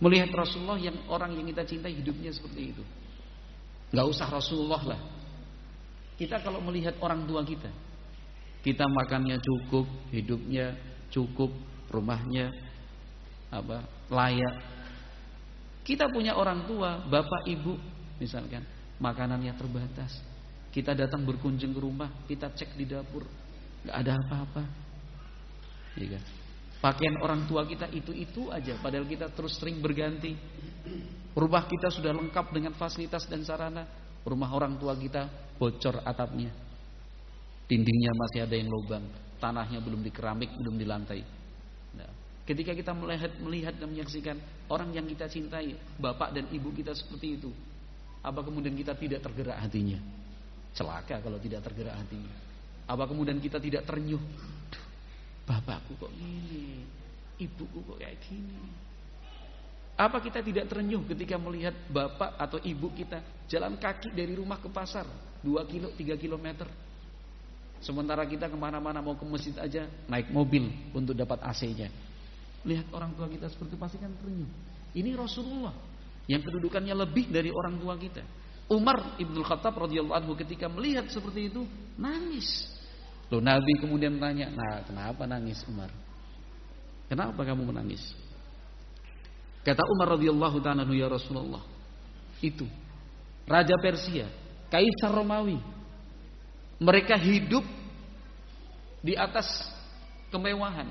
Melihat 0.00 0.32
Rasulullah 0.32 0.80
yang 0.80 0.96
orang 1.12 1.36
yang 1.36 1.44
kita 1.52 1.62
cintai 1.68 1.92
hidupnya 1.92 2.32
seperti 2.32 2.72
itu. 2.72 2.84
Gak 3.92 4.06
usah 4.06 4.32
Rasulullah 4.32 4.96
lah. 4.96 5.00
Kita 6.16 6.40
kalau 6.40 6.64
melihat 6.64 6.96
orang 7.04 7.28
tua 7.28 7.44
kita, 7.44 7.68
kita 8.60 8.84
makannya 8.84 9.40
cukup, 9.40 9.88
hidupnya 10.12 10.76
cukup, 11.08 11.48
rumahnya 11.88 12.52
apa 13.48 13.82
layak. 14.12 14.56
Kita 15.80 16.06
punya 16.12 16.36
orang 16.36 16.68
tua, 16.68 17.02
bapak 17.08 17.48
ibu, 17.48 17.74
misalkan 18.20 18.62
makanannya 19.00 19.56
terbatas. 19.56 20.12
Kita 20.70 20.94
datang 20.94 21.26
berkunjung 21.26 21.74
ke 21.74 21.80
rumah, 21.82 22.12
kita 22.30 22.52
cek 22.54 22.78
di 22.78 22.86
dapur, 22.86 23.26
nggak 23.82 23.96
ada 23.96 24.12
apa-apa. 24.14 24.62
Ya 25.98 26.06
kan? 26.14 26.22
Pakaian 26.80 27.16
orang 27.20 27.44
tua 27.50 27.66
kita 27.66 27.90
itu-itu 27.90 28.48
aja, 28.54 28.78
padahal 28.78 29.04
kita 29.08 29.32
terus 29.34 29.58
sering 29.58 29.82
berganti. 29.82 30.36
Rumah 31.34 31.64
kita 31.66 31.90
sudah 31.90 32.14
lengkap 32.14 32.54
dengan 32.54 32.72
fasilitas 32.76 33.26
dan 33.26 33.42
sarana. 33.42 33.84
Rumah 34.22 34.50
orang 34.52 34.76
tua 34.76 34.94
kita 34.94 35.26
bocor 35.58 36.04
atapnya. 36.04 36.69
Dindingnya 37.70 38.10
masih 38.18 38.42
ada 38.42 38.58
yang 38.58 38.66
lubang. 38.66 39.06
Tanahnya 39.38 39.78
belum 39.78 40.02
dikeramik, 40.02 40.58
belum 40.58 40.74
dilantai. 40.74 41.22
Nah, 41.94 42.10
ketika 42.42 42.74
kita 42.74 42.90
melihat, 42.90 43.30
melihat 43.38 43.74
dan 43.78 43.88
menyaksikan 43.94 44.36
orang 44.66 44.90
yang 44.90 45.06
kita 45.06 45.30
cintai, 45.30 45.78
bapak 45.96 46.34
dan 46.34 46.50
ibu 46.50 46.74
kita 46.74 46.90
seperti 46.92 47.38
itu, 47.38 47.54
apa 48.26 48.42
kemudian 48.42 48.74
kita 48.74 48.98
tidak 48.98 49.22
tergerak 49.22 49.56
hatinya? 49.62 50.02
Celaka 50.74 51.22
kalau 51.22 51.38
tidak 51.38 51.62
tergerak 51.62 51.94
hatinya. 51.94 52.34
Apa 52.90 53.06
kemudian 53.06 53.38
kita 53.38 53.62
tidak 53.62 53.86
ternyuh? 53.86 54.20
bapakku 55.50 55.98
kok 55.98 56.12
gini, 56.14 56.86
ibuku 57.42 57.82
kok 57.82 57.98
kayak 57.98 58.22
gini. 58.22 58.62
Apa 59.98 60.22
kita 60.22 60.40
tidak 60.40 60.70
terenyuh 60.70 61.02
ketika 61.10 61.36
melihat 61.36 61.74
bapak 61.90 62.38
atau 62.38 62.62
ibu 62.62 62.88
kita 62.94 63.20
jalan 63.50 63.76
kaki 63.76 64.14
dari 64.14 64.32
rumah 64.32 64.56
ke 64.62 64.70
pasar 64.70 65.04
2 65.42 65.60
kilo, 65.68 65.90
3 65.92 66.16
kilometer. 66.16 66.70
Sementara 67.80 68.28
kita 68.28 68.52
ke 68.52 68.56
mana-mana 68.60 69.00
mau 69.00 69.16
ke 69.16 69.24
masjid 69.24 69.56
aja 69.56 69.88
naik 70.04 70.28
mobil 70.28 70.68
untuk 70.92 71.16
dapat 71.16 71.40
AC-nya. 71.40 71.88
Lihat 72.68 72.92
orang 72.92 73.16
tua 73.16 73.24
kita 73.24 73.48
seperti 73.48 73.74
pasti 73.80 73.96
kan 73.96 74.12
terenyuh. 74.20 74.48
Ini 74.92 75.16
Rasulullah 75.16 75.72
yang 76.28 76.44
kedudukannya 76.44 76.92
lebih 76.92 77.32
dari 77.32 77.48
orang 77.48 77.80
tua 77.80 77.96
kita. 77.96 78.20
Umar 78.70 79.16
ibnul 79.18 79.42
Khattab 79.42 79.74
radhiyallahu 79.80 80.14
anhu 80.14 80.32
ketika 80.38 80.68
melihat 80.68 81.08
seperti 81.08 81.48
itu 81.48 81.64
nangis. 81.96 82.68
Loh 83.32 83.40
Nabi 83.42 83.78
kemudian 83.80 84.20
tanya, 84.20 84.52
nah 84.52 84.84
kenapa 84.84 85.26
nangis 85.26 85.62
Umar? 85.66 85.90
Kenapa 87.10 87.42
kamu 87.42 87.66
menangis? 87.66 88.02
Kata 89.66 89.82
Umar 89.96 90.14
radhiyallahu 90.14 90.62
taala 90.62 90.86
ya 90.86 91.10
Rasulullah. 91.10 91.64
Itu 92.38 92.68
raja 93.48 93.74
Persia, 93.82 94.30
kaisar 94.70 95.10
Romawi. 95.10 95.79
Mereka 96.80 97.14
hidup 97.20 97.62
di 99.04 99.12
atas 99.12 99.46
kemewahan. 100.32 100.88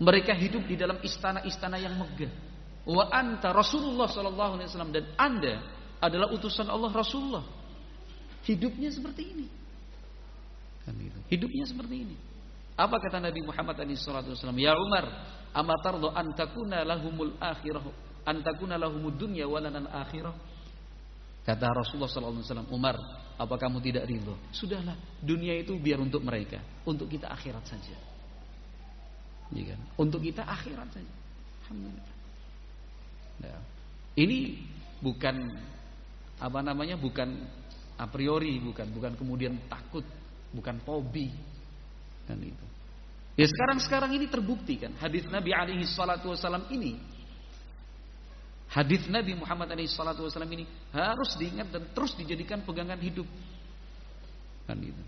Mereka 0.00 0.32
hidup 0.36 0.64
di 0.68 0.76
dalam 0.76 1.00
istana-istana 1.00 1.76
yang 1.80 1.96
megah. 1.96 2.32
Wa 2.84 3.12
anta 3.12 3.52
Rasulullah 3.52 4.08
sallallahu 4.08 4.60
alaihi 4.60 4.68
wasallam 4.72 4.92
dan 4.92 5.04
Anda 5.20 5.60
adalah 6.00 6.32
utusan 6.32 6.68
Allah 6.68 6.88
Rasulullah. 6.92 7.44
Hidupnya 8.44 8.88
seperti 8.88 9.22
ini. 9.24 9.46
Kan 10.84 10.96
gitu. 10.96 11.20
Hidupnya 11.28 11.64
seperti 11.68 11.96
ini. 12.08 12.16
Apa 12.80 12.96
kata 12.96 13.20
Nabi 13.20 13.44
Muhammad 13.44 13.76
SAW? 13.76 14.56
Ya 14.56 14.72
Umar, 14.72 15.04
amatardo 15.52 16.08
antakuna 16.16 16.80
lahumul 16.80 17.36
akhirah, 17.36 17.84
antakuna 18.24 18.80
lahumud 18.80 19.20
dunya 19.20 19.44
walanan 19.44 19.84
akhirah. 19.92 20.32
Kata 21.44 21.68
Rasulullah 21.76 22.08
SAW, 22.08 22.72
Umar, 22.72 22.96
apa 23.40 23.56
kamu 23.56 23.80
tidak 23.80 24.04
ridho? 24.04 24.36
Sudahlah, 24.52 24.92
dunia 25.24 25.56
itu 25.56 25.72
biar 25.80 25.96
untuk 25.96 26.20
mereka, 26.20 26.60
untuk 26.84 27.08
kita 27.08 27.32
akhirat 27.32 27.64
saja. 27.64 27.96
Ya 29.56 29.64
kan? 29.72 29.80
Untuk 29.96 30.20
kita 30.20 30.44
akhirat 30.44 30.92
saja. 30.92 31.14
Alhamdulillah. 31.64 32.16
Nah, 33.40 33.60
ini 34.20 34.60
bukan 35.00 35.56
apa 36.36 36.60
namanya, 36.60 37.00
bukan 37.00 37.32
a 37.96 38.04
priori, 38.04 38.60
bukan, 38.60 38.92
bukan 38.92 39.12
kemudian 39.16 39.56
takut, 39.72 40.04
bukan 40.52 40.76
fobi, 40.84 41.32
kan 42.28 42.36
itu. 42.36 42.66
Ya 43.40 43.48
sekarang-sekarang 43.48 44.20
ini 44.20 44.28
terbukti 44.28 44.76
kan 44.76 44.92
hadis 45.00 45.24
Nabi 45.32 45.56
alaihi 45.56 45.88
salatu 45.88 46.28
wasallam 46.28 46.68
ini 46.68 47.00
hadis 48.70 49.10
Nabi 49.10 49.34
Muhammad 49.34 49.74
wasallam 49.74 50.54
ini 50.54 50.64
harus 50.94 51.34
diingat 51.34 51.74
dan 51.74 51.90
terus 51.90 52.14
dijadikan 52.14 52.62
pegangan 52.62 52.98
hidup. 53.02 53.26
Kan 54.70 54.78
itu. 54.78 55.02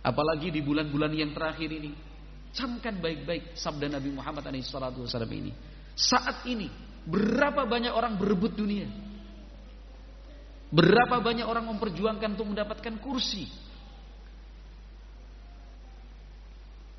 Apalagi 0.00 0.48
di 0.48 0.64
bulan-bulan 0.64 1.12
yang 1.12 1.36
terakhir 1.36 1.68
ini. 1.68 1.92
Camkan 2.48 2.96
baik-baik 2.96 3.52
sabda 3.60 3.92
Nabi 3.92 4.08
Muhammad 4.08 4.48
wasallam 4.48 5.32
ini. 5.36 5.52
Saat 5.92 6.48
ini 6.48 6.72
berapa 7.04 7.68
banyak 7.68 7.92
orang 7.92 8.16
berebut 8.16 8.56
dunia? 8.56 8.88
Berapa 10.68 11.20
banyak 11.24 11.48
orang 11.48 11.64
memperjuangkan 11.64 12.36
untuk 12.36 12.48
mendapatkan 12.52 12.94
kursi? 13.00 13.48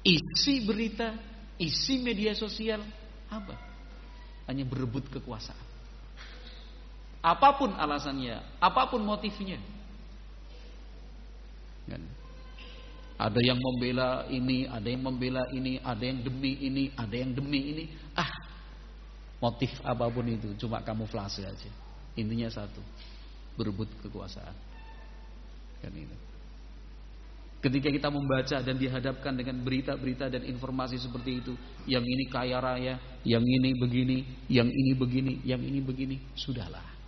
Isi 0.01 0.65
berita, 0.65 1.13
isi 1.61 2.01
media 2.01 2.33
sosial 2.33 2.81
apa? 3.29 3.53
Hanya 4.49 4.65
berebut 4.65 5.05
kekuasaan. 5.13 5.68
Apa 7.19 7.59
pun 7.59 7.75
alasannya, 7.75 8.39
apa 8.63 8.87
pun 8.87 9.03
motifnya. 9.03 9.59
Kan? 11.89 12.03
Ada 13.19 13.39
yang 13.43 13.59
membela 13.59 14.23
ini, 14.31 14.63
ada 14.63 14.87
yang 14.87 15.03
membela 15.03 15.43
ini, 15.51 15.75
ada 15.83 15.99
yang 15.99 16.23
demi 16.23 16.55
ini, 16.63 16.83
ada 16.95 17.11
yang 17.11 17.35
demi 17.35 17.59
ini. 17.75 17.83
Ah, 18.15 18.31
motif 19.43 19.67
apa 19.83 20.07
pun 20.07 20.23
itu 20.31 20.55
cuma 20.55 20.79
kamuflase 20.79 21.43
aja. 21.43 21.71
Intinya 22.15 22.47
satu, 22.47 22.79
berebut 23.59 23.91
kekuasaan. 23.99 24.55
Kan 25.83 25.91
itu. 25.91 26.15
Ketika 27.59 27.91
kita 27.91 28.07
membaca 28.07 28.63
dan 28.63 28.79
dihadapkan 28.79 29.35
dengan 29.35 29.59
berita-berita 29.59 30.31
dan 30.31 30.47
informasi 30.47 30.95
seperti 30.95 31.43
itu, 31.43 31.53
yang 31.91 32.07
ini 32.07 32.31
kaya 32.31 32.55
raya, 32.63 32.95
yang 33.27 33.43
ini 33.43 33.75
begini, 33.75 34.47
yang 34.47 34.71
ini 34.71 34.95
begini, 34.95 35.33
yang 35.43 35.59
ini 35.59 35.83
begini, 35.83 36.15
sudahlah. 36.39 36.98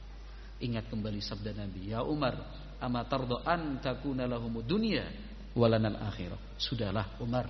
Ingat 0.62 0.94
kembali 0.94 1.18
sabda 1.18 1.58
Nabi, 1.58 1.90
ya 1.90 2.06
Umar, 2.06 2.38
amatardo 2.78 3.42
an 3.42 3.82
takuna 3.82 4.30
dunya 4.62 5.10
walanal 5.58 5.98
akhirah. 6.06 6.38
Sudahlah 6.58 7.18
Umar. 7.18 7.50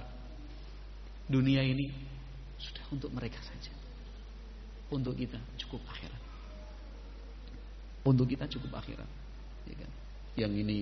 Dunia 1.27 1.63
ini 1.63 1.91
sudah 2.59 2.83
untuk 2.91 3.11
mereka 3.11 3.39
saja. 3.43 3.71
Untuk 4.91 5.15
kita 5.15 5.39
cukup 5.55 5.83
akhirat. 5.87 6.21
Untuk 8.03 8.27
kita 8.27 8.47
cukup 8.51 8.79
akhirat. 8.79 9.09
Ya 9.67 9.75
kan? 9.79 9.91
Yang 10.35 10.53
ini 10.67 10.79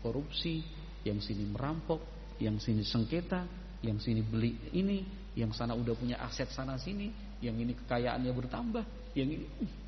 korupsi, 0.00 0.64
yang 1.04 1.20
sini 1.20 1.44
merampok, 1.44 2.00
yang 2.40 2.56
sini 2.56 2.86
sengketa, 2.86 3.44
yang 3.84 4.00
sini 4.00 4.24
beli 4.24 4.56
ini, 4.72 5.04
yang 5.36 5.52
sana 5.52 5.76
udah 5.76 5.92
punya 5.92 6.16
aset 6.22 6.48
sana 6.48 6.78
sini, 6.80 7.12
yang 7.42 7.58
ini 7.58 7.74
kekayaannya 7.74 8.32
bertambah, 8.32 8.84
yang 9.18 9.28
ini 9.28 9.44
uh, 9.44 9.81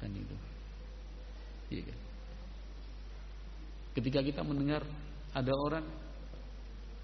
kan 0.00 0.10
itu. 0.12 0.36
Iya 1.72 1.82
kan? 1.90 1.98
Ketika 3.96 4.20
kita 4.20 4.44
mendengar 4.44 4.84
ada 5.32 5.52
orang 5.56 5.84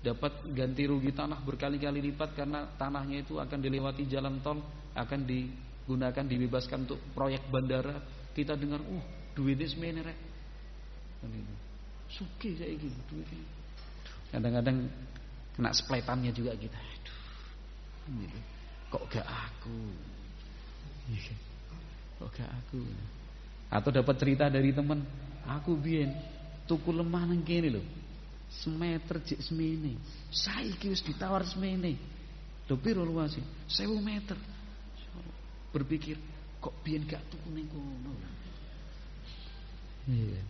dapat 0.02 0.32
ganti 0.50 0.82
rugi 0.84 1.14
tanah 1.14 1.40
berkali-kali 1.46 2.02
lipat 2.12 2.34
karena 2.34 2.66
tanahnya 2.74 3.22
itu 3.22 3.38
akan 3.38 3.58
dilewati 3.62 4.04
jalan 4.10 4.42
tol, 4.42 4.58
akan 4.98 5.20
digunakan 5.24 6.24
dibebaskan 6.26 6.84
untuk 6.90 7.00
proyek 7.14 7.46
bandara, 7.48 8.02
kita 8.34 8.58
dengar, 8.58 8.82
uh, 8.82 9.04
duitnya 9.32 9.70
semeneh 9.70 10.04
Kan 11.22 11.30
itu. 11.30 11.54
Suki 12.12 12.58
saya 12.58 12.74
gitu. 12.76 13.24
Kadang-kadang 14.34 14.90
kena 15.54 15.70
spletannya 15.70 16.34
juga 16.34 16.52
kita. 16.58 16.76
Aduh, 16.76 18.26
gitu. 18.26 18.38
Kok 18.90 19.02
gak 19.08 19.24
aku? 19.24 19.76
Iya. 22.22 22.30
Kok 22.30 22.30
gak 22.38 22.50
aku? 22.62 22.80
Atau 23.72 23.90
dapat 23.90 24.14
cerita 24.20 24.46
dari 24.46 24.70
teman, 24.70 25.02
aku 25.48 25.74
biyen 25.74 26.14
tuku 26.70 26.94
lemah 26.94 27.26
nang 27.26 27.42
kene 27.42 27.68
lho. 27.72 27.82
Semeter 28.62 29.18
jek 29.24 29.40
semene. 29.42 29.96
Saiki 30.30 30.92
wis 30.92 31.02
ditawar 31.02 31.42
semene. 31.48 31.96
Lho 32.68 32.76
piro 32.78 33.02
luas 33.02 33.34
sih? 33.34 33.44
1000 33.66 33.98
meter. 33.98 34.38
Berpikir, 35.72 36.20
kok 36.60 36.76
biyen 36.84 37.08
gak 37.08 37.24
tuku 37.32 37.48
ning 37.50 37.66
kono? 37.66 38.12
Iya. 40.06 40.42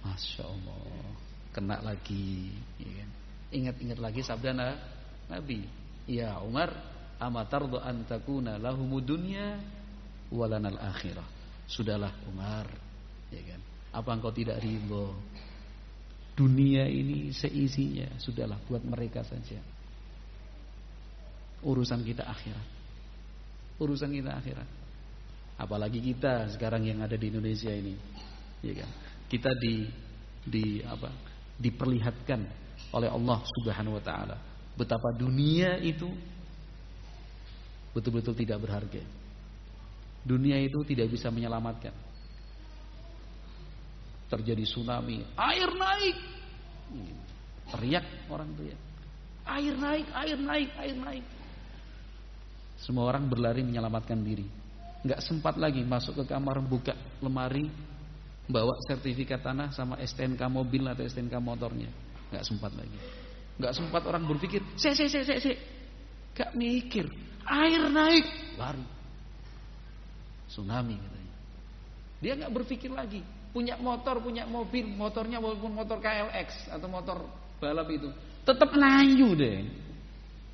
Masya 0.00 0.48
Allah 0.48 1.12
Kena 1.52 1.76
lagi 1.84 2.48
ya 2.80 2.88
kan? 2.88 3.10
Ingat-ingat 3.52 3.98
lagi 4.00 4.24
sabda 4.24 4.56
Nabi 5.28 5.68
Ya 6.08 6.40
Umar 6.40 6.72
Amatardu 7.20 7.76
antakuna 7.76 8.56
lahumu 8.56 9.04
dunya 9.04 9.60
Walanal 10.30 10.78
akhirah 10.78 11.26
Sudahlah 11.70 12.10
Umar. 12.26 12.66
Ya 13.30 13.42
kan? 13.46 13.60
Apa 13.94 14.10
engkau 14.14 14.34
tidak 14.34 14.58
rimbo 14.62 15.14
Dunia 16.34 16.88
ini 16.88 17.34
seisinya. 17.34 18.16
Sudahlah 18.18 18.58
buat 18.66 18.82
mereka 18.82 19.22
saja. 19.26 19.60
Urusan 21.60 22.00
kita 22.00 22.24
akhirat. 22.24 22.66
Urusan 23.76 24.08
kita 24.08 24.40
akhirat. 24.40 24.68
Apalagi 25.60 26.00
kita 26.00 26.48
sekarang 26.56 26.88
yang 26.88 27.04
ada 27.04 27.14
di 27.14 27.28
Indonesia 27.28 27.68
ini. 27.68 27.92
Ya 28.64 28.72
kan? 28.80 28.90
kita 29.30 29.54
di 29.62 29.86
di 30.42 30.82
apa? 30.82 31.14
Diperlihatkan 31.54 32.40
oleh 32.90 33.06
Allah 33.06 33.38
Subhanahu 33.46 33.96
wa 33.96 34.02
taala. 34.02 34.36
Betapa 34.74 35.14
dunia 35.14 35.78
itu 35.78 36.10
betul-betul 37.94 38.34
tidak 38.34 38.58
berharga. 38.58 39.02
Dunia 40.20 40.60
itu 40.60 40.84
tidak 40.84 41.08
bisa 41.08 41.32
menyelamatkan. 41.32 41.92
Terjadi 44.30 44.62
tsunami, 44.62 45.24
air 45.34 45.70
naik. 45.74 46.16
Teriak 47.70 48.06
orang 48.30 48.48
itu 48.58 48.62
ya. 48.70 48.78
Air 49.50 49.74
naik, 49.74 50.06
air 50.14 50.38
naik, 50.38 50.70
air 50.78 50.96
naik. 50.96 51.24
Semua 52.78 53.10
orang 53.10 53.26
berlari 53.26 53.66
menyelamatkan 53.66 54.20
diri. 54.22 54.46
Enggak 55.00 55.20
sempat 55.24 55.56
lagi 55.56 55.80
masuk 55.80 56.22
ke 56.22 56.24
kamar 56.28 56.60
buka 56.60 56.92
lemari 57.24 57.68
bawa 58.50 58.76
sertifikat 58.84 59.40
tanah 59.40 59.72
sama 59.72 59.96
STNK 60.02 60.40
mobil 60.50 60.84
atau 60.84 61.02
STNK 61.06 61.40
motornya. 61.40 61.88
Nggak 62.28 62.44
sempat 62.44 62.72
lagi. 62.76 62.98
Nggak 63.56 63.72
sempat 63.76 64.02
orang 64.04 64.24
berpikir, 64.28 64.60
se 64.76 64.92
se 64.92 65.08
se 65.08 65.20
se 65.24 65.36
se. 65.40 65.52
Gak 66.36 66.54
mikir. 66.54 67.08
Air 67.44 67.88
naik, 67.90 68.26
lari. 68.56 68.99
Tsunami 70.50 70.98
katanya. 70.98 71.34
Dia 72.20 72.32
nggak 72.36 72.52
berpikir 72.52 72.90
lagi. 72.90 73.22
Punya 73.50 73.78
motor, 73.78 74.22
punya 74.22 74.46
mobil, 74.46 74.86
motornya 74.86 75.42
walaupun 75.42 75.74
motor 75.74 75.98
KLX 75.98 76.70
atau 76.70 76.86
motor 76.86 77.18
balap 77.58 77.90
itu, 77.90 78.06
tetap 78.46 78.70
layu 78.74 79.34
deh. 79.34 79.66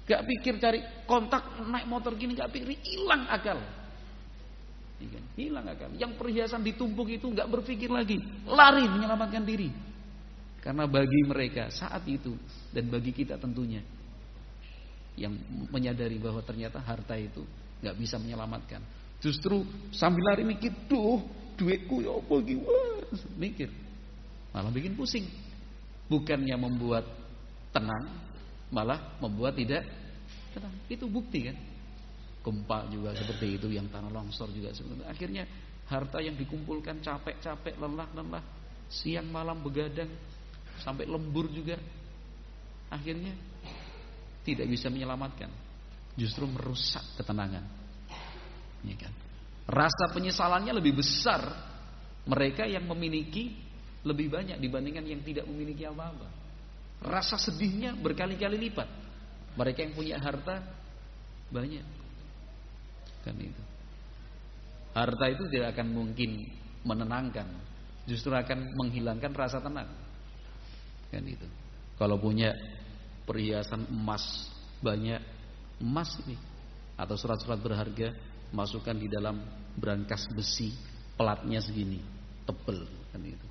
Gak 0.07 0.23
pikir 0.23 0.63
cari 0.63 0.81
kontak 1.03 1.61
naik 1.67 1.91
motor 1.91 2.15
gini, 2.15 2.39
gak 2.39 2.55
pikir 2.55 2.79
hilang 2.79 3.27
akal. 3.27 3.59
Iya 5.03 5.09
kan? 5.13 5.25
Hilang 5.37 5.67
akal. 5.67 5.91
Yang 5.99 6.13
perhiasan 6.17 6.63
ditumpuk 6.65 7.11
itu 7.11 7.29
nggak 7.29 7.51
berpikir 7.51 7.91
lagi, 7.93 8.17
lari 8.49 8.87
menyelamatkan 8.89 9.45
diri. 9.45 9.69
Karena 10.65 10.89
bagi 10.89 11.21
mereka 11.23 11.69
saat 11.71 12.03
itu 12.09 12.35
dan 12.73 12.89
bagi 12.89 13.13
kita 13.13 13.37
tentunya 13.37 13.85
yang 15.15 15.37
menyadari 15.71 16.17
bahwa 16.19 16.41
ternyata 16.43 16.81
harta 16.81 17.15
itu 17.15 17.45
nggak 17.85 17.97
bisa 17.99 18.17
menyelamatkan. 18.17 18.81
Justru 19.21 19.65
sambil 19.93 20.33
lari 20.33 20.45
mikir, 20.45 20.73
duh, 20.87 21.21
duitku 21.57 22.05
ya 22.05 22.13
apa 22.17 22.35
gimana? 22.45 23.05
Mikir, 23.37 23.73
malah 24.53 24.71
bikin 24.73 24.93
pusing. 24.95 25.27
Bukannya 26.07 26.55
membuat 26.55 27.09
tenang, 27.75 28.07
malah 28.71 29.19
membuat 29.19 29.57
tidak 29.59 29.83
tenang. 30.55 30.75
Itu 30.87 31.11
bukti 31.11 31.51
kan? 31.51 31.57
gempa 32.47 32.87
juga 32.87 33.11
seperti 33.11 33.59
itu, 33.59 33.67
yang 33.75 33.91
tanah 33.91 34.07
longsor 34.15 34.55
juga 34.55 34.71
seperti 34.71 35.03
itu. 35.03 35.07
Akhirnya 35.11 35.43
harta 35.91 36.23
yang 36.23 36.39
dikumpulkan 36.39 37.03
capek-capek, 37.03 37.75
lelah-lelah, 37.75 38.45
siang 38.87 39.27
malam 39.35 39.59
begadang, 39.67 40.07
sampai 40.79 41.11
lembur 41.11 41.51
juga. 41.51 41.75
Akhirnya 42.87 43.35
tidak 44.47 44.71
bisa 44.71 44.87
menyelamatkan, 44.87 45.51
justru 46.15 46.47
merusak 46.47 47.03
ketenangan. 47.19 47.67
Ya 48.87 48.97
kan? 48.97 49.13
Rasa 49.67 50.15
penyesalannya 50.15 50.71
lebih 50.79 51.03
besar 51.03 51.43
mereka 52.27 52.65
yang 52.67 52.87
memiliki 52.87 53.55
lebih 54.07 54.31
banyak 54.31 54.63
dibandingkan 54.63 55.03
yang 55.03 55.23
tidak 55.27 55.45
memiliki 55.51 55.83
apa-apa. 55.83 56.31
Rasa 57.03 57.35
sedihnya 57.37 57.99
berkali-kali 57.99 58.57
lipat. 58.71 58.87
Mereka 59.59 59.79
yang 59.83 59.93
punya 59.99 60.17
harta 60.23 60.63
banyak 61.51 61.97
kan 63.27 63.35
itu. 63.43 63.63
Harta 64.95 65.27
itu 65.27 65.45
tidak 65.51 65.75
akan 65.75 65.91
mungkin 65.91 66.47
menenangkan, 66.87 67.51
justru 68.07 68.31
akan 68.31 68.79
menghilangkan 68.79 69.35
rasa 69.35 69.59
tenang. 69.59 69.91
Kan 71.11 71.27
itu. 71.27 71.45
Kalau 71.99 72.23
punya 72.23 72.55
perhiasan 73.27 73.91
emas 73.91 74.47
banyak 74.79 75.19
emas 75.83 76.15
ini 76.25 76.39
atau 76.95 77.19
surat-surat 77.19 77.59
berharga 77.59 78.15
masukkan 78.57 78.97
di 78.97 79.13
dalam 79.13 79.37
berangkas 79.77 80.25
besi 80.33 80.73
pelatnya 81.21 81.61
segini 81.61 82.01
tebel 82.49 82.89
kan 83.13 83.21
itu 83.21 83.49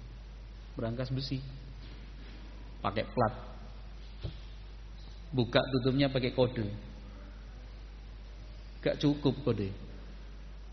berangkas 0.73 1.13
besi 1.13 1.37
pakai 2.85 3.05
plat. 3.09 3.33
Buka 5.33 5.59
tutupnya 5.73 6.07
pakai 6.13 6.31
kode. 6.37 6.69
Gak 8.85 9.01
cukup 9.01 9.41
kode. 9.41 9.73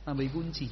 Tambah 0.04 0.28
kunci. 0.28 0.68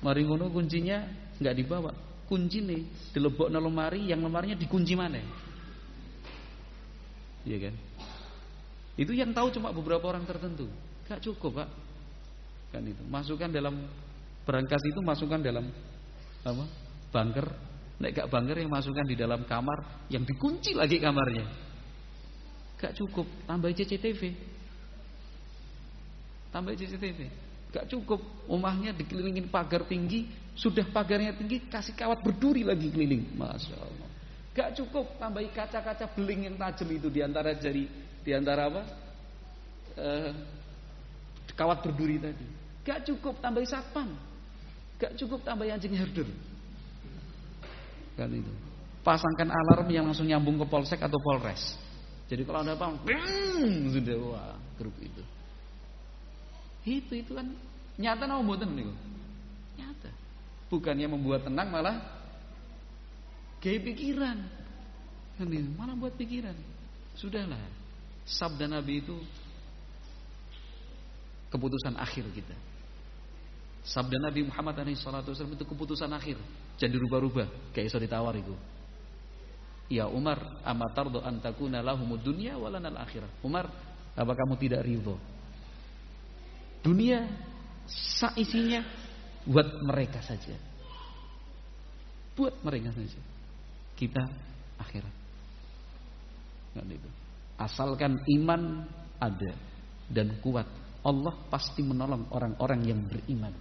Mari 0.00 0.22
ngono 0.24 0.48
kuncinya 0.48 1.04
nggak 1.36 1.54
dibawa. 1.54 1.92
Kunci 2.24 2.64
nih 2.64 2.80
dilebok 3.12 3.52
lemari 3.52 4.08
yang 4.08 4.24
lemarinya 4.24 4.56
dikunci 4.56 4.96
mana? 4.96 5.20
Iya 7.44 7.68
kan? 7.68 7.74
Itu 8.98 9.12
yang 9.14 9.30
tahu 9.30 9.54
cuma 9.54 9.70
beberapa 9.70 10.10
orang 10.10 10.26
tertentu 10.26 10.66
gak 11.08 11.24
cukup 11.24 11.64
pak. 11.64 11.68
Kan 12.68 12.84
itu. 12.84 13.02
Masukkan 13.08 13.48
dalam 13.48 13.88
berangkas 14.44 14.84
itu 14.84 15.00
masukkan 15.00 15.40
dalam 15.40 15.64
apa? 16.44 16.64
Bunker. 17.08 17.46
Nek 17.98 18.10
gak 18.14 18.28
bunker 18.30 18.56
yang 18.60 18.70
masukkan 18.70 19.02
di 19.08 19.16
dalam 19.16 19.42
kamar 19.48 20.06
yang 20.12 20.22
dikunci 20.22 20.76
lagi 20.76 21.00
kamarnya. 21.00 21.48
Gak 22.78 22.94
cukup. 22.94 23.26
Tambah 23.48 23.72
CCTV 23.72 24.54
tambah 26.48 26.72
CCTV 26.72 27.28
gak 27.72 27.86
cukup. 27.88 28.20
Rumahnya 28.48 28.96
dikelilingin 28.96 29.52
pagar 29.52 29.84
tinggi. 29.84 30.28
Sudah 30.58 30.82
pagarnya 30.90 31.36
tinggi 31.38 31.70
kasih 31.70 31.94
kawat 31.94 32.24
berduri 32.24 32.66
lagi 32.66 32.90
keliling. 32.90 33.36
Masya 33.36 33.76
Allah. 33.78 34.08
Gak 34.56 34.74
cukup. 34.74 35.06
Tambahi 35.20 35.54
kaca-kaca 35.54 36.10
beling 36.18 36.50
yang 36.50 36.56
tajam 36.58 36.88
itu 36.90 37.08
di 37.12 37.20
antara 37.22 37.54
jari 37.54 37.86
di 38.24 38.30
antara 38.34 38.66
apa? 38.66 38.82
Eh, 39.98 40.30
kawat 41.58 41.82
berduri 41.82 42.22
tadi. 42.22 42.46
Gak 42.86 43.02
cukup 43.10 43.42
tambahi 43.42 43.66
satpam. 43.66 44.14
Gak 45.02 45.18
cukup 45.18 45.42
tambahi 45.42 45.74
anjing 45.74 45.98
herder. 45.98 46.30
Kan 48.14 48.30
itu. 48.30 48.52
Pasangkan 49.02 49.50
alarm 49.50 49.90
yang 49.90 50.06
langsung 50.06 50.30
nyambung 50.30 50.62
ke 50.62 50.66
polsek 50.70 51.02
atau 51.02 51.18
polres. 51.18 51.74
Jadi 52.30 52.44
kalau 52.46 52.60
ada 52.62 52.76
apa 52.76 52.92
sudah 53.90 54.16
wah 54.20 54.54
grup 54.76 54.94
itu. 55.00 55.22
Itu 56.84 57.12
itu 57.16 57.32
kan 57.32 57.48
nyata 57.96 58.24
mau 58.28 58.44
buatan 58.44 58.76
nih 58.76 58.84
nyata. 59.80 60.10
Bukannya 60.68 61.08
membuat 61.08 61.48
tenang 61.48 61.72
malah 61.72 61.96
gaya 63.64 63.80
pikiran. 63.80 64.38
Kan 65.40 65.48
mana 65.74 65.96
buat 65.96 66.12
pikiran. 66.20 66.54
Sudahlah. 67.16 67.58
Sabda 68.28 68.68
Nabi 68.68 69.00
itu 69.00 69.16
keputusan 71.48 71.96
akhir 71.96 72.28
kita 72.32 72.56
Sabda 73.88 74.20
Nabi 74.20 74.44
Muhammad 74.44 74.84
SAW 74.92 75.24
itu 75.32 75.64
keputusan 75.64 76.12
akhir. 76.12 76.36
Jadi 76.76 76.92
rubah-rubah. 77.00 77.72
Kayak 77.72 77.88
iso 77.88 77.96
ditawar 77.96 78.36
itu. 78.36 78.52
Ya 79.88 80.04
Umar, 80.04 80.60
amatardo 80.60 81.24
antakuna 81.24 81.80
lahumud 81.80 82.20
dunya 82.20 82.52
walanal 82.60 83.00
akhirah. 83.00 83.32
Umar, 83.40 83.72
apa 84.12 84.32
kamu 84.36 84.60
tidak 84.60 84.84
ridho? 84.84 85.16
Dunia 86.84 87.24
saisinya 87.88 88.84
buat 89.48 89.80
mereka 89.80 90.20
saja. 90.20 90.52
Buat 92.36 92.60
mereka 92.60 92.92
saja. 92.92 93.20
Kita 93.96 94.22
akhirat. 94.76 95.14
Asalkan 97.56 98.20
iman 98.38 98.84
ada 99.16 99.56
dan 100.12 100.36
kuat, 100.44 100.68
Allah 101.06 101.34
pasti 101.46 101.80
menolong 101.86 102.30
orang-orang 102.34 102.80
yang 102.82 103.00
beriman. 103.06 103.54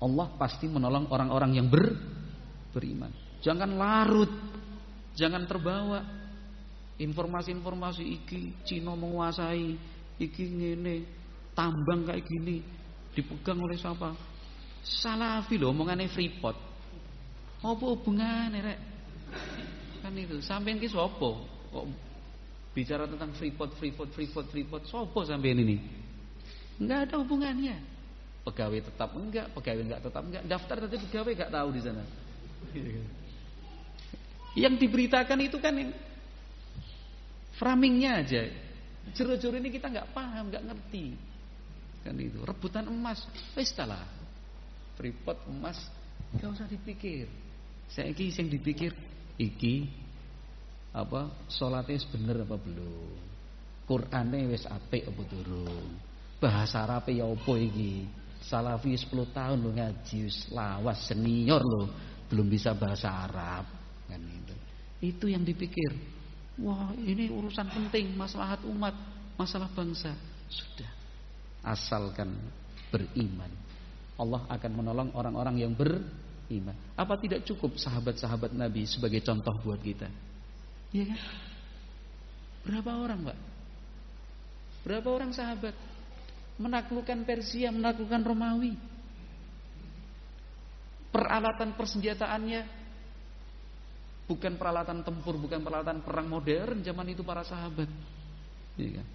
Allah 0.00 0.26
pasti 0.36 0.64
menolong 0.68 1.12
orang-orang 1.12 1.52
yang 1.56 1.66
ber, 1.68 1.84
beriman. 2.72 3.12
Jangan 3.40 3.70
larut, 3.76 4.32
jangan 5.16 5.44
terbawa 5.44 6.00
informasi-informasi 7.00 8.04
iki 8.04 8.60
Cina 8.64 8.92
menguasai, 8.92 9.76
iki 10.20 10.44
ngene, 10.52 10.96
tambang 11.56 12.04
kayak 12.04 12.24
gini 12.28 12.60
dipegang 13.16 13.60
oleh 13.60 13.76
siapa? 13.76 14.12
Salafi 14.80 15.60
loh 15.60 15.72
omongannya 15.72 16.08
Freeport. 16.08 16.56
Apa 17.60 17.84
hubungannya 17.84 18.60
rek? 18.64 18.80
Kan 20.00 20.16
itu, 20.16 20.40
sampean 20.40 20.80
ki 20.80 20.88
sapa? 20.88 21.28
Kok 21.72 21.84
bicara 22.70 23.04
tentang 23.10 23.34
Freeport, 23.34 23.74
Freeport, 23.76 24.10
Freeport, 24.14 24.46
Freeport, 24.50 24.82
sapa 24.86 25.20
sampean 25.26 25.58
ini? 25.58 25.76
Enggak 26.78 27.10
ada 27.10 27.14
hubungannya. 27.20 27.76
Pegawai 28.40 28.80
tetap 28.80 29.10
enggak, 29.12 29.46
pegawai 29.52 29.82
enggak 29.84 30.00
tetap 30.00 30.22
enggak, 30.24 30.42
daftar 30.48 30.76
tadi 30.86 30.96
pegawai 30.96 31.32
enggak 31.36 31.52
tahu 31.52 31.68
di 31.74 31.80
sana. 31.82 32.04
Yang 34.58 34.74
diberitakan 34.82 35.38
itu 35.44 35.56
kan 35.60 35.74
yang 35.76 35.92
framingnya 37.60 38.10
aja. 38.24 38.42
Jero-jero 39.12 39.58
ini 39.60 39.70
kita 39.74 39.90
enggak 39.90 40.08
paham, 40.16 40.48
enggak 40.48 40.64
ngerti. 40.72 41.14
Kan 42.00 42.16
itu, 42.16 42.40
rebutan 42.40 42.88
emas, 42.88 43.28
wis 43.52 43.70
lah. 43.76 44.08
Freeport 44.96 45.44
emas 45.50 45.76
enggak 46.32 46.50
usah 46.56 46.66
dipikir. 46.70 47.28
Saya 47.90 48.14
iki 48.14 48.30
yang 48.30 48.48
dipikir 48.48 48.94
iki 49.36 49.90
apa 50.90 51.46
salatnya 51.46 52.02
bener 52.10 52.42
apa 52.42 52.56
belum? 52.58 53.14
Qur'ane 53.86 54.50
wis 54.50 54.66
apik 54.66 55.06
apa 55.06 55.22
durung? 55.26 55.98
Bahasa 56.42 56.82
Arab 56.86 57.10
ya 57.10 57.26
apa 57.26 57.54
iki? 57.58 58.06
Salafi 58.40 58.96
10 58.96 59.10
tahun 59.30 59.58
lo 59.60 59.70
ngaji 59.76 60.20
lawas 60.50 61.06
senior 61.06 61.60
lo 61.62 61.86
belum 62.30 62.46
bisa 62.46 62.74
bahasa 62.74 63.26
Arab 63.26 63.66
kan 64.10 64.18
itu. 64.18 64.54
Itu 65.00 65.26
yang 65.30 65.46
dipikir. 65.46 65.94
Wah, 66.60 66.92
ini 66.98 67.32
urusan 67.32 67.72
penting, 67.72 68.12
maslahat 68.18 68.60
umat, 68.68 68.92
masalah 69.38 69.70
bangsa. 69.72 70.12
Sudah. 70.50 70.90
Asalkan 71.64 72.36
beriman. 72.92 73.48
Allah 74.20 74.44
akan 74.52 74.70
menolong 74.76 75.08
orang-orang 75.16 75.64
yang 75.64 75.72
beriman. 75.72 76.76
Apa 76.98 77.16
tidak 77.16 77.48
cukup 77.48 77.80
sahabat-sahabat 77.80 78.52
Nabi 78.52 78.84
sebagai 78.84 79.24
contoh 79.24 79.56
buat 79.64 79.80
kita? 79.80 80.29
Iya 80.90 81.04
kan? 81.14 81.20
Berapa 82.66 82.90
orang, 82.98 83.20
Pak? 83.30 83.38
Berapa 84.84 85.08
orang 85.10 85.30
sahabat? 85.30 85.76
menaklukkan 86.60 87.24
Persia, 87.24 87.72
menaklukkan 87.72 88.20
Romawi. 88.20 88.76
Peralatan 91.10 91.74
persenjataannya 91.74 92.60
bukan 94.30 94.54
peralatan 94.54 95.02
tempur, 95.02 95.34
bukan 95.40 95.58
peralatan 95.64 96.04
perang 96.04 96.28
modern 96.30 96.84
zaman 96.84 97.08
itu 97.10 97.24
para 97.26 97.42
sahabat. 97.42 97.88
Ya 98.78 99.00
kan? 99.00 99.06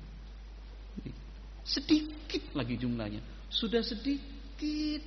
Sedikit 1.64 2.52
lagi 2.52 2.76
jumlahnya, 2.76 3.22
sudah 3.48 3.80
sedikit. 3.86 5.02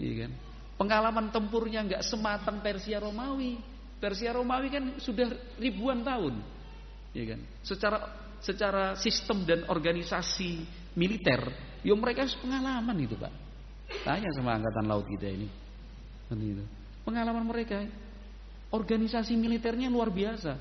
Ya 0.00 0.12
kan? 0.24 0.32
Pengalaman 0.80 1.28
tempurnya 1.28 1.84
nggak 1.84 2.06
sematang 2.06 2.64
Persia 2.64 3.02
Romawi. 3.02 3.60
Persia 4.02 4.34
Romawi 4.34 4.66
kan 4.66 4.84
sudah 4.98 5.30
ribuan 5.62 6.02
tahun. 6.02 6.42
Ya 7.14 7.24
kan? 7.30 7.40
Secara 7.62 7.98
secara 8.42 8.98
sistem 8.98 9.46
dan 9.46 9.62
organisasi 9.70 10.66
militer, 10.98 11.38
yo 11.86 11.94
mereka 11.94 12.26
pengalaman 12.42 12.98
itu 12.98 13.14
pak. 13.14 13.30
Tanya 14.02 14.26
sama 14.34 14.58
angkatan 14.58 14.90
laut 14.90 15.06
kita 15.06 15.30
ini. 15.30 15.46
Pengalaman 17.06 17.46
mereka, 17.46 17.86
organisasi 18.74 19.38
militernya 19.38 19.86
luar 19.86 20.10
biasa. 20.10 20.58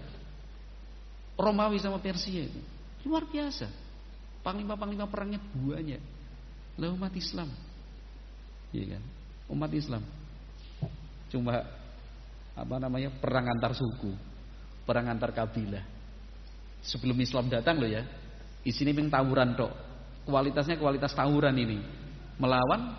Romawi 1.33 1.81
sama 1.81 1.97
Persia 1.97 2.45
itu 2.45 2.61
luar 3.09 3.25
biasa. 3.25 3.65
Panglima-panglima 4.45 5.09
perangnya 5.09 5.41
banyak. 5.41 6.01
Lah 6.77 6.93
umat 6.93 7.13
Islam, 7.17 7.49
iya 8.69 8.97
kan? 8.97 9.03
Umat 9.49 9.71
Islam 9.73 10.05
cuma 11.31 11.63
apa 12.55 12.75
namanya 12.77 13.09
perang 13.15 13.47
antar 13.47 13.75
suku, 13.75 14.11
perang 14.83 15.07
antar 15.07 15.31
kabilah. 15.31 15.83
Sebelum 16.81 17.15
Islam 17.21 17.47
datang 17.47 17.77
loh 17.77 17.89
ya, 17.89 18.01
di 18.61 18.71
sini 18.73 18.93
memang 18.93 19.13
tawuran 19.13 19.53
tok 19.53 19.71
kualitasnya 20.25 20.77
kualitas 20.77 21.13
tawuran 21.17 21.53
ini 21.57 21.81
melawan 22.37 22.93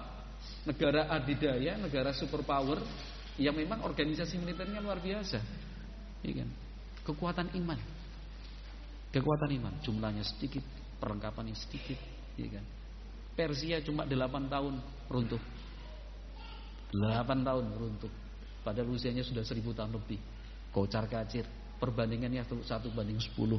negara 0.66 1.10
adidaya, 1.10 1.78
negara 1.78 2.14
superpower 2.14 2.82
yang 3.38 3.54
memang 3.54 3.82
organisasi 3.82 4.38
militernya 4.38 4.82
luar 4.82 5.02
biasa. 5.02 5.38
Ya 6.22 6.32
kan? 6.42 6.48
Kekuatan 7.02 7.50
iman. 7.58 7.78
Kekuatan 9.12 9.50
iman, 9.58 9.74
jumlahnya 9.82 10.24
sedikit, 10.24 10.62
perlengkapannya 11.02 11.52
sedikit, 11.58 11.98
ya 12.38 12.48
kan? 12.48 12.64
Persia 13.32 13.80
cuma 13.82 14.06
8 14.06 14.48
tahun 14.48 14.74
runtuh. 15.10 15.42
8 16.94 17.48
tahun 17.48 17.64
runtuh. 17.76 18.12
Padahal 18.62 18.94
usianya 18.94 19.26
sudah 19.26 19.42
1000 19.42 19.74
tahun 19.74 19.92
lebih. 19.94 20.18
Kocar 20.72 21.04
kacir, 21.10 21.44
Perbandingannya 21.82 22.46
satu 22.62 22.94
banding 22.94 23.18
sepuluh. 23.18 23.58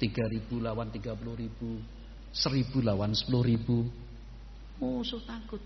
Tiga 0.00 0.24
ribu 0.32 0.64
lawan 0.64 0.88
tiga 0.88 1.12
puluh 1.12 1.36
ribu. 1.36 1.76
Seribu 2.32 2.80
lawan 2.80 3.12
sepuluh 3.12 3.44
ribu. 3.44 3.84
Musuh 4.80 5.20
takut. 5.28 5.60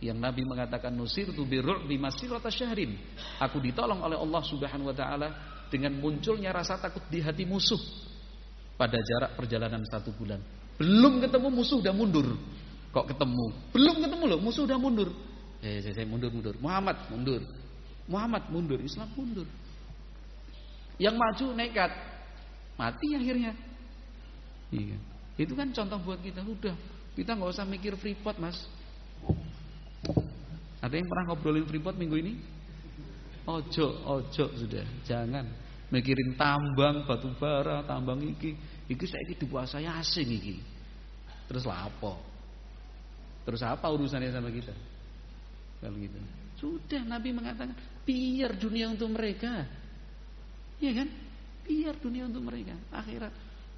Yang 0.00 0.18
Nabi 0.24 0.42
mengatakan 0.48 0.88
nusir 0.96 1.28
tu 1.36 1.44
birru'bi 1.44 2.00
masirata 2.00 2.48
syahrin. 2.48 2.96
Aku 3.44 3.60
ditolong 3.60 4.00
oleh 4.08 4.16
Allah 4.16 4.40
Subhanahu 4.40 4.88
wa 4.88 4.96
taala 4.96 5.28
dengan 5.68 6.00
munculnya 6.00 6.48
rasa 6.48 6.80
takut 6.80 7.04
di 7.12 7.20
hati 7.20 7.44
musuh 7.44 7.80
pada 8.80 8.96
jarak 8.96 9.36
perjalanan 9.36 9.84
satu 9.84 10.16
bulan. 10.16 10.40
Belum 10.80 11.20
ketemu 11.20 11.52
musuh 11.52 11.84
udah 11.84 11.92
mundur. 11.92 12.40
Kok 12.88 13.04
ketemu? 13.12 13.44
Belum 13.68 13.96
ketemu 14.00 14.24
loh, 14.32 14.40
musuh 14.40 14.64
udah 14.64 14.80
mundur. 14.80 15.12
Eh, 15.64 15.80
saya, 15.80 15.96
saya 15.96 16.04
mundur, 16.04 16.28
mundur. 16.28 16.52
Muhammad 16.60 17.08
mundur. 17.08 17.40
Muhammad 18.04 18.44
mundur, 18.52 18.76
Islam 18.84 19.08
mundur. 19.16 19.48
Yang 21.00 21.16
maju 21.16 21.46
nekat, 21.56 21.90
mati 22.76 23.16
akhirnya. 23.16 23.56
Iya. 24.68 25.00
Itu 25.40 25.56
kan 25.56 25.72
contoh 25.72 25.98
buat 26.04 26.20
kita. 26.20 26.44
Udah, 26.44 26.76
kita 27.16 27.32
nggak 27.32 27.50
usah 27.56 27.64
mikir 27.64 27.96
freeport, 27.96 28.36
mas. 28.36 28.60
Ada 30.84 31.00
yang 31.00 31.08
pernah 31.08 31.32
ngobrolin 31.32 31.64
freeport 31.64 31.96
minggu 31.96 32.20
ini? 32.20 32.32
Ojo, 33.48 34.04
ojo 34.04 34.44
sudah, 34.56 34.84
jangan 35.04 35.48
mikirin 35.88 36.36
tambang 36.36 37.04
batu 37.04 37.28
bara, 37.36 37.84
tambang 37.84 38.20
iki, 38.20 38.56
iki 38.88 39.04
saya 39.04 39.20
iki 39.28 39.44
dikuasai 39.44 39.84
asing 39.84 40.28
iki. 40.28 40.56
Terus 41.48 41.64
lah 41.64 41.88
apa? 41.88 42.20
Terus 43.48 43.60
apa 43.64 43.84
urusannya 43.88 44.32
sama 44.32 44.48
kita? 44.52 44.72
Kalau 45.84 46.00
gitu. 46.00 46.16
Sudah 46.56 47.04
Nabi 47.04 47.36
mengatakan, 47.36 47.76
biar 48.08 48.56
dunia 48.56 48.88
untuk 48.88 49.12
mereka. 49.12 49.68
Iya 50.80 51.04
kan? 51.04 51.08
Biar 51.68 51.92
dunia 52.00 52.24
untuk 52.24 52.40
mereka. 52.40 52.72
Akhirat. 52.88 53.32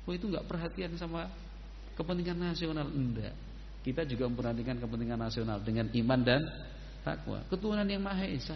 Oh 0.07 0.15
itu 0.15 0.31
nggak 0.31 0.47
perhatian 0.47 0.95
sama 0.95 1.27
kepentingan 1.99 2.39
nasional. 2.39 2.87
Enggak. 2.87 3.35
Kita 3.83 4.07
juga 4.07 4.31
memperhatikan 4.31 4.79
kepentingan 4.79 5.19
nasional 5.19 5.59
dengan 5.67 5.91
iman 5.91 6.21
dan 6.23 6.47
takwa. 7.03 7.43
Ketuhanan 7.51 7.91
yang 7.91 8.07
Maha 8.07 8.27
Esa. 8.31 8.55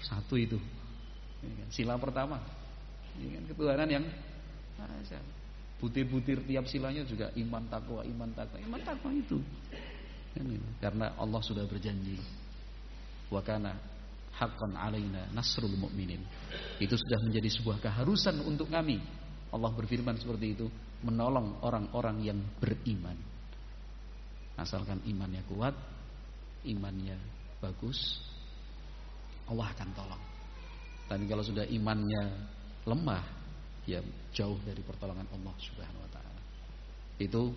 Satu 0.00 0.40
itu. 0.40 0.56
Iya 1.44 1.52
kan? 1.52 1.68
Sila 1.68 1.94
pertama. 2.00 2.40
Iya 3.20 3.28
kan? 3.36 3.42
Ketuhanan 3.52 3.88
yang 3.92 4.04
Maha 4.80 4.96
Esa. 5.04 5.20
Butir-butir 5.80 6.48
tiap 6.48 6.64
silanya 6.64 7.04
juga 7.04 7.28
iman 7.36 7.62
takwa, 7.68 8.02
iman 8.02 8.30
takwa, 8.32 8.56
iman 8.56 8.80
takwa 8.82 9.10
itu. 9.12 9.36
Karena 10.82 11.12
Allah 11.16 11.40
sudah 11.44 11.64
berjanji. 11.68 12.37
Wa 13.28 13.44
kana 13.44 13.76
haqqan 14.38 14.78
alaina 14.78 15.26
nasrul 15.34 15.74
mu'minin. 15.74 16.22
Itu 16.78 16.94
sudah 16.94 17.18
menjadi 17.26 17.48
sebuah 17.58 17.82
keharusan 17.82 18.38
untuk 18.46 18.70
kami. 18.70 19.02
Allah 19.50 19.72
berfirman 19.74 20.14
seperti 20.20 20.46
itu, 20.54 20.66
menolong 21.02 21.58
orang-orang 21.64 22.22
yang 22.22 22.38
beriman. 22.62 23.16
Asalkan 24.58 25.02
imannya 25.06 25.42
kuat, 25.50 25.74
imannya 26.66 27.16
bagus, 27.58 28.22
Allah 29.48 29.72
akan 29.72 29.88
tolong. 29.96 30.24
Tapi 31.08 31.24
kalau 31.24 31.40
sudah 31.40 31.64
imannya 31.64 32.22
lemah, 32.84 33.24
ya 33.88 34.04
jauh 34.36 34.60
dari 34.60 34.84
pertolongan 34.84 35.24
Allah 35.32 35.54
Subhanahu 35.56 36.04
wa 36.04 36.10
taala. 36.12 36.42
Itu 37.16 37.48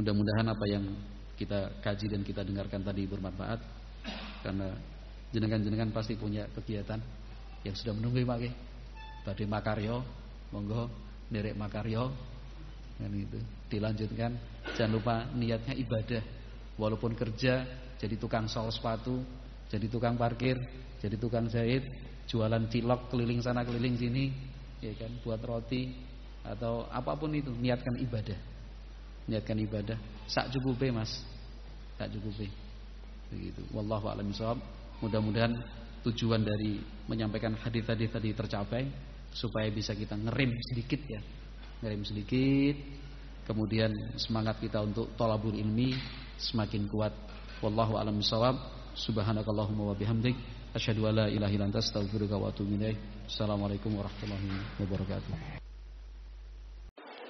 mudah-mudahan 0.00 0.48
apa 0.48 0.64
yang 0.64 0.84
kita 1.36 1.84
kaji 1.84 2.06
dan 2.08 2.22
kita 2.24 2.40
dengarkan 2.46 2.80
tadi 2.80 3.04
bermanfaat 3.04 3.60
karena 4.42 4.68
jenengan-jenengan 5.32 5.90
pasti 5.94 6.18
punya 6.18 6.44
kegiatan 6.52 7.00
yang 7.62 7.74
sudah 7.78 7.94
menunggu 7.94 8.26
pakai 8.26 8.50
tadi 9.22 9.46
makaryo 9.46 10.02
monggo 10.52 10.90
derek 11.32 11.56
makaryo. 11.56 12.12
Kan 13.00 13.10
itu 13.16 13.40
dilanjutkan 13.72 14.36
jangan 14.76 14.92
lupa 14.92 15.14
niatnya 15.32 15.74
ibadah. 15.74 16.22
Walaupun 16.76 17.16
kerja 17.16 17.64
jadi 17.96 18.14
tukang 18.20 18.50
sol 18.50 18.68
sepatu 18.68 19.22
jadi 19.70 19.88
tukang 19.88 20.18
parkir 20.20 20.58
jadi 21.00 21.16
tukang 21.16 21.48
jahit 21.48 21.84
jualan 22.28 22.68
cilok 22.68 23.08
keliling 23.08 23.40
sana 23.40 23.64
keliling 23.64 23.96
sini 23.96 24.32
ya 24.82 24.92
kan 24.98 25.12
buat 25.24 25.40
roti 25.40 25.94
atau 26.42 26.90
apa 26.90 27.14
pun 27.14 27.30
itu 27.32 27.54
niatkan 27.54 27.94
ibadah. 28.02 28.38
Niatkan 29.30 29.58
ibadah. 29.62 29.98
Sak 30.26 30.50
cukup 30.50 30.90
mas. 30.90 31.22
Tak 31.94 32.10
cukupi. 32.10 32.50
Begitu. 33.32 33.64
Wallahu 33.72 34.12
a'lam 34.12 34.28
bishawab. 34.28 34.60
Mudah-mudahan 35.00 35.56
tujuan 36.04 36.44
dari 36.44 36.78
menyampaikan 37.08 37.56
hadis-hadis 37.56 38.12
tadi 38.12 38.36
tercapai 38.36 38.84
supaya 39.32 39.72
bisa 39.72 39.96
kita 39.96 40.14
ngerim 40.20 40.52
sedikit 40.68 41.00
ya. 41.08 41.20
Ngerim 41.80 42.04
sedikit. 42.04 42.76
Kemudian 43.42 43.90
semangat 44.20 44.60
kita 44.62 44.84
untuk 44.84 45.16
tolabul 45.16 45.56
ilmi 45.56 45.96
semakin 46.38 46.86
kuat. 46.86 47.16
Wallahu 47.64 47.96
a'lam 47.96 48.20
bishawab. 48.20 48.54
Subhanakallahumma 48.92 49.88
wa 49.88 49.96
bihamdik 49.96 50.36
asyhadu 50.76 51.08
an 51.08 51.24
la 51.24 51.26
ilaha 51.32 51.48
illa 51.48 51.64
anta 51.64 51.80
astaghfiruka 51.80 52.36
wa 52.36 52.52
atubu 52.52 52.76
ilaik. 52.76 53.00
Assalamualaikum 53.24 53.96
warahmatullahi 53.96 54.52
wabarakatuh. 54.76 55.32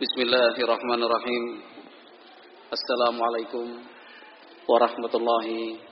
Bismillahirrahmanirrahim. 0.02 1.62
Assalamualaikum 2.74 3.66
warahmatullahi 4.66 5.91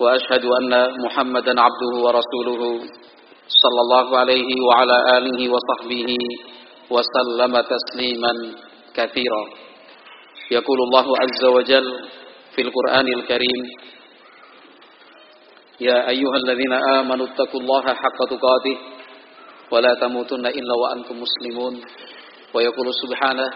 وأشهد 0.00 0.44
أن 0.44 0.72
محمدا 1.04 1.60
عبده 1.60 1.92
ورسوله 2.04 2.62
صلى 3.62 3.80
الله 3.84 4.18
عليه 4.18 4.50
وعلى 4.68 4.96
آله 5.18 5.40
وصحبه 5.54 6.10
وسلم 6.90 7.52
تسليما 7.74 8.32
كثيرا. 8.94 9.44
يقول 10.50 10.78
الله 10.86 11.06
عز 11.22 11.44
وجل 11.44 11.86
في 12.54 12.60
القرآن 12.62 13.06
الكريم 13.18 13.60
يا 15.80 16.08
أيها 16.08 16.36
الذين 16.36 16.72
آمنوا 16.72 17.26
اتقوا 17.26 17.60
الله 17.60 17.82
حق 17.82 18.18
تقاته 18.30 18.76
ولا 19.70 19.94
تموتن 19.94 20.46
إلا 20.46 20.74
وأنتم 20.82 21.16
مسلمون. 21.22 21.74
ويقول 22.54 22.88
سبحانه 23.02 23.48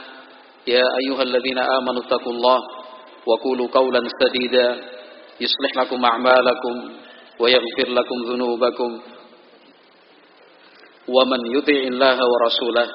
يا 0.67 0.85
أيها 1.01 1.23
الذين 1.23 1.59
آمنوا 1.59 2.03
اتقوا 2.03 2.33
الله 2.33 2.59
وقولوا 3.27 3.69
قولا 3.73 4.01
سديدا. 4.21 4.69
يصلح 5.45 5.71
لكم 5.77 6.05
أعمالكم 6.05 6.75
ويغفر 7.41 7.89
لكم 7.99 8.17
ذنوبكم. 8.31 8.91
ومن 11.09 11.41
يطع 11.57 11.79
الله 11.93 12.19
ورسوله 12.33 12.87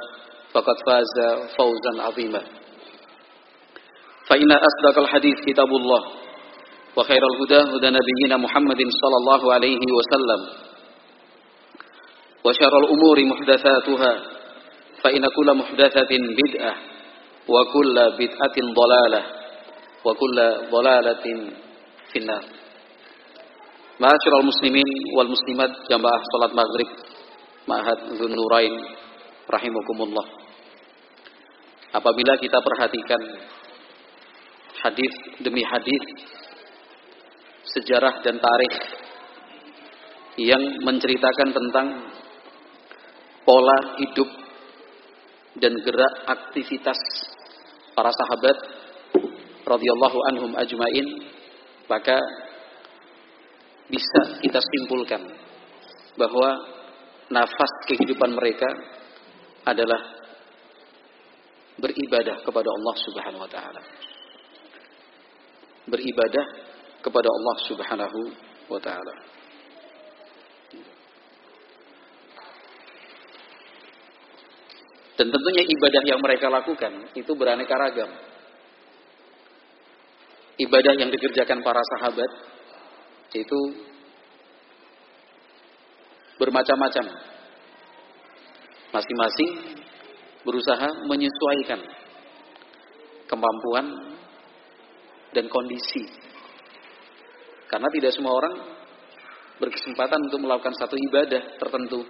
فقد 0.54 0.76
فاز 0.88 1.16
فوزا 1.58 1.94
عظيما. 2.04 2.42
فإن 4.28 4.52
أصدق 4.52 5.00
الحديث 5.00 5.36
كتاب 5.48 5.68
الله 5.68 6.04
وخير 6.98 7.24
الهدى 7.32 7.60
هدى 7.78 7.90
نبينا 8.00 8.38
محمد 8.38 8.82
صلى 9.02 9.18
الله 9.22 9.54
عليه 9.54 9.80
وسلم 9.98 10.42
وشر 12.44 12.74
الأمور 12.80 13.18
محدثاتها 13.26 14.14
فإن 15.04 15.24
كل 15.36 15.54
محدثة 15.54 16.12
بدعة 16.12 16.76
وكل 17.48 17.96
بدعة 18.20 18.58
ضلالة 18.80 19.24
وكل 20.06 20.38
ضلالة 20.72 21.26
finnar. 22.18 22.44
Ma'asyiral 24.02 24.46
muslimin 24.46 24.90
wal 25.14 25.30
muslimat 25.30 25.70
jamaah 25.86 26.22
salat 26.34 26.54
maghrib 26.58 26.90
Ma'had 27.70 28.00
Nurain 28.18 28.74
rahimakumullah. 29.46 30.28
Apabila 31.94 32.34
kita 32.42 32.58
perhatikan 32.62 33.22
hadis 34.82 35.14
demi 35.42 35.62
hadis 35.66 36.04
sejarah 37.74 38.22
dan 38.24 38.38
tarikh 38.38 38.76
yang 40.38 40.62
menceritakan 40.86 41.50
tentang 41.50 41.88
pola 43.44 43.78
hidup 43.98 44.30
dan 45.58 45.74
gerak 45.82 46.16
aktivitas 46.30 47.00
para 47.98 48.14
sahabat 48.14 48.58
radhiyallahu 49.66 50.20
anhum 50.32 50.52
ajmain 50.56 51.08
maka 51.88 52.18
bisa 53.88 54.44
kita 54.44 54.60
simpulkan 54.60 55.24
bahwa 56.20 56.50
nafas 57.32 57.72
kehidupan 57.88 58.36
mereka 58.36 58.68
adalah 59.64 60.00
beribadah 61.80 62.44
kepada 62.44 62.68
Allah 62.68 62.96
Subhanahu 63.04 63.44
wa 63.44 63.52
taala. 63.52 63.82
Beribadah 65.88 66.46
kepada 67.00 67.30
Allah 67.32 67.56
Subhanahu 67.64 68.20
wa 68.68 68.80
taala. 68.84 69.16
Dan 75.18 75.34
tentunya 75.34 75.64
ibadah 75.66 76.04
yang 76.06 76.20
mereka 76.22 76.46
lakukan 76.52 77.10
itu 77.18 77.32
beraneka 77.34 77.74
ragam. 77.74 78.12
Ibadah 80.58 80.94
yang 80.98 81.14
dikerjakan 81.14 81.62
para 81.62 81.82
sahabat 81.96 82.32
itu 83.38 83.60
bermacam-macam. 86.42 87.06
Masing-masing 88.90 89.52
berusaha 90.42 90.88
menyesuaikan 91.06 91.82
kemampuan 93.28 93.86
dan 95.36 95.46
kondisi. 95.52 96.08
Karena 97.68 97.92
tidak 97.92 98.16
semua 98.16 98.34
orang 98.34 98.56
berkesempatan 99.60 100.32
untuk 100.32 100.40
melakukan 100.42 100.74
satu 100.74 100.96
ibadah 100.96 101.60
tertentu. 101.60 102.02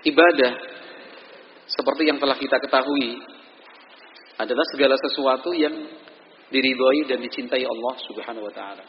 Ibadah 0.00 0.52
seperti 1.68 2.08
yang 2.08 2.16
telah 2.16 2.38
kita 2.38 2.56
ketahui 2.56 3.20
adalah 4.40 4.64
segala 4.72 4.96
sesuatu 4.96 5.52
yang 5.52 5.74
diridhoi 6.48 7.00
dan 7.04 7.20
dicintai 7.20 7.62
Allah 7.62 7.94
Subhanahu 8.08 8.48
wa 8.48 8.54
taala. 8.56 8.84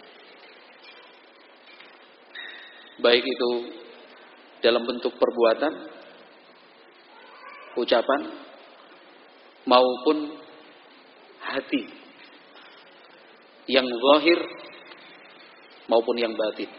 Baik 3.02 3.26
itu 3.26 3.52
dalam 4.64 4.88
bentuk 4.88 5.12
perbuatan, 5.18 5.74
ucapan 7.76 8.22
maupun 9.68 10.39
hati 11.41 11.84
yang 13.68 13.86
zahir 13.86 14.39
maupun 15.91 16.16
yang 16.16 16.32
batin. 16.32 16.70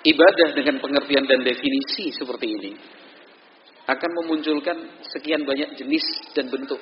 Ibadah 0.00 0.48
dengan 0.56 0.80
pengertian 0.80 1.28
dan 1.28 1.44
definisi 1.44 2.08
seperti 2.16 2.46
ini 2.48 2.72
akan 3.90 4.10
memunculkan 4.22 5.02
sekian 5.10 5.42
banyak 5.42 5.74
jenis 5.74 6.04
dan 6.36 6.46
bentuk. 6.46 6.78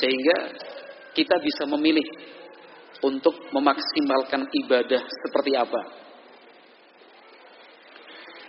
Sehingga 0.00 0.36
kita 1.14 1.36
bisa 1.44 1.68
memilih 1.70 2.04
untuk 3.04 3.36
memaksimalkan 3.52 4.48
ibadah 4.64 5.02
seperti 5.04 5.52
apa. 5.54 5.80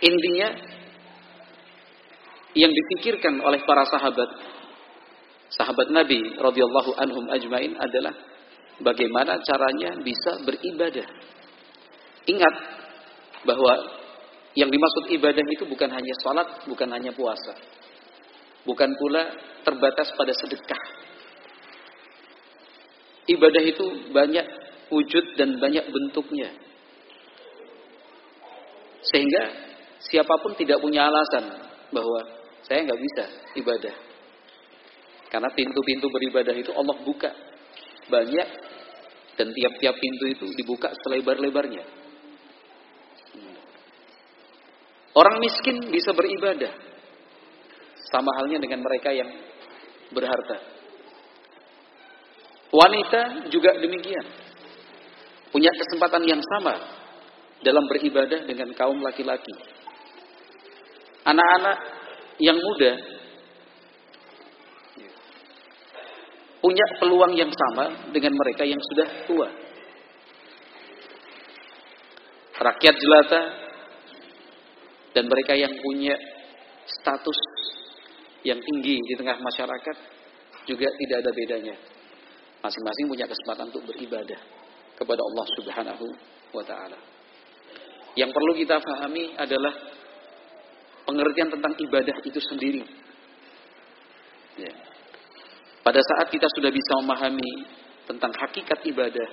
Intinya 0.06 0.50
yang 2.56 2.72
dipikirkan 2.72 3.42
oleh 3.44 3.62
para 3.68 3.84
sahabat 3.88 4.30
sahabat 5.52 5.88
Nabi 5.92 6.40
radhiyallahu 6.40 6.92
anhum 7.00 7.26
ajmain 7.32 7.76
adalah 7.80 8.16
bagaimana 8.80 9.40
caranya 9.44 10.00
bisa 10.04 10.40
beribadah 10.44 11.08
Ingat 12.26 12.56
bahwa 13.46 13.74
yang 14.56 14.72
dimaksud 14.72 15.12
ibadah 15.12 15.44
itu 15.52 15.68
bukan 15.68 15.92
hanya 15.92 16.16
salat, 16.24 16.64
bukan 16.64 16.88
hanya 16.96 17.12
puasa. 17.12 17.56
Bukan 18.64 18.90
pula 18.96 19.24
terbatas 19.68 20.16
pada 20.16 20.32
sedekah. 20.32 20.84
Ibadah 23.28 23.64
itu 23.68 23.86
banyak 24.16 24.46
wujud 24.90 25.36
dan 25.36 25.60
banyak 25.60 25.86
bentuknya. 25.92 26.50
Sehingga 29.06 29.44
siapa 30.08 30.34
pun 30.40 30.56
tidak 30.56 30.80
punya 30.82 31.12
alasan 31.12 31.46
bahwa 31.92 32.20
saya 32.64 32.88
nggak 32.88 33.02
bisa 33.02 33.24
ibadah. 33.60 33.96
Karena 35.30 35.52
pintu-pintu 35.52 36.08
beribadah 36.10 36.56
itu 36.56 36.72
Allah 36.72 36.96
buka 37.04 37.30
banyak 38.08 38.50
dan 39.36 39.48
tiap-tiap 39.52 39.96
pintu 40.00 40.26
itu 40.32 40.46
dibuka 40.56 40.96
selebar-lebarnya. 41.04 42.05
Orang 45.16 45.40
miskin 45.40 45.88
bisa 45.88 46.12
beribadah. 46.12 46.76
Sama 48.12 48.30
halnya 48.36 48.60
dengan 48.60 48.84
mereka 48.84 49.16
yang 49.16 49.32
berharta. 50.12 50.60
Wanita 52.76 53.48
juga 53.48 53.80
demikian. 53.80 54.28
Punya 55.56 55.72
kesempatan 55.72 56.28
yang 56.28 56.44
sama 56.44 56.76
dalam 57.64 57.88
beribadah 57.88 58.44
dengan 58.44 58.76
kaum 58.76 59.00
laki-laki. 59.00 59.56
Anak-anak 61.24 61.78
yang 62.44 62.60
muda 62.60 62.92
punya 66.60 66.86
peluang 67.00 67.34
yang 67.40 67.54
sama 67.54 68.12
dengan 68.12 68.36
mereka 68.36 68.68
yang 68.68 68.82
sudah 68.84 69.08
tua. 69.30 69.50
Rakyat 72.56 72.96
jelata 73.00 73.65
dan 75.16 75.32
mereka 75.32 75.56
yang 75.56 75.72
punya 75.80 76.12
status 76.84 77.40
yang 78.44 78.60
tinggi 78.60 79.00
di 79.00 79.14
tengah 79.16 79.40
masyarakat 79.40 79.98
juga 80.68 80.88
tidak 80.92 81.18
ada 81.24 81.32
bedanya. 81.32 81.76
Masing-masing 82.60 83.06
punya 83.08 83.26
kesempatan 83.26 83.72
untuk 83.72 83.96
beribadah 83.96 84.38
kepada 85.00 85.22
Allah 85.24 85.46
Subhanahu 85.56 86.06
wa 86.52 86.64
taala. 86.68 87.00
Yang 88.20 88.32
perlu 88.36 88.52
kita 88.60 88.76
pahami 88.84 89.34
adalah 89.40 89.74
pengertian 91.08 91.50
tentang 91.52 91.74
ibadah 91.80 92.16
itu 92.26 92.40
sendiri. 92.44 92.84
Ya. 94.60 94.72
Pada 95.86 96.02
saat 96.02 96.28
kita 96.34 96.48
sudah 96.58 96.72
bisa 96.74 96.92
memahami 97.00 97.70
tentang 98.10 98.34
hakikat 98.34 98.82
ibadah, 98.88 99.30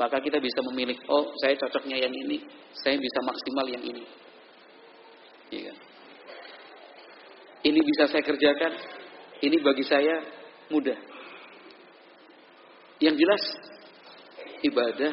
maka 0.00 0.16
kita 0.24 0.40
bisa 0.40 0.64
memilih, 0.72 0.96
oh 1.12 1.28
saya 1.44 1.52
cocoknya 1.60 2.00
yang 2.00 2.14
ini, 2.14 2.40
saya 2.72 2.96
bisa 2.96 3.18
maksimal 3.20 3.68
yang 3.68 3.84
ini. 3.84 4.04
Ya? 5.50 5.74
Ini 7.60 7.80
bisa 7.82 8.08
saya 8.08 8.22
kerjakan, 8.24 8.72
ini 9.42 9.56
bagi 9.60 9.84
saya 9.84 10.22
mudah. 10.70 10.96
Yang 13.02 13.16
jelas 13.20 13.42
ibadah, 14.64 15.12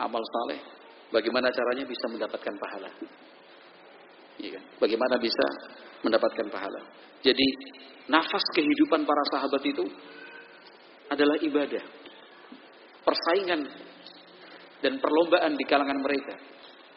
amal 0.00 0.22
saleh, 0.24 0.60
bagaimana 1.12 1.52
caranya 1.52 1.84
bisa 1.84 2.08
mendapatkan 2.08 2.54
pahala? 2.56 2.90
Ya? 4.40 4.60
Bagaimana 4.80 5.20
bisa 5.20 5.46
mendapatkan 6.02 6.46
pahala? 6.48 6.82
Jadi 7.20 7.46
nafas 8.08 8.42
kehidupan 8.54 9.04
para 9.04 9.22
sahabat 9.30 9.62
itu 9.62 9.84
adalah 11.10 11.36
ibadah. 11.38 11.84
Persaingan 13.06 13.62
dan 14.82 14.98
perlombaan 14.98 15.54
di 15.54 15.64
kalangan 15.64 16.02
mereka 16.02 16.34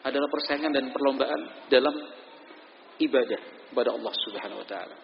adalah 0.02 0.28
persaingan 0.32 0.72
dan 0.74 0.90
perlombaan 0.90 1.40
dalam 1.70 1.94
ibadah 3.00 3.40
kepada 3.72 3.90
Allah 3.96 4.14
Subhanahu 4.28 4.60
wa 4.60 4.68
taala. 4.68 4.96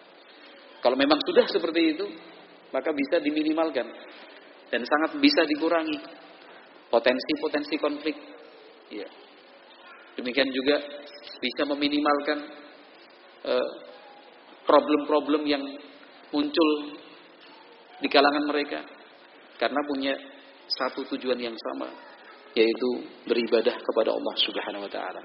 Kalau 0.79 0.95
memang 0.95 1.17
sudah 1.25 1.45
seperti 1.49 1.97
itu, 1.97 2.05
maka 2.69 2.93
bisa 2.93 3.17
diminimalkan 3.17 3.87
dan 4.69 4.81
sangat 4.83 5.17
bisa 5.17 5.41
dikurangi 5.47 5.97
potensi-potensi 6.91 7.75
konflik. 7.81 8.15
Ya. 8.93 9.07
Demikian 10.15 10.49
juga 10.53 10.81
bisa 11.37 11.63
meminimalkan 11.69 12.39
eh, 13.45 13.69
problem-problem 14.65 15.43
uh, 15.45 15.49
yang 15.49 15.63
muncul 16.33 16.69
di 18.01 18.07
kalangan 18.09 18.45
mereka 18.49 18.81
karena 19.57 19.81
punya 19.87 20.13
satu 20.67 21.05
tujuan 21.15 21.39
yang 21.39 21.55
sama 21.55 21.89
yaitu 22.57 22.89
beribadah 23.29 23.77
kepada 23.77 24.11
Allah 24.11 24.35
Subhanahu 24.41 24.85
wa 24.85 24.91
taala 24.91 25.21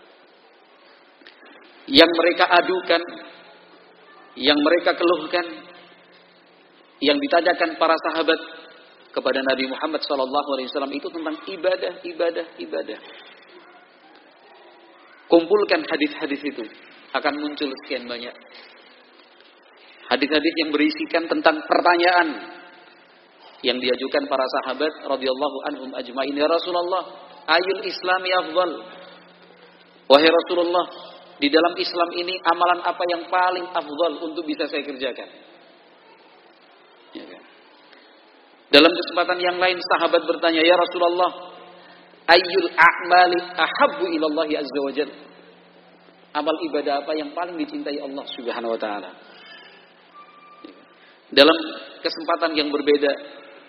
yang 1.91 2.11
mereka 2.11 2.45
adukan, 2.47 3.03
yang 4.39 4.59
mereka 4.63 4.95
keluhkan, 4.95 5.47
yang 7.03 7.19
ditanyakan 7.19 7.75
para 7.81 7.97
sahabat 8.11 8.39
kepada 9.13 9.43
Nabi 9.43 9.67
Muhammad 9.67 10.01
SAW 10.07 10.89
itu 10.95 11.09
tentang 11.11 11.37
ibadah, 11.51 11.93
ibadah, 12.07 12.47
ibadah. 12.63 12.99
Kumpulkan 15.27 15.81
hadis-hadis 15.89 16.41
itu 16.45 16.65
akan 17.13 17.35
muncul 17.41 17.69
sekian 17.85 18.07
banyak. 18.07 18.33
Hadis-hadis 20.13 20.55
yang 20.61 20.71
berisikan 20.71 21.25
tentang 21.25 21.65
pertanyaan 21.65 22.29
yang 23.63 23.79
diajukan 23.79 24.27
para 24.27 24.45
sahabat 24.61 24.93
radhiyallahu 25.07 25.59
anhum 25.71 25.91
ajmain 25.95 26.35
ya 26.35 26.51
Rasulullah 26.51 27.03
ayul 27.47 27.83
islami 27.87 28.31
afdal 28.35 28.71
wahai 30.11 30.29
Rasulullah 30.29 31.12
di 31.43 31.51
dalam 31.51 31.75
Islam 31.75 32.09
ini 32.15 32.39
amalan 32.39 32.87
apa 32.87 33.03
yang 33.11 33.27
paling 33.27 33.67
afdal 33.75 34.13
untuk 34.31 34.47
bisa 34.47 34.71
saya 34.71 34.87
kerjakan? 34.87 35.27
Ya 37.19 37.27
kan? 37.27 37.43
Dalam 38.71 38.93
kesempatan 38.95 39.43
yang 39.43 39.59
lain 39.59 39.83
sahabat 39.83 40.23
bertanya, 40.23 40.63
"Ya 40.63 40.79
Rasulullah, 40.79 41.51
ayyul 42.31 42.71
a'mali 42.79 43.39
ahabbu 43.59 44.07
ilallahi 44.15 44.55
azza 44.55 44.81
wajal?" 44.87 45.11
Amal 46.33 46.57
ibadah 46.71 47.03
apa 47.05 47.13
yang 47.19 47.35
paling 47.35 47.59
dicintai 47.59 47.99
Allah 47.99 48.25
Subhanahu 48.39 48.79
wa 48.79 48.81
taala? 48.81 49.11
Dalam 51.35 51.59
kesempatan 52.07 52.55
yang 52.55 52.71
berbeda, 52.71 53.13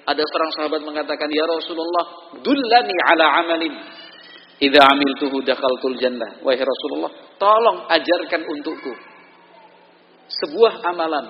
ada 0.07 0.21
seorang 0.21 0.51
sahabat 0.61 0.81
mengatakan, 0.85 1.27
"Ya 1.27 1.43
Rasulullah, 1.49 2.37
dullani 2.39 2.95
ala 3.09 3.25
amalin 3.43 3.73
idza 4.59 4.81
amiltuhu 4.81 5.41
dakhaltul 5.41 5.97
jannah." 5.97 6.41
Wahai 6.43 6.61
Rasulullah, 6.61 7.11
tolong 7.39 7.87
ajarkan 7.89 8.41
untukku 8.49 8.93
sebuah 10.43 10.83
amalan. 10.89 11.25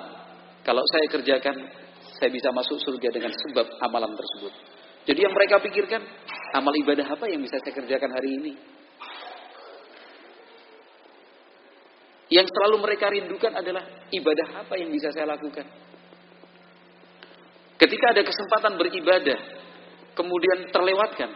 Kalau 0.63 0.83
saya 0.87 1.05
kerjakan, 1.11 1.55
saya 2.15 2.29
bisa 2.31 2.49
masuk 2.55 2.79
surga 2.79 3.11
dengan 3.11 3.31
sebab 3.35 3.67
amalan 3.83 4.15
tersebut. 4.15 4.53
Jadi 5.03 5.19
yang 5.19 5.35
mereka 5.35 5.59
pikirkan, 5.59 5.99
amal 6.55 6.71
ibadah 6.71 7.03
apa 7.11 7.27
yang 7.27 7.43
bisa 7.43 7.59
saya 7.59 7.75
kerjakan 7.75 8.11
hari 8.15 8.29
ini? 8.39 8.53
Yang 12.31 12.47
selalu 12.55 12.79
mereka 12.79 13.11
rindukan 13.11 13.51
adalah 13.51 13.83
ibadah 14.09 14.63
apa 14.63 14.73
yang 14.79 14.89
bisa 14.89 15.11
saya 15.11 15.27
lakukan. 15.27 15.67
Ketika 17.75 18.05
ada 18.15 18.23
kesempatan 18.23 18.79
beribadah, 18.79 19.39
kemudian 20.15 20.71
terlewatkan, 20.71 21.29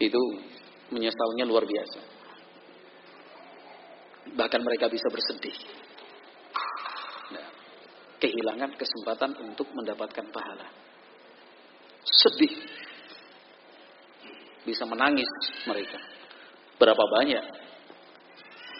itu 0.00 0.22
menyesalnya 0.88 1.44
luar 1.44 1.68
biasa. 1.68 2.00
Bahkan 4.32 4.60
mereka 4.64 4.88
bisa 4.88 5.06
bersedih. 5.12 5.56
Nah, 7.36 7.46
kehilangan 8.16 8.72
kesempatan 8.80 9.36
untuk 9.44 9.68
mendapatkan 9.76 10.26
pahala. 10.32 10.66
Sedih. 12.08 12.52
Bisa 14.64 14.88
menangis 14.88 15.28
mereka. 15.68 16.00
Berapa 16.80 17.04
banyak 17.20 17.44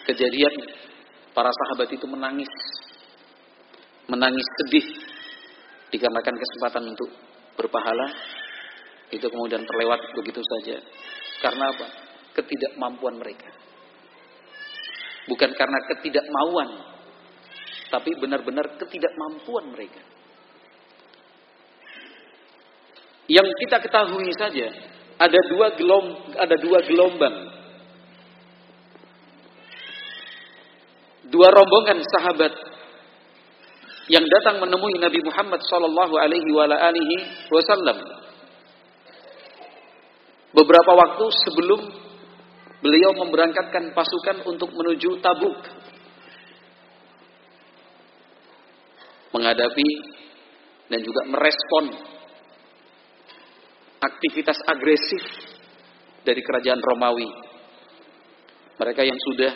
kejadian 0.09 0.53
para 1.37 1.53
sahabat 1.53 1.89
itu 1.93 2.05
menangis. 2.09 2.49
Menangis 4.09 4.47
sedih 4.61 4.87
dikarenakan 5.93 6.35
kesempatan 6.35 6.83
untuk 6.97 7.09
berpahala 7.55 8.07
itu 9.21 9.29
kemudian 9.29 9.61
terlewat 9.61 10.01
begitu 10.17 10.41
saja. 10.41 10.81
Karena 11.45 11.69
apa? 11.69 11.87
Ketidakmampuan 12.41 13.21
mereka. 13.21 13.53
Bukan 15.29 15.53
karena 15.53 15.77
ketidakmauan, 15.85 16.69
tapi 17.93 18.17
benar-benar 18.17 18.81
ketidakmampuan 18.81 19.69
mereka. 19.69 20.01
Yang 23.29 23.47
kita 23.61 23.77
ketahui 23.85 24.33
saja 24.33 24.67
ada 25.21 25.39
dua 25.53 25.77
gelom, 25.77 26.33
ada 26.33 26.55
dua 26.57 26.81
gelombang. 26.81 27.35
Dua 31.31 31.47
rombongan 31.47 32.01
sahabat 32.17 32.51
yang 34.11 34.25
datang 34.27 34.59
menemui 34.59 34.99
Nabi 34.99 35.21
Muhammad 35.23 35.61
sallallahu 35.63 36.17
alaihi 36.17 36.51
wasallam. 37.47 38.20
Beberapa 40.51 40.91
waktu 40.91 41.25
sebelum 41.47 41.81
beliau 42.83 43.11
memberangkatkan 43.15 43.95
pasukan 43.95 44.37
untuk 44.51 44.69
menuju 44.75 45.23
Tabuk. 45.23 45.59
Menghadapi 49.31 49.89
dan 50.91 50.99
juga 50.99 51.21
merespon 51.23 51.85
aktivitas 54.03 54.59
agresif 54.67 55.23
dari 56.27 56.43
kerajaan 56.43 56.83
Romawi. 56.83 57.29
Mereka 58.75 59.01
yang 59.07 59.19
sudah 59.31 59.55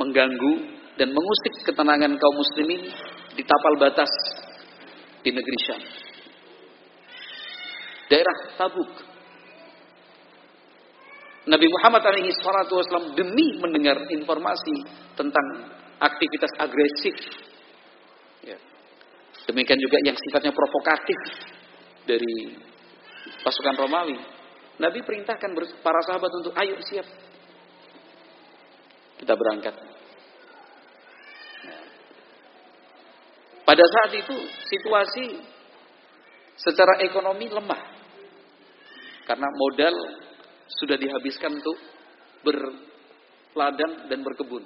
mengganggu 0.00 0.54
dan 0.96 1.12
mengusik 1.12 1.54
ketenangan 1.70 2.18
kaum 2.18 2.36
muslimin 2.40 2.82
di 3.36 3.42
tapal 3.44 3.74
batas 3.78 4.10
di 5.22 5.30
negeri 5.30 5.58
Syam. 5.60 5.82
Daerah 8.10 8.36
Tabuk. 8.56 9.15
Nabi 11.46 11.66
Muhammad 11.70 12.02
wasallam 12.02 13.14
demi 13.14 13.54
mendengar 13.62 13.94
informasi 14.10 14.82
tentang 15.14 15.46
aktivitas 16.02 16.50
agresif. 16.58 17.16
Ya. 18.42 18.58
Demikian 19.46 19.78
juga 19.78 20.02
yang 20.02 20.18
sifatnya 20.18 20.50
provokatif 20.50 21.20
dari 22.02 22.58
pasukan 23.46 23.78
Romawi. 23.78 24.18
Nabi 24.82 25.00
perintahkan 25.06 25.50
para 25.86 26.00
sahabat 26.02 26.30
untuk 26.42 26.52
ayo 26.58 26.76
siap. 26.82 27.06
Kita 29.22 29.32
berangkat. 29.32 29.74
Pada 33.66 33.84
saat 33.86 34.10
itu 34.18 34.36
situasi 34.66 35.26
secara 36.58 37.02
ekonomi 37.06 37.50
lemah. 37.50 37.82
Karena 39.26 39.48
modal 39.50 39.94
sudah 40.66 40.98
dihabiskan 40.98 41.62
untuk 41.62 41.78
berladang 42.42 44.10
dan 44.10 44.20
berkebun. 44.22 44.64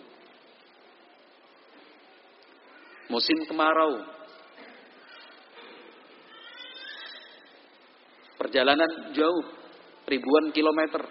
Musim 3.10 3.38
kemarau. 3.50 4.06
Perjalanan 8.38 9.12
jauh, 9.12 9.44
ribuan 10.08 10.54
kilometer. 10.54 11.02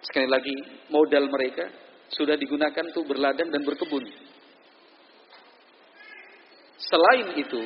Sekali 0.00 0.28
lagi, 0.30 0.56
modal 0.88 1.28
mereka 1.28 1.68
sudah 2.08 2.38
digunakan 2.40 2.88
untuk 2.88 3.04
berladang 3.04 3.52
dan 3.52 3.62
berkebun. 3.66 4.06
Selain 6.78 7.36
itu, 7.36 7.62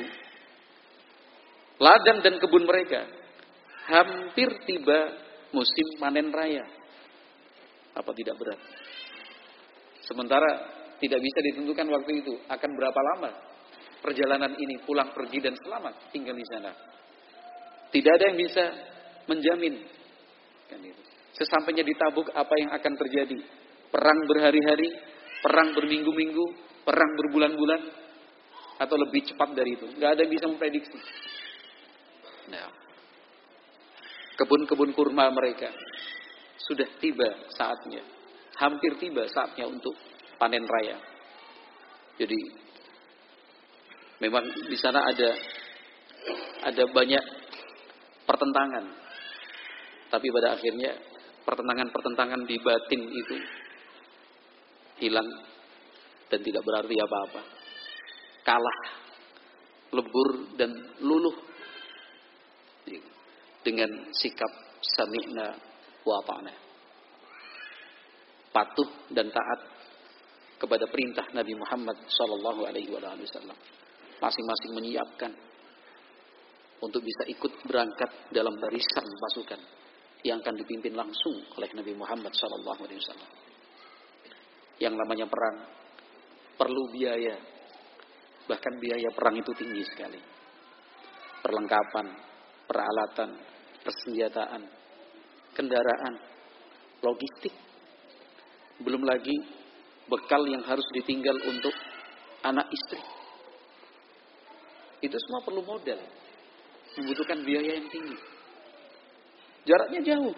ladang 1.79 2.19
dan 2.25 2.41
kebun 2.41 2.67
mereka 2.67 3.07
hampir 3.87 4.49
tiba 4.67 4.99
musim 5.53 5.87
panen 6.01 6.33
raya. 6.33 6.65
Apa 7.93 8.09
tidak 8.17 8.35
berat? 8.41 8.59
Sementara 10.03 10.49
tidak 10.97 11.21
bisa 11.21 11.39
ditentukan 11.45 11.87
waktu 11.93 12.25
itu 12.25 12.33
akan 12.49 12.69
berapa 12.75 13.01
lama 13.13 13.31
perjalanan 14.03 14.51
ini 14.59 14.83
pulang 14.83 15.15
pergi 15.15 15.39
dan 15.39 15.55
selamat 15.55 16.11
tinggal 16.11 16.35
di 16.35 16.43
sana. 16.51 16.71
Tidak 17.93 18.11
ada 18.11 18.25
yang 18.33 18.37
bisa 18.41 18.63
menjamin. 19.31 19.79
Kan 20.67 20.83
Sesampainya 21.33 21.85
di 21.85 21.95
Tabuk 21.95 22.29
apa 22.33 22.53
yang 22.59 22.73
akan 22.73 22.93
terjadi? 22.99 23.37
Perang 23.93 24.25
berhari-hari, 24.25 24.89
perang 25.41 25.73
berminggu-minggu, 25.77 26.45
perang 26.85 27.11
berbulan-bulan, 27.17 27.81
atau 28.81 28.95
lebih 28.97 29.21
cepat 29.29 29.53
dari 29.53 29.77
itu. 29.77 29.85
Nggak 29.97 30.09
ada 30.17 30.21
yang 30.25 30.33
bisa 30.33 30.45
memprediksi. 30.49 30.97
Nah, 32.49 32.69
kebun-kebun 34.37 34.91
kurma 34.97 35.29
mereka 35.29 35.69
sudah 36.63 36.87
tiba 36.97 37.49
saatnya, 37.53 38.01
hampir 38.57 38.95
tiba 38.97 39.27
saatnya 39.29 39.67
untuk 39.67 39.93
panen 40.39 40.63
raya. 40.63 40.97
Jadi 42.17 42.39
memang 44.23 44.45
di 44.69 44.77
sana 44.79 45.03
ada 45.03 45.29
ada 46.63 46.83
banyak 46.87 47.25
pertentangan, 48.23 48.85
tapi 50.07 50.27
pada 50.31 50.55
akhirnya 50.55 50.91
pertentangan-pertentangan 51.43 52.41
di 52.47 52.55
batin 52.63 53.01
itu 53.11 53.35
hilang 55.03 55.29
dan 56.31 56.39
tidak 56.39 56.63
berarti 56.63 56.95
apa-apa. 56.95 57.41
Kalah, 58.43 58.79
lebur 59.91 60.55
dan 60.55 60.71
luluh 61.03 61.35
dengan 63.63 63.89
sikap 64.11 64.51
sami'na 64.83 65.47
wa 66.03 66.19
ta'na. 66.21 66.53
Patuh 68.53 69.09
dan 69.09 69.33
taat 69.33 69.59
kepada 70.61 70.85
perintah 70.87 71.25
Nabi 71.33 71.57
Muhammad 71.57 71.97
sallallahu 72.05 72.69
alaihi 72.69 72.93
wasallam. 72.93 73.57
Masing-masing 74.21 74.71
menyiapkan 74.77 75.31
untuk 76.83 77.01
bisa 77.01 77.25
ikut 77.27 77.65
berangkat 77.65 78.29
dalam 78.29 78.53
barisan 78.59 79.03
pasukan 79.03 79.59
yang 80.23 80.39
akan 80.39 80.55
dipimpin 80.55 80.95
langsung 80.95 81.35
oleh 81.57 81.67
Nabi 81.73 81.91
Muhammad 81.97 82.31
sallallahu 82.31 82.81
alaihi 82.85 82.99
wasallam. 83.01 83.31
Yang 84.79 84.93
namanya 84.99 85.25
perang 85.27 85.57
perlu 86.53 86.83
biaya, 86.93 87.35
Bahkan 88.43 88.73
biaya 88.79 89.09
perang 89.15 89.39
itu 89.39 89.51
tinggi 89.55 89.83
sekali. 89.87 90.19
Perlengkapan, 91.39 92.07
peralatan, 92.67 93.29
persenjataan, 93.83 94.63
kendaraan, 95.53 96.13
logistik. 97.03 97.53
Belum 98.81 99.03
lagi 99.05 99.35
bekal 100.09 100.43
yang 100.49 100.63
harus 100.65 100.87
ditinggal 100.95 101.35
untuk 101.47 101.75
anak 102.43 102.67
istri. 102.71 102.99
Itu 105.03 105.15
semua 105.19 105.43
perlu 105.43 105.61
modal. 105.63 105.99
Membutuhkan 106.95 107.43
biaya 107.43 107.75
yang 107.79 107.87
tinggi. 107.91 108.17
Jaraknya 109.67 110.01
jauh. 110.03 110.35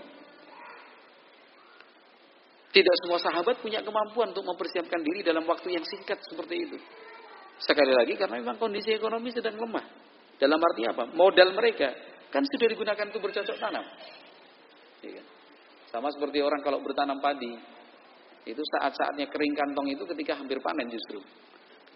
Tidak 2.76 2.96
semua 3.06 3.20
sahabat 3.24 3.64
punya 3.64 3.80
kemampuan 3.80 4.36
untuk 4.36 4.44
mempersiapkan 4.44 5.00
diri 5.00 5.24
dalam 5.24 5.48
waktu 5.48 5.80
yang 5.80 5.86
singkat 5.88 6.20
seperti 6.28 6.68
itu. 6.68 6.78
Sekali 7.56 7.96
lagi 7.96 8.20
karena 8.20 8.36
memang 8.44 8.60
kondisi 8.60 8.92
ekonomi 8.92 9.32
sedang 9.32 9.56
lemah. 9.56 9.86
Dalam 10.36 10.60
arti 10.60 10.84
apa? 10.84 11.08
Modal 11.16 11.56
mereka 11.56 11.96
kan 12.32 12.44
sudah 12.46 12.68
digunakan 12.70 13.06
untuk 13.10 13.22
bercocok 13.30 13.58
tanam. 13.58 13.86
Ya 15.02 15.12
kan? 15.22 15.26
Sama 15.92 16.08
seperti 16.12 16.44
orang 16.44 16.60
kalau 16.66 16.84
bertanam 16.84 17.22
padi, 17.24 17.56
itu 18.46 18.62
saat-saatnya 18.78 19.32
kering 19.32 19.56
kantong 19.56 19.88
itu 19.90 20.04
ketika 20.06 20.38
hampir 20.38 20.60
panen 20.60 20.92
justru. 20.92 21.24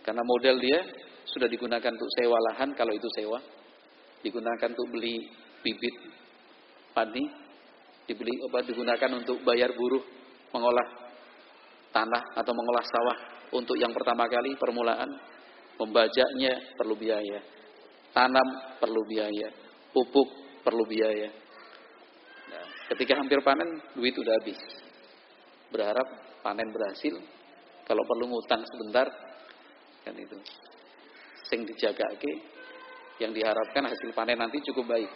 Karena 0.01 0.23
modal 0.23 0.57
dia 0.57 0.79
sudah 1.27 1.45
digunakan 1.45 1.91
untuk 1.93 2.09
sewa 2.15 2.37
lahan 2.51 2.73
kalau 2.73 2.95
itu 2.95 3.05
sewa, 3.13 3.37
digunakan 4.23 4.71
untuk 4.71 4.87
beli 4.89 5.29
bibit 5.61 5.95
padi, 6.95 7.23
dibeli 8.09 8.41
obat 8.49 8.65
digunakan 8.65 9.11
untuk 9.13 9.45
bayar 9.45 9.69
buruh 9.77 10.01
mengolah 10.49 10.87
tanah 11.93 12.23
atau 12.33 12.53
mengolah 12.57 12.85
sawah 12.85 13.17
untuk 13.53 13.77
yang 13.77 13.93
pertama 13.93 14.25
kali 14.25 14.57
permulaan 14.57 15.09
membajaknya 15.77 16.73
perlu 16.73 16.97
biaya 16.97 17.39
tanam 18.13 18.77
perlu 18.81 19.05
biaya 19.05 19.49
pupuk 19.99 20.29
perlu 20.63 20.87
biaya. 20.87 21.27
Nah, 22.47 22.65
ketika 22.95 23.19
hampir 23.19 23.43
panen 23.43 23.83
duit 23.99 24.15
udah 24.15 24.33
habis. 24.39 24.59
Berharap 25.69 26.07
panen 26.39 26.71
berhasil. 26.71 27.19
Kalau 27.83 28.03
perlu 28.07 28.31
ngutang 28.31 28.63
sebentar 28.63 29.07
kan 30.07 30.15
itu. 30.15 30.39
Sing 31.51 31.67
dijaga 31.67 32.05
yang 33.19 33.35
diharapkan 33.35 33.83
hasil 33.83 34.15
panen 34.15 34.39
nanti 34.39 34.63
cukup 34.63 34.87
baik. 34.87 35.11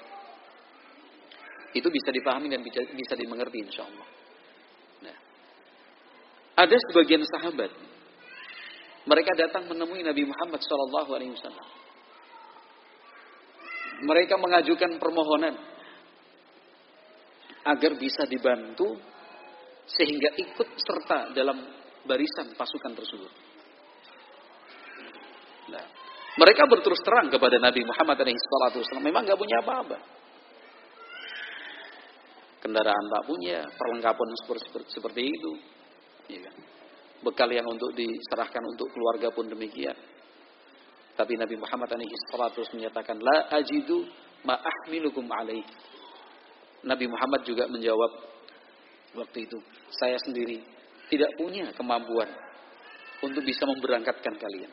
Itu 1.74 1.88
bisa 1.90 2.12
dipahami 2.12 2.52
dan 2.52 2.62
bisa, 2.62 2.84
bisa 2.92 3.16
dimengerti 3.16 3.64
insya 3.64 3.88
Allah. 3.88 4.08
Nah, 5.02 5.18
ada 6.60 6.76
sebagian 6.92 7.24
sahabat, 7.26 7.72
mereka 9.10 9.32
datang 9.34 9.66
menemui 9.72 10.06
Nabi 10.06 10.28
Muhammad 10.28 10.62
Wasallam. 11.34 11.83
Mereka 14.04 14.36
mengajukan 14.36 15.00
permohonan 15.00 15.56
agar 17.64 17.92
bisa 17.96 18.28
dibantu 18.28 19.00
sehingga 19.88 20.36
ikut 20.36 20.68
serta 20.76 21.32
dalam 21.32 21.58
barisan 22.04 22.52
pasukan 22.60 22.94
tersebut. 23.00 23.32
Nah, 25.72 25.86
mereka 26.36 26.68
berterus 26.68 27.00
terang 27.00 27.32
kepada 27.32 27.56
Nabi 27.64 27.88
Muhammad 27.88 28.20
SAW. 28.20 29.00
Memang 29.00 29.24
nggak 29.24 29.40
punya 29.40 29.64
apa-apa 29.64 30.24
kendaraan 32.64 33.06
tak 33.12 33.24
punya, 33.28 33.60
perlengkapan 33.76 34.30
seperti, 34.96 35.28
itu. 35.28 35.52
Ya 36.32 36.40
kan? 36.48 36.56
Bekal 37.20 37.52
yang 37.52 37.68
untuk 37.68 37.92
diserahkan 37.92 38.64
untuk 38.72 38.88
keluarga 38.96 39.36
pun 39.36 39.52
demikian. 39.52 39.96
Tapi 41.14 41.38
Nabi 41.38 41.56
Muhammad 41.61 41.94
SAW 41.94 42.73
menyatakan, 42.73 43.22
La 43.22 43.53
ajidu 43.53 44.02
ma'ahmilukum 44.44 45.30
alaih. 45.30 45.61
Nabi 46.84 47.06
Muhammad 47.07 47.45
juga 47.45 47.69
menjawab 47.69 48.11
waktu 49.15 49.45
itu, 49.45 49.57
saya 49.94 50.18
sendiri 50.19 50.60
tidak 51.07 51.31
punya 51.38 51.69
kemampuan 51.77 52.27
untuk 53.22 53.45
bisa 53.45 53.64
memberangkatkan 53.64 54.35
kalian. 54.35 54.72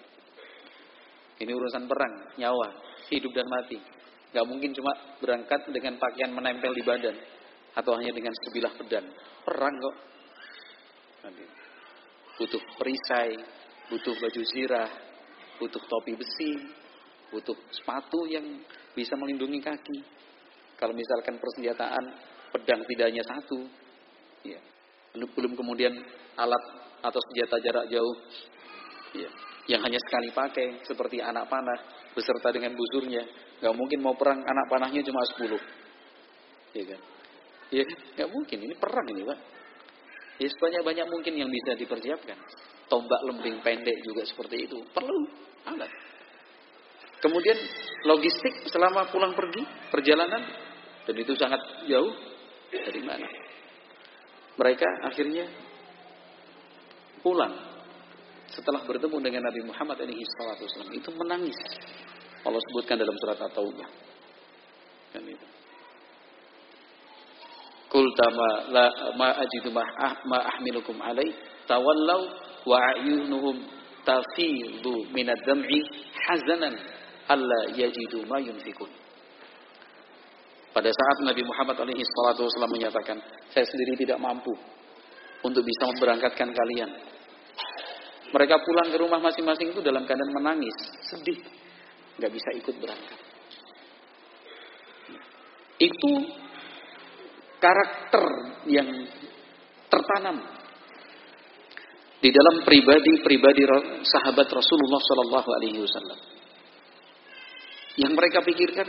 Ini 1.41 1.53
urusan 1.53 1.85
perang, 1.87 2.37
nyawa, 2.37 2.69
hidup 3.09 3.33
dan 3.33 3.47
mati. 3.49 3.79
Gak 4.31 4.47
mungkin 4.47 4.73
cuma 4.77 4.93
berangkat 5.19 5.69
dengan 5.73 5.97
pakaian 5.97 6.33
menempel 6.33 6.73
di 6.73 6.85
badan 6.85 7.17
atau 7.75 7.93
hanya 7.97 8.13
dengan 8.13 8.35
sebilah 8.47 8.73
pedang. 8.77 9.07
Perang 9.45 9.75
kok. 9.81 9.97
Butuh 12.41 12.63
perisai, 12.81 13.37
butuh 13.93 14.17
baju 14.17 14.43
zirah, 14.49 14.89
butuh 15.61 15.83
topi 15.85 16.17
besi, 16.17 16.57
butuh 17.29 17.55
sepatu 17.71 18.25
yang 18.27 18.45
bisa 18.97 19.15
melindungi 19.15 19.61
kaki. 19.61 19.99
Kalau 20.81 20.97
misalkan 20.97 21.37
persenjataan 21.37 22.05
pedang 22.57 22.81
tidak 22.89 23.07
hanya 23.13 23.25
satu, 23.29 23.61
ya. 24.43 24.59
belum 25.13 25.53
kemudian 25.53 25.93
alat 26.41 26.65
atau 27.05 27.21
senjata 27.31 27.61
jarak 27.61 27.87
jauh, 27.93 28.17
ya. 29.13 29.31
yang 29.69 29.85
hanya 29.85 30.01
sekali 30.01 30.33
pakai 30.33 30.81
seperti 30.89 31.21
anak 31.21 31.47
panah 31.53 31.77
beserta 32.17 32.49
dengan 32.51 32.73
busurnya, 32.73 33.23
nggak 33.61 33.75
mungkin 33.77 34.01
mau 34.01 34.17
perang 34.17 34.41
anak 34.41 34.67
panahnya 34.73 35.05
cuma 35.05 35.21
10 35.37 35.81
ya 36.75 36.85
kan? 36.87 37.01
Ya, 37.71 37.83
nggak 37.87 38.31
mungkin. 38.31 38.59
Ini 38.67 38.75
perang 38.79 39.07
ini, 39.15 39.23
Pak. 39.23 39.39
Ya, 40.43 40.49
sebanyak-banyak 40.51 41.07
mungkin 41.07 41.33
yang 41.39 41.51
bisa 41.51 41.77
dipersiapkan. 41.79 42.39
Tombak 42.91 43.23
lembing 43.23 43.63
pendek 43.63 44.03
juga 44.03 44.27
seperti 44.27 44.67
itu. 44.67 44.83
Perlu 44.91 45.23
alat. 45.71 45.91
Kemudian 47.23 47.59
logistik 48.11 48.67
selama 48.73 49.07
pulang 49.15 49.37
pergi, 49.39 49.63
perjalanan. 49.95 50.43
Dan 51.07 51.15
itu 51.15 51.33
sangat 51.39 51.87
jauh. 51.87 52.13
Dari 52.71 53.03
mana? 53.03 53.27
Mereka 54.59 54.89
akhirnya 55.11 55.47
pulang 57.23 57.55
setelah 58.51 58.83
bertemu 58.83 59.17
dengan 59.23 59.43
Nabi 59.47 59.61
Muhammad 59.63 60.03
SAW 60.03 60.91
itu 60.91 61.11
menangis. 61.15 61.59
Allah 62.43 62.61
sebutkan 62.71 62.99
dalam 62.99 63.15
surat 63.21 63.39
At-Taubah. 63.39 63.89
Kan 65.15 65.25
itu. 65.27 65.47
Qulta 67.91 68.27
ma 68.31 68.51
la 68.71 68.87
ma 69.19 69.29
ajidu 69.43 69.75
ma, 69.75 69.83
ah, 69.83 70.15
ahmilukum 70.55 70.95
alai 71.03 71.27
tawallau 71.67 72.50
wa 72.67 72.77
ayunuhum 72.97 73.57
tafidu 74.05 75.09
minad 75.13 75.39
dam'i 75.45 75.81
hazanan 76.29 76.75
alla 77.29 77.61
yajidu 77.77 78.27
ma 78.27 78.41
yunfikun. 78.41 78.91
Pada 80.71 80.87
saat 80.87 81.27
Nabi 81.27 81.43
Muhammad 81.43 81.83
alaihi 81.83 82.03
salatu 82.03 82.47
wasallam 82.47 82.71
menyatakan, 82.71 83.19
saya 83.51 83.67
sendiri 83.67 83.99
tidak 84.07 84.23
mampu 84.23 84.55
untuk 85.43 85.67
bisa 85.67 85.83
memberangkatkan 85.91 86.55
kalian. 86.55 86.91
Mereka 88.31 88.55
pulang 88.63 88.89
ke 88.95 88.97
rumah 89.03 89.19
masing-masing 89.19 89.75
itu 89.75 89.83
dalam 89.83 90.07
keadaan 90.07 90.31
menangis, 90.31 90.77
sedih, 91.11 91.43
nggak 92.23 92.31
bisa 92.31 92.51
ikut 92.55 92.75
berangkat. 92.79 93.19
Itu 95.83 96.13
karakter 97.59 98.25
yang 98.71 98.89
tertanam 99.91 100.39
di 102.21 102.29
dalam 102.29 102.69
pribadi-pribadi 102.69 103.65
sahabat 104.05 104.49
Rasulullah 104.53 105.01
Shallallahu 105.01 105.49
Alaihi 105.57 105.81
Wasallam. 105.81 106.21
Yang 107.97 108.13
mereka 108.13 108.39
pikirkan, 108.45 108.89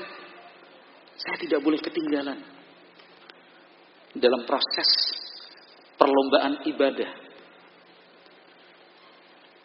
saya 1.15 1.37
tidak 1.39 1.63
boleh 1.63 1.79
ketinggalan 1.79 2.39
dalam 4.19 4.41
proses 4.43 4.89
perlombaan 5.95 6.59
ibadah. 6.67 7.11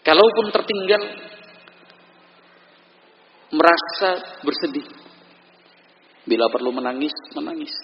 Kalaupun 0.06 0.46
tertinggal, 0.54 1.02
merasa 3.50 4.10
bersedih. 4.46 4.86
Bila 6.26 6.46
perlu 6.50 6.70
menangis, 6.70 7.14
menangis. 7.34 7.74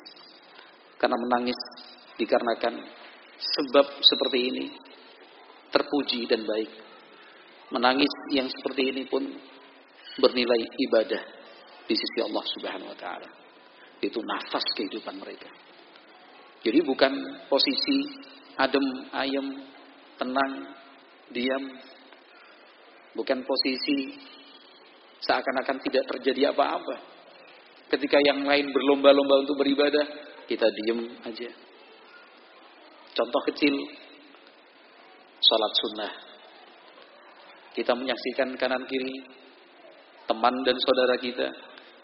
Karena 0.98 1.18
menangis 1.18 1.58
dikarenakan 2.14 2.78
sebab 3.42 3.86
seperti 3.98 4.38
ini 4.38 4.64
terpuji 5.72 6.28
dan 6.28 6.44
baik. 6.44 6.70
Menangis 7.72 8.12
yang 8.36 8.46
seperti 8.52 8.92
ini 8.92 9.08
pun 9.08 9.24
bernilai 10.20 10.60
ibadah 10.60 11.22
di 11.88 11.94
sisi 11.96 12.20
Allah 12.20 12.44
Subhanahu 12.44 12.92
wa 12.92 12.98
taala. 13.00 13.30
Itu 14.04 14.20
nafas 14.20 14.66
kehidupan 14.76 15.16
mereka. 15.16 15.48
Jadi 16.62 16.78
bukan 16.84 17.12
posisi 17.48 18.06
adem 18.60 18.86
ayem, 19.10 19.46
tenang, 20.20 20.52
diam. 21.32 21.64
Bukan 23.12 23.44
posisi 23.44 24.16
seakan-akan 25.20 25.78
tidak 25.84 26.04
terjadi 26.12 26.52
apa-apa. 26.52 26.96
Ketika 27.92 28.16
yang 28.24 28.40
lain 28.44 28.72
berlomba-lomba 28.72 29.44
untuk 29.44 29.60
beribadah, 29.60 30.06
kita 30.48 30.64
diem 30.64 31.12
aja. 31.28 31.50
Contoh 33.12 33.42
kecil, 33.52 33.74
sholat 35.42 35.72
sunnah. 35.74 36.12
Kita 37.72 37.92
menyaksikan 37.98 38.54
kanan 38.54 38.86
kiri, 38.86 39.16
teman 40.28 40.54
dan 40.62 40.76
saudara 40.78 41.16
kita 41.18 41.48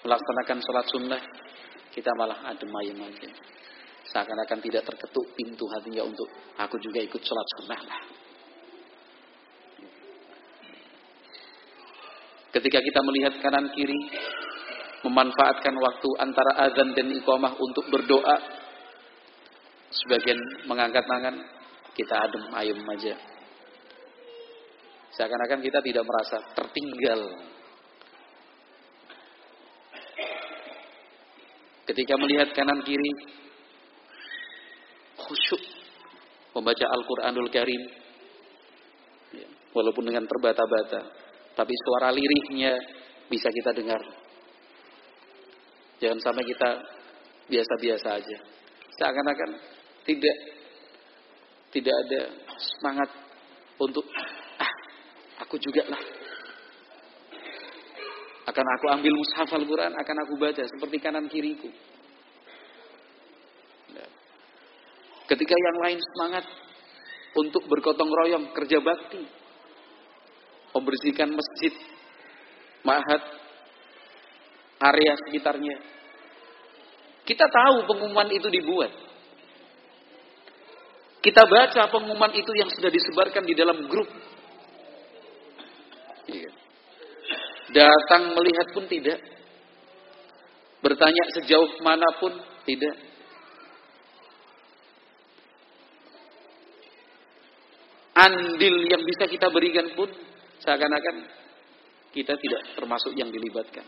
melaksanakan 0.03 0.59
sholat 0.65 0.87
sunnah, 0.91 1.23
kita 1.95 2.11
malah 2.19 2.39
adem 2.51 2.73
ayem 2.83 2.99
aja. 3.05 3.31
Seakan-akan 4.09 4.59
tidak 4.65 4.89
terketuk 4.89 5.37
pintu 5.37 5.69
hatinya 5.69 6.09
untuk 6.09 6.27
aku 6.57 6.81
juga 6.81 7.05
ikut 7.05 7.21
sholat 7.21 7.47
sunnah 7.61 7.81
lah. 7.85 8.01
Ketika 12.49 12.81
kita 12.81 13.01
melihat 13.05 13.37
kanan 13.45 13.69
kiri, 13.77 14.09
memanfaatkan 15.05 15.75
waktu 15.79 16.09
antara 16.19 16.53
azan 16.65 16.97
dan 16.97 17.13
iqamah 17.13 17.55
untuk 17.61 17.87
berdoa. 17.93 18.37
Sebagian 19.89 20.37
mengangkat 20.69 21.05
tangan, 21.05 21.37
kita 21.99 22.15
adem 22.15 22.45
ayem 22.55 22.79
aja. 22.95 23.15
Seakan-akan 25.19 25.59
kita 25.59 25.83
tidak 25.83 26.07
merasa 26.07 26.39
tertinggal. 26.55 27.21
Ketika 31.91 32.15
melihat 32.23 32.55
kanan 32.55 32.87
kiri, 32.87 33.13
khusyuk 35.19 35.63
membaca 36.55 36.87
Al-Quranul 36.87 37.51
Karim, 37.51 37.83
ya, 39.35 39.49
walaupun 39.75 40.07
dengan 40.07 40.23
terbata-bata, 40.23 41.03
tapi 41.59 41.75
suara 41.83 42.15
lirihnya 42.15 42.79
bisa 43.27 43.51
kita 43.51 43.75
dengar. 43.75 43.99
Jangan 45.99 46.23
sampai 46.23 46.47
kita 46.47 46.79
biasa-biasa 47.51 48.09
aja. 48.23 48.39
Seakan-akan 48.95 49.51
tidak 50.07 50.58
tidak 51.75 51.95
ada 52.07 52.21
semangat 52.57 53.11
untuk 53.79 54.05
ah 54.59 54.73
aku 55.45 55.57
juga 55.61 55.85
lah. 55.89 56.03
Akan 58.49 58.65
aku 58.65 58.87
ambil 58.89 59.13
mushaf 59.13 59.53
Al-Quran 59.53 59.93
akan 59.93 60.17
aku 60.25 60.35
baca 60.41 60.65
seperti 60.65 60.97
kanan 60.99 61.29
kiriku. 61.29 61.69
Nah, 63.93 64.11
ketika 65.29 65.55
yang 65.55 65.77
lain 65.85 66.01
semangat 66.01 66.45
untuk 67.37 67.69
bergotong 67.69 68.09
royong 68.09 68.57
kerja 68.57 68.81
bakti 68.81 69.23
membersihkan 70.73 71.33
masjid 71.33 71.73
mahat 72.87 73.23
area 74.79 75.13
sekitarnya. 75.27 75.77
Kita 77.27 77.45
tahu 77.45 77.85
pengumuman 77.85 78.31
itu 78.33 78.49
dibuat 78.49 78.89
kita 81.19 81.43
baca 81.51 81.83
pengumuman 81.91 82.31
itu 82.35 82.53
yang 82.55 82.71
sudah 82.71 82.91
disebarkan 82.91 83.43
di 83.43 83.55
dalam 83.59 83.91
grup. 83.91 84.07
Iya. 86.31 86.51
Datang 87.75 88.39
melihat 88.39 88.67
pun 88.71 88.85
tidak. 88.87 89.19
Bertanya 90.79 91.25
sejauh 91.35 91.83
mana 91.83 92.07
pun 92.23 92.33
tidak. 92.63 92.95
Andil 98.19 98.77
yang 98.87 99.03
bisa 99.03 99.31
kita 99.31 99.51
berikan 99.51 99.95
pun 99.95 100.11
seakan-akan 100.63 101.17
kita 102.15 102.35
tidak 102.35 102.63
termasuk 102.75 103.15
yang 103.15 103.31
dilibatkan. 103.31 103.87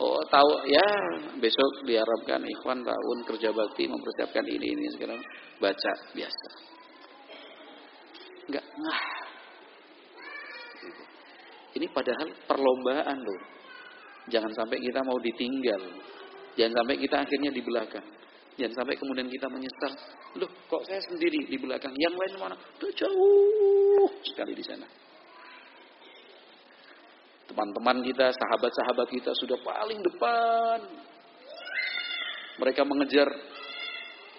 Oh 0.00 0.20
tahu 0.32 0.50
ya 0.66 0.88
besok 1.36 1.84
diharapkan 1.84 2.40
ikhwan 2.40 2.80
tahun 2.80 3.18
kerja 3.28 3.52
bakti 3.52 3.84
mempersiapkan 3.86 4.44
ini 4.48 4.66
ini 4.72 4.86
sekarang 4.96 5.20
baca 5.60 5.92
biasa. 6.16 6.48
Enggak 8.48 8.64
nah. 8.80 9.02
Ini 11.72 11.86
padahal 11.88 12.28
perlombaan 12.44 13.18
loh. 13.24 13.40
Jangan 14.28 14.52
sampai 14.52 14.78
kita 14.78 15.00
mau 15.00 15.16
ditinggal. 15.16 15.82
Jangan 16.54 16.84
sampai 16.84 16.96
kita 17.00 17.16
akhirnya 17.24 17.50
di 17.50 17.62
belakang. 17.64 18.06
Jangan 18.60 18.84
sampai 18.84 18.94
kemudian 19.00 19.28
kita 19.32 19.48
menyesal. 19.48 19.92
Loh 20.36 20.50
kok 20.68 20.84
saya 20.84 21.00
sendiri 21.00 21.48
di 21.48 21.56
belakang. 21.56 21.96
Yang 21.96 22.14
lain 22.20 22.32
mana? 22.36 22.56
Tuh 22.76 22.92
jauh 22.92 24.08
sekali 24.28 24.52
di 24.52 24.64
sana. 24.64 24.84
Teman-teman 27.52 28.00
kita, 28.00 28.32
sahabat-sahabat 28.32 29.12
kita 29.12 29.36
sudah 29.36 29.60
paling 29.60 30.00
depan. 30.00 30.88
Mereka 32.56 32.80
mengejar 32.88 33.28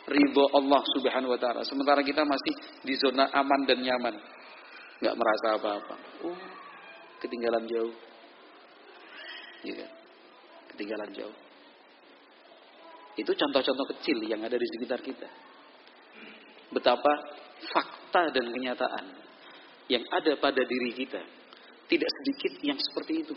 ridho 0.10 0.50
Allah 0.50 0.82
subhanahu 0.98 1.38
wa 1.38 1.38
ta'ala. 1.38 1.62
Sementara 1.62 2.02
kita 2.02 2.26
masih 2.26 2.82
di 2.82 2.98
zona 2.98 3.30
aman 3.30 3.70
dan 3.70 3.86
nyaman. 3.86 4.18
Nggak 4.98 5.14
merasa 5.14 5.46
apa-apa. 5.62 5.96
Oh, 6.26 6.42
ketinggalan 7.22 7.70
jauh. 7.70 7.94
Iya 9.62 9.88
Ketinggalan 10.74 11.14
jauh. 11.14 11.38
Itu 13.14 13.30
contoh-contoh 13.30 13.94
kecil 13.94 14.26
yang 14.26 14.42
ada 14.42 14.58
di 14.58 14.68
sekitar 14.74 15.06
kita. 15.06 15.30
Betapa 16.74 17.14
fakta 17.70 18.34
dan 18.34 18.50
kenyataan 18.50 19.06
yang 19.86 20.02
ada 20.10 20.34
pada 20.42 20.66
diri 20.66 20.98
kita 20.98 21.43
tidak 21.88 22.10
sedikit 22.22 22.54
yang 22.64 22.80
seperti 22.80 23.14
itu. 23.28 23.36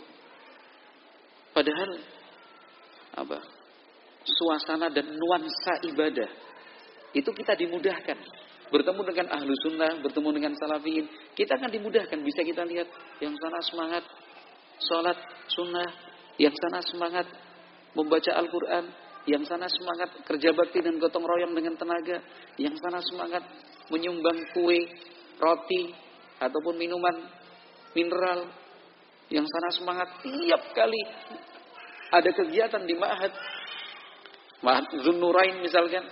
Padahal 1.51 1.91
apa? 3.17 3.39
Suasana 4.27 4.91
dan 4.91 5.07
nuansa 5.15 5.81
ibadah 5.87 6.29
itu 7.15 7.29
kita 7.31 7.55
dimudahkan. 7.57 8.19
Bertemu 8.67 9.01
dengan 9.07 9.27
ahlu 9.31 9.55
sunnah, 9.63 9.95
bertemu 10.03 10.29
dengan 10.35 10.53
salafiyin, 10.59 11.07
kita 11.31 11.55
akan 11.55 11.71
dimudahkan. 11.71 12.19
Bisa 12.19 12.43
kita 12.43 12.67
lihat 12.67 12.87
yang 13.23 13.31
sana 13.39 13.63
semangat 13.63 14.03
sholat 14.83 15.15
sunnah, 15.47 15.87
yang 16.35 16.51
sana 16.51 16.83
semangat 16.83 17.25
membaca 17.95 18.31
Al-Quran, 18.35 18.91
yang 19.23 19.43
sana 19.47 19.71
semangat 19.71 20.19
kerja 20.27 20.51
bakti 20.51 20.83
dan 20.83 20.99
gotong 20.99 21.23
royong 21.23 21.55
dengan 21.55 21.79
tenaga, 21.79 22.19
yang 22.59 22.75
sana 22.75 22.99
semangat 22.99 23.47
menyumbang 23.87 24.51
kue, 24.51 24.83
roti, 25.39 25.95
ataupun 26.43 26.75
minuman 26.75 27.15
mineral. 27.95 28.49
Yang 29.27 29.47
sana 29.51 29.69
semangat 29.75 30.09
tiap 30.23 30.63
kali 30.71 31.01
ada 32.15 32.29
kegiatan 32.31 32.83
di 32.87 32.95
Ma'had. 32.95 33.33
Ma'had 34.63 34.87
Zunnurain 35.03 35.59
misalkan. 35.59 36.03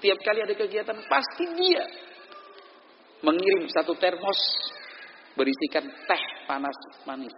Tiap 0.00 0.18
kali 0.24 0.40
ada 0.40 0.54
kegiatan 0.56 0.96
pasti 1.10 1.44
dia 1.60 1.84
mengirim 3.20 3.68
satu 3.68 3.92
termos 4.00 4.40
berisikan 5.36 5.84
teh 6.08 6.24
panas 6.48 6.78
manis. 7.04 7.36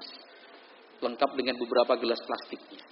Lengkap 1.03 1.31
dengan 1.35 1.59
beberapa 1.59 1.99
gelas 1.99 2.23
plastiknya. 2.23 2.85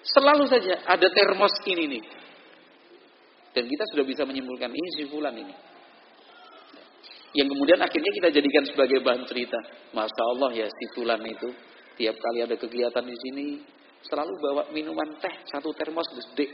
Selalu 0.00 0.48
saja 0.48 0.80
ada 0.88 1.08
termos 1.12 1.52
ini 1.68 1.84
nih. 1.98 2.04
Dan 3.52 3.66
kita 3.66 3.84
sudah 3.92 4.06
bisa 4.06 4.22
menyimpulkan 4.24 4.70
ini 4.70 4.88
si 4.96 5.04
fulan 5.10 5.34
ini 5.34 5.69
yang 7.30 7.46
kemudian 7.46 7.78
akhirnya 7.78 8.10
kita 8.10 8.28
jadikan 8.34 8.64
sebagai 8.66 8.98
bahan 9.06 9.22
cerita. 9.26 9.58
Masya 9.94 10.22
Allah 10.34 10.50
ya 10.54 10.66
si 10.66 10.84
Fulan 10.98 11.22
itu 11.22 11.48
tiap 11.94 12.16
kali 12.18 12.38
ada 12.42 12.56
kegiatan 12.58 13.04
di 13.06 13.16
sini 13.16 13.46
selalu 14.02 14.32
bawa 14.40 14.62
minuman 14.74 15.14
teh 15.22 15.34
satu 15.46 15.70
termos 15.76 16.10
gede 16.10 16.50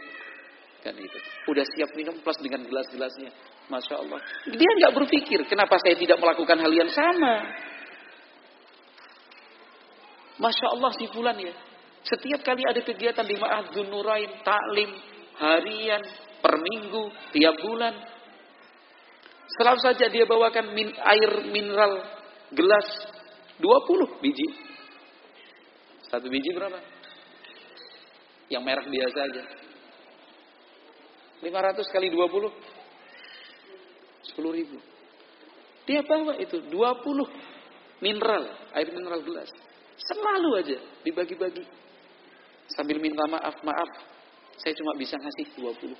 kan 0.85 0.94
itu. 0.94 1.19
Udah 1.48 1.65
siap 1.65 1.97
minum 1.97 2.15
plus 2.20 2.39
dengan 2.39 2.62
gelas-gelasnya. 2.69 3.32
Masya 3.66 3.94
Allah. 3.98 4.20
Dia 4.47 4.70
nggak 4.78 4.94
berpikir 4.94 5.43
kenapa 5.51 5.74
saya 5.82 5.98
tidak 5.98 6.20
melakukan 6.23 6.61
hal 6.62 6.70
yang 6.70 6.90
sama. 6.93 7.35
Masya 10.36 10.66
Allah 10.77 10.90
si 11.01 11.09
Fulan 11.09 11.40
ya. 11.40 11.55
Setiap 12.07 12.47
kali 12.47 12.62
ada 12.62 12.78
kegiatan 12.86 13.27
di 13.27 13.35
Ma'adun 13.35 13.90
Nurain, 13.90 14.31
taklim, 14.47 14.94
harian, 15.43 16.03
per 16.39 16.55
minggu, 16.55 17.11
tiap 17.35 17.57
bulan, 17.66 17.98
Selalu 19.47 19.78
saja 19.78 20.06
dia 20.10 20.27
bawakan 20.27 20.74
min, 20.74 20.90
air 20.90 21.32
mineral 21.55 22.02
gelas 22.51 22.89
20 23.62 24.18
biji. 24.18 24.48
Satu 26.10 26.27
biji 26.27 26.51
berapa? 26.51 26.82
Yang 28.51 28.62
merek 28.62 28.86
biasa 28.90 29.18
aja. 29.23 29.44
500 31.43 31.94
kali 31.94 32.09
20 32.10 32.77
10 34.35 34.59
ribu. 34.59 34.78
Dia 35.86 36.02
bawa 36.02 36.35
itu 36.43 36.59
20 36.66 38.02
mineral, 38.02 38.44
air 38.74 38.89
mineral 38.90 39.23
gelas. 39.23 39.51
Selalu 39.97 40.51
aja 40.59 40.78
dibagi-bagi. 41.06 41.62
Sambil 42.74 42.98
minta 42.98 43.23
maaf, 43.31 43.62
maaf. 43.62 43.90
Saya 44.59 44.74
cuma 44.74 44.98
bisa 44.98 45.14
ngasih 45.14 45.47
20. 45.55 45.94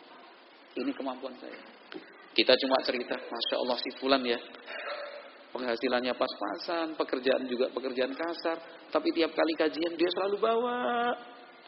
Ini 0.82 0.93
kemampuan 0.93 1.32
saya. 1.39 1.56
Kita 2.37 2.53
cuma 2.53 2.77
cerita, 2.85 3.17
Masya 3.17 3.57
Allah 3.65 3.79
si 3.81 3.91
Fulan 3.97 4.21
ya. 4.21 4.37
Penghasilannya 5.57 6.13
pas-pasan, 6.21 6.93
pekerjaan 6.93 7.49
juga 7.49 7.73
pekerjaan 7.73 8.13
kasar. 8.13 8.61
Tapi 8.93 9.09
tiap 9.17 9.33
kali 9.33 9.57
kajian 9.57 9.97
dia 9.97 10.11
selalu 10.13 10.37
bawa 10.37 10.77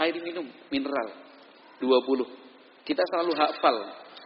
air 0.05 0.13
minum, 0.21 0.45
mineral. 0.69 1.09
20. 1.81 2.85
Kita 2.85 3.01
selalu 3.09 3.33
hafal. 3.33 3.77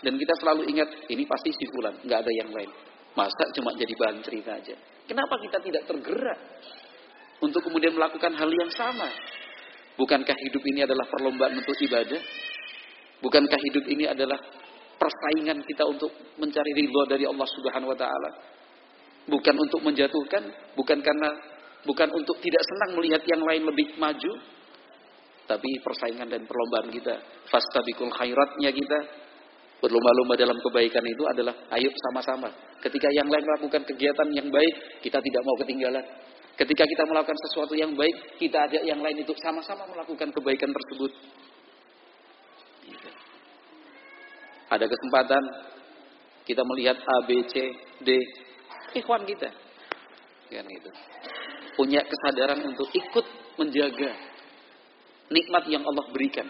Dan 0.02 0.19
kita 0.19 0.35
selalu 0.43 0.66
ingat, 0.66 1.06
ini 1.14 1.23
pasti 1.31 1.55
si 1.55 1.62
Fulan, 1.70 1.94
nggak 2.02 2.19
ada 2.27 2.32
yang 2.35 2.51
lain. 2.51 2.70
Masa 3.14 3.55
cuma 3.55 3.70
jadi 3.78 3.94
bahan 3.94 4.19
cerita 4.27 4.59
aja. 4.59 4.74
Kenapa 5.06 5.39
kita 5.39 5.62
tidak 5.62 5.86
tergerak 5.86 6.39
untuk 7.39 7.62
kemudian 7.62 7.94
melakukan 7.94 8.35
hal 8.35 8.51
yang 8.51 8.73
sama? 8.74 9.06
Bukankah 9.94 10.35
hidup 10.48 10.62
ini 10.74 10.82
adalah 10.82 11.06
perlombaan 11.06 11.55
untuk 11.55 11.78
ibadah? 11.78 12.19
Bukankah 13.23 13.60
hidup 13.62 13.85
ini 13.86 14.10
adalah 14.10 14.43
persaingan 15.02 15.66
kita 15.66 15.82
untuk 15.90 16.14
mencari 16.38 16.70
ridho 16.78 17.02
dari 17.10 17.26
Allah 17.26 17.48
Subhanahu 17.50 17.90
wa 17.90 17.98
taala. 17.98 18.30
Bukan 19.26 19.54
untuk 19.58 19.82
menjatuhkan, 19.82 20.74
bukan 20.78 20.98
karena 21.02 21.30
bukan 21.82 22.08
untuk 22.14 22.38
tidak 22.38 22.62
senang 22.62 23.02
melihat 23.02 23.22
yang 23.26 23.42
lain 23.42 23.66
lebih 23.66 23.98
maju, 23.98 24.32
tapi 25.50 25.70
persaingan 25.82 26.30
dan 26.30 26.46
perlombaan 26.46 26.94
kita, 26.94 27.18
fastabikul 27.50 28.14
khairatnya 28.14 28.70
kita 28.70 28.98
Berlomba-lomba 29.82 30.38
dalam 30.38 30.54
kebaikan 30.62 31.02
itu 31.02 31.26
adalah 31.26 31.66
ayo 31.74 31.90
sama-sama. 32.06 32.54
Ketika 32.78 33.10
yang 33.18 33.26
lain 33.26 33.42
melakukan 33.42 33.82
kegiatan 33.82 34.30
yang 34.30 34.46
baik, 34.46 35.02
kita 35.02 35.18
tidak 35.18 35.42
mau 35.42 35.58
ketinggalan. 35.58 36.06
Ketika 36.54 36.86
kita 36.86 37.02
melakukan 37.02 37.34
sesuatu 37.50 37.74
yang 37.74 37.90
baik, 37.98 38.38
kita 38.38 38.62
ajak 38.70 38.86
yang 38.86 39.02
lain 39.02 39.26
itu 39.26 39.34
sama-sama 39.42 39.82
melakukan 39.90 40.30
kebaikan 40.30 40.70
tersebut. 40.70 41.10
Ada 44.73 44.89
kesempatan 44.89 45.43
kita 46.49 46.65
melihat 46.65 46.97
A, 46.97 47.16
B, 47.28 47.44
C, 47.44 47.77
D, 48.01 48.09
ikhwan 48.97 49.28
kita. 49.28 49.53
Kan 50.49 50.69
itu. 50.69 50.90
Punya 51.77 52.01
kesadaran 52.05 52.61
untuk 52.65 52.89
ikut 52.93 53.27
menjaga 53.61 54.11
nikmat 55.32 55.65
yang 55.69 55.85
Allah 55.85 56.05
berikan. 56.12 56.49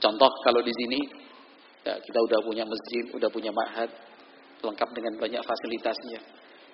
Contoh 0.00 0.28
kalau 0.44 0.60
di 0.60 0.72
sini 0.72 1.00
ya, 1.84 1.96
kita 1.96 2.18
udah 2.28 2.40
punya 2.44 2.64
masjid, 2.68 3.04
udah 3.16 3.28
punya 3.32 3.52
ma'had, 3.52 3.88
lengkap 4.60 4.88
dengan 4.92 5.14
banyak 5.16 5.42
fasilitasnya. 5.44 6.20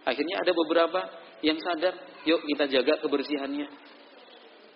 Akhirnya 0.03 0.43
ada 0.43 0.51
beberapa 0.51 1.01
yang 1.43 1.59
sadar, 1.63 1.95
yuk 2.27 2.43
kita 2.43 2.67
jaga 2.71 2.99
kebersihannya. 3.03 3.69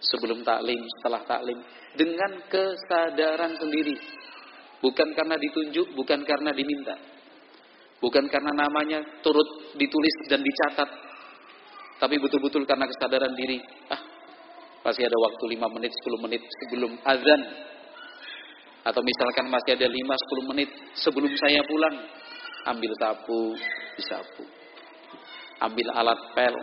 Sebelum 0.04 0.44
taklim, 0.44 0.84
setelah 1.00 1.24
taklim, 1.24 1.58
dengan 1.96 2.44
kesadaran 2.46 3.56
sendiri. 3.56 3.96
Bukan 4.84 5.16
karena 5.16 5.40
ditunjuk, 5.40 5.96
bukan 5.96 6.20
karena 6.28 6.52
diminta. 6.52 6.92
Bukan 8.04 8.28
karena 8.28 8.52
namanya 8.52 9.00
turut 9.24 9.72
ditulis 9.80 10.28
dan 10.28 10.44
dicatat. 10.44 10.90
Tapi 11.96 12.20
betul-betul 12.20 12.68
karena 12.68 12.84
kesadaran 12.84 13.32
diri. 13.32 13.64
Ah, 13.88 14.02
pasti 14.84 15.00
ada 15.08 15.16
waktu 15.16 15.56
5 15.56 15.72
menit, 15.72 15.88
10 15.88 16.20
menit 16.20 16.42
sebelum 16.44 17.00
azan. 17.00 17.40
Atau 18.84 19.00
misalkan 19.00 19.48
masih 19.48 19.72
ada 19.72 19.88
5-10 19.88 20.50
menit 20.52 20.68
sebelum 21.00 21.32
saya 21.32 21.64
pulang. 21.64 21.96
Ambil 22.68 22.92
sapu, 23.00 23.56
disapu. 23.96 24.44
Ambil 25.64 25.88
alat 25.96 26.20
pel, 26.36 26.56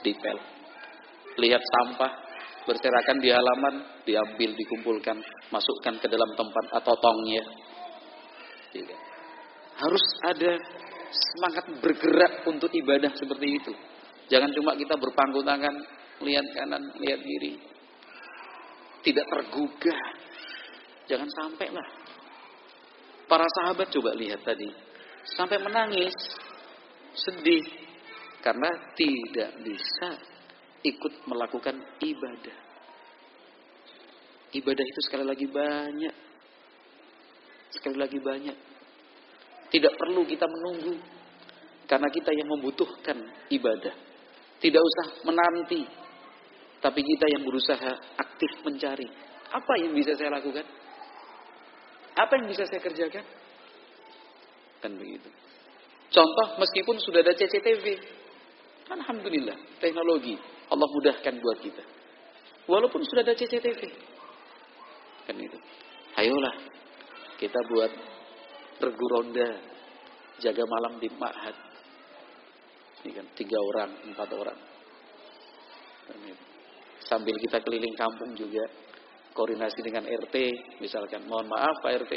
dipel. 0.00 0.38
Lihat 1.36 1.60
sampah, 1.60 2.12
berserakan 2.68 3.16
di 3.24 3.32
halaman, 3.32 4.04
diambil, 4.04 4.52
dikumpulkan, 4.52 5.16
masukkan 5.48 5.96
ke 5.96 6.06
dalam 6.12 6.36
tempat 6.36 6.64
atau 6.76 6.92
tongnya. 7.00 7.40
Harus 9.80 10.04
ada 10.28 10.52
semangat 11.08 11.64
bergerak 11.80 12.44
untuk 12.44 12.68
ibadah 12.68 13.08
seperti 13.16 13.48
itu. 13.56 13.72
Jangan 14.28 14.52
cuma 14.52 14.76
kita 14.76 15.00
berpangku 15.00 15.40
tangan, 15.40 15.72
lihat 16.20 16.46
kanan, 16.52 16.82
lihat 17.00 17.20
kiri. 17.24 17.56
Tidak 19.00 19.24
tergugah. 19.24 20.00
Jangan 21.08 21.28
sampai 21.32 21.72
lah. 21.72 21.88
Para 23.24 23.48
sahabat 23.48 23.88
coba 23.88 24.12
lihat 24.12 24.44
tadi. 24.44 24.68
Sampai 25.32 25.56
menangis. 25.64 26.12
Sedih. 27.16 27.64
Karena 28.44 28.68
tidak 28.92 29.50
bisa 29.64 30.10
ikut 30.82 31.26
melakukan 31.26 31.76
ibadah. 31.98 32.56
Ibadah 34.54 34.84
itu 34.84 35.00
sekali 35.04 35.24
lagi 35.26 35.46
banyak. 35.50 36.14
Sekali 37.74 37.96
lagi 38.00 38.18
banyak. 38.22 38.56
Tidak 39.68 39.92
perlu 39.98 40.24
kita 40.24 40.46
menunggu. 40.48 40.96
Karena 41.88 42.08
kita 42.08 42.32
yang 42.32 42.48
membutuhkan 42.48 43.18
ibadah. 43.52 43.94
Tidak 44.60 44.82
usah 44.82 45.06
menanti. 45.28 45.84
Tapi 46.78 47.00
kita 47.02 47.26
yang 47.28 47.42
berusaha 47.44 47.92
aktif 48.16 48.62
mencari. 48.64 49.08
Apa 49.48 49.72
yang 49.82 49.92
bisa 49.92 50.14
saya 50.14 50.32
lakukan? 50.32 50.64
Apa 52.16 52.32
yang 52.40 52.46
bisa 52.48 52.64
saya 52.64 52.80
kerjakan? 52.80 53.24
Kan 54.78 54.94
begitu. 54.94 55.28
Contoh 56.08 56.56
meskipun 56.56 56.96
sudah 57.02 57.20
ada 57.20 57.34
CCTV. 57.36 57.84
Alhamdulillah 58.88 59.58
teknologi 59.84 60.40
Allah 60.68 60.88
mudahkan 60.88 61.34
buat 61.40 61.58
kita. 61.64 61.84
Walaupun 62.68 63.00
sudah 63.04 63.24
ada 63.24 63.32
CCTV. 63.32 63.82
Kan 65.24 65.36
itu. 65.40 65.58
Ayolah 66.18 66.56
kita 67.38 67.58
buat 67.70 67.92
regu 68.82 69.06
ronda 69.14 69.48
jaga 70.42 70.64
malam 70.66 70.98
di 70.98 71.08
Ma'had. 71.10 71.56
Ini 73.06 73.10
kan 73.14 73.26
tiga 73.38 73.58
orang, 73.62 73.90
empat 74.10 74.28
orang. 74.34 74.58
Kan 76.10 76.18
itu. 76.26 76.44
Sambil 77.06 77.34
kita 77.38 77.62
keliling 77.62 77.94
kampung 77.94 78.34
juga 78.34 78.66
koordinasi 79.32 79.80
dengan 79.86 80.02
RT, 80.02 80.36
misalkan 80.82 81.22
mohon 81.30 81.46
maaf 81.46 81.78
Pak 81.78 81.92
RT, 82.04 82.12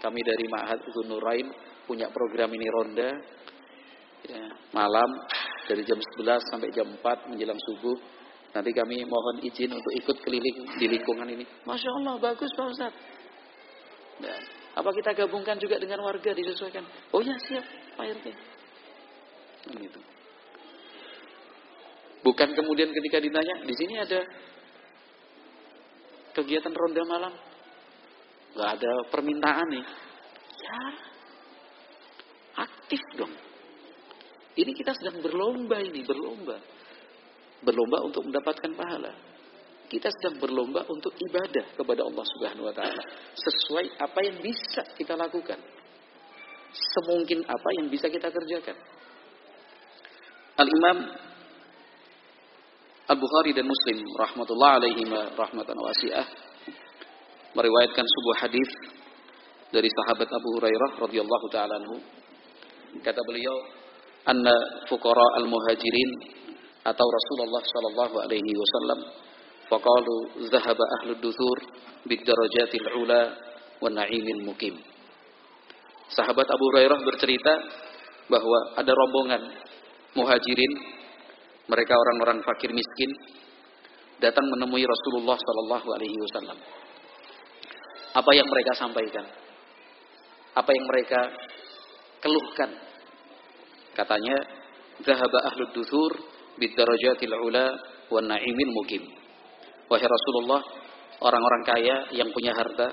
kami 0.00 0.20
dari 0.24 0.48
Ma'had 0.48 0.80
Nurain 1.04 1.48
punya 1.84 2.08
program 2.08 2.48
ini 2.56 2.66
ronda 2.72 3.10
ya, 4.24 4.44
malam 4.72 5.10
dari 5.64 5.82
jam 5.84 5.98
11 6.00 6.50
sampai 6.52 6.68
jam 6.72 6.88
4 6.88 7.30
menjelang 7.32 7.58
subuh. 7.58 7.96
Nanti 8.54 8.70
kami 8.70 9.02
mohon 9.02 9.42
izin 9.42 9.74
untuk 9.74 9.92
ikut 9.98 10.16
keliling 10.22 10.78
di 10.78 10.86
lingkungan 10.86 11.26
ini. 11.26 11.44
Masya 11.66 11.90
Allah, 11.90 12.14
bagus 12.22 12.50
Pak 12.54 12.66
Ustaz. 12.70 12.94
Nah, 14.22 14.38
apa 14.78 14.90
kita 14.94 15.10
gabungkan 15.26 15.58
juga 15.58 15.74
dengan 15.82 16.06
warga 16.06 16.30
disesuaikan? 16.30 16.86
Oh 17.10 17.18
ya 17.18 17.34
siap, 17.50 17.66
Pak 17.98 18.04
RT. 18.14 18.26
Nah, 19.64 19.78
gitu. 19.82 20.00
Bukan 22.24 22.48
kemudian 22.56 22.88
ketika 22.94 23.18
ditanya, 23.20 23.54
di 23.66 23.74
sini 23.74 23.94
ada 24.00 24.20
kegiatan 26.32 26.72
ronda 26.72 27.02
malam. 27.04 27.34
Gak 28.54 28.70
ada 28.78 28.92
permintaan 29.10 29.66
nih. 29.66 29.84
Ya, 30.62 30.80
aktif 32.54 33.02
dong. 33.18 33.34
Ini 34.54 34.70
kita 34.70 34.94
sedang 34.94 35.18
berlomba 35.18 35.82
ini, 35.82 36.06
berlomba. 36.06 36.56
Berlomba 37.64 37.98
untuk 38.06 38.22
mendapatkan 38.28 38.70
pahala. 38.78 39.12
Kita 39.90 40.08
sedang 40.10 40.40
berlomba 40.40 40.86
untuk 40.88 41.12
ibadah 41.12 41.76
kepada 41.76 42.02
Allah 42.02 42.24
Subhanahu 42.24 42.66
wa 42.66 42.74
taala 42.74 43.02
sesuai 43.36 44.00
apa 44.00 44.20
yang 44.24 44.36
bisa 44.40 44.82
kita 44.96 45.14
lakukan. 45.14 45.60
Semungkin 46.74 47.44
apa 47.46 47.68
yang 47.78 47.86
bisa 47.92 48.10
kita 48.10 48.32
kerjakan. 48.32 48.74
Al-Imam 50.54 50.98
Al-Bukhari 53.04 53.52
dan 53.52 53.68
Muslim 53.68 54.00
rahmatullah 54.16 54.80
alaihi 54.80 55.04
rahmatan 55.36 55.76
wasi'ah 55.76 56.26
meriwayatkan 57.52 58.06
sebuah 58.08 58.36
hadis 58.48 58.70
dari 59.68 59.90
sahabat 59.92 60.30
Abu 60.32 60.48
Hurairah 60.56 60.90
radhiyallahu 61.04 61.46
taala. 61.52 61.76
Kata 63.04 63.20
beliau, 63.28 63.56
anna 64.24 64.54
fuqara 64.88 65.26
al-muhajirin 65.40 66.10
atau 66.84 67.06
Rasulullah 67.08 67.62
sallallahu 67.64 68.16
alaihi 68.24 68.52
wasallam 68.56 69.00
faqalu 69.68 70.16
zahaba 70.52 70.84
ahlud 71.00 71.20
duthur 71.20 71.58
bid 72.04 72.20
darajatil 72.24 72.88
ula 73.00 73.22
wa 73.80 73.88
na'imil 73.88 74.44
mukim. 74.44 74.76
Sahabat 76.12 76.46
Abu 76.46 76.64
Hurairah 76.72 77.00
bercerita 77.04 77.54
bahwa 78.28 78.58
ada 78.76 78.92
rombongan 78.92 79.42
muhajirin 80.16 80.72
mereka 81.68 81.96
orang-orang 81.96 82.44
fakir 82.44 82.70
miskin 82.72 83.10
datang 84.20 84.44
menemui 84.56 84.84
Rasulullah 84.84 85.36
sallallahu 85.36 85.88
alaihi 85.96 86.16
wasallam. 86.16 86.58
Apa 88.14 88.30
yang 88.36 88.46
mereka 88.46 88.72
sampaikan? 88.78 89.26
Apa 90.54 90.70
yang 90.70 90.86
mereka 90.86 91.20
keluhkan 92.22 92.70
Katanya, 93.94 94.36
"Zahaba 95.06 95.38
ahlud 95.48 95.70
duthur 95.70 96.12
bid 96.58 96.74
darajatil 96.74 97.30
ula 97.30 97.66
wa 98.10 98.20
na'imin 98.20 98.68
mukim." 98.74 99.02
Wahai 99.86 100.06
Rasulullah, 100.10 100.62
orang-orang 101.22 101.62
kaya 101.62 101.96
yang 102.12 102.28
punya 102.34 102.50
harta, 102.52 102.90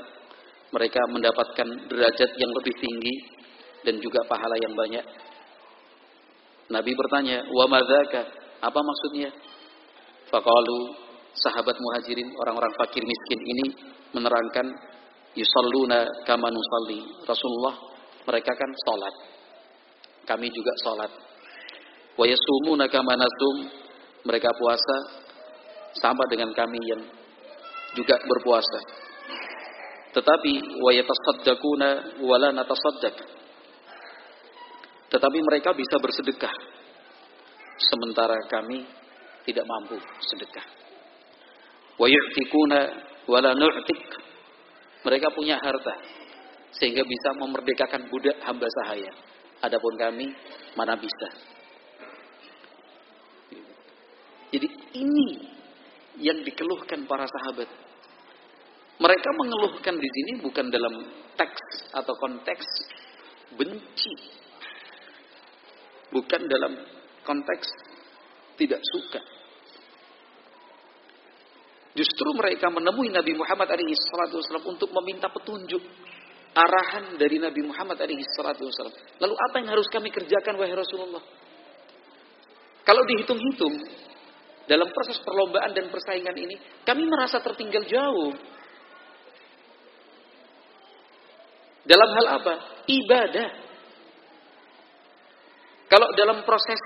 mereka 0.72 1.02
mendapatkan 1.10 1.68
derajat 1.90 2.32
yang 2.38 2.52
lebih 2.53 2.73
tinggi 2.80 3.15
dan 3.82 3.98
juga 3.98 4.23
pahala 4.30 4.56
yang 4.61 4.78
banyak. 4.78 5.06
Nabi 6.72 6.91
bertanya, 6.95 7.44
"Wa 7.49 7.65
madzaka?" 7.68 8.41
Apa 8.61 8.78
maksudnya? 8.78 9.34
Faqalu 10.30 10.80
sahabat 11.34 11.76
muhajirin, 11.82 12.30
orang-orang 12.45 12.72
fakir 12.78 13.02
miskin 13.02 13.41
ini 13.41 13.65
menerangkan 14.14 14.69
yusalluna 15.34 16.06
kama 16.30 16.48
nusalli. 16.53 17.02
Rasulullah 17.26 17.76
mereka 18.30 18.53
kan 18.53 18.69
salat 18.86 19.30
kami 20.26 20.48
juga 20.53 20.73
sholat. 20.84 21.11
Wa 22.18 22.26
yasumuna 22.27 22.91
kama 22.91 23.15
nasum, 23.18 23.72
mereka 24.27 24.52
puasa 24.53 24.98
sama 25.98 26.23
dengan 26.30 26.53
kami 26.53 26.80
yang 26.80 27.02
juga 27.98 28.15
berpuasa. 28.23 28.80
Tetapi 30.11 30.52
wa 30.84 30.91
yatasaddaquna 30.91 31.89
wa 32.19 32.35
la 32.35 32.49
natasaddaq. 32.52 33.15
Tetapi 35.11 35.38
mereka 35.43 35.76
bisa 35.76 35.99
bersedekah 35.99 36.56
sementara 37.80 38.35
kami 38.48 38.84
tidak 39.48 39.65
mampu 39.68 39.98
sedekah. 40.23 40.68
Wa 41.99 42.07
yu'tikuna 42.07 42.80
wa. 43.27 43.39
Mereka 45.02 45.27
punya 45.34 45.57
harta 45.57 45.98
sehingga 46.77 47.02
bisa 47.02 47.30
memerdekakan 47.35 48.07
budak 48.07 48.38
hamba 48.45 48.68
sahaya. 48.69 49.11
Adapun 49.61 49.93
kami 49.97 50.33
mana 50.73 50.97
bisa. 50.97 51.29
Jadi 54.51 54.67
ini 54.97 55.27
yang 56.19 56.43
dikeluhkan 56.43 57.07
para 57.07 57.23
sahabat. 57.23 57.69
Mereka 59.01 59.29
mengeluhkan 59.33 59.95
di 59.97 60.09
sini 60.09 60.31
bukan 60.43 60.69
dalam 60.69 60.93
teks 61.39 61.93
atau 61.95 62.13
konteks 62.19 62.67
benci. 63.55 64.13
Bukan 66.11 66.41
dalam 66.51 66.73
konteks 67.23 67.67
tidak 68.59 68.81
suka. 68.83 69.21
Justru 71.91 72.29
mereka 72.35 72.71
menemui 72.71 73.11
Nabi 73.11 73.35
Muhammad 73.35 73.67
SAW 73.67 74.63
untuk 74.63 74.91
meminta 75.01 75.27
petunjuk 75.27 75.83
arahan 76.52 77.15
dari 77.15 77.40
Nabi 77.40 77.64
Muhammad 77.64 77.99
SAW. 77.99 78.91
Lalu 79.19 79.36
apa 79.36 79.56
yang 79.64 79.69
harus 79.72 79.88
kami 79.88 80.11
kerjakan 80.11 80.60
wahai 80.60 80.76
Rasulullah? 80.76 81.23
Kalau 82.82 83.03
dihitung-hitung 83.07 83.76
dalam 84.68 84.90
proses 84.91 85.18
perlombaan 85.23 85.72
dan 85.72 85.88
persaingan 85.88 86.36
ini, 86.36 86.56
kami 86.84 87.07
merasa 87.07 87.40
tertinggal 87.40 87.88
jauh. 87.88 88.36
Dalam 91.88 92.10
hal 92.14 92.26
apa? 92.41 92.53
Ibadah. 92.88 93.49
Kalau 95.91 96.07
dalam 96.15 96.48
proses 96.48 96.80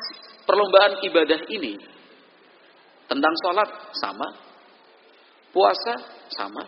perlombaan 0.50 0.98
ibadah 1.06 1.46
ini, 1.54 1.78
tentang 3.06 3.34
sholat 3.46 3.70
sama, 4.02 4.28
puasa 5.54 5.94
sama, 6.34 6.64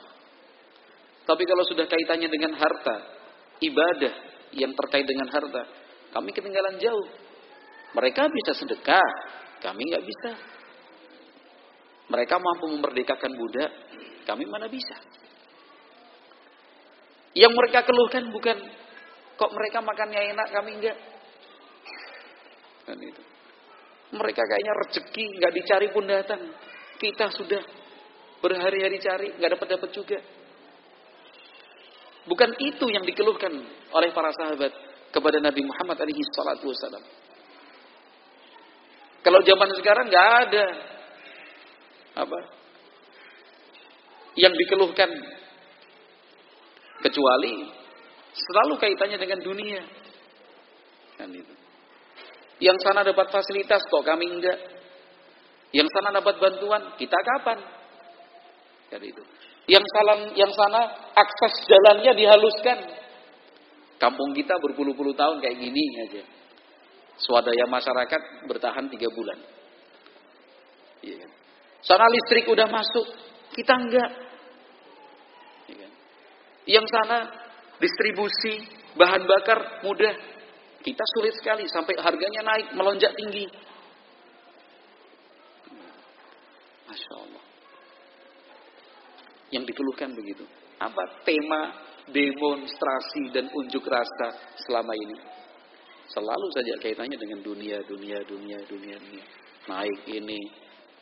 tapi 1.27 1.43
kalau 1.43 1.63
sudah 1.67 1.83
kaitannya 1.91 2.31
dengan 2.31 2.55
harta, 2.55 2.95
ibadah 3.59 4.13
yang 4.55 4.71
terkait 4.71 5.03
dengan 5.03 5.27
harta, 5.27 5.67
kami 6.15 6.31
ketinggalan 6.31 6.79
jauh. 6.79 7.07
Mereka 7.91 8.31
bisa 8.31 8.55
sedekah, 8.55 9.11
kami 9.59 9.91
nggak 9.91 10.05
bisa. 10.07 10.31
Mereka 12.07 12.39
mampu 12.39 12.71
memerdekakan 12.71 13.35
budak, 13.35 13.71
kami 14.23 14.47
mana 14.47 14.71
bisa. 14.71 14.95
Yang 17.35 17.53
mereka 17.59 17.83
keluhkan 17.83 18.31
bukan 18.31 18.57
kok 19.35 19.51
mereka 19.51 19.83
makannya 19.83 20.31
enak, 20.31 20.47
kami 20.55 20.79
enggak. 20.79 20.97
Dan 22.87 23.03
itu. 23.03 23.21
Mereka 24.15 24.39
kayaknya 24.39 24.73
rezeki 24.79 25.25
nggak 25.43 25.53
dicari 25.59 25.87
pun 25.91 26.07
datang. 26.07 26.41
Kita 26.95 27.35
sudah 27.35 27.59
berhari-hari 28.39 28.95
cari, 29.03 29.35
nggak 29.35 29.59
dapat 29.59 29.67
dapat 29.75 29.91
juga. 29.91 30.36
Bukan 32.27 32.51
itu 32.59 32.85
yang 32.91 33.07
dikeluhkan 33.07 33.51
oleh 33.95 34.09
para 34.11 34.35
sahabat 34.35 34.71
kepada 35.15 35.39
Nabi 35.39 35.63
Muhammad 35.63 35.95
alaihi 35.95 36.23
salatu 36.35 36.69
wasallam. 36.69 37.03
Kalau 39.23 39.39
zaman 39.43 39.69
sekarang 39.79 40.05
nggak 40.11 40.29
ada 40.47 40.65
apa 42.17 42.39
yang 44.37 44.53
dikeluhkan 44.53 45.09
kecuali 47.01 47.67
selalu 48.35 48.73
kaitannya 48.77 49.17
dengan 49.17 49.39
dunia. 49.41 49.81
Kan 51.17 51.33
itu. 51.33 51.53
Yang 52.57 52.77
sana 52.85 53.05
dapat 53.05 53.29
fasilitas 53.29 53.85
kok 53.85 54.05
kami 54.05 54.25
enggak. 54.29 54.59
Yang 55.73 55.89
sana 55.93 56.09
dapat 56.15 56.41
bantuan, 56.41 56.95
kita 56.97 57.17
kapan? 57.17 57.59
Kan 58.89 59.01
itu. 59.03 59.23
Yang 59.67 59.83
salam, 59.91 60.19
yang 60.31 60.51
sana 60.55 61.11
akses 61.11 61.67
jalannya 61.67 62.15
dihaluskan. 62.15 62.79
Kampung 63.99 64.31
kita 64.31 64.55
berpuluh-puluh 64.63 65.11
tahun 65.11 65.43
kayak 65.43 65.57
gini 65.59 65.83
aja. 66.07 66.23
Swadaya 67.19 67.67
masyarakat 67.67 68.47
bertahan 68.47 68.87
tiga 68.87 69.11
bulan. 69.11 69.35
Iya 71.03 71.15
kan? 71.19 71.31
Sana 71.83 72.05
listrik 72.07 72.47
udah 72.47 72.67
masuk, 72.71 73.05
kita 73.57 73.73
enggak. 73.75 74.11
Iya 75.67 75.75
kan? 75.83 75.91
Yang 76.63 76.85
sana 76.87 77.17
distribusi 77.83 78.63
bahan 78.95 79.27
bakar 79.27 79.83
mudah, 79.83 80.15
kita 80.79 81.03
sulit 81.17 81.35
sekali 81.35 81.67
sampai 81.67 81.99
harganya 81.99 82.41
naik 82.45 82.71
melonjak 82.71 83.11
tinggi. 83.17 83.51
Masya 86.87 87.13
Allah 87.19 87.46
yang 89.51 89.63
dikeluhkan 89.63 90.13
begitu. 90.15 90.43
Apa 90.77 91.23
tema 91.25 91.73
demonstrasi 92.07 93.33
dan 93.33 93.49
unjuk 93.51 93.83
rasa 93.87 94.55
selama 94.67 94.93
ini? 94.93 95.17
Selalu 96.07 96.47
saja 96.55 96.73
kaitannya 96.79 97.19
dengan 97.19 97.43
dunia, 97.43 97.83
dunia, 97.83 98.23
dunia, 98.23 98.59
dunia, 98.63 98.95
dunia. 98.95 99.25
Naik 99.67 99.99
ini, 100.07 100.39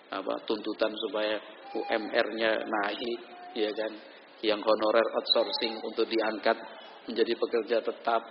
apa 0.09 0.33
tuntutan 0.49 0.89
supaya 0.97 1.37
UMR-nya 1.77 2.51
naik, 2.65 3.19
ya 3.53 3.69
kan? 3.69 3.93
Yang 4.41 4.61
honorer 4.65 5.07
outsourcing 5.13 5.77
untuk 5.85 6.09
diangkat 6.09 6.57
menjadi 7.05 7.33
pekerja 7.37 7.77
tetap, 7.85 8.21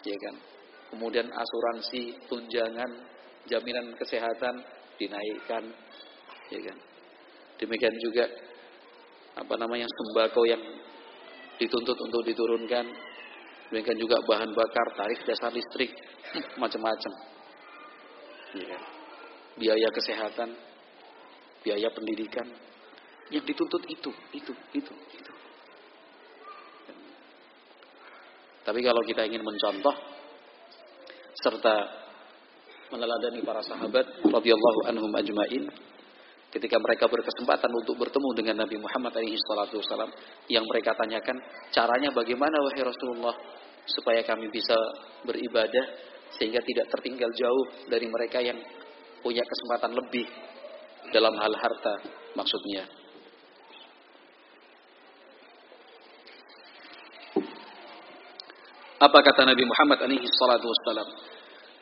ya 0.00 0.16
kan? 0.16 0.36
Kemudian 0.94 1.28
asuransi, 1.28 2.16
tunjangan, 2.30 2.90
jaminan 3.44 3.92
kesehatan 4.00 4.64
dinaikkan, 4.96 5.64
ya 6.48 6.60
kan? 6.64 6.78
Demikian 7.60 7.96
juga 8.00 8.24
apa 9.34 9.54
namanya 9.58 9.86
sembako 9.90 10.42
yang 10.46 10.62
dituntut 11.58 11.98
untuk 11.98 12.22
diturunkan. 12.22 12.86
Demikian 13.72 13.98
juga 13.98 14.22
bahan 14.22 14.54
bakar 14.54 14.86
tarif 14.94 15.20
dasar 15.26 15.50
listrik 15.50 15.90
macam-macam. 16.62 17.12
Ya. 18.54 18.78
biaya 19.58 19.88
kesehatan 19.90 20.54
biaya 21.66 21.90
pendidikan. 21.90 22.46
Yang 23.32 23.50
dituntut 23.50 23.82
itu 23.90 24.10
itu 24.36 24.52
itu 24.76 24.94
itu. 25.16 25.32
Tapi 28.64 28.80
kalau 28.80 29.02
kita 29.04 29.26
ingin 29.26 29.42
mencontoh 29.42 29.92
serta 31.42 31.74
meneladani 32.94 33.42
para 33.42 33.60
sahabat 33.60 34.06
radhiyallahu 34.22 34.80
anhum 34.86 35.10
ajmain 35.12 35.64
ketika 36.54 36.78
mereka 36.78 37.10
berkesempatan 37.10 37.66
untuk 37.74 37.98
bertemu 37.98 38.30
dengan 38.38 38.62
Nabi 38.62 38.78
Muhammad 38.78 39.10
SAW 39.18 40.06
yang 40.46 40.62
mereka 40.70 40.94
tanyakan 40.94 41.34
caranya 41.74 42.14
bagaimana 42.14 42.54
wahai 42.62 42.86
Rasulullah 42.86 43.34
supaya 43.90 44.22
kami 44.22 44.46
bisa 44.54 44.78
beribadah 45.26 46.14
sehingga 46.38 46.62
tidak 46.62 46.86
tertinggal 46.94 47.30
jauh 47.34 47.90
dari 47.90 48.06
mereka 48.06 48.38
yang 48.38 48.56
punya 49.18 49.42
kesempatan 49.42 49.98
lebih 49.98 50.26
dalam 51.10 51.34
hal 51.42 51.52
harta? 51.58 51.94
Maksudnya 52.38 52.86
apa 59.04 59.18
kata 59.20 59.42
Nabi 59.42 59.64
Muhammad 59.66 59.98
alaihi 60.06 60.24
salatu 60.38 60.70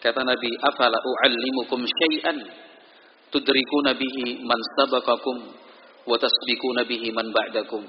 kata 0.01 0.27
Nabi 0.27 0.51
afala 0.59 0.99
uallimukum 0.99 1.85
syai'an 1.87 2.41
tudrikuna 3.33 3.97
bihi 3.97 4.45
man 4.45 4.61
sabaqakum 4.77 5.37
wa 6.05 6.17
tasbiquna 6.21 6.85
bihi 6.85 7.09
man 7.17 7.33
ba'dakum. 7.33 7.83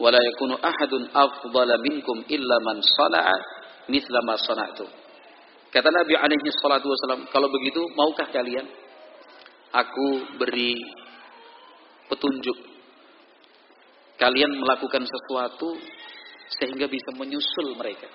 Wa 0.00 0.08
la 0.08 0.16
yakunu 0.16 0.56
ahadun 0.56 1.12
afdala 1.12 1.76
minkum 1.84 2.24
illa 2.32 2.56
man 2.64 2.80
sana'a 2.80 3.36
mithla 3.92 4.24
ma 4.24 4.40
sana'tu. 4.40 4.88
Kata 5.70 5.92
Nabi 5.92 6.16
alaihi 6.16 6.48
salatu 6.58 6.90
wasallam 6.90 7.28
kalau 7.30 7.46
begitu 7.52 7.78
maukah 7.94 8.26
kalian 8.32 8.66
aku 9.70 10.34
beri 10.40 10.74
petunjuk? 12.08 12.58
Kalian 14.18 14.52
melakukan 14.56 15.04
sesuatu 15.04 15.78
sehingga 16.58 16.90
bisa 16.90 17.14
menyusul 17.16 17.76
mereka. 17.76 18.08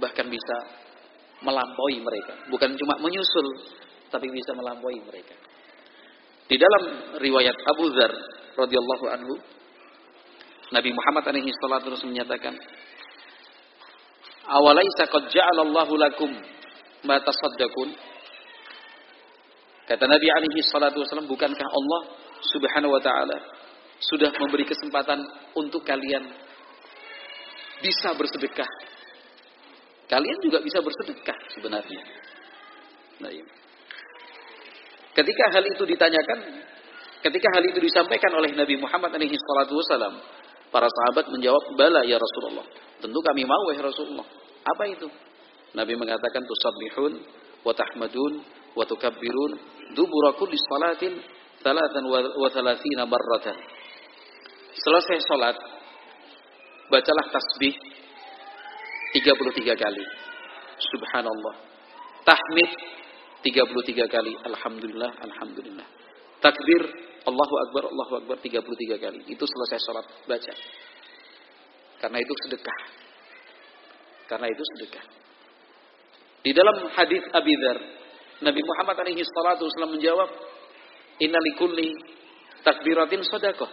Bahkan 0.00 0.26
bisa 0.26 0.56
melampaui 1.44 2.02
mereka. 2.02 2.48
Bukan 2.50 2.74
cuma 2.74 2.98
menyusul 2.98 3.46
tapi 4.14 4.30
bisa 4.30 4.54
melampaui 4.54 5.02
mereka. 5.02 5.34
Di 6.46 6.54
dalam 6.54 7.18
riwayat 7.18 7.56
Abu 7.66 7.90
Dzar 7.90 8.12
radhiyallahu 8.54 9.04
anhu 9.10 9.34
Nabi 10.70 10.90
Muhammad 10.94 11.24
alaihi 11.26 11.50
salatu 11.58 11.90
menyatakan 12.06 12.54
Awalaisa 14.44 15.10
qad 15.10 15.34
ja'alallahu 15.34 15.92
lakum 15.98 16.30
ma 17.08 17.18
tasaddaqun 17.18 17.90
Kata 19.84 20.04
Nabi 20.08 20.28
alaihi 20.32 20.64
salatu 20.64 21.04
wasallam 21.04 21.28
bukankah 21.28 21.68
Allah 21.68 22.00
Subhanahu 22.44 22.92
wa 22.96 23.02
taala 23.04 23.36
sudah 24.00 24.32
memberi 24.36 24.64
kesempatan 24.64 25.20
untuk 25.56 25.84
kalian 25.84 26.24
bisa 27.84 28.16
bersedekah. 28.16 28.68
Kalian 30.08 30.38
juga 30.40 30.64
bisa 30.64 30.80
bersedekah 30.80 31.36
sebenarnya. 31.52 32.02
Nah, 33.20 33.28
iya. 33.32 33.44
Ketika 35.14 35.44
hal 35.54 35.64
itu 35.64 35.82
ditanyakan, 35.86 36.38
ketika 37.22 37.48
hal 37.54 37.62
itu 37.70 37.78
disampaikan 37.78 38.34
oleh 38.34 38.50
Nabi 38.52 38.74
Muhammad 38.76 39.14
alaihi 39.14 39.38
salatu 39.38 39.78
wasallam, 39.78 40.18
para 40.74 40.90
sahabat 40.90 41.30
menjawab, 41.30 41.78
"Bala 41.78 42.02
ya 42.02 42.18
Rasulullah." 42.18 42.66
Tentu 42.98 43.20
kami 43.22 43.46
mau 43.46 43.62
wahai 43.70 43.78
Rasulullah. 43.78 44.26
Apa 44.64 44.90
itu? 44.90 45.06
Nabi 45.76 45.94
mengatakan 45.94 46.42
tusabbihun 46.42 47.12
wa 47.62 47.72
tahmadun 47.76 48.32
wa 48.74 48.82
tukabbirun 48.88 49.52
dubura 49.94 50.34
kulli 50.34 50.56
salatin 50.56 51.20
thalathan 51.62 52.04
wa 52.10 52.48
thalathina. 52.48 53.04
Selesai 54.74 55.18
salat 55.30 55.56
bacalah 56.90 57.26
tasbih 57.30 57.74
33 59.14 59.78
kali. 59.78 60.04
Subhanallah. 60.90 61.54
Tahmid 62.26 62.70
33 63.44 64.08
kali. 64.08 64.32
Alhamdulillah, 64.40 65.12
alhamdulillah. 65.20 65.84
Takbir 66.40 66.82
Allahu 67.28 67.54
Akbar, 67.68 67.92
Allahu 67.92 68.12
Akbar 68.24 68.36
33 68.40 68.96
kali. 68.96 69.20
Itu 69.28 69.44
selesai 69.44 69.78
sholat 69.84 70.06
baca. 70.24 70.54
Karena 72.00 72.18
itu 72.24 72.34
sedekah. 72.48 72.78
Karena 74.24 74.48
itu 74.48 74.64
sedekah. 74.76 75.04
Di 76.40 76.52
dalam 76.56 76.88
hadis 76.92 77.24
Abi 77.32 77.52
Dzar, 77.56 77.78
Nabi 78.44 78.60
Muhammad 78.64 78.96
alaihi 79.04 79.24
salatu 79.24 79.68
wasallam 79.68 79.96
menjawab, 79.96 80.28
"Inna 81.20 81.40
likulli 81.40 81.92
takbiratin 82.64 83.24
sedekah." 83.24 83.72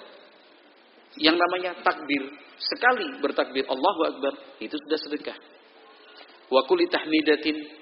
Yang 1.19 1.35
namanya 1.43 1.71
takbir, 1.83 2.23
sekali 2.55 3.19
bertakbir 3.19 3.67
Allahu 3.67 4.01
Akbar, 4.15 4.33
itu 4.63 4.75
sudah 4.75 4.99
sedekah. 4.99 5.35
Wa 6.47 6.63
kulli 6.67 6.87
tahmidatin. 6.87 7.79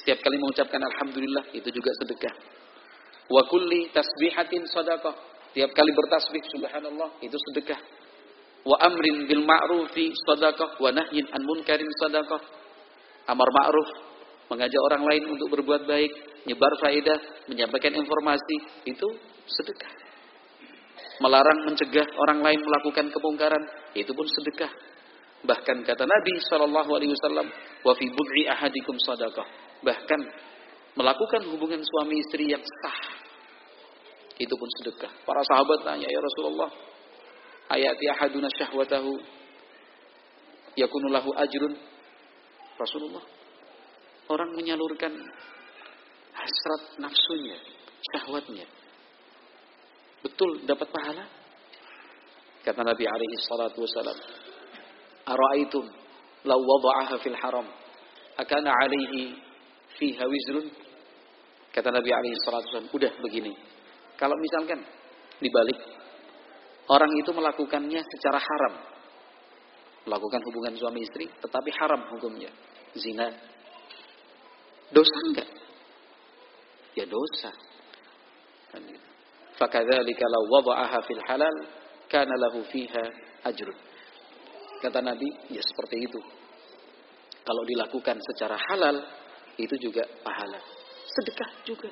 Setiap 0.00 0.18
kali 0.24 0.36
mengucapkan 0.40 0.80
alhamdulillah 0.82 1.54
itu 1.54 1.68
juga 1.70 1.90
sedekah. 2.02 2.34
Wa 3.30 3.42
kulli 3.46 3.88
tasbihatin 3.94 4.66
sadaqah. 4.68 5.14
Tiap 5.54 5.70
kali 5.70 5.90
bertasbih 5.94 6.42
subhanallah 6.50 7.22
itu 7.22 7.36
sedekah. 7.50 7.78
Wa 8.66 8.76
amrin 8.90 9.30
bil 9.30 9.46
ma'rufi 9.46 10.10
sadaqah 10.26 10.82
wa 10.82 10.90
nahyin 10.90 11.30
an 11.30 11.40
munkarin 11.46 11.88
sadaqah. 12.02 12.42
Amar 13.30 13.48
ma'ruf 13.54 13.88
mengajak 14.52 14.80
orang 14.92 15.02
lain 15.08 15.24
untuk 15.30 15.48
berbuat 15.56 15.88
baik, 15.88 16.12
nyebar 16.44 16.72
faedah, 16.82 17.48
menyampaikan 17.48 17.96
informasi 17.96 18.84
itu 18.84 19.08
sedekah. 19.48 19.92
Melarang 21.22 21.70
mencegah 21.70 22.04
orang 22.18 22.42
lain 22.42 22.60
melakukan 22.60 23.06
kemungkaran 23.14 23.62
itu 23.94 24.10
pun 24.10 24.26
sedekah. 24.26 24.72
Bahkan 25.44 25.86
kata 25.86 26.04
Nabi 26.04 26.34
Shallallahu 26.50 26.90
Alaihi 26.90 27.12
Wasallam, 27.14 27.48
wa 27.84 27.92
fi 27.94 28.06
bud'i 28.10 28.50
ahadikum 28.50 28.96
sadaqah. 28.98 29.63
Bahkan 29.84 30.20
melakukan 30.96 31.42
hubungan 31.52 31.82
suami 31.84 32.18
istri 32.18 32.48
yang 32.48 32.64
sah. 32.64 32.98
Itu 34.40 34.54
pun 34.56 34.68
sedekah. 34.80 35.12
Para 35.22 35.44
sahabat 35.46 35.86
tanya, 35.86 36.08
ya 36.10 36.18
Rasulullah, 36.18 36.70
ayati 37.70 38.04
ahaduna 38.10 38.48
syahwatahu 38.50 39.12
yakunulahu 40.74 41.30
ajrun. 41.38 41.74
Rasulullah, 42.74 43.22
orang 44.32 44.50
menyalurkan 44.58 45.14
hasrat 46.34 46.82
nafsunya, 46.98 47.54
syahwatnya. 48.10 48.66
Betul 50.26 50.66
dapat 50.66 50.88
pahala? 50.90 51.24
Kata 52.64 52.80
Nabi 52.80 53.04
alaihi 53.06 53.36
salatu 53.44 53.84
wasalam, 53.84 54.18
"Ara'aitum 55.28 55.84
law 56.48 56.58
wada'aha 56.58 57.20
fil 57.20 57.36
haram 57.36 57.68
akana 58.40 58.72
alaihi 58.72 59.36
fiha 59.98 60.24
wizrun?" 60.26 60.66
Kata 61.74 61.90
Nabi 61.90 62.10
alaihi 62.14 62.38
salatu 62.38 62.70
wasallam, 62.70 62.90
udah 62.94 63.12
begini. 63.18 63.50
Kalau 64.14 64.38
misalkan 64.38 64.78
dibalik 65.42 65.74
orang 66.86 67.10
itu 67.18 67.30
melakukannya 67.34 67.98
secara 67.98 68.38
haram. 68.38 68.74
Melakukan 70.06 70.38
hubungan 70.46 70.78
suami 70.78 71.02
istri 71.02 71.26
tetapi 71.26 71.70
haram 71.74 72.14
hukumnya. 72.14 72.52
Zina. 72.94 73.26
Dosa 74.94 75.18
enggak? 75.26 75.50
Ya 76.94 77.10
dosa. 77.10 77.50
Kan 78.70 78.86
gitu. 78.86 79.08
Fakadzalika 79.58 80.24
law 80.30 80.44
wada'aha 80.46 80.98
fil 81.02 81.22
halal 81.26 81.56
kana 82.06 82.34
lahu 82.38 82.62
fiha 82.70 83.04
ajrun. 83.50 83.74
Kata 84.78 85.02
Nabi, 85.02 85.26
ya 85.50 85.62
seperti 85.64 85.96
itu. 86.06 86.20
Kalau 87.42 87.62
dilakukan 87.66 88.20
secara 88.20 88.60
halal, 88.70 89.00
itu 89.58 89.74
juga 89.78 90.02
pahala 90.22 90.74
sedekah 91.14 91.50
juga. 91.62 91.90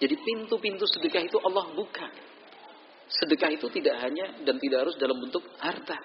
Jadi 0.00 0.14
pintu-pintu 0.16 0.84
sedekah 0.88 1.22
itu 1.24 1.36
Allah 1.40 1.72
buka. 1.76 2.08
Sedekah 3.10 3.50
itu 3.52 3.66
tidak 3.68 4.00
hanya 4.00 4.40
dan 4.44 4.56
tidak 4.56 4.88
harus 4.88 4.96
dalam 4.96 5.18
bentuk 5.20 5.44
harta. 5.60 5.98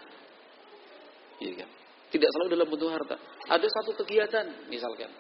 Ya 1.39 1.53
kan? 1.63 1.69
Tidak 2.11 2.29
selalu 2.31 2.49
dalam 2.59 2.67
bentuk 2.67 2.89
harta. 2.91 3.15
Ada 3.51 3.67
satu 3.67 3.91
kegiatan 4.03 4.67
misalkan. 4.67 5.11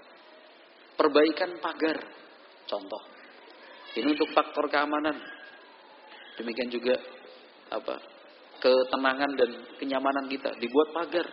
Perbaikan 0.95 1.59
pagar. 1.59 1.99
Contoh. 2.67 3.03
Ini 3.95 4.11
untuk 4.11 4.31
faktor 4.35 4.67
keamanan. 4.67 5.15
Demikian 6.35 6.67
juga 6.67 6.99
apa 7.71 7.95
ketenangan 8.59 9.31
dan 9.39 9.49
kenyamanan 9.79 10.27
kita. 10.27 10.51
Dibuat 10.59 10.91
pagar 10.91 11.27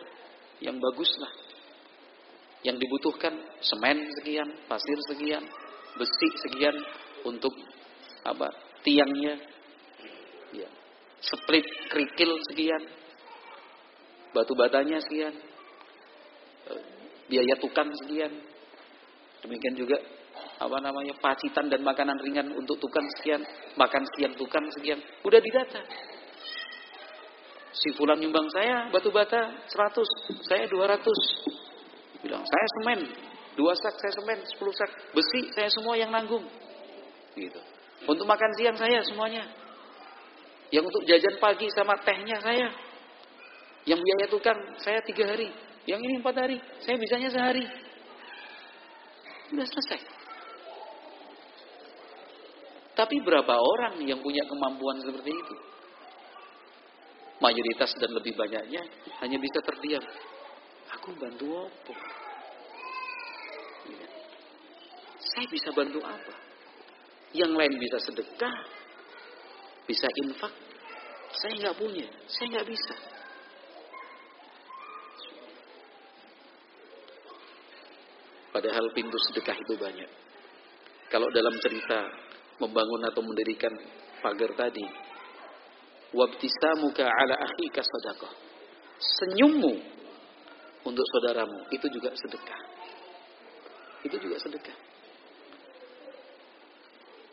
yang 0.62 0.78
bagus 0.78 1.10
lah 1.18 1.51
yang 2.62 2.78
dibutuhkan 2.78 3.34
semen 3.58 4.06
sekian, 4.18 4.46
pasir 4.70 4.98
sekian, 5.10 5.42
besi 5.98 6.28
sekian 6.46 6.76
untuk 7.26 7.52
apa? 8.22 8.50
tiangnya. 8.82 9.38
Ya. 10.50 10.68
Split 11.22 11.66
kerikil 11.86 12.34
sekian. 12.50 12.82
Batu 14.34 14.58
batanya 14.58 14.98
sekian. 14.98 15.34
Eh, 16.66 16.82
biaya 17.30 17.54
tukang 17.62 17.94
sekian. 17.94 18.30
Demikian 19.42 19.74
juga 19.78 19.98
apa 20.62 20.78
namanya 20.78 21.14
pacitan 21.18 21.66
dan 21.66 21.82
makanan 21.82 22.18
ringan 22.22 22.54
untuk 22.54 22.78
tukang 22.78 23.06
sekian, 23.18 23.42
makan 23.74 24.02
siang 24.14 24.34
tukang 24.38 24.66
sekian. 24.70 24.98
Udah 25.26 25.42
didata. 25.42 25.82
Si 27.72 27.90
fulan 27.98 28.18
nyumbang 28.22 28.46
saya 28.52 28.86
batu 28.90 29.10
bata 29.10 29.66
100, 29.66 30.46
saya 30.46 30.70
200 30.70 31.51
bilang 32.22 32.42
saya 32.46 32.66
semen 32.78 33.00
dua 33.58 33.74
sak 33.76 33.94
saya 33.98 34.12
semen 34.16 34.38
sepuluh 34.48 34.72
sak 34.72 34.90
besi 35.12 35.50
saya 35.52 35.68
semua 35.68 35.98
yang 35.98 36.08
nanggung. 36.14 36.46
Gitu. 37.36 37.60
Untuk 38.08 38.26
makan 38.26 38.50
siang 38.58 38.76
saya 38.78 39.02
semuanya. 39.04 39.44
Yang 40.72 40.88
untuk 40.88 41.02
jajan 41.04 41.36
pagi 41.36 41.68
sama 41.76 41.94
tehnya 42.00 42.38
saya. 42.40 42.68
Yang 43.84 44.00
biaya 44.00 44.26
tukang 44.30 44.58
saya 44.80 45.02
tiga 45.04 45.28
hari. 45.28 45.50
Yang 45.84 46.00
ini 46.06 46.14
empat 46.22 46.36
hari 46.38 46.58
saya 46.80 46.96
bisanya 46.96 47.28
sehari. 47.28 47.64
Sudah 49.50 49.66
selesai. 49.68 50.00
Tapi 52.92 53.16
berapa 53.24 53.54
orang 53.56 54.04
yang 54.04 54.20
punya 54.20 54.44
kemampuan 54.44 55.00
seperti 55.00 55.32
itu? 55.32 55.56
Mayoritas 57.40 57.90
dan 57.98 58.14
lebih 58.14 58.38
banyaknya 58.38 58.82
hanya 59.18 59.38
bisa 59.40 59.58
terdiam 59.66 60.04
Aku 60.98 61.08
bantu 61.16 61.46
apa? 61.64 61.94
Ya. 63.88 64.08
Saya 65.18 65.46
bisa 65.48 65.72
bantu 65.72 66.04
apa? 66.04 66.34
Yang 67.32 67.52
lain 67.56 67.74
bisa 67.80 67.98
sedekah, 68.04 68.56
bisa 69.88 70.06
infak. 70.28 70.52
Saya 71.32 71.52
nggak 71.64 71.76
punya, 71.80 72.08
saya 72.28 72.46
nggak 72.58 72.68
bisa. 72.68 72.94
Padahal 78.52 78.84
pintu 78.92 79.16
sedekah 79.32 79.56
itu 79.56 79.74
banyak. 79.80 80.10
Kalau 81.08 81.28
dalam 81.32 81.56
cerita 81.56 82.04
membangun 82.60 83.08
atau 83.08 83.24
mendirikan 83.24 83.72
pagar 84.20 84.52
tadi, 84.52 84.84
wabtisamuka 86.12 87.08
ala 87.08 87.34
akhika 87.48 87.80
sadaqah. 87.80 88.32
Senyummu 89.00 89.91
untuk 90.82 91.04
saudaramu. 91.06 91.66
Itu 91.70 91.86
juga 91.90 92.10
sedekah. 92.14 92.60
Itu 94.02 94.16
juga 94.18 94.36
sedekah. 94.42 94.78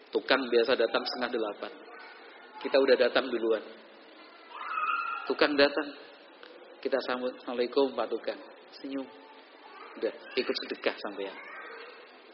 Tukang 0.10 0.50
biasa 0.50 0.74
datang 0.74 1.06
setengah 1.06 1.32
delapan. 1.38 1.72
Kita 2.62 2.78
udah 2.82 2.96
datang 2.98 3.30
duluan. 3.30 3.62
Tukang 5.30 5.54
datang. 5.54 5.94
Kita 6.82 6.98
sambut. 7.06 7.34
Assalamualaikum 7.42 7.94
Pak 7.94 8.08
Tukang. 8.10 8.40
Senyum. 8.82 9.06
Udah 9.98 10.14
ikut 10.38 10.56
sedekah 10.66 10.96
sampai 10.98 11.30
ya. 11.30 11.36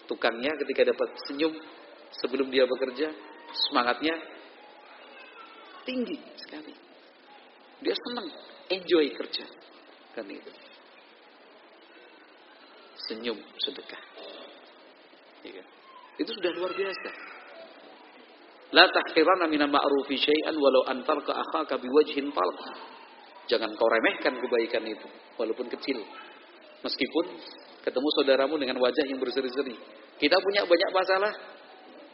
Tukangnya 0.05 0.53
ketika 0.63 0.85
dapat 0.93 1.09
senyum 1.27 1.53
sebelum 2.21 2.47
dia 2.53 2.63
bekerja, 2.69 3.09
semangatnya 3.67 4.15
tinggi 5.87 6.19
sekali. 6.37 6.73
Dia 7.81 7.95
senang, 7.95 8.27
enjoy 8.69 9.05
kerja. 9.17 9.45
Kan 10.13 10.29
itu 10.29 10.64
senyum 13.07 13.37
sedekah. 13.61 14.01
Ya. 15.45 15.63
Itu 16.17 16.31
sudah 16.31 16.51
luar 16.57 16.71
biasa. 16.73 17.09
La 18.73 18.89
tahqiranna 18.89 19.45
minal 19.45 19.69
ma'rufi 19.69 20.17
syai'an 20.17 20.57
walau 20.57 20.83
antalqa 20.89 21.31
akhaka 21.37 21.77
biwajhin 21.77 22.33
talq. 22.33 22.59
Jangan 23.45 23.77
kau 23.77 23.85
remehkan 23.85 24.41
kebaikan 24.41 24.83
itu, 24.89 25.05
walaupun 25.37 25.69
kecil. 25.69 26.01
Meskipun 26.81 27.25
ketemu 27.85 28.07
saudaramu 28.17 28.57
dengan 28.57 28.81
wajah 28.81 29.05
yang 29.05 29.21
berseri-seri. 29.21 29.77
Kita 30.17 30.41
punya 30.41 30.65
banyak 30.65 30.89
masalah, 30.89 31.31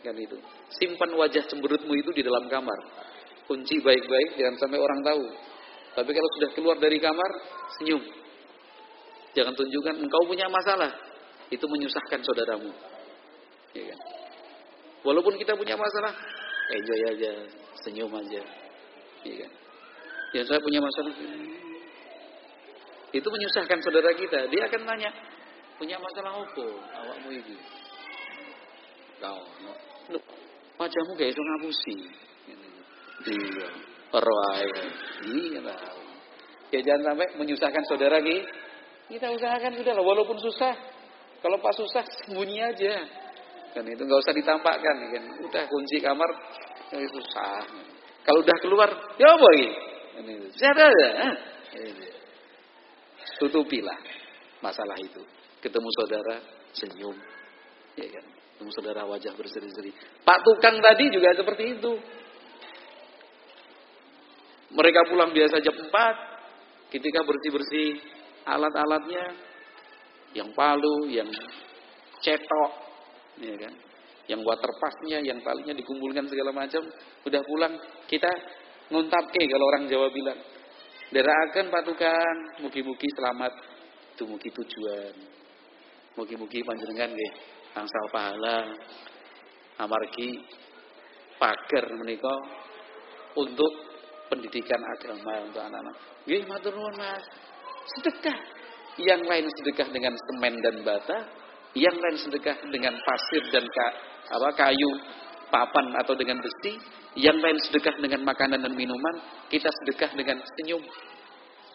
kan 0.04 0.16
itu. 0.20 0.36
Simpan 0.76 1.16
wajah 1.16 1.48
cemberutmu 1.48 1.96
itu 1.96 2.12
di 2.12 2.22
dalam 2.28 2.52
kamar. 2.52 2.80
Kunci 3.48 3.80
baik-baik, 3.80 4.36
jangan 4.36 4.56
sampai 4.60 4.80
orang 4.80 5.00
tahu. 5.08 5.24
Tapi 5.92 6.10
kalau 6.12 6.30
sudah 6.40 6.50
keluar 6.52 6.78
dari 6.80 7.00
kamar, 7.00 7.32
senyum. 7.80 8.04
Jangan 9.32 9.54
tunjukkan 9.56 9.96
engkau 10.04 10.22
punya 10.28 10.48
masalah. 10.52 10.92
Itu 11.52 11.68
menyusahkan 11.68 12.20
saudaramu. 12.24 12.72
Ya 13.76 13.84
kan? 13.92 14.00
Walaupun 15.02 15.36
kita 15.40 15.56
punya 15.56 15.74
masalah, 15.80 16.14
enjoy 16.72 17.02
aja, 17.16 17.32
senyum 17.84 18.12
aja. 18.12 18.44
Ya 19.24 19.36
kan? 19.46 19.52
Ya 20.32 20.42
saya 20.48 20.60
punya 20.64 20.80
masalah. 20.80 21.12
Itu 23.12 23.28
menyusahkan 23.28 23.80
saudara 23.84 24.12
kita. 24.16 24.48
Dia 24.48 24.62
akan 24.72 24.82
tanya, 24.88 25.12
punya 25.76 26.00
masalah 26.00 26.40
apa 26.40 26.68
awakmu 27.04 27.30
ini? 27.36 27.56
Kau, 29.20 29.44
no, 29.62 29.72
no, 30.16 30.20
wajahmu 30.80 31.12
gak 31.20 31.30
iso 31.30 31.42
ngapusi. 31.44 31.96
Iya, 33.22 33.68
perwai. 34.10 34.66
Iya 35.30 35.76
Ya 36.72 36.80
jangan 36.80 37.14
sampai 37.14 37.28
menyusahkan 37.36 37.84
saudara 37.86 38.24
kita. 38.24 38.61
Kita 39.12 39.28
usahakan 39.28 39.76
sudah 39.76 39.92
lah, 39.92 40.06
walaupun 40.08 40.40
susah. 40.40 40.72
Kalau 41.44 41.60
pas 41.60 41.76
susah, 41.76 42.00
sembunyi 42.24 42.64
aja. 42.64 43.04
Kan 43.76 43.84
itu 43.84 44.00
nggak 44.08 44.22
usah 44.24 44.32
ditampakkan, 44.32 44.96
kan. 45.12 45.24
Udah 45.44 45.64
kunci 45.68 46.00
kamar, 46.00 46.32
ya 46.96 47.04
susah. 47.12 47.68
Kalau 48.24 48.40
udah 48.40 48.58
keluar, 48.64 48.90
ya 49.20 49.36
boy. 49.36 49.60
Sehat 50.56 50.78
aja. 50.80 51.10
Tutupilah 53.42 54.00
masalah 54.64 54.96
itu. 55.02 55.20
Ketemu 55.60 55.90
saudara, 55.98 56.36
senyum. 56.72 57.18
Ya 58.00 58.08
kan? 58.08 58.26
Ketemu 58.56 58.72
saudara 58.78 59.02
wajah 59.10 59.34
berseri-seri. 59.36 59.92
Pak 60.24 60.40
tukang 60.46 60.80
tadi 60.80 61.12
juga 61.12 61.36
seperti 61.36 61.82
itu. 61.82 62.00
Mereka 64.72 65.10
pulang 65.12 65.36
biasa 65.36 65.60
jam 65.60 65.76
4. 65.76 66.94
Ketika 66.94 67.24
bersih-bersih 67.24 68.21
alat-alatnya. 68.46 69.26
Yang 70.32 70.50
palu, 70.56 71.12
yang 71.12 71.28
cetok. 72.24 72.72
Ya 73.42 73.56
kan? 73.60 73.74
Yang 74.30 74.42
waterpassnya, 74.48 75.20
yang 75.26 75.40
talinya 75.44 75.76
dikumpulkan 75.76 76.30
segala 76.32 76.56
macam. 76.56 76.88
Udah 77.28 77.42
pulang, 77.44 77.74
kita 78.08 78.32
ke 78.92 79.42
kalau 79.48 79.66
orang 79.72 79.88
Jawa 79.88 80.08
bilang. 80.12 80.40
Deraakan 81.12 81.68
patukan, 81.68 82.64
mugi-mugi 82.64 83.08
selamat 83.20 83.52
dumugi 84.16 84.48
tujuan. 84.52 85.16
Mugi-mugi 86.16 86.64
panjenengan 86.64 87.12
nggih 87.12 87.34
angsal 87.76 88.06
pahala 88.12 88.68
amargi 89.80 90.44
pagar 91.40 91.90
menika 91.98 92.36
untuk 93.36 93.72
pendidikan 94.30 94.78
agama 94.78 95.48
untuk 95.48 95.62
anak-anak. 95.64 95.96
Nggih 96.28 96.42
matur 96.48 96.74
nuwun 96.78 96.96
Mas. 97.00 97.26
Sedekah. 97.98 98.40
Yang 99.00 99.22
lain 99.24 99.48
sedekah 99.58 99.88
dengan 99.90 100.14
semen 100.14 100.54
dan 100.60 100.76
bata, 100.84 101.18
yang 101.74 101.96
lain 101.96 102.18
sedekah 102.20 102.60
dengan 102.68 102.94
pasir 103.00 103.44
dan 103.50 103.64
ka, 103.64 103.88
apa 104.36 104.50
kayu, 104.60 104.92
papan 105.48 105.96
atau 106.04 106.14
dengan 106.14 106.44
besi, 106.44 106.76
yang 107.16 107.40
lain 107.40 107.56
sedekah 107.60 107.96
dengan 108.00 108.28
makanan 108.28 108.60
dan 108.60 108.74
minuman, 108.76 109.16
kita 109.48 109.72
sedekah 109.84 110.12
dengan 110.16 110.44
senyum. 110.44 110.84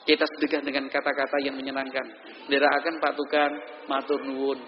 Kita 0.07 0.23
sedekah 0.23 0.63
dengan 0.63 0.87
kata-kata 0.87 1.43
yang 1.43 1.59
menyenangkan. 1.59 2.07
Diraakan 2.47 3.03
patukan 3.03 3.51
matur 3.91 4.23
nuwun. 4.23 4.61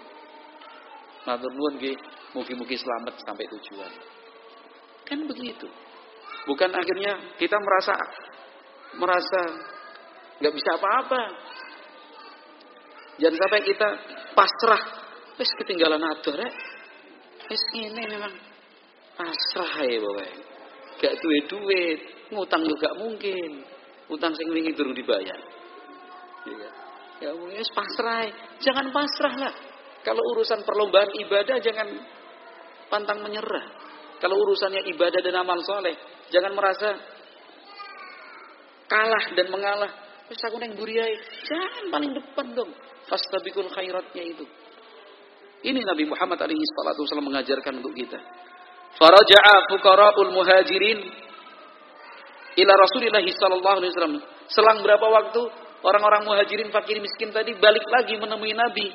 Matur 1.23 1.51
nuwun 1.55 1.79
nggih, 1.79 1.95
mugi-mugi 2.35 2.75
selamat 2.75 3.23
sampai 3.23 3.47
tujuan. 3.47 3.93
Kan 5.07 5.23
begitu. 5.25 5.69
Bukan 6.43 6.69
akhirnya 6.75 7.37
kita 7.39 7.55
merasa 7.55 7.95
merasa 8.99 9.41
nggak 10.39 10.53
bisa 10.55 10.69
apa-apa. 10.79 11.21
Jangan 13.19 13.35
sampai 13.35 13.61
kita 13.67 13.87
pasrah, 14.31 14.83
wis 15.35 15.51
ketinggalan 15.59 15.99
atur 16.07 16.39
rek. 16.39 16.53
Ini 17.49 18.03
memang 18.05 18.33
pasrah 19.17 19.83
ya 19.83 19.97
pokoknya 19.99 20.49
gak 20.99 21.15
duit-duit, 21.23 21.99
ngutang 22.29 22.63
juga 22.67 22.93
mungkin. 22.99 23.63
Utang 24.09 24.33
sing 24.33 24.49
wingi 24.49 24.73
durung 24.73 24.97
dibayar. 24.97 25.37
Ya, 26.49 26.69
ya 27.21 27.29
wis 27.37 27.69
pasrah. 27.71 28.25
Jangan 28.59 28.89
pasrah 28.89 29.35
lah. 29.37 29.53
Kalau 30.01 30.23
urusan 30.35 30.65
perlombaan 30.65 31.13
ibadah 31.13 31.61
jangan 31.61 31.87
pantang 32.89 33.21
menyerah. 33.21 33.65
Kalau 34.19 34.35
urusannya 34.35 34.83
ibadah 34.91 35.21
dan 35.23 35.35
amal 35.39 35.61
soleh, 35.63 35.95
jangan 36.33 36.51
merasa 36.57 36.89
kalah 38.89 39.25
dan 39.37 39.47
mengalah. 39.53 39.91
Wis 40.29 40.41
aku 40.45 40.61
neng 40.61 40.77
buriai. 40.77 41.17
Jangan 41.43 41.89
paling 41.89 42.13
depan 42.13 42.53
dong. 42.53 42.69
Fastabikul 43.09 43.73
khairatnya 43.73 44.23
itu. 44.23 44.45
Ini 45.65 45.81
Nabi 45.83 46.07
Muhammad 46.07 46.39
alaihi 46.39 46.63
salatu 46.77 47.03
wasallam 47.03 47.33
mengajarkan 47.33 47.81
untuk 47.81 47.91
kita. 47.97 48.15
Faraja'a 48.95 49.55
fuqara'ul 49.73 50.31
muhajirin 50.31 50.99
ila 52.61 52.73
Rasulillah 52.77 53.25
sallallahu 53.25 53.77
alaihi 53.81 53.91
wasallam. 53.91 54.15
Selang 54.49 54.79
berapa 54.85 55.03
waktu 55.03 55.41
orang-orang 55.83 56.23
muhajirin 56.29 56.69
fakir 56.69 57.01
miskin 57.01 57.33
tadi 57.33 57.57
balik 57.57 57.83
lagi 57.89 58.15
menemui 58.21 58.53
Nabi. 58.53 58.87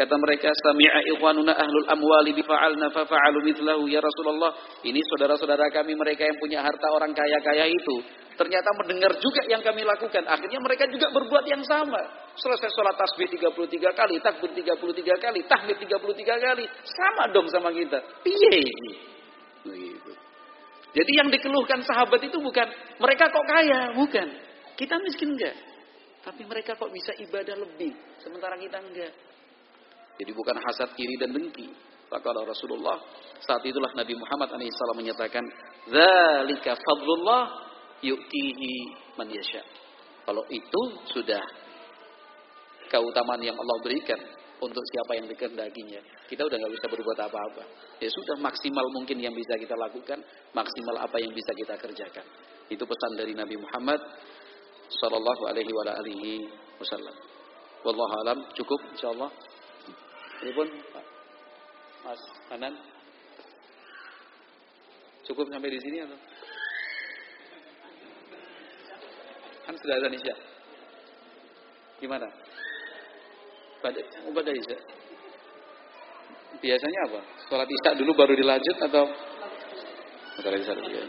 Kata 0.00 0.16
mereka, 0.16 0.48
"Sami'a 0.48 1.04
ikhwanuna 1.12 1.52
ahlul 1.60 1.84
amwali 1.92 2.32
bifa'alna 2.32 2.88
fa'alu 2.88 3.44
mithlahu 3.44 3.84
ya 3.84 4.00
Rasulullah." 4.00 4.56
Ini 4.80 4.96
saudara-saudara 5.12 5.68
kami 5.68 5.92
mereka 5.92 6.24
yang 6.24 6.40
punya 6.40 6.64
harta 6.64 6.88
orang 6.88 7.12
kaya-kaya 7.12 7.68
itu 7.68 8.00
ternyata 8.40 8.72
mendengar 8.80 9.12
juga 9.20 9.44
yang 9.52 9.60
kami 9.60 9.84
lakukan. 9.84 10.24
Akhirnya 10.24 10.56
mereka 10.64 10.88
juga 10.88 11.12
berbuat 11.12 11.44
yang 11.44 11.60
sama. 11.68 12.00
Selesai 12.32 12.72
sholat 12.72 12.96
tasbih 12.96 13.28
33 13.28 13.92
kali, 13.92 14.16
takbir 14.24 14.56
33 14.56 15.20
kali, 15.20 15.44
tahmid 15.44 15.76
33 15.76 16.48
kali. 16.48 16.64
Sama 16.88 17.28
dong 17.36 17.52
sama 17.52 17.68
kita. 17.68 18.00
Piye 18.24 18.64
Begitu. 19.68 20.12
Jadi 20.96 21.12
yang 21.12 21.28
dikeluhkan 21.28 21.84
sahabat 21.84 22.24
itu 22.24 22.40
bukan 22.40 22.64
mereka 22.96 23.28
kok 23.28 23.44
kaya, 23.44 23.92
bukan. 23.92 24.28
Kita 24.80 24.96
miskin 25.04 25.36
enggak. 25.36 25.60
Tapi 26.24 26.48
mereka 26.48 26.72
kok 26.80 26.88
bisa 26.88 27.12
ibadah 27.20 27.52
lebih, 27.60 27.92
sementara 28.24 28.56
kita 28.56 28.80
enggak. 28.80 29.12
Jadi 30.20 30.30
bukan 30.36 30.60
hasad 30.60 30.92
iri 31.00 31.16
dan 31.16 31.32
dengki. 31.32 31.72
Maka 32.12 32.28
Rasulullah 32.44 33.00
saat 33.40 33.64
itulah 33.64 33.88
Nabi 33.96 34.12
Muhammad 34.18 34.52
SAW 34.52 34.98
menyatakan, 34.98 35.40
"Dzalika 35.88 36.76
fadlullah 36.76 37.42
yu'tihi 38.04 38.72
man 39.16 39.32
yasha." 39.32 39.64
Kalau 40.28 40.44
itu 40.52 40.82
sudah 41.08 41.40
keutamaan 42.92 43.40
yang 43.40 43.56
Allah 43.56 43.78
berikan, 43.80 44.20
untuk 44.60 44.84
siapa 44.92 45.16
yang 45.16 45.26
dikehendakinya. 45.26 46.00
Kita 46.28 46.44
udah 46.44 46.56
nggak 46.60 46.72
bisa 46.76 46.86
berbuat 46.92 47.18
apa-apa. 47.18 47.64
Ya 47.98 48.08
sudah 48.12 48.36
maksimal 48.38 48.84
mungkin 48.92 49.16
yang 49.18 49.32
bisa 49.32 49.56
kita 49.56 49.72
lakukan, 49.74 50.20
maksimal 50.52 51.00
apa 51.00 51.16
yang 51.18 51.32
bisa 51.32 51.50
kita 51.56 51.74
kerjakan. 51.80 52.26
Itu 52.68 52.84
pesan 52.84 53.16
dari 53.16 53.32
Nabi 53.32 53.56
Muhammad 53.56 53.98
sallallahu 55.00 55.42
alaihi 55.48 55.72
wa 55.72 55.84
alihi 55.96 56.32
wasallam. 56.76 57.16
Wallahu 57.82 58.14
alam 58.28 58.38
cukup 58.52 58.80
insyaallah. 58.94 59.32
Ini 60.40 60.52
Mas 62.00 62.22
Hanan 62.48 62.74
Cukup 65.24 65.46
sampai 65.52 65.70
di 65.70 65.78
sini 65.78 66.02
atau? 66.02 66.18
Kan 69.68 69.74
sudah 69.78 69.94
ada 70.00 70.08
Isya. 70.10 70.36
Gimana? 72.00 72.26
pada 73.80 74.00
pada 74.30 74.50
isya. 74.52 74.78
Biasanya 76.60 77.00
apa? 77.08 77.20
Sholat 77.48 77.68
isya 77.68 77.90
dulu 77.96 78.12
baru 78.12 78.36
dilanjut 78.36 78.76
atau 78.76 79.04
sholat 80.44 80.60
isya 80.60 80.74
dulu 80.76 80.90
ya? 80.92 81.04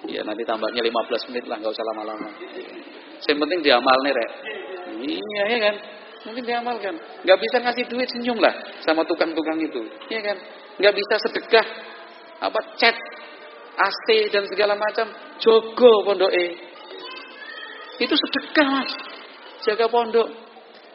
Iya 0.00 0.20
nanti 0.24 0.44
tambahnya 0.48 0.80
15 0.80 1.28
menit 1.32 1.44
lah, 1.44 1.60
nggak 1.60 1.72
usah 1.72 1.86
lama-lama. 1.92 2.28
Yang 3.28 3.36
penting 3.36 3.60
diamal 3.60 3.96
nih 4.04 4.12
rek. 4.16 4.30
Iya 5.00 5.42
ya 5.44 5.58
kan? 5.60 5.76
Mungkin 6.20 6.44
diamalkan. 6.44 6.94
Nggak 7.24 7.38
bisa 7.40 7.56
ngasih 7.64 7.84
duit 7.88 8.08
senyum 8.12 8.36
lah 8.36 8.52
sama 8.84 9.08
tukang-tukang 9.08 9.56
itu, 9.56 9.80
iya 10.12 10.20
kan? 10.20 10.36
Nggak 10.76 10.94
bisa 10.96 11.14
sedekah 11.28 11.66
apa 12.40 12.60
chat 12.76 12.96
AC 13.80 14.28
dan 14.28 14.44
segala 14.44 14.76
macam 14.76 15.08
jogo 15.40 16.04
pondok 16.04 16.28
e. 16.28 16.46
Itu 18.04 18.12
sedekah 18.16 18.68
mas. 18.68 18.92
Jaga 19.64 19.88
pondok. 19.88 20.28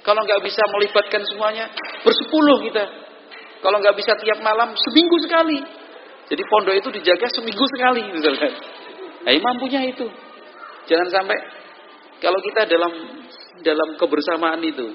Kalau 0.05 0.21
nggak 0.21 0.41
bisa 0.45 0.61
melibatkan 0.69 1.25
semuanya, 1.25 1.65
bersepuluh 2.05 2.61
kita. 2.69 2.85
Kalau 3.65 3.81
nggak 3.81 3.97
bisa 3.97 4.13
tiap 4.21 4.37
malam, 4.45 4.77
seminggu 4.77 5.17
sekali. 5.25 5.57
Jadi 6.29 6.43
pondok 6.45 6.77
itu 6.77 6.89
dijaga 7.01 7.25
seminggu 7.33 7.65
sekali, 7.73 8.01
misalkan. 8.13 8.53
Nah, 9.25 9.33
mampunya 9.41 9.89
itu. 9.89 10.05
Jangan 10.85 11.09
sampai 11.09 11.37
Kalau 12.21 12.39
kita 12.41 12.69
dalam 12.69 12.93
dalam 13.61 13.89
kebersamaan 13.99 14.61
itu 14.63 14.87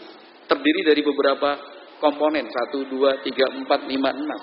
terdiri 0.50 0.82
dari 0.82 1.00
beberapa 1.06 1.54
komponen 2.02 2.50
satu 2.50 2.90
dua 2.90 3.22
tiga 3.22 3.46
empat 3.54 3.86
lima 3.86 4.10
enam. 4.10 4.40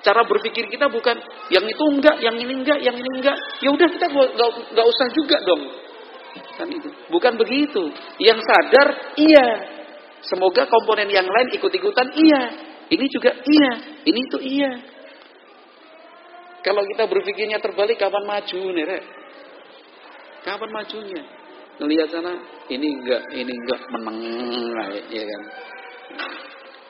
Cara 0.00 0.24
berpikir 0.24 0.68
kita 0.68 0.88
bukan 0.88 1.16
yang 1.52 1.64
itu 1.64 1.84
enggak, 1.88 2.16
yang 2.20 2.36
ini 2.36 2.64
enggak, 2.64 2.80
yang 2.80 2.96
ini 2.96 3.10
enggak. 3.20 3.36
Ya 3.60 3.68
udah 3.72 3.88
kita 3.88 4.06
enggak 4.08 4.86
usah 4.88 5.08
juga 5.12 5.36
dong. 5.44 5.62
Kan 6.56 6.68
itu. 6.72 6.88
Bukan 7.12 7.36
begitu. 7.40 7.92
Yang 8.20 8.40
sadar 8.44 8.88
iya. 9.20 9.48
Semoga 10.24 10.64
komponen 10.68 11.08
yang 11.12 11.28
lain 11.28 11.52
ikut-ikutan 11.56 12.08
iya. 12.16 12.42
Ini 12.88 13.06
juga 13.12 13.32
iya. 13.44 13.72
Ini 14.04 14.20
itu 14.28 14.38
iya. 14.40 14.72
Kalau 16.64 16.80
kita 16.84 17.04
berpikirnya 17.04 17.60
terbalik 17.60 18.00
kapan 18.00 18.24
maju 18.24 18.60
nih? 18.72 19.04
Kapan 20.44 20.70
majunya? 20.72 21.43
Ngelihat 21.74 22.08
sana, 22.10 22.32
ini 22.70 22.86
enggak, 22.86 23.22
ini 23.34 23.50
enggak 23.50 23.80
menang, 23.90 24.18
ya 25.10 25.24
kan? 25.26 25.42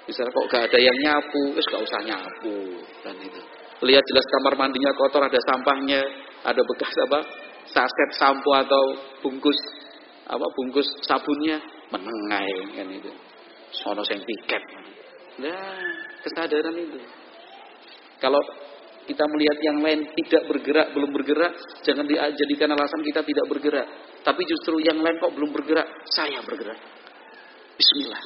Misalnya 0.05 0.33
kok 0.37 0.47
gak 0.53 0.65
ada 0.69 0.79
yang 0.79 0.97
nyapu, 1.01 1.57
wis 1.57 1.65
gak 1.65 1.81
usah 1.81 2.01
nyapu 2.05 2.85
dan 3.01 3.17
itu. 3.25 3.41
Lihat 3.85 4.05
jelas 4.05 4.27
kamar 4.29 4.55
mandinya 4.61 4.93
kotor, 4.93 5.25
ada 5.25 5.41
sampahnya, 5.41 6.01
ada 6.45 6.61
bekas 6.61 6.93
apa? 7.09 7.21
Saset 7.65 8.11
sampo 8.21 8.53
atau 8.53 8.93
bungkus 9.25 9.57
apa 10.25 10.45
bungkus 10.57 10.89
sabunnya 11.05 11.61
menengai 11.89 12.77
kan 12.77 12.89
itu. 12.93 13.13
Sono 13.73 14.05
sing 14.05 14.21
piket. 14.21 14.63
Nah, 15.41 15.81
kesadaran 16.21 16.77
itu. 16.77 17.01
Kalau 18.21 18.41
kita 19.05 19.25
melihat 19.29 19.59
yang 19.61 19.79
lain 19.85 20.01
tidak 20.17 20.49
bergerak, 20.49 20.93
belum 20.97 21.11
bergerak, 21.13 21.53
jangan 21.85 22.09
dijadikan 22.09 22.73
alasan 22.73 23.03
kita 23.05 23.21
tidak 23.21 23.47
bergerak. 23.49 23.89
Tapi 24.25 24.43
justru 24.49 24.81
yang 24.81 25.05
lain 25.05 25.21
kok 25.21 25.37
belum 25.37 25.53
bergerak, 25.53 25.89
saya 26.09 26.41
bergerak. 26.41 26.81
Bismillah. 27.77 28.23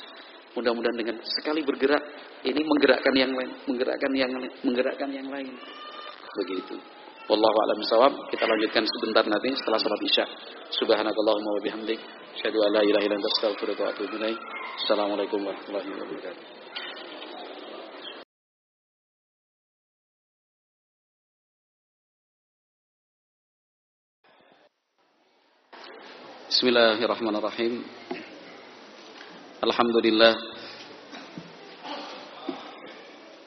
Mudah-mudahan 0.55 0.97
dengan 0.97 1.17
sekali 1.27 1.67
bergerak 1.67 2.03
ini 2.47 2.63
menggerakkan 2.63 3.15
yang 3.19 3.35
lain, 3.35 3.51
menggerakkan 3.67 4.13
yang 4.15 4.31
lain, 4.31 4.53
menggerakkan 4.63 5.11
yang 5.11 5.29
lain. 5.29 5.55
Begitu. 6.39 6.79
Wallahu 7.29 7.57
a'lam 7.67 7.77
bishawab. 7.83 8.13
Kita 8.33 8.45
lanjutkan 8.49 8.85
sebentar 8.89 9.25
nanti 9.29 9.53
setelah 9.53 9.79
salat 9.83 10.01
Isya. 10.01 10.25
Subhanakallahumma 10.81 11.51
wa 11.59 11.61
bihamdik, 11.61 12.01
asyhadu 12.41 12.59
an 12.65 12.71
la 12.73 12.83
ilaha 12.87 13.05
illa 13.05 13.17
anta 13.21 13.29
astaghfiruka 13.37 13.81
wa 13.85 13.91
atubu 13.93 14.17
ilaik. 14.17 14.39
Assalamualaikum 14.81 15.39
warahmatullahi 15.45 15.89
wabarakatuh. 15.93 16.58
Bismillahirrahmanirrahim. 26.59 27.87
Alhamdulillah. 29.63 30.35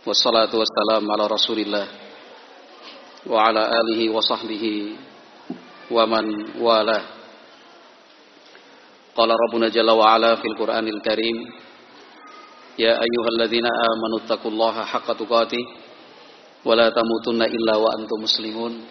Wassalatu 0.08 0.56
wassalam 0.56 1.04
ala 1.12 1.28
rasulillah 1.28 1.92
Wa 3.28 3.52
ala 3.52 3.68
alihi 3.68 4.08
wa 4.08 4.24
sahbihi 4.24 4.96
Wa 5.92 6.08
man 6.08 6.56
wala. 6.56 7.04
Qala 9.12 9.36
Rabbuna 9.36 9.68
Jalla 9.68 9.92
wa 9.92 10.16
ala 10.16 10.40
fil 10.40 10.56
Qur'anil 10.56 11.04
Karim 11.04 11.52
Ya 12.80 12.96
ayyuhalladzina 12.96 13.68
amanu 13.92 14.24
taqullaha 14.24 14.88
haqqa 14.88 15.20
tuqatih 15.20 15.68
Wa 16.64 16.80
la 16.80 16.88
tamutunna 16.96 17.44
illa 17.52 17.76
wa 17.76 17.92
antum 17.92 18.24
muslimun. 18.24 18.88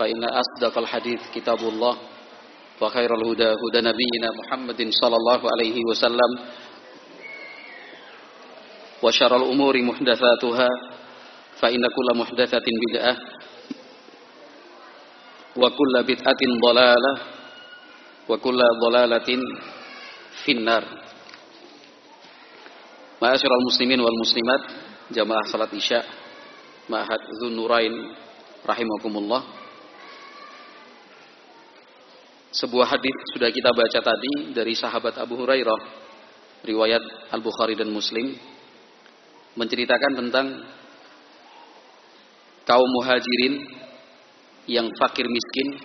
Fa 0.00 0.08
inna 0.08 0.40
asdaqal 0.40 0.88
hadith 0.88 1.20
kitabullah 1.36 2.11
وخير 2.81 3.09
الهدى 3.15 3.49
هدى 3.57 3.79
نبينا 3.89 4.29
محمد 4.37 4.81
صلى 5.01 5.15
الله 5.15 5.41
عليه 5.53 5.77
وسلم 5.89 6.31
وشر 9.03 9.31
الأمور 9.35 9.75
محدثاتها 9.81 10.69
فإن 11.61 11.81
كل 11.81 12.07
محدثة 12.17 12.65
بدعة 12.83 13.13
وكل 15.57 15.93
بدعة 16.03 16.41
ضلالة 16.67 17.13
وكل 18.29 18.59
ضلالة 18.85 19.29
في 20.45 20.51
النار 20.51 20.83
Ma'asyiral 23.17 23.65
muslimin 23.65 23.97
wal 23.97 24.13
muslimat 24.13 24.61
jamaah 25.09 25.41
salat 25.49 25.73
Isya 25.73 26.05
Ma'had 26.85 27.17
Dzun 27.17 27.57
Nurain 27.57 28.13
rahimakumullah 28.61 29.41
sebuah 32.52 32.84
hadis 32.84 33.16
sudah 33.32 33.48
kita 33.48 33.72
baca 33.72 34.00
tadi 34.04 34.52
dari 34.52 34.76
sahabat 34.76 35.16
Abu 35.16 35.40
Hurairah, 35.40 35.80
riwayat 36.68 37.32
Al-Bukhari 37.32 37.72
dan 37.74 37.88
Muslim 37.88 38.36
menceritakan 39.56 40.12
tentang 40.20 40.46
kaum 42.68 42.88
muhajirin 43.00 43.56
yang 44.68 44.86
fakir 45.00 45.26
miskin 45.26 45.80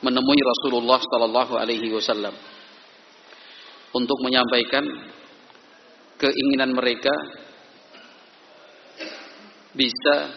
menemui 0.00 0.40
Rasulullah 0.42 1.00
Sallallahu 1.00 1.54
Alaihi 1.56 1.88
Wasallam 1.92 2.34
untuk 3.94 4.18
menyampaikan 4.26 4.84
keinginan 6.18 6.74
mereka 6.74 7.14
bisa 9.76 10.34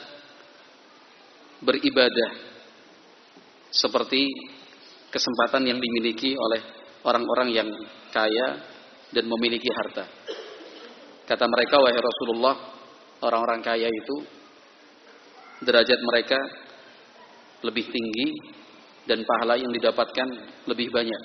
beribadah 1.63 2.46
seperti 3.77 4.25
kesempatan 5.13 5.69
yang 5.69 5.77
dimiliki 5.77 6.33
oleh 6.33 6.61
orang-orang 7.05 7.49
yang 7.53 7.69
kaya 8.09 8.47
dan 9.13 9.25
memiliki 9.29 9.69
harta. 9.69 10.05
Kata 11.27 11.45
mereka, 11.45 11.77
wahai 11.79 11.99
Rasulullah, 11.99 12.55
orang-orang 13.21 13.61
kaya 13.61 13.87
itu 13.87 14.15
derajat 15.61 15.99
mereka 16.01 16.39
lebih 17.65 17.89
tinggi 17.89 18.27
dan 19.07 19.23
pahala 19.23 19.57
yang 19.57 19.71
didapatkan 19.71 20.27
lebih 20.67 20.91
banyak. 20.91 21.21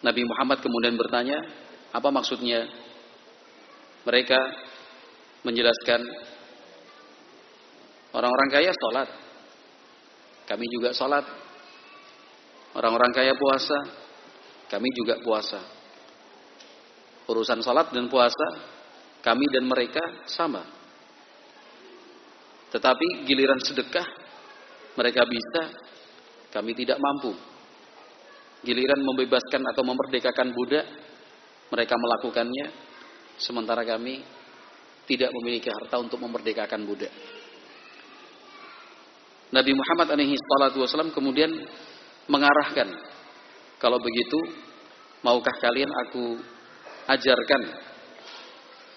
Nabi 0.00 0.22
Muhammad 0.24 0.64
kemudian 0.64 0.96
bertanya, 0.96 1.38
apa 1.92 2.08
maksudnya? 2.08 2.64
Mereka 4.00 4.40
menjelaskan 5.44 6.00
orang-orang 8.16 8.48
kaya 8.48 8.72
sholat, 8.72 9.08
kami 10.50 10.66
juga 10.66 10.90
sholat. 10.90 11.22
Orang-orang 12.74 13.14
kaya 13.14 13.38
puasa, 13.38 13.78
kami 14.66 14.90
juga 14.98 15.22
puasa. 15.22 15.62
Urusan 17.30 17.62
sholat 17.62 17.94
dan 17.94 18.10
puasa, 18.10 18.58
kami 19.22 19.46
dan 19.54 19.70
mereka 19.70 20.02
sama. 20.26 20.66
Tetapi 22.74 23.30
giliran 23.30 23.62
sedekah, 23.62 24.06
mereka 24.98 25.22
bisa, 25.22 25.70
kami 26.50 26.74
tidak 26.74 26.98
mampu. 26.98 27.30
Giliran 28.66 28.98
membebaskan 29.06 29.62
atau 29.70 29.86
memerdekakan 29.86 30.50
budak, 30.50 30.86
mereka 31.70 31.94
melakukannya, 31.94 32.66
sementara 33.38 33.86
kami 33.86 34.26
tidak 35.06 35.30
memiliki 35.30 35.70
harta 35.70 36.02
untuk 36.02 36.18
memerdekakan 36.18 36.82
budak. 36.82 37.39
Nabi 39.50 39.74
Muhammad 39.74 40.14
alaihi 40.14 40.38
salatu 40.38 40.86
wasallam 40.86 41.10
kemudian 41.10 41.50
mengarahkan 42.30 42.86
kalau 43.82 43.98
begitu 43.98 44.38
maukah 45.26 45.54
kalian 45.58 45.90
aku 46.06 46.38
ajarkan 47.10 47.62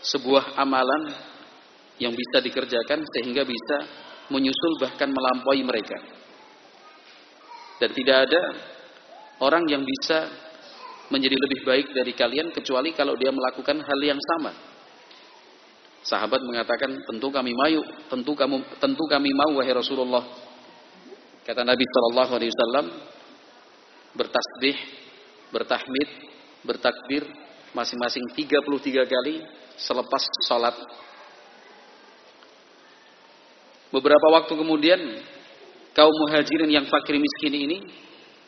sebuah 0.06 0.60
amalan 0.62 1.10
yang 1.98 2.14
bisa 2.14 2.44
dikerjakan 2.44 3.02
sehingga 3.18 3.42
bisa 3.48 3.78
menyusul 4.30 4.78
bahkan 4.78 5.10
melampaui 5.10 5.66
mereka? 5.66 5.98
Dan 7.82 7.90
tidak 7.98 8.30
ada 8.30 8.42
orang 9.42 9.66
yang 9.66 9.82
bisa 9.82 10.30
menjadi 11.10 11.36
lebih 11.36 11.60
baik 11.66 11.88
dari 11.92 12.14
kalian 12.14 12.54
kecuali 12.54 12.94
kalau 12.94 13.18
dia 13.18 13.34
melakukan 13.34 13.82
hal 13.82 14.00
yang 14.06 14.22
sama 14.22 14.73
Sahabat 16.04 16.44
mengatakan, 16.44 17.00
tentu 17.08 17.32
kami 17.32 17.56
mau, 17.56 17.82
tentu 18.12 18.32
kamu, 18.36 18.58
tentu 18.76 19.04
kami 19.08 19.32
mau 19.32 19.56
wahai 19.56 19.72
Rasulullah. 19.72 20.24
Kata 21.48 21.64
Nabi 21.64 21.84
Shallallahu 21.88 22.32
Alaihi 22.36 22.52
Wasallam, 22.52 22.86
bertasbih, 24.16 24.78
bertahmid, 25.52 26.10
bertakbir 26.64 27.24
masing-masing 27.72 28.24
33 28.36 29.08
kali 29.08 29.36
selepas 29.80 30.24
sholat. 30.48 30.76
Beberapa 33.94 34.28
waktu 34.34 34.54
kemudian 34.58 35.02
kaum 35.94 36.14
muhajirin 36.26 36.70
yang 36.70 36.86
fakir 36.90 37.16
miskin 37.16 37.54
ini 37.54 37.78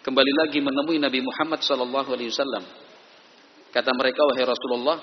kembali 0.01 0.33
lagi 0.45 0.59
menemui 0.59 0.97
Nabi 0.97 1.21
Muhammad 1.21 1.61
Shallallahu 1.61 2.09
Alaihi 2.13 2.33
Wasallam. 2.33 2.65
Kata 3.69 3.91
mereka, 3.91 4.23
wahai 4.23 4.45
Rasulullah, 4.47 4.97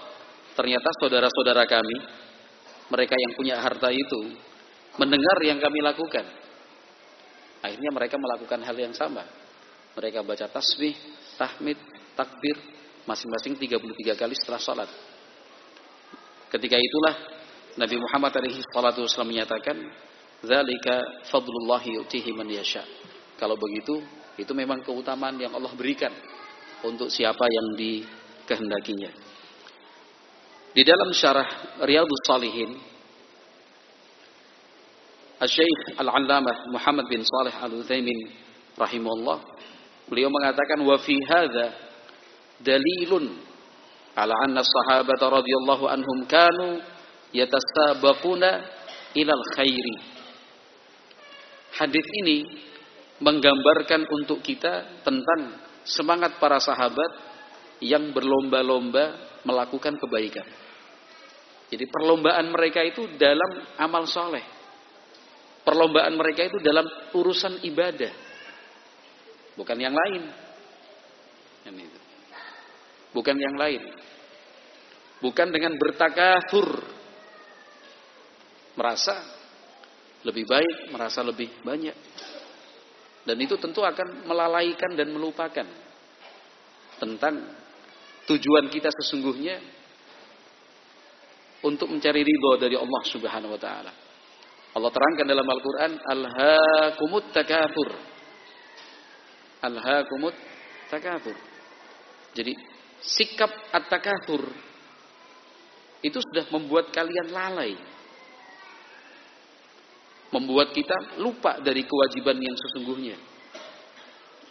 ternyata 0.57 0.89
saudara-saudara 1.01 1.69
kami 1.69 1.97
mereka 2.93 3.17
yang 3.17 3.33
punya 3.33 3.57
harta 3.57 3.89
itu 3.89 4.37
mendengar 5.01 5.41
yang 5.41 5.57
kami 5.57 5.81
lakukan. 5.81 6.29
Akhirnya 7.65 7.91
mereka 7.95 8.21
melakukan 8.21 8.61
hal 8.61 8.77
yang 8.77 8.93
sama. 8.93 9.25
Mereka 9.97 10.21
baca 10.21 10.45
tasbih, 10.53 10.93
tahmid, 11.41 11.81
takbir 12.13 12.57
masing-masing 13.09 13.57
33 13.57 14.13
kali 14.13 14.35
setelah 14.37 14.61
sholat. 14.61 14.91
Ketika 16.53 16.77
itulah 16.77 17.15
Nabi 17.81 17.97
Muhammad 17.97 18.33
alaihi 18.37 18.61
salatu 18.69 19.09
wasallam 19.09 19.33
menyatakan, 19.33 19.77
"Dzalika 20.45 21.25
fadlullahi 21.33 21.97
yu'tihi 21.97 22.31
man 22.37 22.45
yasha." 22.53 22.85
Kalau 23.41 23.57
begitu, 23.57 24.05
itu 24.37 24.53
memang 24.53 24.85
keutamaan 24.85 25.41
yang 25.41 25.57
Allah 25.57 25.73
berikan 25.73 26.13
untuk 26.85 27.09
siapa 27.09 27.49
yang 27.49 27.67
dikehendakinya. 27.79 29.32
Di 30.73 30.83
dalam 30.89 31.13
syarah 31.13 31.77
Riyadhus 31.85 32.25
Salihin, 32.25 32.73
Al-Syeikh 35.43 36.01
Al-Allamah 36.01 36.71
Muhammad 36.71 37.11
bin 37.11 37.21
Salih 37.27 37.51
Al-Utsaimin 37.51 38.31
rahimahullah 38.79 39.43
beliau 40.07 40.31
mengatakan 40.31 40.79
wa 40.87 40.95
fi 41.03 41.19
hadza 41.19 41.75
dalilun 42.63 43.43
ala 44.15 44.33
anna 44.47 44.63
sahabat 44.63 45.19
radhiyallahu 45.19 45.91
anhum 45.91 46.25
kanu 46.31 46.79
yatasabaquna 47.35 48.65
ilal 49.19 49.45
khairi. 49.59 49.97
Hadis 51.75 52.07
ini 52.23 52.39
menggambarkan 53.19 54.07
untuk 54.09 54.47
kita 54.47 55.03
tentang 55.03 55.59
semangat 55.83 56.39
para 56.39 56.63
sahabat 56.63 57.19
yang 57.83 58.15
berlomba-lomba 58.15 59.19
melakukan 59.43 59.99
kebaikan. 59.99 60.47
Jadi 61.73 61.89
perlombaan 61.89 62.53
mereka 62.53 62.85
itu 62.85 63.17
dalam 63.17 63.65
amal 63.81 64.05
soleh. 64.05 64.45
Perlombaan 65.65 66.13
mereka 66.21 66.45
itu 66.45 66.61
dalam 66.61 66.85
urusan 67.17 67.65
ibadah. 67.65 68.13
Bukan 69.57 69.79
yang 69.81 69.97
lain. 69.97 70.23
Bukan 73.17 73.37
yang 73.41 73.57
lain. 73.57 73.81
Bukan 75.25 75.49
dengan 75.49 75.73
bertakathur. 75.81 76.69
Merasa 78.77 79.17
lebih 80.29 80.45
baik, 80.45 80.93
merasa 80.93 81.25
lebih 81.25 81.49
banyak. 81.65 81.97
Dan 83.25 83.37
itu 83.41 83.57
tentu 83.57 83.81
akan 83.81 84.29
melalaikan 84.29 84.93
dan 84.93 85.09
melupakan 85.09 85.65
tentang 87.01 87.35
tujuan 88.29 88.69
kita 88.69 88.93
sesungguhnya 88.93 89.82
untuk 91.63 91.87
mencari 91.91 92.27
ridho 92.27 92.59
dari 92.59 92.75
Allah 92.75 93.03
Subhanahu 93.07 93.55
wa 93.55 93.61
taala. 93.61 93.93
Allah 94.73 94.91
terangkan 94.91 95.27
dalam 95.29 95.45
Al-Qur'an 95.45 95.93
alhaakumut 96.01 97.29
takatsur. 97.31 97.91
Alhaakumut 99.63 100.35
takatsur. 100.89 101.37
Jadi 102.33 102.57
sikap 103.05 103.53
at-takatsur 103.69 104.43
itu 106.01 106.19
sudah 106.19 106.49
membuat 106.51 106.89
kalian 106.91 107.31
lalai. 107.31 107.77
Membuat 110.33 110.73
kita 110.73 111.21
lupa 111.21 111.61
dari 111.61 111.85
kewajiban 111.85 112.41
yang 112.41 112.57
sesungguhnya. 112.57 113.21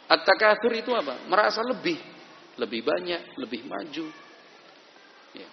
At-takatsur 0.05 0.69
itu 0.77 0.93
apa? 0.93 1.25
Merasa 1.25 1.65
lebih, 1.65 1.97
lebih 2.61 2.85
banyak, 2.85 3.41
lebih 3.41 3.65
maju, 3.65 4.05
ya. 5.33 5.49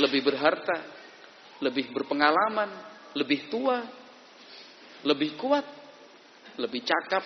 lebih 0.00 0.24
berharta, 0.24 0.95
lebih 1.64 1.92
berpengalaman, 1.92 2.68
lebih 3.16 3.48
tua, 3.48 3.80
lebih 5.04 5.38
kuat, 5.40 5.64
lebih 6.60 6.84
cakap, 6.84 7.24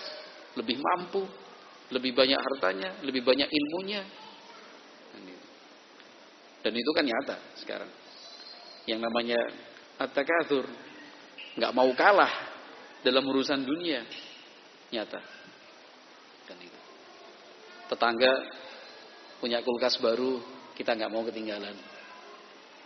lebih 0.58 0.78
mampu, 0.78 1.26
lebih 1.90 2.14
banyak 2.14 2.38
hartanya, 2.38 3.02
lebih 3.02 3.22
banyak 3.26 3.48
ilmunya. 3.50 4.02
Dan 6.60 6.72
itu 6.76 6.90
kan 6.92 7.04
nyata 7.08 7.36
sekarang. 7.64 7.90
Yang 8.84 9.00
namanya 9.00 9.40
at-takatsur, 9.96 10.68
nggak 11.56 11.72
mau 11.72 11.88
kalah 11.96 12.30
dalam 13.00 13.24
urusan 13.24 13.64
dunia, 13.64 14.04
nyata. 14.92 15.20
Kan 16.44 16.58
itu. 16.60 16.80
Tetangga 17.88 18.32
punya 19.40 19.64
kulkas 19.64 19.96
baru, 19.98 20.38
kita 20.76 20.92
nggak 20.94 21.12
mau 21.12 21.24
ketinggalan. 21.24 21.74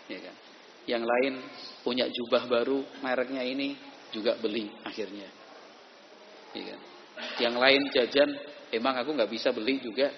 Ya 0.07 0.21
kan? 0.23 0.37
Yang 0.85 1.05
lain 1.09 1.35
punya 1.81 2.05
jubah 2.13 2.45
baru, 2.45 2.85
mereknya 3.01 3.41
ini 3.41 3.77
juga 4.13 4.37
beli 4.37 4.69
akhirnya. 4.85 5.29
Ya 6.55 6.63
kan? 6.71 6.81
Yang 7.41 7.55
lain 7.59 7.83
jajan, 7.91 8.31
emang 8.71 8.95
aku 9.01 9.11
nggak 9.17 9.31
bisa 9.31 9.51
beli 9.51 9.81
juga 9.81 10.13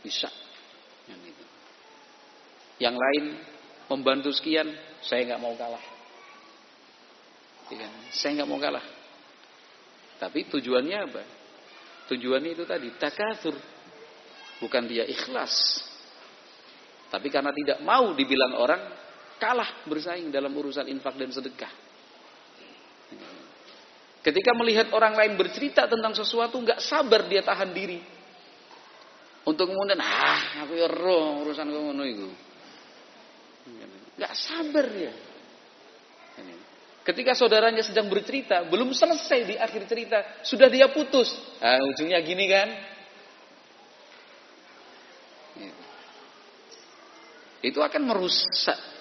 bisa. 0.00 0.30
Yang, 2.78 2.94
lain 2.94 3.24
membantu 3.90 4.30
sekian, 4.30 4.70
saya 5.02 5.34
nggak 5.34 5.42
mau 5.42 5.56
kalah. 5.58 5.82
Ya 7.68 7.76
kan? 7.84 7.92
Saya 8.14 8.30
nggak 8.38 8.50
mau 8.50 8.60
kalah. 8.60 8.86
Tapi 10.18 10.46
tujuannya 10.46 10.98
apa? 11.10 11.22
Tujuannya 12.08 12.50
itu 12.56 12.64
tadi 12.64 12.88
takatur, 12.96 13.56
bukan 14.62 14.88
dia 14.88 15.04
ikhlas. 15.04 15.52
Tapi 17.08 17.28
karena 17.32 17.52
tidak 17.52 17.80
mau 17.84 18.12
dibilang 18.12 18.56
orang, 18.56 18.82
kalah 19.38 19.86
bersaing 19.86 20.28
dalam 20.28 20.52
urusan 20.52 20.90
infak 20.90 21.16
dan 21.16 21.30
sedekah. 21.32 21.70
Ketika 24.20 24.52
melihat 24.52 24.92
orang 24.92 25.14
lain 25.14 25.38
bercerita 25.38 25.88
tentang 25.88 26.12
sesuatu, 26.12 26.58
nggak 26.60 26.82
sabar 26.82 27.24
dia 27.24 27.40
tahan 27.40 27.70
diri. 27.72 28.02
Untuk 29.48 29.70
kemudian, 29.70 29.96
ah, 30.02 30.66
aku 30.66 30.76
ya 30.76 30.90
roh 30.90 31.40
urusan 31.46 31.64
ngono 31.64 32.04
itu. 32.04 32.28
Nggak 34.18 34.34
sabar 34.36 34.86
dia. 34.92 35.12
Ketika 37.08 37.32
saudaranya 37.32 37.80
sedang 37.80 38.12
bercerita, 38.12 38.68
belum 38.68 38.92
selesai 38.92 39.48
di 39.48 39.56
akhir 39.56 39.88
cerita, 39.88 40.18
sudah 40.44 40.68
dia 40.68 40.92
putus. 40.92 41.32
Ah, 41.62 41.80
ujungnya 41.80 42.20
gini 42.20 42.44
kan? 42.52 42.68
Itu 47.64 47.80
akan 47.80 48.02
merusak 48.04 48.97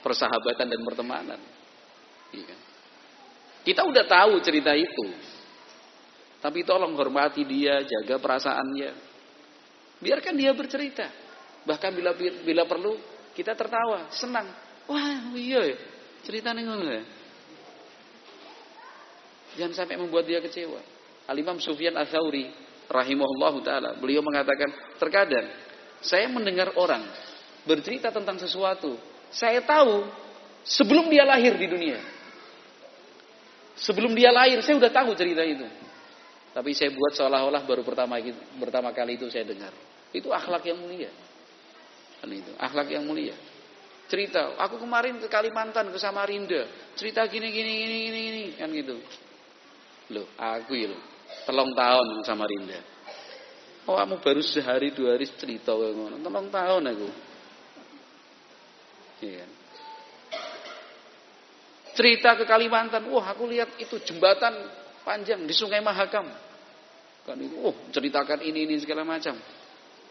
persahabatan 0.00 0.66
dan 0.68 0.80
pertemanan. 0.82 1.40
Iya. 2.32 2.56
Kita 3.64 3.84
udah 3.84 4.04
tahu 4.06 4.40
cerita 4.40 4.72
itu. 4.72 5.06
Tapi 6.38 6.62
tolong 6.62 6.94
hormati 6.94 7.42
dia, 7.42 7.82
jaga 7.82 8.16
perasaannya. 8.22 8.90
Biarkan 9.98 10.34
dia 10.38 10.54
bercerita. 10.54 11.10
Bahkan 11.66 11.90
bila 11.92 12.14
bila 12.16 12.62
perlu 12.64 12.94
kita 13.34 13.58
tertawa, 13.58 14.06
senang. 14.14 14.46
Wah, 14.86 15.34
iya 15.34 15.74
ya. 15.74 15.78
Ceritanya 16.22 16.62
ngono 16.64 16.86
ya. 16.86 17.04
Jangan 19.58 19.74
sampai 19.74 19.98
membuat 19.98 20.24
dia 20.30 20.38
kecewa. 20.38 20.78
Al-Imam 21.28 21.58
Sufyan 21.58 21.98
Ats-Tsauri 21.98 22.48
rahimahullah 22.88 23.54
taala, 23.60 23.90
beliau 24.00 24.24
mengatakan, 24.24 24.96
terkadang 24.96 25.44
saya 26.00 26.30
mendengar 26.30 26.72
orang 26.78 27.04
bercerita 27.68 28.08
tentang 28.08 28.40
sesuatu 28.40 28.96
saya 29.32 29.60
tahu 29.64 30.08
sebelum 30.64 31.08
dia 31.12 31.24
lahir 31.24 31.56
di 31.56 31.66
dunia. 31.68 31.98
Sebelum 33.78 34.10
dia 34.12 34.34
lahir, 34.34 34.58
saya 34.60 34.74
sudah 34.74 34.90
tahu 34.90 35.14
cerita 35.14 35.46
itu. 35.46 35.62
Tapi 36.50 36.74
saya 36.74 36.90
buat 36.90 37.14
seolah-olah 37.14 37.62
baru 37.62 37.86
pertama 37.86 38.18
pertama 38.58 38.90
kali 38.90 39.14
itu 39.14 39.30
saya 39.30 39.46
dengar. 39.46 39.70
Itu 40.10 40.34
akhlak 40.34 40.66
yang 40.66 40.82
mulia. 40.82 41.12
Kan 42.18 42.34
itu, 42.34 42.50
akhlak 42.58 42.90
yang 42.90 43.06
mulia. 43.06 43.36
Cerita, 44.08 44.56
aku 44.58 44.80
kemarin 44.82 45.20
ke 45.22 45.28
Kalimantan, 45.30 45.92
ke 45.94 45.98
Samarinda. 46.00 46.66
Cerita 46.98 47.22
gini 47.28 47.52
gini 47.52 47.70
gini 47.70 47.96
gini 48.08 48.18
gini 48.18 48.42
kan 48.56 48.72
gitu. 48.72 48.96
Loh, 50.16 50.26
aku 50.34 50.72
ya 50.74 50.88
loh. 50.90 51.02
Telung 51.46 51.76
tahun 51.76 52.24
Samarinda. 52.24 52.80
Oh, 53.84 53.96
kamu 53.96 54.20
baru 54.20 54.40
sehari 54.42 54.90
dua 54.96 55.14
hari 55.14 55.28
cerita 55.30 55.76
ngono. 55.76 56.18
Tahun 56.24 56.82
aku. 56.88 57.08
Ya. 59.18 59.46
Cerita 61.98 62.38
ke 62.38 62.46
Kalimantan, 62.46 63.10
wah 63.10 63.26
aku 63.26 63.50
lihat 63.50 63.74
itu 63.82 63.98
jembatan 64.06 64.54
panjang 65.02 65.42
di 65.42 65.50
Sungai 65.50 65.82
Mahakam. 65.82 66.30
Kan 67.26 67.36
itu, 67.42 67.58
oh 67.58 67.74
ceritakan 67.90 68.40
ini 68.46 68.70
ini 68.70 68.78
segala 68.78 69.02
macam. 69.02 69.34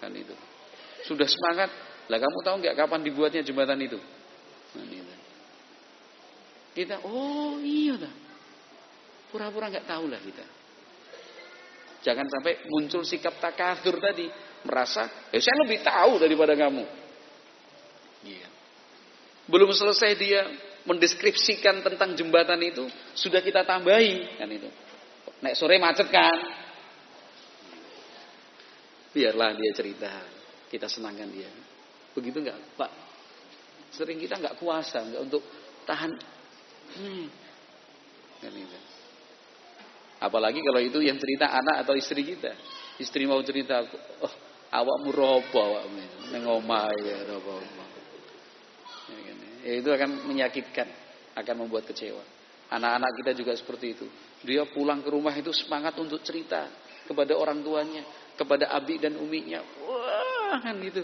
Kan 0.03 0.11
itu. 0.11 0.35
Sudah 1.07 1.25
semangat. 1.25 1.71
Lah 2.07 2.19
kamu 2.19 2.39
tahu 2.43 2.55
nggak 2.59 2.75
kapan 2.75 3.01
dibuatnya 3.03 3.41
jembatan 3.43 3.79
itu? 3.79 3.99
Kan 4.75 4.88
itu. 4.91 5.15
Kita, 6.75 7.01
oh 7.07 7.57
iya 7.63 7.95
dah. 7.95 8.13
Pura-pura 9.31 9.71
nggak 9.71 9.88
tahu 9.88 10.11
lah 10.11 10.19
kita. 10.19 10.45
Jangan 12.03 12.27
sampai 12.29 12.67
muncul 12.67 13.01
sikap 13.07 13.39
takadur 13.39 13.97
tadi. 13.97 14.27
Merasa, 14.67 15.31
eh 15.31 15.39
saya 15.39 15.63
lebih 15.63 15.79
tahu 15.81 16.19
daripada 16.19 16.51
kamu. 16.53 16.84
Iya. 18.27 18.47
Belum 19.47 19.71
selesai 19.71 20.11
dia 20.19 20.43
mendeskripsikan 20.87 21.83
tentang 21.83 22.15
jembatan 22.15 22.59
itu, 22.63 22.87
sudah 23.15 23.43
kita 23.43 23.63
tambahi 23.63 24.39
kan 24.39 24.47
itu. 24.51 24.69
Nek 25.43 25.53
sore 25.55 25.79
macet 25.79 26.07
kan. 26.07 26.37
Biarlah 29.11 29.55
dia 29.55 29.71
cerita. 29.75 30.11
Kita 30.67 30.91
senangkan 30.91 31.31
dia. 31.31 31.47
Begitu 32.11 32.43
enggak, 32.43 32.59
Pak? 32.75 32.91
Sering 33.95 34.19
kita 34.19 34.35
enggak 34.35 34.59
kuasa 34.59 35.03
enggak 35.03 35.21
untuk 35.27 35.43
tahan. 35.87 36.11
Hmm. 36.97 37.27
Kan 38.43 38.53
itu. 38.53 38.79
Apalagi 40.17 40.59
kalau 40.65 40.81
itu 40.81 40.99
yang 40.99 41.15
cerita 41.21 41.53
anak 41.53 41.85
atau 41.85 41.93
istri 41.93 42.25
kita. 42.25 42.51
Istri 42.97 43.29
mau 43.29 43.37
cerita, 43.45 43.85
oh 44.25 44.33
awakmu 44.73 45.13
robo 45.13 45.59
awakmu 45.61 46.33
neng 46.33 46.43
ya. 47.05 47.17
Ya, 49.63 49.73
itu 49.79 49.89
akan 49.91 50.27
menyakitkan, 50.27 50.88
akan 51.35 51.55
membuat 51.63 51.88
kecewa. 51.88 52.23
Anak-anak 52.67 53.11
kita 53.23 53.31
juga 53.35 53.55
seperti 53.55 53.95
itu. 53.95 54.07
Dia 54.43 54.67
pulang 54.67 54.99
ke 54.99 55.09
rumah 55.11 55.31
itu 55.31 55.51
semangat 55.55 55.95
untuk 55.99 56.19
cerita 56.23 56.67
kepada 57.07 57.35
orang 57.35 57.63
tuanya, 57.63 58.03
kepada 58.35 58.71
abi 58.71 58.99
dan 58.99 59.15
uminya. 59.15 59.63
Wah, 59.88 60.59
kan 60.59 60.75
gitu 60.84 61.03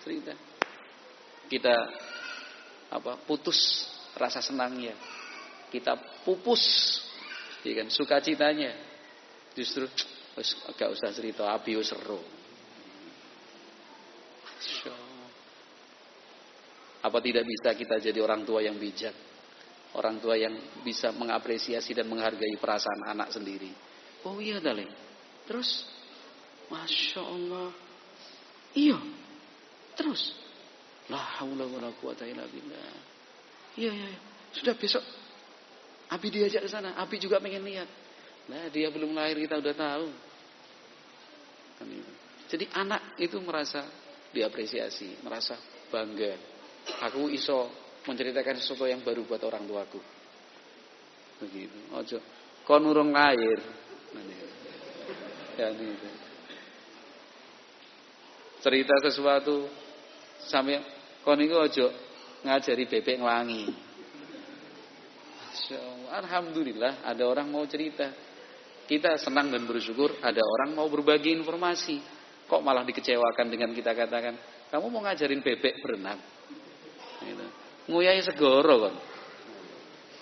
cerita. 0.00 0.32
Kita 1.48 1.74
apa? 2.92 3.20
Putus 3.24 3.88
rasa 4.16 4.40
senangnya. 4.40 4.96
Kita 5.68 5.96
pupus 6.24 6.64
ya 7.64 7.84
kan 7.84 7.88
sukacitanya. 7.92 8.72
Justru 9.52 9.86
agak 10.68 10.88
usah 10.92 11.12
cerita 11.12 11.52
abi 11.52 11.76
seru. 11.84 12.20
Apa 17.04 17.20
tidak 17.20 17.44
bisa 17.44 17.76
kita 17.76 18.00
jadi 18.00 18.16
orang 18.24 18.48
tua 18.48 18.64
yang 18.64 18.80
bijak? 18.80 19.12
Orang 19.94 20.18
tua 20.18 20.34
yang 20.40 20.56
bisa 20.80 21.12
mengapresiasi 21.12 21.92
dan 21.92 22.08
menghargai 22.08 22.56
perasaan 22.56 23.12
anak 23.12 23.28
sendiri. 23.30 23.70
Oh 24.24 24.40
iya, 24.40 24.58
Dalem. 24.58 24.88
Terus, 25.44 25.84
Masya 26.72 27.22
Allah. 27.22 27.70
Iya. 28.72 28.98
Terus. 29.94 30.34
La 31.12 31.20
haula 31.38 31.68
wa 31.68 31.78
la 31.84 31.92
quwata 31.92 32.24
illa 32.24 32.48
billah. 32.48 32.96
Iya, 33.76 33.92
iya, 33.92 34.08
iya. 34.08 34.20
Sudah 34.56 34.74
besok. 34.74 35.04
Abi 36.08 36.32
diajak 36.32 36.64
ke 36.64 36.70
sana. 36.72 36.96
Abi 36.96 37.20
juga 37.20 37.36
pengen 37.38 37.62
lihat. 37.68 37.86
Nah, 38.48 38.72
dia 38.72 38.88
belum 38.88 39.12
lahir 39.12 39.36
kita 39.36 39.60
udah 39.60 39.74
tahu. 39.76 40.08
Kan 41.80 41.88
Jadi 42.48 42.64
anak 42.72 43.20
itu 43.20 43.36
merasa 43.44 43.84
diapresiasi, 44.32 45.20
merasa 45.20 45.60
bangga. 45.92 46.53
Aku 47.10 47.32
iso 47.32 47.72
menceritakan 48.04 48.60
sesuatu 48.60 48.84
yang 48.84 49.00
baru 49.00 49.24
buat 49.24 49.40
orang 49.44 49.64
tuaku. 49.64 50.00
Begitu. 51.44 51.78
Ojo. 51.96 52.18
Kon 52.64 52.84
urung 52.84 53.12
lahir. 53.12 53.60
Ya 55.56 55.68
itu. 55.72 56.08
Cerita 58.64 58.94
sesuatu 59.04 59.68
sampai 60.48 60.80
kon 61.20 61.40
itu 61.40 61.56
ojo 61.56 61.86
ngajari 62.44 62.84
bebek 62.88 63.20
ngelangi. 63.20 63.64
Alhamdulillah 66.12 67.04
ada 67.04 67.24
orang 67.24 67.48
mau 67.48 67.64
cerita. 67.68 68.12
Kita 68.84 69.16
senang 69.16 69.48
dan 69.48 69.64
bersyukur 69.64 70.20
ada 70.20 70.40
orang 70.44 70.76
mau 70.76 70.88
berbagi 70.92 71.32
informasi. 71.32 71.96
Kok 72.44 72.60
malah 72.60 72.84
dikecewakan 72.84 73.48
dengan 73.48 73.72
kita 73.72 73.96
katakan, 73.96 74.36
kamu 74.68 74.86
mau 74.92 75.00
ngajarin 75.08 75.40
bebek 75.40 75.80
berenang? 75.80 76.20
Nguyai 77.88 78.20
segoro 78.24 78.88
kan. 78.88 78.94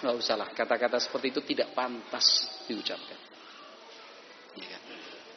Nggak 0.03 0.15
usah 0.19 0.35
lah, 0.35 0.49
kata-kata 0.51 0.99
seperti 0.99 1.31
itu 1.31 1.41
tidak 1.55 1.79
pantas 1.79 2.51
diucapkan. 2.67 3.19
Ya 4.59 4.67
kan? 4.67 4.83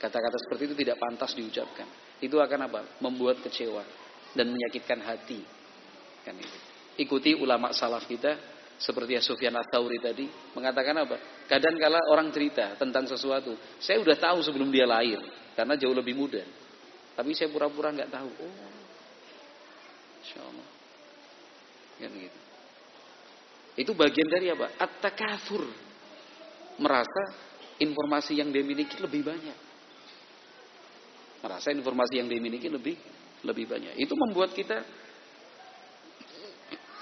Kata-kata 0.01 0.37
seperti 0.41 0.73
itu 0.73 0.75
tidak 0.81 0.97
pantas 0.97 1.37
diucapkan. 1.37 1.85
Itu 2.17 2.41
akan 2.41 2.59
apa? 2.65 2.81
Membuat 2.97 3.45
kecewa 3.45 3.85
dan 4.33 4.49
menyakitkan 4.49 5.05
hati. 5.05 5.39
Kan 6.25 6.41
itu. 6.41 6.57
Ikuti 6.97 7.37
ulama 7.37 7.69
salaf 7.75 8.09
kita 8.09 8.55
seperti 8.75 9.15
Sufyan 9.23 9.55
Ats-Tsauri 9.55 10.01
tadi 10.01 10.25
mengatakan 10.57 10.95
apa? 11.05 11.45
Kadang 11.47 11.79
kala 11.79 12.01
orang 12.11 12.33
cerita 12.33 12.75
tentang 12.75 13.07
sesuatu, 13.07 13.55
saya 13.79 14.01
udah 14.01 14.17
tahu 14.19 14.41
sebelum 14.43 14.73
dia 14.73 14.83
lahir 14.83 15.21
karena 15.55 15.77
jauh 15.79 15.95
lebih 15.95 16.17
muda. 16.17 16.43
Tapi 17.15 17.31
saya 17.31 17.47
pura-pura 17.47 17.95
nggak 17.95 18.11
tahu. 18.11 18.29
Oh, 18.43 18.71
insyaallah. 20.19 20.74
Kan 21.99 22.11
gitu. 22.11 22.39
Itu 23.75 23.91
bagian 23.95 24.27
dari 24.31 24.51
apa? 24.51 24.75
At-takatsur. 24.79 25.63
Merasa 26.79 27.23
informasi 27.79 28.39
yang 28.39 28.51
dia 28.51 28.63
miliki 28.63 28.99
lebih 28.99 29.23
banyak. 29.23 29.57
Merasa 31.43 31.71
informasi 31.71 32.19
yang 32.19 32.27
dia 32.27 32.39
miliki 32.39 32.67
lebih 32.71 32.95
lebih 33.43 33.65
banyak. 33.67 33.93
Itu 33.99 34.15
membuat 34.15 34.55
kita 34.55 34.79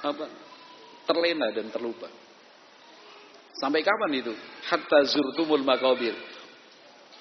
apa? 0.04 0.26
terlena 1.04 1.52
dan 1.52 1.68
terlupa. 1.68 2.08
Sampai 3.60 3.84
kapan 3.86 4.12
itu? 4.18 4.34
Hatta 4.72 5.04
zurtumul 5.06 5.62
makabir. 5.62 6.16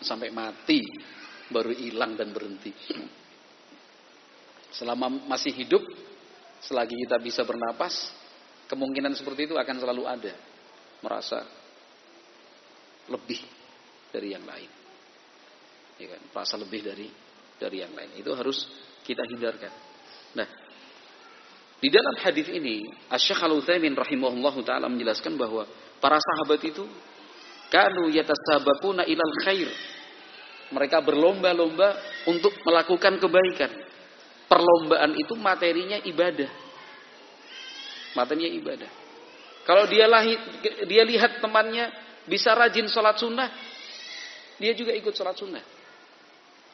Sampai 0.03 0.31
mati 0.31 0.82
baru 1.53 1.70
hilang 1.74 2.16
dan 2.16 2.32
berhenti. 2.32 2.73
Selama 4.73 5.12
masih 5.28 5.53
hidup, 5.53 5.82
selagi 6.66 6.94
kita 7.06 7.18
bisa 7.18 7.43
bernapas, 7.43 8.10
kemungkinan 8.70 9.14
seperti 9.18 9.51
itu 9.51 9.55
akan 9.59 9.76
selalu 9.78 10.02
ada. 10.06 10.34
Merasa 11.02 11.43
lebih 13.10 13.43
dari 14.14 14.28
yang 14.30 14.47
lain. 14.47 14.70
Ya 15.98 16.06
kan? 16.14 16.22
Merasa 16.30 16.55
lebih 16.56 16.80
dari 16.86 17.09
dari 17.59 17.82
yang 17.82 17.93
lain. 17.94 18.14
Itu 18.18 18.30
harus 18.34 18.66
kita 19.02 19.26
hindarkan. 19.26 19.72
Nah, 20.39 20.47
di 21.82 21.90
dalam 21.90 22.14
hadis 22.22 22.47
ini, 22.47 22.86
Asy-Syaikh 23.10 23.43
Al-Utsaimin 23.43 23.98
rahimahullahu 23.98 24.62
taala 24.62 24.86
menjelaskan 24.86 25.34
bahwa 25.34 25.66
para 25.98 26.14
sahabat 26.22 26.62
itu 26.62 26.86
kanu 27.74 28.06
yatasabaquna 28.14 29.02
ilal 29.10 29.34
khair. 29.43 29.66
Mereka 30.72 31.02
berlomba-lomba 31.05 31.98
untuk 32.30 32.55
melakukan 32.64 33.18
kebaikan. 33.18 33.91
Perlombaan 34.52 35.16
itu 35.16 35.32
materinya 35.32 35.96
ibadah. 36.04 36.50
Materinya 38.12 38.52
ibadah. 38.52 38.90
Kalau 39.64 39.88
dia 39.88 40.04
lahir, 40.04 40.36
dia 40.84 41.00
lihat 41.08 41.40
temannya 41.40 41.88
bisa 42.28 42.52
rajin 42.52 42.84
sholat 42.92 43.16
sunnah, 43.16 43.48
dia 44.60 44.76
juga 44.76 44.92
ikut 44.92 45.14
sholat 45.16 45.40
sunnah. 45.40 45.64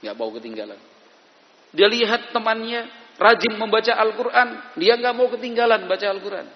Nggak 0.02 0.14
mau 0.18 0.34
ketinggalan. 0.34 0.80
Dia 1.70 1.86
lihat 1.86 2.34
temannya 2.34 2.90
rajin 3.14 3.54
membaca 3.54 3.92
Al-Quran, 3.94 4.48
dia 4.74 4.98
nggak 4.98 5.14
mau 5.14 5.28
ketinggalan 5.30 5.86
baca 5.86 6.06
Al-Quran. 6.10 6.46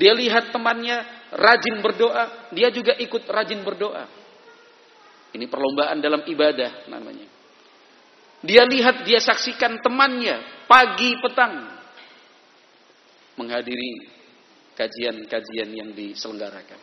Dia 0.00 0.16
lihat 0.16 0.48
temannya 0.48 1.28
rajin 1.34 1.84
berdoa, 1.84 2.48
dia 2.56 2.72
juga 2.72 2.96
ikut 2.96 3.28
rajin 3.28 3.60
berdoa. 3.60 4.08
Ini 5.34 5.44
perlombaan 5.50 5.98
dalam 5.98 6.22
ibadah 6.24 6.86
namanya. 6.86 7.33
Dia 8.44 8.68
lihat, 8.68 9.08
dia 9.08 9.24
saksikan 9.24 9.80
temannya 9.80 10.68
pagi 10.68 11.16
petang 11.16 11.64
menghadiri 13.40 14.04
kajian-kajian 14.76 15.70
yang 15.72 15.90
diselenggarakan. 15.96 16.76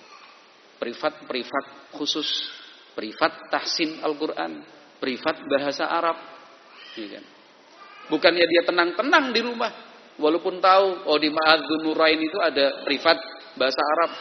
Privat-privat 0.81 1.93
khusus, 1.93 2.49
privat 2.97 3.53
tahsin 3.53 4.01
Al-Quran, 4.01 4.65
privat 4.97 5.37
bahasa 5.45 5.85
Arab. 5.85 6.17
Ya 6.97 7.21
kan? 7.21 7.25
Bukannya 8.09 8.45
dia 8.49 8.65
tenang-tenang 8.65 9.29
di 9.29 9.45
rumah. 9.45 9.69
Walaupun 10.17 10.57
tahu, 10.57 11.05
oh 11.07 11.17
di 11.21 11.29
Ma'adzun 11.29 11.85
Nurain 11.85 12.17
itu 12.17 12.41
ada 12.41 12.81
privat 12.81 13.21
bahasa 13.53 13.79
Arab. 13.79 14.11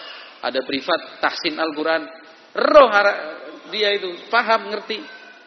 Ada 0.45 0.61
privat 0.69 1.25
tahsin 1.25 1.57
Al-Quran. 1.57 2.05
Roh 2.53 2.93
dia 3.73 3.97
itu, 3.97 4.29
paham, 4.29 4.69
ngerti. 4.69 5.01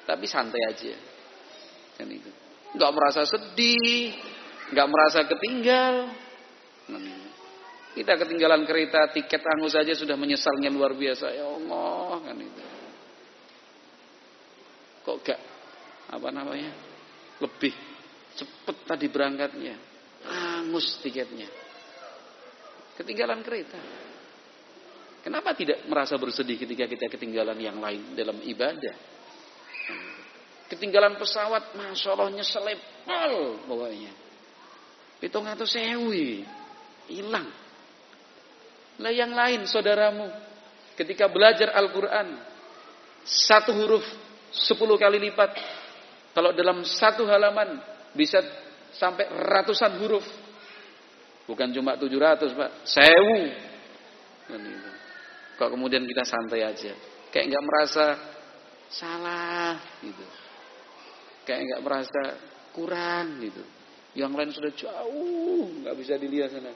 Tapi 0.09 0.25
santai 0.25 0.61
aja. 0.67 1.12
Kan 1.97 2.07
itu. 2.09 2.31
Gak 2.77 2.91
merasa 2.93 3.25
sedih. 3.25 4.17
Gak 4.73 4.87
merasa 4.89 5.25
ketinggal. 5.25 6.09
Kita 7.93 8.17
ketinggalan 8.17 8.65
kereta, 8.65 9.13
tiket 9.13 9.45
angus 9.45 9.77
saja 9.77 9.93
sudah 9.93 10.17
menyesalnya 10.17 10.73
luar 10.73 10.97
biasa. 10.97 11.29
Ya 11.29 11.45
Allah, 11.45 12.17
kan 12.25 12.37
itu. 12.41 12.63
Kok 15.05 15.17
gak 15.21 15.39
apa 16.09 16.29
namanya? 16.33 16.73
Lebih 17.37 17.73
Cepet 18.33 18.77
tadi 18.89 19.07
berangkatnya. 19.09 19.75
Angus 20.25 20.97
tiketnya. 21.05 21.49
Ketinggalan 22.97 23.45
kereta. 23.45 23.77
Kenapa 25.23 25.55
tidak 25.55 25.87
merasa 25.87 26.19
bersedih 26.19 26.59
ketika 26.59 26.83
kita 26.89 27.07
ketinggalan 27.07 27.55
yang 27.61 27.79
lain 27.79 28.17
dalam 28.17 28.43
ibadah? 28.43 28.95
Ketinggalan 30.73 31.21
pesawat, 31.21 31.77
Masya 31.77 32.17
Allah 32.17 32.33
nyeselepal 32.33 33.61
pokoknya. 33.69 34.09
Hitung 35.21 35.45
atau 35.45 35.69
sewi. 35.69 36.41
Hilang. 37.13 37.45
Nah 38.97 39.13
yang 39.13 39.37
lain 39.37 39.69
saudaramu. 39.69 40.33
Ketika 40.97 41.29
belajar 41.29 41.77
Al-Quran. 41.77 42.41
Satu 43.23 43.71
huruf 43.71 44.03
sepuluh 44.51 44.99
kali 44.99 45.15
lipat 45.15 45.55
Kalau 46.35 46.51
dalam 46.51 46.83
satu 46.83 47.23
halaman 47.23 47.77
bisa 48.17 48.41
sampai 48.97 49.29
ratusan 49.29 49.93
huruf. 50.01 50.25
Bukan 51.45 51.69
cuma 51.69 51.93
700, 51.93 52.57
Pak. 52.57 52.71
Sewu. 52.81 53.37
Kok 55.61 55.69
kemudian 55.69 56.01
kita 56.09 56.25
santai 56.25 56.65
aja. 56.65 56.97
Kayak 57.29 57.45
nggak 57.53 57.65
merasa 57.69 58.05
salah 58.89 59.77
gitu. 60.01 60.42
Kayak 61.43 61.61
nggak 61.67 61.81
merasa 61.83 62.21
kurang 62.71 63.39
gitu. 63.43 63.63
Yang 64.13 64.31
lain 64.37 64.51
sudah 64.53 64.71
jauh, 64.77 65.65
nggak 65.83 65.95
bisa 65.97 66.13
dilihat 66.21 66.53
sana. 66.53 66.73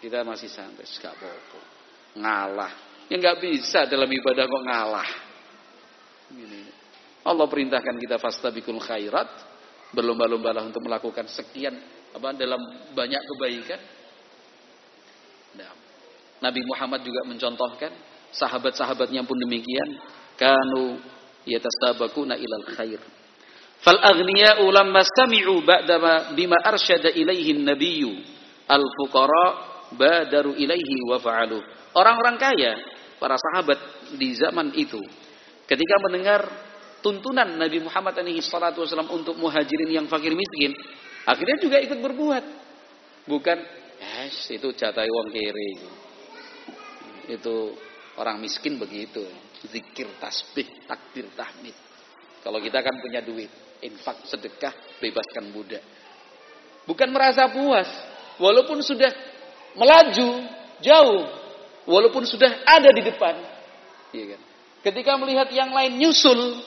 Kita 0.00 0.24
masih 0.26 0.50
santai, 0.50 0.88
nggak 0.88 1.14
apa-apa. 1.14 1.60
Ngalah. 2.18 2.72
Ya 3.06 3.16
nggak 3.20 3.38
bisa 3.44 3.84
dalam 3.86 4.08
ibadah 4.08 4.44
kok 4.48 4.62
ngalah. 4.64 5.10
Gini. 6.32 6.62
Allah 7.22 7.46
perintahkan 7.46 7.96
kita 8.02 8.16
fastabikul 8.18 8.82
khairat, 8.82 9.30
berlomba-lombalah 9.94 10.66
untuk 10.66 10.82
melakukan 10.82 11.30
sekian 11.30 11.76
apa 12.12 12.34
dalam 12.34 12.58
banyak 12.96 13.22
kebaikan. 13.22 13.80
Nah, 15.60 15.70
Nabi 16.42 16.60
Muhammad 16.66 17.06
juga 17.06 17.22
mencontohkan 17.28 17.92
sahabat-sahabatnya 18.32 19.22
pun 19.22 19.36
demikian, 19.38 20.00
kanu 20.34 20.98
yatastabakuna 21.46 22.34
ilal 22.34 22.66
khair. 22.74 23.00
Fal 23.82 23.98
aghniya'u 23.98 24.62
lamma 24.70 25.02
sami'u 25.02 25.58
ba'dama 25.66 26.38
bima 26.38 26.54
arsyada 26.62 27.10
ilaihi 27.10 27.58
nabiyyu 27.58 28.14
al 28.70 28.86
wa 31.10 31.18
fa'alu. 31.18 31.58
Orang-orang 31.92 32.36
kaya, 32.38 32.72
para 33.18 33.36
sahabat 33.36 33.78
di 34.16 34.32
zaman 34.38 34.72
itu 34.78 35.02
ketika 35.66 35.94
mendengar 35.98 36.40
tuntunan 37.02 37.58
Nabi 37.58 37.82
Muhammad 37.82 38.22
SAW 38.22 38.86
untuk 39.10 39.34
muhajirin 39.36 39.90
yang 39.90 40.06
fakir 40.06 40.32
miskin, 40.32 40.72
akhirnya 41.26 41.58
juga 41.58 41.82
ikut 41.82 41.98
berbuat. 41.98 42.44
Bukan, 43.26 43.58
yes, 43.98 44.46
itu 44.50 44.70
jatah 44.78 45.06
wong 45.06 45.28
kiri. 45.34 45.70
Itu 47.34 47.74
orang 48.18 48.38
miskin 48.38 48.78
begitu. 48.78 49.26
Zikir, 49.62 50.10
tasbih, 50.18 50.66
takbir, 50.90 51.30
tahmid. 51.38 51.74
Kalau 52.42 52.58
kita 52.58 52.82
kan 52.82 52.98
punya 52.98 53.22
duit, 53.22 53.50
infak, 53.82 54.24
sedekah, 54.30 54.72
bebaskan 55.02 55.50
budak. 55.50 55.82
Bukan 56.86 57.08
merasa 57.10 57.50
puas, 57.50 57.86
walaupun 58.38 58.82
sudah 58.82 59.10
melaju 59.74 60.46
jauh, 60.82 61.22
walaupun 61.86 62.26
sudah 62.26 62.62
ada 62.66 62.90
di 62.90 63.02
depan. 63.02 63.34
Iya 64.14 64.24
kan? 64.34 64.40
Ketika 64.82 65.12
melihat 65.14 65.48
yang 65.54 65.70
lain 65.70 65.98
nyusul, 65.98 66.58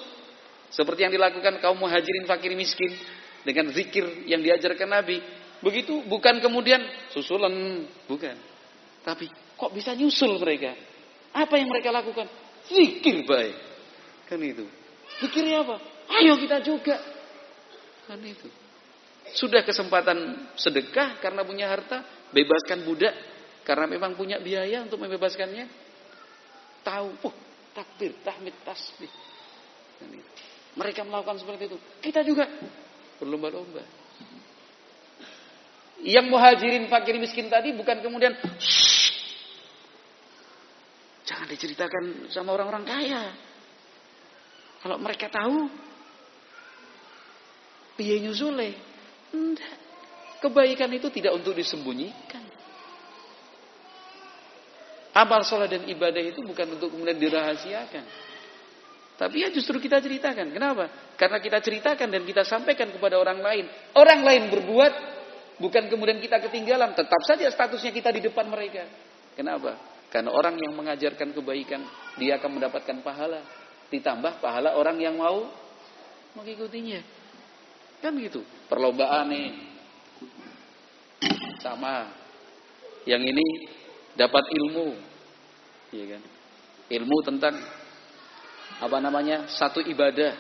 seperti 0.72 1.08
yang 1.08 1.14
dilakukan 1.16 1.60
kaum 1.60 1.76
muhajirin 1.80 2.24
fakir 2.28 2.56
miskin 2.56 2.96
dengan 3.44 3.72
zikir 3.76 4.28
yang 4.28 4.40
diajarkan 4.40 4.88
Nabi, 4.88 5.20
begitu 5.60 6.00
bukan 6.08 6.40
kemudian 6.40 6.80
susulan, 7.12 7.52
bukan. 8.08 8.36
Tapi 9.04 9.28
kok 9.60 9.72
bisa 9.76 9.92
nyusul 9.94 10.40
mereka? 10.40 10.74
Apa 11.36 11.60
yang 11.60 11.68
mereka 11.68 11.92
lakukan? 11.92 12.28
Zikir 12.72 13.28
baik. 13.28 13.56
Kan 14.32 14.40
itu. 14.42 14.66
Zikirnya 15.22 15.68
apa? 15.68 15.78
Ayo 16.10 16.38
kita 16.38 16.62
juga. 16.62 16.98
Kan 18.06 18.22
itu. 18.22 18.48
Sudah 19.34 19.66
kesempatan 19.66 20.50
sedekah 20.54 21.18
karena 21.18 21.42
punya 21.42 21.66
harta, 21.66 22.30
bebaskan 22.30 22.86
budak 22.86 23.14
karena 23.66 23.90
memang 23.90 24.14
punya 24.14 24.38
biaya 24.38 24.86
untuk 24.86 25.02
membebaskannya. 25.02 25.66
Tahu, 26.86 27.10
oh, 27.26 27.36
takbir, 27.74 28.14
tahmid, 28.22 28.54
tasbih. 28.62 29.10
Kan 29.98 30.14
Mereka 30.78 31.02
melakukan 31.02 31.42
seperti 31.42 31.74
itu. 31.74 31.78
Kita 32.00 32.22
juga 32.22 32.46
berlomba-lomba. 33.18 33.82
Yang 36.06 36.26
muhajirin 36.30 36.86
fakir 36.92 37.18
miskin 37.18 37.50
tadi 37.50 37.74
bukan 37.74 38.04
kemudian 38.04 38.36
jangan 41.26 41.48
diceritakan 41.50 42.30
sama 42.30 42.54
orang-orang 42.54 42.86
kaya. 42.86 43.24
Kalau 44.86 45.02
mereka 45.02 45.34
tahu 45.34 45.66
piye 47.96 48.22
nyusule? 48.22 48.76
Enggak. 49.34 49.76
Kebaikan 50.44 50.92
itu 50.94 51.10
tidak 51.10 51.34
untuk 51.36 51.58
disembunyikan. 51.58 52.44
Amal 55.16 55.48
sholat 55.48 55.72
dan 55.72 55.88
ibadah 55.88 56.20
itu 56.20 56.44
bukan 56.44 56.76
untuk 56.76 56.92
kemudian 56.92 57.16
dirahasiakan. 57.16 58.04
Tapi 59.16 59.48
ya 59.48 59.48
justru 59.48 59.80
kita 59.80 60.04
ceritakan. 60.04 60.52
Kenapa? 60.52 60.92
Karena 61.16 61.40
kita 61.40 61.64
ceritakan 61.64 62.12
dan 62.12 62.28
kita 62.28 62.44
sampaikan 62.44 62.92
kepada 62.92 63.16
orang 63.16 63.40
lain. 63.40 63.66
Orang 63.96 64.28
lain 64.28 64.52
berbuat, 64.52 64.94
bukan 65.64 65.88
kemudian 65.88 66.20
kita 66.20 66.44
ketinggalan. 66.44 66.92
Tetap 67.00 67.24
saja 67.24 67.48
statusnya 67.48 67.96
kita 67.96 68.12
di 68.12 68.28
depan 68.28 68.44
mereka. 68.52 68.84
Kenapa? 69.40 69.80
Karena 70.12 70.36
orang 70.36 70.60
yang 70.60 70.76
mengajarkan 70.76 71.32
kebaikan, 71.32 71.88
dia 72.20 72.36
akan 72.36 72.60
mendapatkan 72.60 73.00
pahala. 73.00 73.40
Ditambah 73.88 74.44
pahala 74.44 74.76
orang 74.76 75.00
yang 75.00 75.16
mau 75.16 75.48
mengikutinya. 76.36 77.15
Kan 78.06 78.22
gitu. 78.22 78.46
Perlombaan 78.70 79.34
nih. 79.34 79.50
Sama. 81.58 82.06
Yang 83.10 83.34
ini 83.34 83.48
dapat 84.14 84.46
ilmu. 84.46 84.94
Iya 85.90 86.06
kan? 86.14 86.22
Ilmu 86.86 87.18
tentang 87.26 87.58
apa 88.78 88.98
namanya? 89.02 89.50
satu 89.50 89.82
ibadah. 89.82 90.38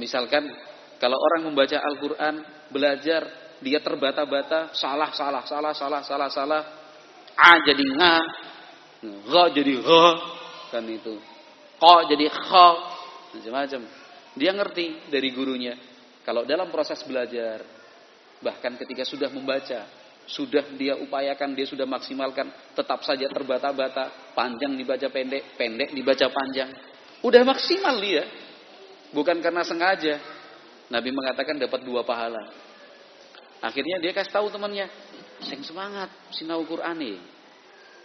Misalkan 0.00 0.48
kalau 0.96 1.20
orang 1.20 1.52
membaca 1.52 1.76
Al-Qur'an, 1.76 2.40
belajar, 2.72 3.52
dia 3.60 3.84
terbata-bata, 3.84 4.72
salah, 4.72 5.12
salah, 5.12 5.44
salah, 5.44 5.76
salah, 5.76 6.00
salah, 6.00 6.28
salah. 6.32 6.62
A 7.36 7.60
jadi 7.68 7.84
nga, 8.00 8.14
gha 9.28 9.44
jadi 9.52 9.76
gha, 9.76 10.08
kan 10.72 10.88
itu. 10.88 11.20
Qa 11.76 12.08
jadi 12.08 12.32
kha, 12.32 12.68
macam-macam. 13.36 13.80
Dia 14.40 14.56
ngerti 14.56 15.12
dari 15.12 15.28
gurunya. 15.36 15.76
Kalau 16.24 16.44
dalam 16.44 16.68
proses 16.68 17.00
belajar, 17.06 17.64
bahkan 18.44 18.76
ketika 18.76 19.04
sudah 19.08 19.32
membaca, 19.32 19.88
sudah 20.28 20.62
dia 20.76 20.94
upayakan, 21.00 21.56
dia 21.56 21.66
sudah 21.66 21.88
maksimalkan, 21.88 22.52
tetap 22.76 23.02
saja 23.02 23.26
terbata-bata, 23.26 24.32
panjang 24.36 24.76
dibaca 24.76 25.08
pendek, 25.08 25.56
pendek 25.56 25.90
dibaca 25.90 26.26
panjang. 26.28 26.70
Udah 27.24 27.42
maksimal 27.44 27.96
dia. 27.98 28.24
Bukan 29.10 29.42
karena 29.42 29.66
sengaja. 29.66 30.22
Nabi 30.90 31.10
mengatakan 31.10 31.58
dapat 31.58 31.82
dua 31.82 32.06
pahala. 32.06 32.50
Akhirnya 33.60 34.00
dia 34.00 34.16
kasih 34.16 34.32
tahu 34.32 34.48
temannya, 34.48 34.88
sing 35.44 35.60
semangat 35.60 36.08
sinau 36.32 36.64
Quran 36.64 36.96
nih. 36.96 37.18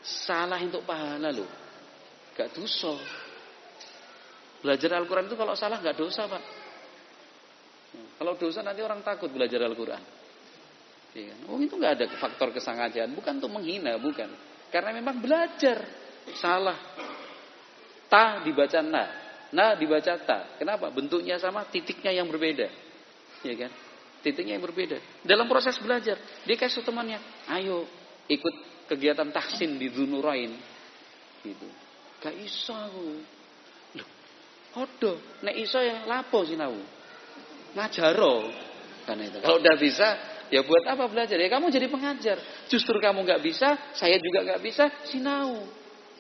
Salah 0.06 0.60
untuk 0.62 0.84
pahala 0.86 1.32
loh. 1.32 1.48
Gak 2.36 2.52
dosa. 2.54 2.94
Belajar 4.60 5.00
Al-Quran 5.00 5.30
itu 5.32 5.38
kalau 5.40 5.56
salah 5.56 5.80
gak 5.80 5.98
dosa 5.98 6.28
pak. 6.28 6.44
Kalau 8.16 8.40
dosa 8.40 8.64
nanti 8.64 8.80
orang 8.80 9.04
takut 9.04 9.28
belajar 9.28 9.60
Al-Quran. 9.64 10.04
Ya? 11.16 11.36
Oh 11.48 11.60
itu 11.60 11.76
nggak 11.80 11.94
ada 11.96 12.06
faktor 12.20 12.52
kesengajaan, 12.52 13.16
bukan 13.16 13.40
untuk 13.40 13.52
menghina, 13.52 13.96
bukan. 13.96 14.28
Karena 14.68 14.92
memang 14.92 15.20
belajar 15.24 15.84
salah. 16.36 16.76
Ta 18.12 18.44
dibaca 18.44 18.80
na, 18.84 19.04
na 19.52 19.76
dibaca 19.80 20.16
ta. 20.20 20.60
Kenapa? 20.60 20.92
Bentuknya 20.92 21.40
sama, 21.40 21.64
titiknya 21.68 22.12
yang 22.12 22.28
berbeda. 22.28 22.68
Ya 23.44 23.56
kan? 23.56 23.72
Titiknya 24.20 24.60
yang 24.60 24.66
berbeda. 24.66 25.00
Dalam 25.24 25.48
proses 25.48 25.80
belajar, 25.80 26.20
dia 26.44 26.56
kasih 26.60 26.84
temannya, 26.84 27.22
ayo 27.52 27.88
ikut 28.28 28.88
kegiatan 28.90 29.30
tahsin 29.32 29.80
di 29.80 29.88
Dunurain. 29.94 30.52
Gitu. 31.46 31.68
Gak 32.20 32.36
iso 32.42 32.74
aku. 32.74 33.06
Loh, 34.02 34.10
hodo, 34.82 35.14
nek 35.46 35.56
iso 35.62 35.78
ya 35.78 36.10
lapo 36.10 36.42
sinau. 36.42 36.74
Ngajaro. 37.76 38.50
Kan 39.06 39.22
itu. 39.22 39.38
Kalau 39.44 39.62
udah 39.62 39.76
bisa, 39.78 40.08
Ya 40.54 40.62
buat 40.62 40.86
apa 40.86 41.10
belajar? 41.10 41.42
Ya 41.42 41.50
kamu 41.50 41.74
jadi 41.74 41.90
pengajar. 41.90 42.38
Justru 42.70 43.02
kamu 43.02 43.26
nggak 43.26 43.42
bisa, 43.42 43.74
saya 43.98 44.22
juga 44.22 44.46
nggak 44.46 44.62
bisa, 44.62 44.94
sinau. 45.10 45.66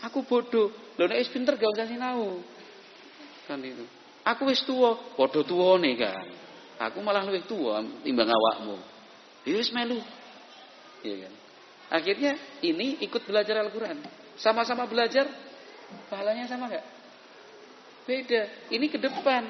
Aku 0.01 0.25
bodoh. 0.25 0.73
Lo 0.97 1.05
nek 1.05 1.29
pinter 1.29 1.53
gak 1.55 1.71
usah 1.71 1.85
sinau. 1.85 2.41
Kan 3.45 3.61
itu. 3.61 3.85
Aku 4.25 4.49
wis 4.49 4.65
tua, 4.65 4.97
bodoh 5.13 5.45
tua 5.45 5.77
nih 5.77 5.93
kan. 6.01 6.25
Aku 6.89 6.99
malah 7.05 7.21
lebih 7.21 7.45
tua 7.45 7.85
timbang 8.01 8.27
awakmu. 8.27 8.81
Ya 9.45 9.55
wis 9.61 9.69
melu. 9.69 10.01
Iya 11.05 11.29
kan. 11.29 11.33
Akhirnya 12.01 12.33
ini 12.65 12.97
ikut 13.05 13.21
belajar 13.29 13.61
Al-Qur'an. 13.61 14.01
Sama-sama 14.41 14.89
belajar, 14.89 15.29
pahalanya 16.09 16.49
sama 16.49 16.65
nggak? 16.65 16.85
Beda. 18.09 18.41
Ini 18.73 18.85
ke 18.89 18.97
depan. 18.97 19.45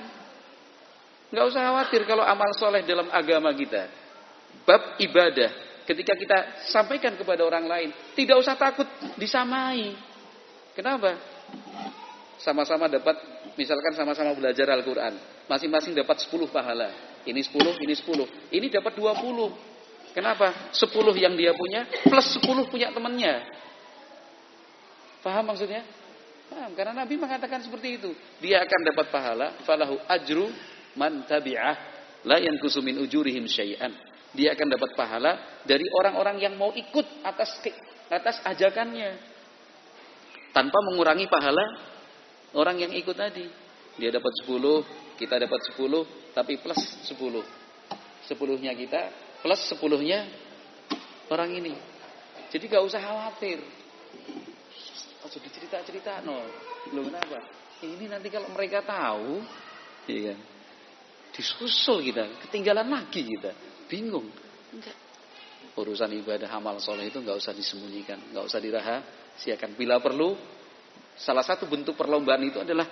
Nggak 1.34 1.46
usah 1.50 1.62
khawatir 1.66 2.02
kalau 2.06 2.22
amal 2.22 2.50
soleh 2.58 2.86
dalam 2.86 3.10
agama 3.10 3.50
kita 3.54 3.90
bab 4.66 4.98
ibadah 5.02 5.52
ketika 5.86 6.14
kita 6.18 6.38
sampaikan 6.70 7.14
kepada 7.18 7.46
orang 7.46 7.66
lain 7.70 7.90
tidak 8.18 8.40
usah 8.40 8.58
takut 8.58 8.88
disamai 9.20 9.94
kenapa 10.74 11.18
sama-sama 12.40 12.90
dapat 12.92 13.16
misalkan 13.56 13.96
sama-sama 13.96 14.36
belajar 14.36 14.68
Al-Quran, 14.70 15.16
masing-masing 15.48 15.96
dapat 15.96 16.20
10 16.24 16.52
pahala. 16.52 16.92
Ini 17.26 17.42
10, 17.42 17.82
ini 17.82 17.96
10. 17.96 18.28
Ini 18.54 18.68
dapat 18.70 18.94
20. 18.94 20.14
Kenapa? 20.14 20.72
10 20.72 21.16
yang 21.18 21.34
dia 21.36 21.52
punya 21.56 21.88
plus 22.06 22.38
10 22.40 22.72
punya 22.72 22.92
temannya. 22.94 23.44
Paham 25.26 25.44
maksudnya? 25.50 25.82
Paham, 26.46 26.78
karena 26.78 26.94
Nabi 26.94 27.18
mengatakan 27.18 27.66
seperti 27.66 27.98
itu. 27.98 28.14
Dia 28.38 28.62
akan 28.62 28.80
dapat 28.94 29.10
pahala, 29.10 29.48
falahu 29.66 29.98
ajru 30.06 30.54
man 30.96 31.24
tabi'ah 31.28 31.76
la 32.26 32.38
yankusu 32.42 32.82
min 32.82 33.00
ujurihim 33.00 33.46
syai'an. 33.46 33.94
Dia 34.36 34.52
akan 34.52 34.68
dapat 34.68 34.92
pahala 35.00 35.64
dari 35.64 35.88
orang-orang 35.96 36.44
yang 36.44 36.54
mau 36.60 36.76
ikut 36.76 37.24
atas 37.24 37.56
atas 38.12 38.44
ajakannya. 38.44 39.16
Tanpa 40.52 40.80
mengurangi 40.92 41.28
pahala 41.28 41.64
orang 42.56 42.84
yang 42.84 42.92
ikut 42.92 43.16
tadi. 43.16 43.48
Dia 43.96 44.12
dapat 44.12 44.32
10, 44.44 45.16
kita 45.16 45.40
dapat 45.40 45.60
10, 45.72 46.36
tapi 46.36 46.60
plus 46.60 46.80
10. 47.08 47.44
Sepuluhnya 48.28 48.76
kita, 48.76 49.08
plus 49.40 49.62
sepuluhnya 49.72 50.28
orang 51.32 51.56
ini. 51.56 51.76
Jadi 52.52 52.64
gak 52.68 52.84
usah 52.84 53.00
khawatir. 53.00 53.60
Oh, 55.24 55.30
dicerita-cerita 55.32 56.24
no. 56.28 56.44
Belum 56.92 57.08
kenapa? 57.08 57.40
Ini 57.84 58.06
nanti 58.08 58.28
kalau 58.32 58.52
mereka 58.52 58.84
tahu, 58.84 59.44
iya? 60.08 60.36
Disusul 61.36 62.08
kita, 62.08 62.48
ketinggalan 62.48 62.88
lagi 62.88 63.28
kita. 63.28 63.52
Bingung. 63.92 64.32
Enggak. 64.72 64.96
Urusan 65.76 66.08
ibadah 66.16 66.48
amal 66.56 66.80
soleh 66.80 67.12
itu 67.12 67.20
nggak 67.20 67.36
usah 67.36 67.52
disembunyikan, 67.52 68.32
nggak 68.32 68.48
usah 68.48 68.64
dirahasiakan. 68.64 69.76
Bila 69.76 70.00
perlu, 70.00 70.40
salah 71.20 71.44
satu 71.44 71.68
bentuk 71.68 72.00
perlombaan 72.00 72.40
itu 72.48 72.64
adalah 72.64 72.88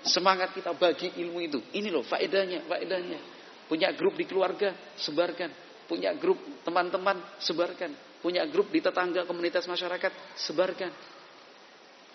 semangat 0.00 0.56
kita 0.56 0.72
bagi 0.72 1.12
ilmu 1.20 1.38
itu. 1.44 1.60
Ini 1.76 1.92
loh 1.92 2.00
faedahnya, 2.00 2.64
faedahnya. 2.64 3.20
Punya 3.68 3.92
grup 3.92 4.16
di 4.16 4.24
keluarga, 4.24 4.72
sebarkan. 4.96 5.52
Punya 5.84 6.16
grup 6.16 6.40
teman-teman, 6.64 7.20
sebarkan. 7.36 7.92
Punya 8.24 8.48
grup 8.48 8.72
di 8.72 8.80
tetangga 8.80 9.28
komunitas 9.28 9.68
masyarakat, 9.68 10.40
sebarkan. 10.40 10.90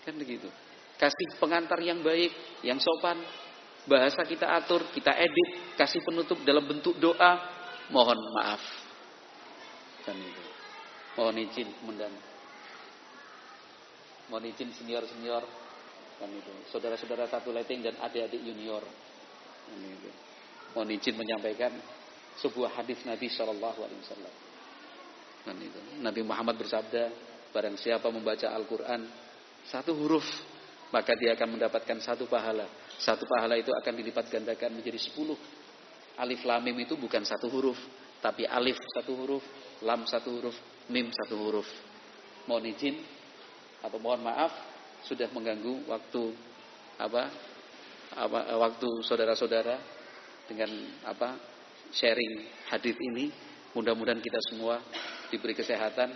Kan 0.02 0.14
begitu. 0.18 0.50
Kasih 0.98 1.38
pengantar 1.38 1.78
yang 1.78 2.02
baik, 2.02 2.34
yang 2.66 2.82
sopan. 2.82 3.22
Bahasa 3.88 4.20
kita 4.28 4.44
atur, 4.52 4.84
kita 4.92 5.16
edit, 5.16 5.74
kasih 5.80 6.04
penutup 6.04 6.38
dalam 6.44 6.68
bentuk 6.68 7.00
doa. 7.00 7.56
Mohon 7.88 8.20
maaf. 8.36 8.60
Kan 10.04 10.16
itu. 10.20 10.44
Mohon 11.16 11.36
izin, 11.48 11.68
kemudian. 11.80 12.12
Mohon 14.28 14.44
izin 14.52 14.68
senior-senior. 14.76 15.40
Kan 16.20 16.28
itu. 16.36 16.52
Saudara-saudara 16.68 17.32
satu 17.32 17.48
letting 17.48 17.80
dan 17.80 17.96
adik-adik 18.04 18.44
junior. 18.44 18.84
Kan 19.72 19.80
itu. 19.80 20.10
Mohon 20.76 21.00
izin 21.00 21.16
menyampaikan 21.16 21.72
sebuah 22.44 22.76
hadis 22.76 23.00
Nabi 23.08 23.32
Shallallahu 23.32 23.80
Alaihi 23.82 24.00
Wasallam. 24.04 24.34
Kan 25.48 25.56
itu. 25.64 25.80
Nabi 26.04 26.20
Muhammad 26.28 26.60
bersabda, 26.60 27.08
barang 27.56 27.80
siapa 27.80 28.12
membaca 28.12 28.52
Al-Quran 28.52 29.00
satu 29.64 29.96
huruf, 29.96 30.24
maka 30.92 31.16
dia 31.16 31.32
akan 31.32 31.56
mendapatkan 31.56 31.98
satu 32.04 32.28
pahala. 32.28 32.68
Satu 32.98 33.24
pahala 33.30 33.54
itu 33.54 33.70
akan 33.70 33.92
dilipat 33.94 34.26
gandakan 34.26 34.74
menjadi 34.74 34.98
sepuluh. 34.98 35.38
Alif 36.18 36.42
lam 36.42 36.66
mim 36.66 36.74
itu 36.82 36.98
bukan 36.98 37.22
satu 37.22 37.46
huruf, 37.46 37.78
tapi 38.18 38.42
alif 38.42 38.74
satu 38.98 39.14
huruf, 39.14 39.44
lam 39.86 40.02
satu 40.02 40.34
huruf, 40.34 40.56
mim 40.90 41.06
satu 41.14 41.38
huruf. 41.38 41.68
Mohon 42.50 42.74
izin 42.74 42.96
atau 43.86 44.02
mohon 44.02 44.26
maaf 44.26 44.50
sudah 45.06 45.30
mengganggu 45.30 45.86
waktu 45.86 46.34
apa 46.98 47.30
apa 48.18 48.38
waktu 48.58 48.88
saudara-saudara 49.06 49.78
dengan 50.50 50.70
apa 51.06 51.38
sharing 51.94 52.66
hadis 52.66 52.98
ini. 52.98 53.30
Mudah-mudahan 53.78 54.18
kita 54.18 54.40
semua 54.50 54.82
diberi 55.30 55.54
kesehatan 55.54 56.10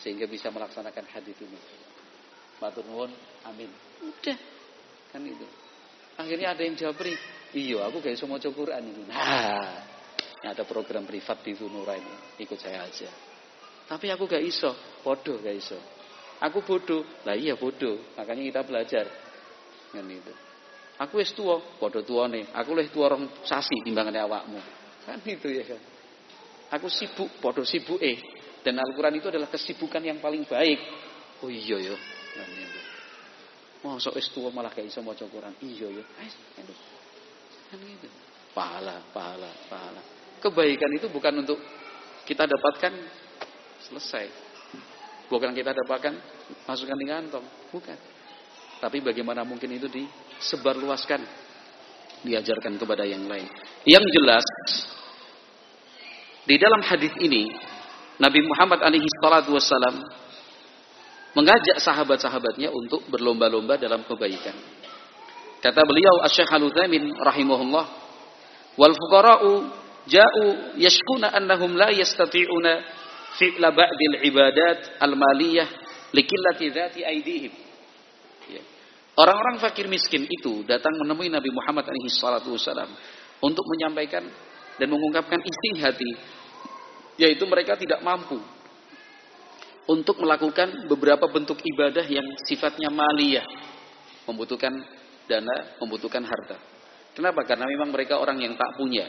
sehingga 0.00 0.24
bisa 0.24 0.48
melaksanakan 0.48 1.04
hadis 1.10 1.36
ini. 1.42 1.58
Matur 2.62 2.86
nuwun, 2.86 3.12
amin. 3.44 3.68
Udah. 4.00 4.38
Kan 5.12 5.26
itu. 5.26 5.67
Akhirnya 6.18 6.50
ada 6.50 6.62
yang 6.66 6.74
jawab, 6.74 6.98
"Iya, 7.54 7.86
aku 7.86 8.02
gak 8.02 8.18
iso 8.18 8.26
maca 8.26 8.50
Quran 8.50 8.82
ini." 8.82 9.02
Nah, 9.06 9.70
ada 10.42 10.62
program 10.66 11.06
privat 11.06 11.42
di 11.46 11.54
Zunura 11.54 11.94
ini. 11.94 12.42
Ikut 12.42 12.58
saya 12.58 12.82
aja. 12.82 13.06
Tapi 13.86 14.10
aku 14.10 14.26
gak 14.26 14.42
iso, 14.42 14.74
bodoh 15.06 15.38
gak 15.38 15.56
iso. 15.56 15.78
Aku 16.38 16.62
bodoh. 16.62 17.02
Lah 17.26 17.34
iya 17.34 17.58
bodoh. 17.58 18.14
Makanya 18.14 18.42
kita 18.50 18.60
belajar. 18.62 19.06
Kan 19.90 20.06
itu. 20.06 20.34
Aku 20.98 21.22
wis 21.22 21.30
tua, 21.34 21.62
bodoh 21.78 22.02
tua 22.02 22.26
nih. 22.26 22.50
Aku 22.54 22.74
lebih 22.74 22.90
tua 22.90 23.14
orang 23.14 23.30
sasi 23.46 23.74
timbangannya 23.82 24.22
awakmu. 24.22 24.60
Kan 25.06 25.22
itu 25.22 25.48
ya 25.50 25.64
kan. 25.66 25.80
Aku 26.78 26.90
sibuk, 26.90 27.38
bodoh 27.42 27.64
sibuk 27.64 27.98
eh. 28.02 28.18
Dan 28.62 28.76
Al-Quran 28.76 29.18
itu 29.18 29.30
adalah 29.30 29.48
kesibukan 29.48 30.02
yang 30.02 30.18
paling 30.18 30.44
baik. 30.44 30.78
Oh 31.42 31.50
iya 31.50 31.78
ya. 31.78 31.96
Kan 32.34 32.50
itu. 32.50 32.80
Masa 33.84 34.10
wis 34.10 34.26
tua 34.34 34.50
malah 34.50 34.74
gak 34.74 34.86
iso 34.86 34.98
maca 35.02 35.22
Quran. 35.22 35.54
Iya 35.62 36.02
ya. 36.02 36.04
Kan 37.68 37.78
gitu. 37.78 38.08
Pahala, 38.56 38.98
pahala, 39.14 39.50
pahala. 39.70 40.02
Kebaikan 40.42 40.90
itu 40.98 41.06
bukan 41.12 41.46
untuk 41.46 41.58
kita 42.26 42.48
dapatkan 42.48 42.92
selesai. 43.86 44.26
Bukan 45.28 45.52
kita 45.52 45.76
dapatkan 45.76 46.14
masukkan 46.64 46.96
di 46.96 47.06
kantong, 47.06 47.46
bukan. 47.68 47.98
Tapi 48.78 48.98
bagaimana 49.04 49.44
mungkin 49.44 49.74
itu 49.76 49.86
disebarluaskan, 49.90 51.20
diajarkan 52.24 52.80
kepada 52.80 53.04
yang 53.04 53.28
lain. 53.28 53.46
Yang 53.84 54.04
jelas 54.16 54.46
di 56.48 56.56
dalam 56.56 56.80
hadis 56.80 57.12
ini 57.20 57.52
Nabi 58.16 58.40
Muhammad 58.40 58.80
alaihi 58.80 59.04
salatu 59.20 59.52
wassalam 59.52 60.00
mengajak 61.36 61.82
sahabat-sahabatnya 61.82 62.72
untuk 62.72 63.04
berlomba-lomba 63.12 63.76
dalam 63.76 64.04
kebaikan. 64.04 64.56
Kata 65.58 65.82
beliau 65.82 66.22
Asy-Syaikh 66.22 66.54
Al-Utsaimin 66.54 67.04
rahimahullah, 67.18 67.86
"Wal 68.78 68.94
fuqara'u 68.94 69.50
ja'u 70.06 70.78
yashkuna 70.78 71.34
annahum 71.34 71.74
la 71.74 71.90
yastati'una 71.90 72.72
fi'la 73.36 73.74
ba'dil 73.74 74.22
ibadat 74.22 75.02
al-maliyah 75.02 75.68
likillati 76.14 76.70
dzati 76.70 77.00
aidihim." 77.02 77.52
Ya. 78.54 78.62
Orang-orang 79.18 79.58
fakir 79.58 79.90
miskin 79.90 80.30
itu 80.30 80.62
datang 80.62 80.94
menemui 80.94 81.26
Nabi 81.26 81.50
Muhammad 81.50 81.90
alaihi 81.90 82.06
salatu 82.06 82.54
wasalam 82.54 82.88
untuk 83.42 83.66
menyampaikan 83.66 84.22
dan 84.78 84.86
mengungkapkan 84.86 85.42
isi 85.42 85.82
hati 85.82 86.10
yaitu 87.18 87.42
mereka 87.50 87.74
tidak 87.74 87.98
mampu 87.98 88.38
untuk 89.88 90.20
melakukan 90.20 90.84
beberapa 90.84 91.24
bentuk 91.32 91.56
ibadah 91.64 92.04
yang 92.04 92.24
sifatnya 92.44 92.92
maliyah, 92.92 93.44
membutuhkan 94.28 94.76
dana, 95.24 95.80
membutuhkan 95.80 96.20
harta. 96.28 96.60
Kenapa? 97.16 97.42
Karena 97.48 97.64
memang 97.64 97.90
mereka 97.90 98.20
orang 98.20 98.36
yang 98.38 98.52
tak 98.54 98.76
punya. 98.76 99.08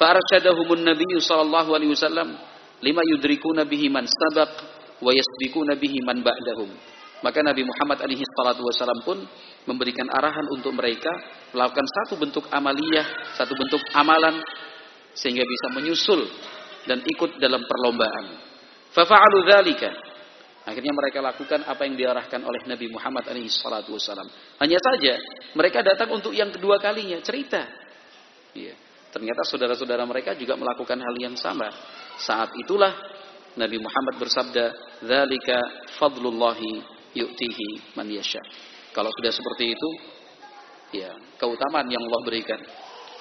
Fa'arsyadahumun 0.00 0.80
Nabi 0.80 1.06
sallallahu 1.20 1.70
alaihi 1.76 1.92
wasallam 1.92 2.34
lima 2.80 3.02
yudrikuna 3.04 3.68
bihi 3.68 3.92
man 3.92 4.08
sabaq 4.08 4.50
wa 5.04 5.12
yasbiquna 5.12 5.76
bihi 5.76 6.00
man 6.02 6.24
ba'dahum. 6.24 6.70
Maka 7.18 7.42
Nabi 7.42 7.66
Muhammad 7.66 7.98
alaihi 8.06 8.22
salatu 8.38 8.62
wasallam 8.62 9.02
pun 9.02 9.18
memberikan 9.66 10.06
arahan 10.08 10.46
untuk 10.54 10.70
mereka 10.72 11.10
melakukan 11.50 11.82
satu 11.84 12.14
bentuk 12.14 12.46
amaliyah, 12.48 13.34
satu 13.34 13.58
bentuk 13.58 13.82
amalan 13.92 14.38
sehingga 15.18 15.42
bisa 15.42 15.66
menyusul 15.74 16.30
dan 16.86 17.02
ikut 17.02 17.42
dalam 17.42 17.60
perlombaan. 17.66 18.47
Fafa'alu 18.92 19.44
dzalika. 19.44 19.90
Akhirnya 20.68 20.92
mereka 20.92 21.24
lakukan 21.24 21.64
apa 21.64 21.88
yang 21.88 21.96
diarahkan 21.96 22.44
oleh 22.44 22.60
Nabi 22.68 22.92
Muhammad 22.92 23.24
alaihi 23.24 23.48
salatu 23.48 23.96
wasallam. 23.96 24.28
Hanya 24.60 24.76
saja 24.76 25.16
mereka 25.56 25.80
datang 25.80 26.12
untuk 26.12 26.36
yang 26.36 26.52
kedua 26.52 26.76
kalinya 26.76 27.16
cerita. 27.24 27.64
Iya. 28.52 28.76
Ternyata 29.08 29.48
saudara-saudara 29.48 30.04
mereka 30.04 30.36
juga 30.36 30.60
melakukan 30.60 31.00
hal 31.00 31.16
yang 31.16 31.32
sama. 31.40 31.72
Saat 32.20 32.52
itulah 32.60 32.92
Nabi 33.56 33.80
Muhammad 33.80 34.20
bersabda, 34.20 34.64
"Dzalika 35.00 35.88
fadlullahi 35.96 36.84
yu'tihi 37.16 37.96
man 37.96 38.12
yasha." 38.12 38.44
Kalau 38.92 39.08
sudah 39.16 39.32
seperti 39.32 39.72
itu, 39.72 39.90
ya, 41.00 41.16
keutamaan 41.40 41.88
yang 41.88 42.04
Allah 42.04 42.22
berikan 42.28 42.60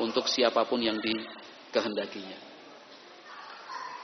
untuk 0.03 0.27
siapa 0.27 0.67
pun 0.67 0.83
yang 0.83 0.99
dikehendakinya. 0.99 2.46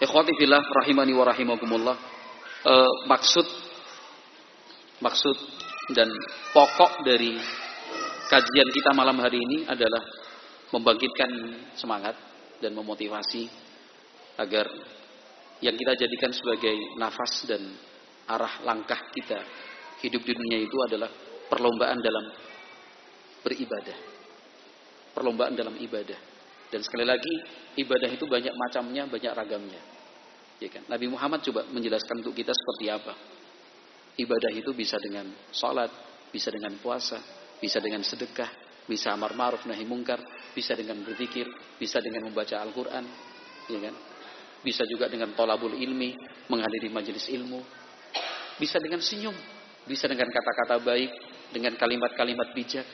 Ikhwati 0.04 0.36
fillah 0.36 0.60
rahimani 0.60 1.16
wa 1.16 1.24
rahimakumullah. 1.24 1.96
E, 2.60 2.74
maksud 3.08 3.48
maksud 5.00 5.38
dan 5.96 6.12
pokok 6.52 7.08
dari 7.08 7.40
kajian 8.28 8.68
kita 8.68 8.92
malam 8.92 9.16
hari 9.24 9.40
ini 9.40 9.64
adalah 9.64 10.04
membangkitkan 10.76 11.32
semangat 11.80 12.20
dan 12.60 12.76
memotivasi 12.76 13.48
agar 14.44 14.68
yang 15.64 15.76
kita 15.80 15.96
jadikan 15.96 16.36
sebagai 16.36 16.76
nafas 17.00 17.48
dan 17.48 17.64
arah 18.28 18.60
langkah 18.68 19.00
kita 19.16 19.40
hidup 20.04 20.20
di 20.28 20.36
dunia 20.36 20.60
itu 20.60 20.78
adalah 20.84 21.08
perlombaan 21.48 22.04
dalam 22.04 22.26
beribadah. 23.40 23.98
Perlombaan 25.16 25.56
dalam 25.56 25.80
ibadah. 25.80 26.20
Dan 26.68 26.82
sekali 26.82 27.06
lagi, 27.06 27.34
ibadah 27.78 28.10
itu 28.10 28.26
banyak 28.26 28.52
macamnya, 28.58 29.06
banyak 29.06 29.32
ragamnya. 29.32 29.93
Ya 30.64 30.72
kan? 30.72 30.88
Nabi 30.88 31.12
Muhammad 31.12 31.44
coba 31.44 31.68
menjelaskan 31.68 32.24
untuk 32.24 32.32
kita 32.32 32.56
seperti 32.56 32.88
apa. 32.88 33.12
Ibadah 34.16 34.52
itu 34.56 34.72
bisa 34.72 34.96
dengan 34.96 35.28
sholat, 35.52 35.92
bisa 36.32 36.48
dengan 36.56 36.80
puasa, 36.80 37.20
bisa 37.60 37.84
dengan 37.84 38.00
sedekah, 38.00 38.48
bisa 38.88 39.12
amar 39.12 39.36
ma'ruf 39.36 39.68
nahi 39.68 39.84
mungkar, 39.84 40.24
bisa 40.56 40.72
dengan 40.72 41.04
berzikir, 41.04 41.52
bisa 41.76 42.00
dengan 42.00 42.32
membaca 42.32 42.64
Al-Qur'an, 42.64 43.04
ya 43.68 43.80
kan? 43.92 43.96
Bisa 44.64 44.88
juga 44.88 45.12
dengan 45.12 45.36
tolabul 45.36 45.76
ilmi, 45.76 46.16
menghadiri 46.48 46.88
majelis 46.88 47.28
ilmu. 47.28 47.60
Bisa 48.56 48.80
dengan 48.80 49.04
senyum, 49.04 49.36
bisa 49.84 50.08
dengan 50.08 50.32
kata-kata 50.32 50.80
baik, 50.80 51.12
dengan 51.52 51.76
kalimat-kalimat 51.76 52.56
bijak, 52.56 52.88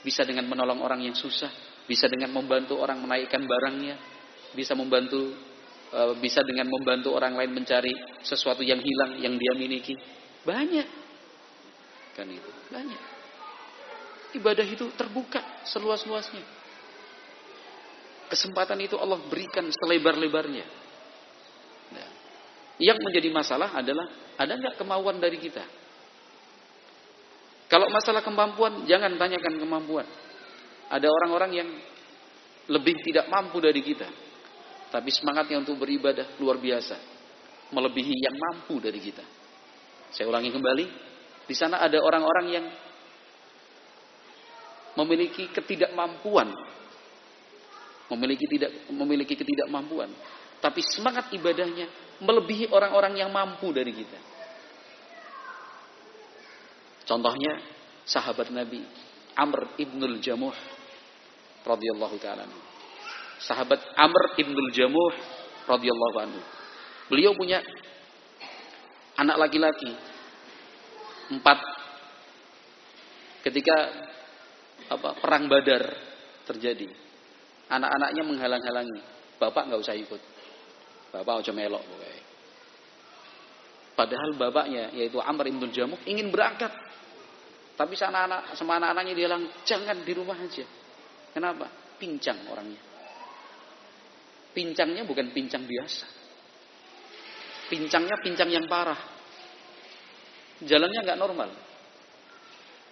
bisa 0.00 0.24
dengan 0.24 0.48
menolong 0.48 0.80
orang 0.80 1.04
yang 1.04 1.12
susah, 1.12 1.52
bisa 1.84 2.08
dengan 2.08 2.32
membantu 2.32 2.80
orang 2.80 2.96
menaikkan 3.04 3.44
barangnya, 3.44 4.00
bisa 4.56 4.72
membantu 4.72 5.49
bisa 6.22 6.46
dengan 6.46 6.70
membantu 6.70 7.14
orang 7.18 7.34
lain 7.34 7.50
mencari 7.50 7.90
sesuatu 8.22 8.62
yang 8.62 8.78
hilang 8.78 9.18
yang 9.18 9.34
dia 9.34 9.52
miliki. 9.58 9.98
Banyak. 10.46 10.88
Kan 12.14 12.30
itu, 12.30 12.50
banyak. 12.70 13.02
Ibadah 14.38 14.66
itu 14.66 14.86
terbuka 14.94 15.42
seluas-luasnya. 15.66 16.42
Kesempatan 18.30 18.78
itu 18.78 18.94
Allah 18.94 19.18
berikan 19.26 19.66
selebar-lebarnya. 19.74 20.66
Nah, 21.90 22.08
yang 22.78 22.94
menjadi 23.02 23.26
masalah 23.34 23.74
adalah 23.74 24.06
ada 24.38 24.54
nggak 24.54 24.78
kemauan 24.78 25.18
dari 25.18 25.42
kita? 25.42 25.66
Kalau 27.66 27.90
masalah 27.90 28.22
kemampuan, 28.22 28.86
jangan 28.86 29.14
tanyakan 29.18 29.58
kemampuan. 29.58 30.06
Ada 30.90 31.06
orang-orang 31.06 31.50
yang 31.54 31.68
lebih 32.70 32.98
tidak 33.02 33.26
mampu 33.30 33.58
dari 33.58 33.82
kita. 33.82 34.29
Tapi 34.90 35.10
semangatnya 35.14 35.62
untuk 35.62 35.78
beribadah 35.78 36.36
luar 36.42 36.58
biasa. 36.58 36.98
Melebihi 37.70 38.14
yang 38.26 38.34
mampu 38.34 38.82
dari 38.82 38.98
kita. 38.98 39.22
Saya 40.10 40.26
ulangi 40.26 40.50
kembali. 40.50 40.86
Di 41.46 41.54
sana 41.54 41.78
ada 41.78 41.98
orang-orang 42.02 42.46
yang 42.50 42.66
memiliki 44.98 45.50
ketidakmampuan. 45.54 46.50
Memiliki 48.10 48.42
tidak 48.50 48.90
memiliki 48.90 49.38
ketidakmampuan, 49.38 50.10
tapi 50.58 50.82
semangat 50.82 51.30
ibadahnya 51.30 51.86
melebihi 52.18 52.66
orang-orang 52.74 53.14
yang 53.14 53.30
mampu 53.30 53.70
dari 53.70 53.94
kita. 53.94 54.18
Contohnya 57.06 57.62
sahabat 58.02 58.50
Nabi 58.50 58.82
Amr 59.38 59.78
ibnul 59.78 60.18
Jamuh 60.18 60.54
radhiyallahu 61.62 62.16
taala. 62.18 62.69
Sahabat 63.40 63.80
Amr 63.96 64.36
ibnul 64.36 64.70
Jamuh 64.72 65.14
radhiyallahu 65.64 66.16
anhu. 66.20 66.40
Beliau 67.08 67.32
punya 67.32 67.64
anak 69.16 69.36
laki-laki 69.36 69.90
empat 71.30 71.58
ketika 73.48 73.76
apa 74.90 75.16
perang 75.18 75.46
Badar 75.46 75.82
terjadi. 76.44 76.90
Anak-anaknya 77.70 78.22
menghalang-halangi. 78.26 79.00
Bapak 79.38 79.70
nggak 79.70 79.80
usah 79.80 79.94
ikut. 79.94 80.20
Bapak 81.14 81.42
aja 81.42 81.52
melok 81.54 81.82
pokoknya. 81.86 82.22
Padahal 83.94 84.30
bapaknya 84.34 84.84
yaitu 84.96 85.22
Amr 85.22 85.48
ibn 85.48 85.70
Jamuk 85.70 86.02
ingin 86.04 86.32
berangkat. 86.34 86.72
Tapi 87.78 87.94
sana 87.96 88.28
anak 88.28 88.40
sama 88.58 88.76
anak-anaknya 88.76 89.12
dia 89.16 89.26
bilang 89.30 89.44
jangan 89.64 89.96
di 90.04 90.12
rumah 90.12 90.36
aja. 90.36 90.66
Kenapa? 91.32 91.70
Pincang 91.96 92.36
orangnya. 92.50 92.89
Pincangnya 94.50 95.06
bukan 95.06 95.30
pincang 95.30 95.64
biasa. 95.64 96.06
Pincangnya 97.70 98.16
pincang 98.18 98.50
yang 98.50 98.66
parah. 98.66 98.98
Jalannya 100.60 101.00
nggak 101.06 101.20
normal. 101.20 101.50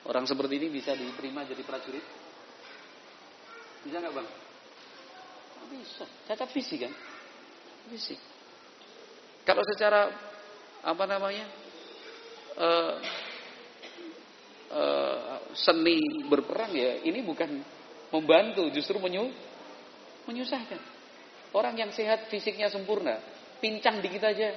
Orang 0.07 0.25
seperti 0.25 0.57
ini 0.63 0.69
bisa 0.71 0.95
diterima 0.95 1.43
jadi 1.45 1.63
prajurit? 1.67 2.07
Bisa 3.85 3.99
nggak 3.99 4.15
bang? 4.15 4.29
bisa. 5.69 6.05
Cacat 6.25 6.49
fisik 6.49 6.89
kan? 6.89 6.93
Fisik. 7.93 8.17
Kalau 9.45 9.61
secara 9.65 10.09
apa 10.85 11.05
namanya 11.05 11.45
uh, 12.57 12.95
uh, 14.73 15.39
seni 15.53 16.25
berperang 16.29 16.73
ya 16.73 17.05
ini 17.05 17.21
bukan 17.25 17.61
membantu, 18.13 18.69
justru 18.73 18.97
menyu 19.01 19.29
menyusahkan. 20.29 20.98
Orang 21.57 21.77
yang 21.81 21.91
sehat 21.97 22.29
fisiknya 22.29 22.69
sempurna, 22.69 23.21
pincang 23.63 24.05
dikit 24.05 24.21
aja 24.25 24.53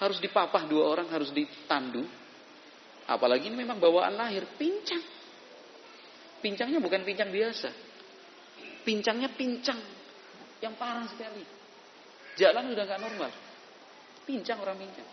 harus 0.00 0.22
dipapah 0.22 0.64
dua 0.64 0.96
orang, 0.96 1.10
harus 1.12 1.28
ditandu, 1.34 2.06
Apalagi 3.10 3.50
ini 3.50 3.66
memang 3.66 3.82
bawaan 3.82 4.14
lahir, 4.14 4.46
pincang. 4.54 5.02
Pincangnya 6.38 6.78
bukan 6.78 7.02
pincang 7.02 7.34
biasa. 7.34 7.70
Pincangnya 8.86 9.34
pincang 9.34 9.82
yang 10.62 10.78
parah 10.78 11.10
sekali. 11.10 11.42
Jalan 12.38 12.70
udah 12.70 12.84
nggak 12.86 13.02
normal. 13.02 13.30
Pincang 14.22 14.62
orang 14.62 14.78
pincang. 14.78 15.08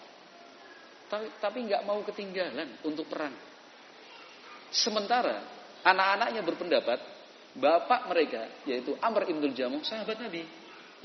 Tapi 1.10 1.26
tapi 1.41 1.57
nggak 1.65 1.82
mau 1.90 2.06
ketinggalan 2.06 2.86
untuk 2.86 3.10
perang. 3.10 3.34
Sementara 4.69 5.41
anak-anaknya 5.82 6.45
berpendapat 6.45 6.99
bapak 7.57 8.07
mereka 8.07 8.47
yaitu 8.69 8.93
Amr 9.01 9.27
ibn 9.27 9.43
Jamuh 9.51 9.81
sahabat 9.81 10.21
Nabi 10.21 10.45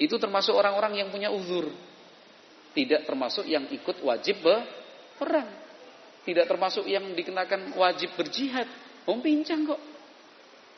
itu 0.00 0.16
termasuk 0.16 0.56
orang-orang 0.56 1.04
yang 1.04 1.08
punya 1.12 1.28
uzur. 1.28 1.68
Tidak 2.72 3.04
termasuk 3.04 3.44
yang 3.44 3.68
ikut 3.68 4.00
wajib 4.00 4.40
berperang. 4.40 5.48
Tidak 6.24 6.48
termasuk 6.48 6.88
yang 6.88 7.12
dikenakan 7.12 7.76
wajib 7.76 8.16
berjihad. 8.16 8.64
Om 9.04 9.20
pincang 9.20 9.68
kok. 9.68 9.80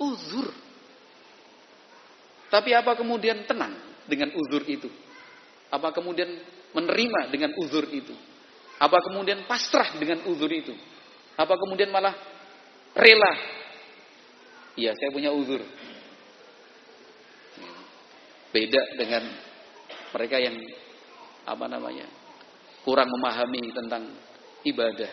Uzur. 0.02 0.51
Tapi 2.51 2.70
apa 2.74 2.98
kemudian 2.98 3.46
tenang 3.46 4.02
dengan 4.10 4.34
uzur 4.34 4.66
itu? 4.66 4.90
Apa 5.70 5.94
kemudian 5.94 6.26
menerima 6.74 7.30
dengan 7.30 7.55
uzur 7.62 7.86
itu? 7.94 8.14
Apa 8.82 8.98
kemudian 9.06 9.46
pasrah 9.46 9.94
dengan 9.94 10.26
uzur 10.26 10.51
itu? 10.51 10.74
Apa 11.38 11.55
kemudian 11.55 11.94
malah 11.94 12.14
rela? 12.98 13.62
Iya, 14.74 14.92
saya 14.98 15.10
punya 15.14 15.30
uzur. 15.30 15.62
Beda 18.55 18.82
dengan 18.94 19.22
mereka 20.14 20.38
yang 20.38 20.55
apa 21.44 21.66
namanya? 21.66 22.06
kurang 22.84 23.09
memahami 23.09 23.72
tentang 23.72 24.12
ibadah 24.60 25.09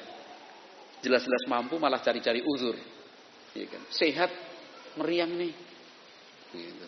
jelas-jelas 1.02 1.48
mampu 1.50 1.80
malah 1.80 2.04
cari-cari 2.04 2.44
uzur. 2.46 2.78
Ya 3.56 3.66
kan? 3.68 3.82
Sehat, 3.90 4.32
meriang 5.00 5.34
nih. 5.36 5.56
Gitu. 6.52 6.88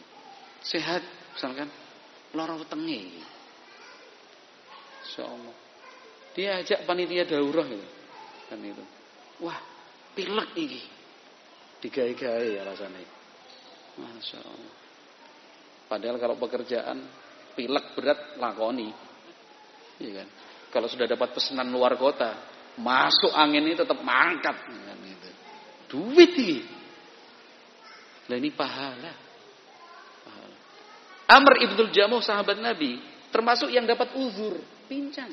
Sehat, 0.63 1.01
misalkan 1.33 1.67
lara 2.35 2.55
wetenge. 2.55 3.23
Insyaallah. 5.03 5.55
Dia 6.33 6.61
ajak 6.63 6.85
panitia 6.87 7.25
daurah 7.27 7.65
gitu. 7.67 7.87
Kan 8.51 8.59
itu. 8.63 8.83
Wah, 9.43 9.59
pilek 10.15 10.51
iki. 10.55 10.81
Digawe-gawe 11.84 12.49
alasannya. 12.64 13.10
Masya 13.99 14.39
Allah. 14.39 14.76
Padahal 15.91 16.18
kalau 16.18 16.35
pekerjaan 16.39 17.03
pilek 17.53 17.91
berat 17.99 18.39
lakoni. 18.39 18.89
Iya 19.99 20.23
kan? 20.23 20.27
Kalau 20.72 20.88
sudah 20.88 21.05
dapat 21.05 21.35
pesanan 21.35 21.69
luar 21.69 21.99
kota, 21.99 22.53
Masuk 22.73 23.30
angin 23.30 23.69
ini 23.69 23.77
tetap 23.77 24.01
mangkat. 24.01 24.57
Duit 25.85 26.34
ini. 26.34 26.65
Nah 28.26 28.35
ini 28.41 28.49
pahala. 28.49 29.14
pahala. 30.26 30.57
Amr 31.38 31.53
ibnul 31.69 31.93
Jamuh 31.93 32.18
sahabat 32.26 32.57
Nabi. 32.57 32.97
Termasuk 33.30 33.69
yang 33.69 33.85
dapat 33.85 34.18
uzur. 34.18 34.57
Pincang. 34.89 35.30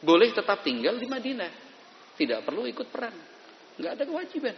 Boleh 0.00 0.32
tetap 0.32 0.64
tinggal 0.64 0.96
di 0.96 1.04
Madinah. 1.04 1.52
Tidak 2.16 2.40
perlu 2.40 2.64
ikut 2.64 2.88
perang. 2.88 3.31
Nggak 3.80 3.92
ada 3.96 4.04
kewajiban. 4.04 4.56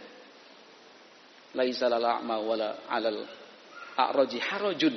Laisa 1.55 1.87
lal 1.87 2.03
a'ma 2.03 2.35
wala 2.43 2.83
alal 2.89 3.23
a'raji 3.95 4.39
harajun. 4.39 4.95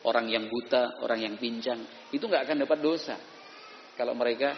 Orang 0.00 0.32
yang 0.32 0.48
buta, 0.48 1.04
orang 1.04 1.20
yang 1.20 1.34
pincang. 1.36 2.08
Itu 2.08 2.24
nggak 2.24 2.48
akan 2.48 2.64
dapat 2.64 2.78
dosa. 2.80 3.16
Kalau 4.00 4.16
mereka 4.16 4.56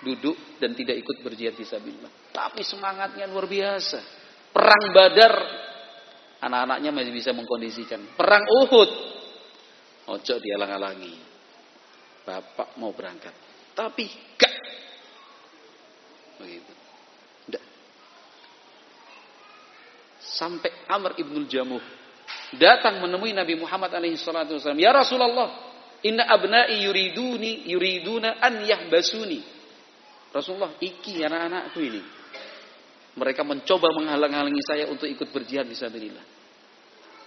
duduk 0.00 0.56
dan 0.56 0.72
tidak 0.72 0.96
ikut 1.04 1.20
berjihad 1.20 1.52
fisabilillah. 1.52 2.32
Tapi 2.32 2.64
semangatnya 2.64 3.28
luar 3.28 3.44
biasa. 3.44 4.00
Perang 4.50 4.84
Badar 4.96 5.34
anak-anaknya 6.40 6.90
masih 6.90 7.12
bisa 7.12 7.30
mengkondisikan. 7.36 8.16
Perang 8.16 8.44
Uhud 8.48 8.90
ojo 10.10 10.34
dialang-alangi. 10.40 11.28
Bapak 12.20 12.76
mau 12.76 12.92
berangkat, 12.92 13.32
tapi 13.72 14.04
gak 14.36 14.54
begitu. 16.36 16.79
Sampai 20.40 20.72
Amr 20.88 21.20
ibnul 21.20 21.44
Jamuh 21.44 21.84
datang 22.56 23.04
menemui 23.04 23.36
Nabi 23.36 23.60
Muhammad 23.60 23.92
alaihi 23.92 24.16
salatu 24.16 24.56
wasallam. 24.56 24.80
Ya 24.80 24.88
Rasulullah, 24.96 25.52
inna 26.00 26.24
abna'i 26.24 26.80
yuriduni 26.88 27.68
yuriduna 27.68 28.40
an 28.40 28.64
yahbasuni. 28.64 29.44
Rasulullah, 30.32 30.72
iki 30.80 31.20
anak-anakku 31.20 31.78
ini. 31.84 32.00
Mereka 33.20 33.44
mencoba 33.44 33.92
menghalang-halangi 33.92 34.62
saya 34.64 34.88
untuk 34.88 35.04
ikut 35.04 35.28
berjihad 35.28 35.68
di 35.68 35.76
sabilillah. 35.76 36.24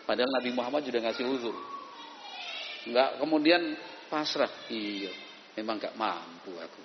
Padahal 0.09 0.31
Nabi 0.41 0.49
Muhammad 0.55 0.81
sudah 0.87 1.01
ngasih 1.05 1.25
uzur. 1.29 1.55
Enggak 2.89 3.21
kemudian 3.21 3.61
pasrah. 4.09 4.49
Iya, 4.73 5.13
memang 5.59 5.77
enggak 5.77 5.93
mampu 5.93 6.55
aku. 6.57 6.81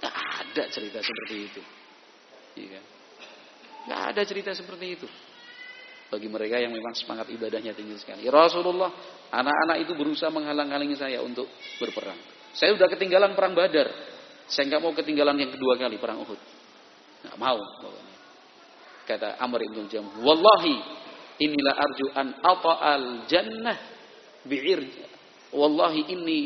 Enggak 0.00 0.14
ada 0.16 0.62
cerita 0.74 0.98
seperti 1.04 1.34
itu. 1.38 1.62
Iya. 2.66 2.80
Enggak 3.86 4.00
ada 4.10 4.20
cerita 4.26 4.50
seperti 4.56 4.86
itu 4.98 5.08
bagi 6.08 6.28
mereka 6.28 6.56
yang 6.56 6.72
memang 6.72 6.96
semangat 6.96 7.28
ibadahnya 7.28 7.76
tinggi 7.76 8.00
sekali. 8.00 8.24
Rasulullah, 8.32 8.88
anak-anak 9.28 9.84
itu 9.84 9.92
berusaha 9.92 10.32
menghalang-halangi 10.32 10.96
saya 10.96 11.20
untuk 11.20 11.44
berperang. 11.76 12.16
Saya 12.56 12.72
sudah 12.72 12.88
ketinggalan 12.88 13.36
perang 13.36 13.52
Badar. 13.52 13.92
Saya 14.48 14.72
nggak 14.72 14.80
mau 14.80 14.96
ketinggalan 14.96 15.36
yang 15.36 15.52
kedua 15.52 15.76
kali 15.76 16.00
perang 16.00 16.24
Uhud. 16.24 16.40
Nggak 17.28 17.36
mau. 17.36 17.60
Kata 19.04 19.36
Amr 19.36 19.68
ibn 19.68 19.84
Jam, 19.92 20.08
Wallahi 20.24 20.76
inilah 21.40 21.74
arju 21.76 22.06
an 22.16 22.28
al 22.40 23.06
jannah 23.28 23.78
bi'ir. 24.48 24.80
Wallahi 25.52 26.00
ini 26.08 26.40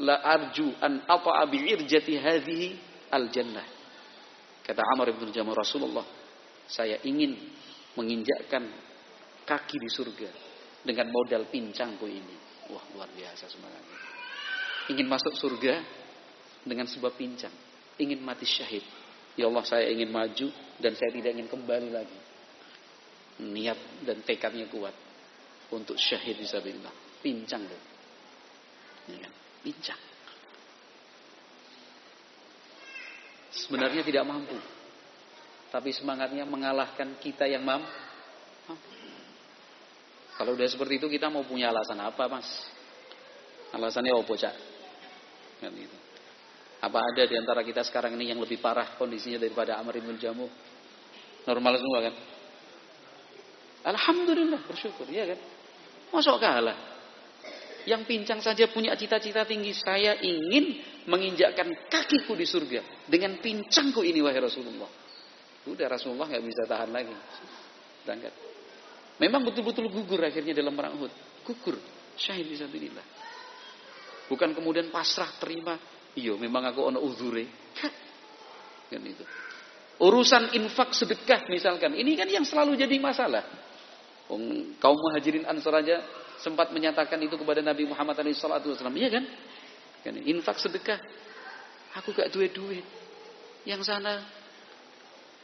la 0.00 0.24
arju 0.24 0.72
an 0.80 1.04
ata'a 1.04 1.44
bi'irjati 1.52 2.16
hadhihi 2.16 2.68
al 3.12 3.28
jannah. 3.28 3.64
Kata 4.64 4.80
Amr 4.96 5.12
ibn 5.12 5.28
Jam, 5.36 5.48
Rasulullah, 5.52 6.04
saya 6.64 6.96
ingin 7.04 7.36
menginjakkan 7.92 8.91
kaki 9.42 9.76
di 9.78 9.90
surga 9.90 10.30
dengan 10.82 11.10
modal 11.10 11.46
pincangku 11.46 12.06
ini. 12.06 12.36
Wah, 12.70 12.84
luar 12.94 13.10
biasa 13.10 13.46
semangatnya. 13.50 13.98
Ingin 14.90 15.06
masuk 15.06 15.34
surga 15.38 15.82
dengan 16.66 16.86
sebab 16.86 17.14
pincang. 17.14 17.54
Ingin 17.98 18.22
mati 18.22 18.46
syahid. 18.46 18.82
Ya 19.38 19.48
Allah, 19.48 19.64
saya 19.64 19.86
ingin 19.88 20.10
maju 20.10 20.50
dan 20.78 20.92
saya 20.98 21.10
tidak 21.14 21.32
ingin 21.38 21.48
kembali 21.48 21.88
lagi. 21.90 22.18
Niat 23.42 24.04
dan 24.06 24.22
tekadnya 24.22 24.68
kuat 24.68 24.94
untuk 25.72 25.96
syahid 25.96 26.38
bismillah. 26.38 26.92
Pincang 27.22 27.62
loh. 27.64 27.82
Ya 29.10 29.18
kan? 29.22 29.32
Pincang. 29.62 30.00
Sebenarnya 33.52 34.02
tidak 34.02 34.24
mampu. 34.26 34.58
Tapi 35.72 35.88
semangatnya 35.94 36.44
mengalahkan 36.44 37.16
kita 37.16 37.48
yang 37.48 37.64
mampu 37.64 38.02
kalau 40.36 40.56
udah 40.56 40.68
seperti 40.68 40.96
itu 40.96 41.06
kita 41.12 41.28
mau 41.28 41.44
punya 41.44 41.68
alasan 41.68 42.00
apa 42.00 42.24
mas? 42.28 42.48
Alasannya 43.72 44.12
apa 44.12 44.32
cak? 44.36 44.54
Kan 45.60 45.72
itu. 45.76 45.96
Apa 46.82 46.98
ada 46.98 47.22
di 47.22 47.34
antara 47.38 47.62
kita 47.62 47.86
sekarang 47.86 48.18
ini 48.18 48.34
yang 48.34 48.42
lebih 48.42 48.58
parah 48.58 48.98
kondisinya 48.98 49.38
daripada 49.38 49.78
Amr 49.78 50.02
bin 50.02 50.18
Jamuh? 50.18 50.50
Normal 51.46 51.74
semua 51.78 51.98
kan? 52.10 52.14
Alhamdulillah 53.82 54.60
bersyukur 54.66 55.06
ya 55.10 55.30
kan? 55.30 55.40
Masuk 56.10 56.38
kalah. 56.42 56.74
Yang 57.82 58.02
pincang 58.06 58.38
saja 58.38 58.70
punya 58.70 58.94
cita-cita 58.94 59.42
tinggi. 59.42 59.74
Saya 59.74 60.14
ingin 60.22 60.78
menginjakkan 61.06 61.66
kakiku 61.90 62.38
di 62.38 62.46
surga. 62.46 63.10
Dengan 63.10 63.42
pincangku 63.42 64.06
ini 64.06 64.22
wahai 64.22 64.38
Rasulullah. 64.38 64.90
Udah 65.66 65.86
Rasulullah 65.90 66.30
nggak 66.30 66.44
bisa 66.46 66.62
tahan 66.66 66.90
lagi. 66.94 67.14
Berangkat. 68.06 68.51
Memang 69.20 69.44
betul-betul 69.44 69.92
gugur 69.92 70.22
akhirnya 70.24 70.56
dalam 70.56 70.72
perang 70.72 70.96
Uhud. 70.96 71.12
Gugur. 71.44 71.76
Syahid 72.16 72.48
sabilillah. 72.56 73.04
Bukan 74.28 74.56
kemudian 74.56 74.88
pasrah 74.88 75.28
terima. 75.36 75.76
Iya 76.16 76.36
memang 76.36 76.64
aku 76.68 76.80
ono 76.92 77.00
uzure. 77.04 77.44
Kan 78.92 79.02
itu. 79.04 79.24
Urusan 80.00 80.56
infak 80.56 80.96
sedekah 80.96 81.48
misalkan. 81.48 81.92
Ini 81.96 82.12
kan 82.16 82.28
yang 82.28 82.44
selalu 82.44 82.76
jadi 82.80 82.96
masalah. 83.00 83.44
Kaum 84.80 84.96
muhajirin 84.96 85.44
ansar 85.44 85.76
aja 85.84 86.00
sempat 86.40 86.72
menyatakan 86.72 87.20
itu 87.20 87.36
kepada 87.36 87.60
Nabi 87.60 87.84
Muhammad 87.84 88.16
SAW. 88.32 88.72
Iya 88.96 89.08
kan? 89.12 89.24
kan? 90.04 90.14
Infak 90.24 90.56
sedekah. 90.56 91.00
Aku 92.00 92.16
gak 92.16 92.32
duit-duit. 92.32 92.84
Yang 93.68 93.92
sana. 93.92 94.24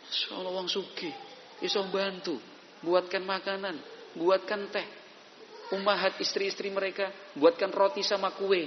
Insya 0.08 0.40
wong 0.40 0.68
suki. 0.68 1.12
Iso 1.60 1.84
bantu 1.92 2.58
buatkan 2.82 3.23
makanan, 3.24 3.76
buatkan 4.15 4.70
teh. 4.70 4.86
Umahat 5.68 6.16
istri-istri 6.16 6.73
mereka, 6.73 7.12
buatkan 7.36 7.68
roti 7.68 8.00
sama 8.00 8.32
kue. 8.32 8.65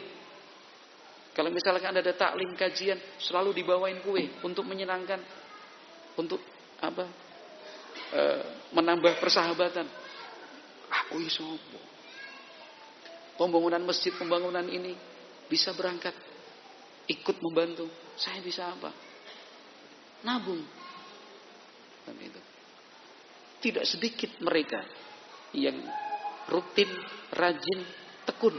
Kalau 1.34 1.50
misalkan 1.50 1.96
ada 1.96 2.14
taklim 2.14 2.54
kajian, 2.54 3.00
selalu 3.18 3.58
dibawain 3.58 4.04
kue 4.06 4.30
untuk 4.46 4.68
menyenangkan, 4.70 5.18
untuk 6.20 6.38
apa? 6.78 7.08
E, 8.12 8.22
menambah 8.76 9.18
persahabatan. 9.18 9.88
Aku 10.92 11.24
isopo. 11.24 11.80
Pembangunan 13.40 13.82
masjid, 13.82 14.14
pembangunan 14.14 14.68
ini 14.70 14.94
bisa 15.50 15.74
berangkat, 15.74 16.14
ikut 17.10 17.38
membantu. 17.42 17.90
Saya 18.20 18.44
bisa 18.46 18.70
apa? 18.70 18.94
Nabung. 20.22 20.62
Dan 22.06 22.18
itu. 22.22 22.51
Tidak 23.62 23.86
sedikit 23.86 24.42
mereka 24.42 24.82
yang 25.54 25.78
rutin, 26.50 26.90
rajin, 27.32 27.80
tekun 28.26 28.58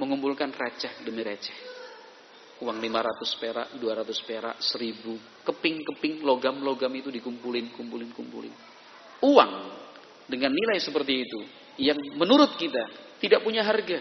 mengumpulkan 0.00 0.52
receh 0.52 1.04
demi 1.04 1.20
receh. 1.20 1.56
Uang 2.60 2.76
500 2.76 3.40
perak, 3.40 3.68
200 3.80 4.28
perak, 4.28 4.56
1000, 4.60 5.44
keping-keping 5.48 6.20
logam-logam 6.20 6.92
itu 6.92 7.08
dikumpulin, 7.08 7.72
kumpulin, 7.72 8.12
kumpulin. 8.12 8.52
Uang 9.24 9.52
dengan 10.28 10.52
nilai 10.52 10.76
seperti 10.80 11.24
itu 11.24 11.40
yang 11.80 11.96
menurut 12.20 12.56
kita 12.60 12.84
tidak 13.20 13.40
punya 13.40 13.64
harga. 13.64 14.00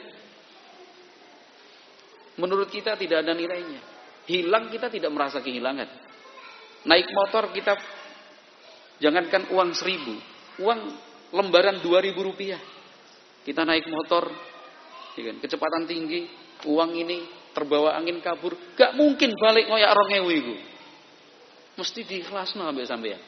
Menurut 2.39 2.71
kita 2.71 2.95
tidak 2.95 3.23
ada 3.23 3.35
nilainya. 3.35 3.79
Hilang 4.27 4.71
kita 4.71 4.87
tidak 4.87 5.11
merasa 5.11 5.43
kehilangan. 5.43 5.87
Naik 6.87 7.11
motor 7.11 7.51
kita 7.51 7.75
Jangankan 8.99 9.47
uang 9.55 9.71
seribu, 9.71 10.11
uang 10.59 10.79
lembaran 11.31 11.79
dua 11.79 12.03
ribu 12.03 12.19
rupiah. 12.23 12.59
Kita 13.47 13.63
naik 13.63 13.87
motor, 13.87 14.27
ya 15.15 15.31
kan, 15.31 15.35
kecepatan 15.39 15.87
tinggi, 15.87 16.27
uang 16.67 16.91
ini 16.99 17.23
terbawa 17.55 17.95
angin 17.95 18.19
kabur, 18.19 18.53
gak 18.75 18.93
mungkin 18.99 19.31
balik 19.39 19.71
ngoyak 19.71 19.89
orang 19.89 20.09
ewu 20.19 20.29
itu. 20.35 20.55
Mesti 21.79 22.03
diikhlas 22.03 22.59
no 22.59 22.67
sampai 22.67 23.15
ya. 23.15 23.19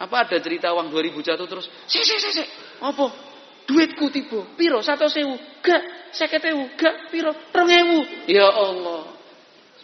Apa 0.00 0.24
ada 0.24 0.40
cerita 0.40 0.72
uang 0.72 0.88
dua 0.88 1.04
ribu 1.04 1.20
jatuh 1.20 1.44
terus, 1.44 1.68
si 1.84 2.00
si 2.00 2.16
si 2.16 2.32
si, 2.32 2.44
apa? 2.80 3.28
Duitku 3.68 4.08
tiba, 4.08 4.56
piro 4.56 4.80
satu 4.80 5.06
sewu, 5.06 5.36
gak, 5.60 6.10
seket 6.16 6.48
ewu, 6.48 6.72
gak, 6.80 7.12
piro, 7.12 7.36
rong 7.52 7.70
ewu. 7.70 7.98
Ya 8.24 8.48
Allah, 8.48 9.12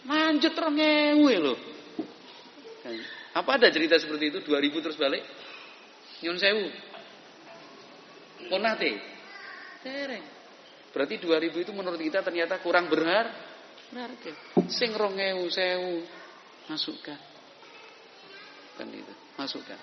manjut 0.09 0.57
rong 0.57 0.81
ewu 0.81 1.28
loh. 1.44 1.59
Apa 3.36 3.60
ada 3.60 3.68
cerita 3.68 4.00
seperti 4.00 4.32
itu 4.32 4.39
2000 4.40 4.81
terus 4.81 4.97
balik? 4.97 5.20
Nyun 6.24 6.40
sewu. 6.40 6.66
Monate. 8.48 8.97
Tereng. 9.84 10.24
Berarti 10.97 11.20
2000 11.20 11.52
itu 11.68 11.73
menurut 11.76 12.00
kita 12.00 12.24
ternyata 12.24 12.56
kurang 12.65 12.89
berhar 12.89 13.28
berharga. 13.92 14.32
Sing 14.73 14.97
rongewu 14.97 15.52
sewu 15.52 16.00
masukkan. 16.73 17.20
Kan 18.81 18.89
itu, 18.92 19.12
masukkan. 19.36 19.78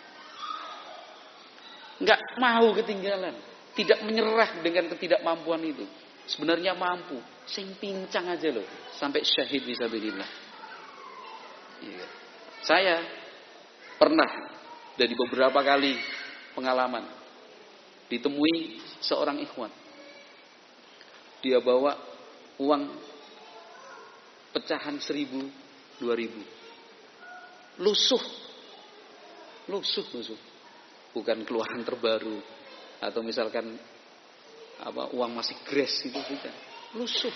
Enggak 2.02 2.20
mau 2.42 2.74
ketinggalan, 2.74 3.38
tidak 3.78 4.02
menyerah 4.06 4.50
dengan 4.66 4.90
ketidakmampuan 4.90 5.62
itu. 5.62 5.86
Sebenarnya 6.26 6.74
mampu, 6.74 7.20
sing 7.46 7.78
pincang 7.78 8.32
aja 8.32 8.50
loh 8.50 8.66
sampai 8.98 9.22
syahid 9.22 9.62
bisa 9.66 9.86
berilah. 9.86 10.30
Iya. 11.84 12.08
Saya 12.64 12.96
Pernah 14.04 14.28
dari 15.00 15.16
beberapa 15.16 15.64
kali 15.64 15.96
pengalaman 16.52 17.08
ditemui 18.12 18.84
seorang 19.00 19.40
ikhwan. 19.40 19.72
Dia 21.40 21.64
bawa 21.64 21.96
uang 22.60 22.84
pecahan 24.52 25.00
seribu, 25.00 25.40
dua 26.04 26.20
ribu. 26.20 26.44
Lusuh. 27.80 28.20
Lusuh, 29.72 30.04
lusuh. 30.20 30.40
Bukan 31.16 31.48
keluaran 31.48 31.88
terbaru. 31.88 32.44
Atau 33.00 33.24
misalkan 33.24 33.72
apa 34.84 35.16
uang 35.16 35.32
masih 35.32 35.56
gres 35.64 36.04
itu 36.04 36.20
bukan. 36.20 36.56
Lusuh. 37.00 37.36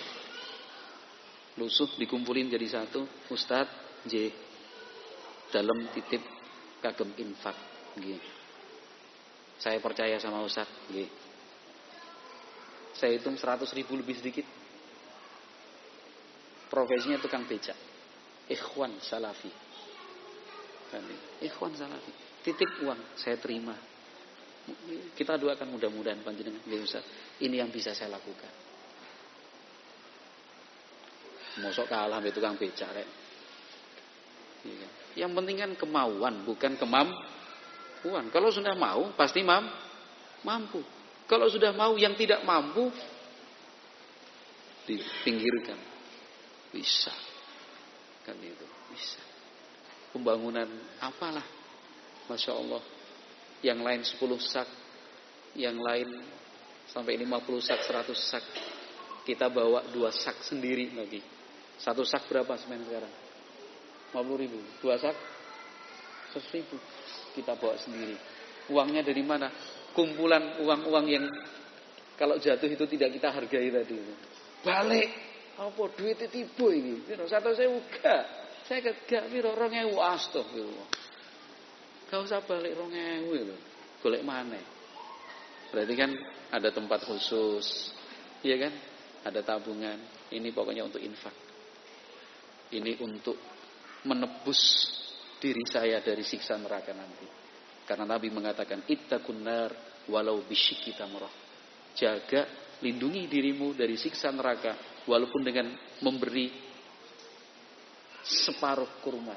Lusuh 1.63 1.95
dikumpulin 1.95 2.51
jadi 2.51 2.67
satu. 2.83 3.07
Ustadz 3.31 4.03
J. 4.03 4.35
Dalam 5.47 5.87
titip 5.95 6.36
kagem 6.81 7.09
infak 7.17 7.57
nggih. 7.97 8.21
Saya 9.57 9.81
percaya 9.81 10.21
sama 10.21 10.45
Ustaz. 10.45 10.69
Nggih. 10.93 11.09
Saya 12.97 13.17
hitung 13.17 13.37
100 13.37 13.65
ribu 13.77 13.97
lebih 13.97 14.17
sedikit. 14.17 14.45
Profesinya 16.69 17.17
tukang 17.21 17.45
becak. 17.45 17.77
Ikhwan 18.47 19.01
Salafi. 19.01 19.51
Kan, 20.93 21.03
Ikhwan 21.41 21.73
Salafi. 21.73 22.11
Titip 22.45 22.85
uang, 22.85 23.17
saya 23.19 23.35
terima. 23.41 23.75
Kita 25.15 25.35
doakan 25.39 25.67
mudah-mudahan 25.73 26.21
panjenengan. 26.21 26.61
Nggih 26.63 26.85
Ustaz. 26.85 27.03
Ini 27.41 27.61
yang 27.65 27.73
bisa 27.73 27.93
saya 27.97 28.13
lakukan. 28.13 28.53
Mosok 31.57 31.89
kalah 31.89 32.21
sama 32.21 32.29
tukang 32.29 32.53
becak 32.53 32.89
rek. 32.93 33.09
Iya. 34.67 35.06
Yang 35.17 35.31
penting 35.33 35.57
kan 35.57 35.71
kemauan, 35.73 36.45
bukan 36.45 36.77
kemampuan. 36.77 38.29
Kalau 38.29 38.53
sudah 38.53 38.77
mau, 38.77 39.09
pasti 39.17 39.41
mam 39.41 39.65
mampu. 40.45 40.85
Kalau 41.25 41.49
sudah 41.49 41.73
mau 41.73 41.97
yang 41.97 42.13
tidak 42.13 42.45
mampu, 42.45 42.87
dipinggirkan. 44.87 45.75
Bisa. 46.71 47.11
Kan 48.23 48.37
itu, 48.39 48.67
bisa. 48.93 49.19
Pembangunan 50.15 50.69
apalah. 51.03 51.43
Masya 52.31 52.53
Allah. 52.55 52.83
Yang 53.65 53.79
lain 53.83 54.01
10 54.05 54.39
sak. 54.39 54.69
Yang 55.57 55.77
lain 55.81 56.09
sampai 56.87 57.19
50 57.19 57.59
sak, 57.59 57.79
100 57.83 58.13
sak. 58.15 58.45
Kita 59.27 59.51
bawa 59.51 59.83
dua 59.91 60.13
sak 60.15 60.39
sendiri 60.47 60.95
lagi. 60.95 61.19
Satu 61.75 62.07
sak 62.07 62.31
berapa 62.31 62.55
semen 62.55 62.87
sekarang? 62.87 63.26
50 64.13 64.43
ribu. 64.43 64.59
Dua 64.79 64.95
sak? 64.95 65.15
100 66.35 66.55
ribu. 66.55 66.77
Kita 67.35 67.57
bawa 67.57 67.75
sendiri. 67.79 68.15
Uangnya 68.71 69.03
dari 69.03 69.23
mana? 69.23 69.51
Kumpulan 69.95 70.61
uang-uang 70.61 71.05
yang 71.09 71.25
kalau 72.17 72.41
jatuh 72.41 72.69
itu 72.69 72.85
tidak 72.97 73.13
kita 73.17 73.29
hargai 73.29 73.69
tadi. 73.69 73.97
Balik. 74.65 75.09
Apa 75.57 75.89
duit 75.97 76.21
itu 76.21 76.29
tiba 76.45 76.69
ini? 76.69 77.01
Satu 77.25 77.53
saya 77.53 77.69
gak. 78.01 78.23
Saya 78.69 78.93
gak 78.93 79.31
piro 79.31 79.55
rong 79.57 79.73
ewu 79.73 79.97
astagfirullah. 79.97 80.89
Gak 82.09 82.19
usah 82.19 82.41
balik 82.45 82.77
rong 82.77 82.93
ewu. 82.93 83.53
Golek 84.01 84.21
mana? 84.21 84.59
Berarti 85.73 85.93
kan 85.97 86.11
ada 86.53 86.69
tempat 86.69 87.05
khusus. 87.05 87.89
Iya 88.45 88.69
kan? 88.69 88.73
Ada 89.25 89.41
tabungan. 89.41 89.97
Ini 90.29 90.51
pokoknya 90.53 90.85
untuk 90.85 91.01
infak. 91.01 91.33
Ini 92.73 93.01
untuk 93.01 93.39
menebus 94.07 94.87
diri 95.37 95.67
saya 95.67 95.99
dari 95.99 96.23
siksa 96.23 96.55
neraka 96.55 96.95
nanti. 96.95 97.27
Karena 97.83 98.07
Nabi 98.07 98.31
mengatakan 98.31 98.87
ittaqun 98.87 99.43
nar 99.43 99.71
walau 100.07 100.43
bisyiki 100.47 100.95
tamrah. 100.95 101.31
Jaga, 101.91 102.47
lindungi 102.83 103.27
dirimu 103.27 103.75
dari 103.75 103.99
siksa 103.99 104.31
neraka 104.31 105.03
walaupun 105.07 105.41
dengan 105.43 105.67
memberi 106.03 106.51
separuh 108.23 109.03
kurma. 109.03 109.35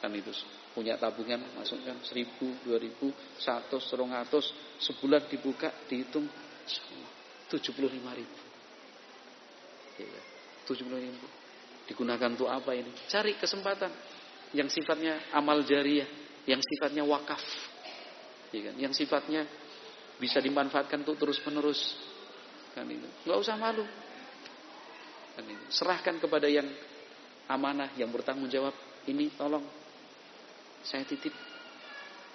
Kan 0.00 0.16
itu 0.16 0.32
punya 0.72 0.96
tabungan 0.96 1.60
masukkan 1.60 1.98
seribu, 2.06 2.56
dua 2.64 2.78
ribu, 2.80 3.12
satu, 3.36 3.78
serongatus, 3.82 4.54
sebulan 4.80 5.28
dibuka 5.28 5.70
dihitung 5.86 6.24
tujuh 7.50 7.72
puluh 7.74 7.90
lima 7.90 8.14
ribu. 8.14 8.38
Iya, 10.00 10.22
tujuh 10.66 10.86
puluh 10.86 11.02
ribu. 11.02 11.39
Digunakan 11.90 12.30
untuk 12.30 12.46
apa 12.46 12.70
ini? 12.78 12.94
Cari 13.10 13.34
kesempatan 13.34 13.90
yang 14.54 14.70
sifatnya 14.70 15.34
amal 15.34 15.66
jariah, 15.66 16.06
yang 16.46 16.62
sifatnya 16.62 17.02
wakaf, 17.02 17.42
ya 18.54 18.70
kan? 18.70 18.74
yang 18.78 18.94
sifatnya 18.94 19.42
bisa 20.22 20.38
dimanfaatkan 20.38 21.02
untuk 21.02 21.18
terus 21.18 21.42
menerus, 21.42 21.98
kan 22.78 22.86
itu. 22.86 23.10
Gak 23.26 23.38
usah 23.42 23.58
malu, 23.58 23.82
kan 25.34 25.42
itu. 25.42 25.64
Serahkan 25.74 26.22
kepada 26.22 26.46
yang 26.46 26.70
amanah, 27.50 27.90
yang 27.98 28.14
bertanggung 28.14 28.46
jawab. 28.46 28.74
Ini 29.10 29.34
tolong 29.34 29.66
saya 30.86 31.02
titip, 31.02 31.34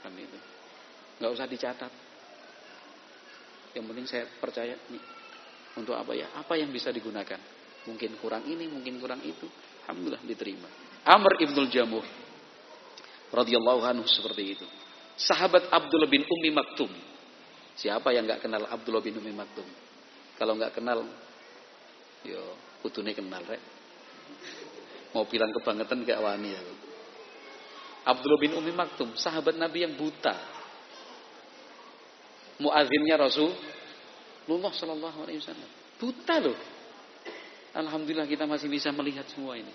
kan 0.04 0.12
itu. 0.20 0.40
Gak 1.24 1.32
usah 1.32 1.48
dicatat. 1.48 1.94
Yang 3.72 3.86
penting 3.88 4.06
saya 4.08 4.28
percaya 4.36 4.76
nih 4.92 5.04
untuk 5.80 5.96
apa 5.96 6.12
ya? 6.12 6.28
Apa 6.36 6.60
yang 6.60 6.72
bisa 6.76 6.92
digunakan? 6.92 7.40
Mungkin 7.86 8.18
kurang 8.18 8.44
ini, 8.50 8.66
mungkin 8.66 8.98
kurang 8.98 9.22
itu. 9.22 9.46
Alhamdulillah 9.86 10.24
diterima. 10.26 10.70
Amr 11.06 11.38
ibnul 11.46 11.70
Jamuh 11.70 12.06
radhiyallahu 13.30 13.82
anhu 13.86 14.06
seperti 14.10 14.58
itu. 14.58 14.66
Sahabat 15.16 15.70
Abdullah 15.70 16.10
bin 16.10 16.26
Ummi 16.26 16.50
Maktum. 16.52 16.92
Siapa 17.78 18.12
yang 18.16 18.26
nggak 18.26 18.42
kenal 18.44 18.66
Abdullah 18.66 19.04
bin 19.06 19.16
Ummi 19.22 19.32
Maktum? 19.32 19.68
Kalau 20.36 20.58
nggak 20.58 20.76
kenal, 20.76 21.06
yo 22.26 22.42
kudune 22.84 23.16
kenal 23.16 23.46
rek. 23.46 23.62
Mau 25.16 25.24
bilang 25.32 25.48
kebangetan 25.56 26.04
gak 26.04 26.20
wani 26.20 26.52
ya. 26.52 26.62
Abdullah 28.06 28.40
bin 28.42 28.52
Ummi 28.52 28.74
Maktum, 28.76 29.16
sahabat 29.16 29.56
Nabi 29.56 29.88
yang 29.88 29.96
buta. 29.96 30.36
Muazinnya 32.60 33.16
Rasulullah 33.20 34.72
Shallallahu 34.76 35.18
Alaihi 35.24 35.40
Wasallam. 35.40 35.72
Buta 35.96 36.36
loh. 36.44 36.58
Alhamdulillah 37.76 38.24
kita 38.24 38.48
masih 38.48 38.72
bisa 38.72 38.96
melihat 38.96 39.28
semua 39.28 39.60
ini. 39.60 39.72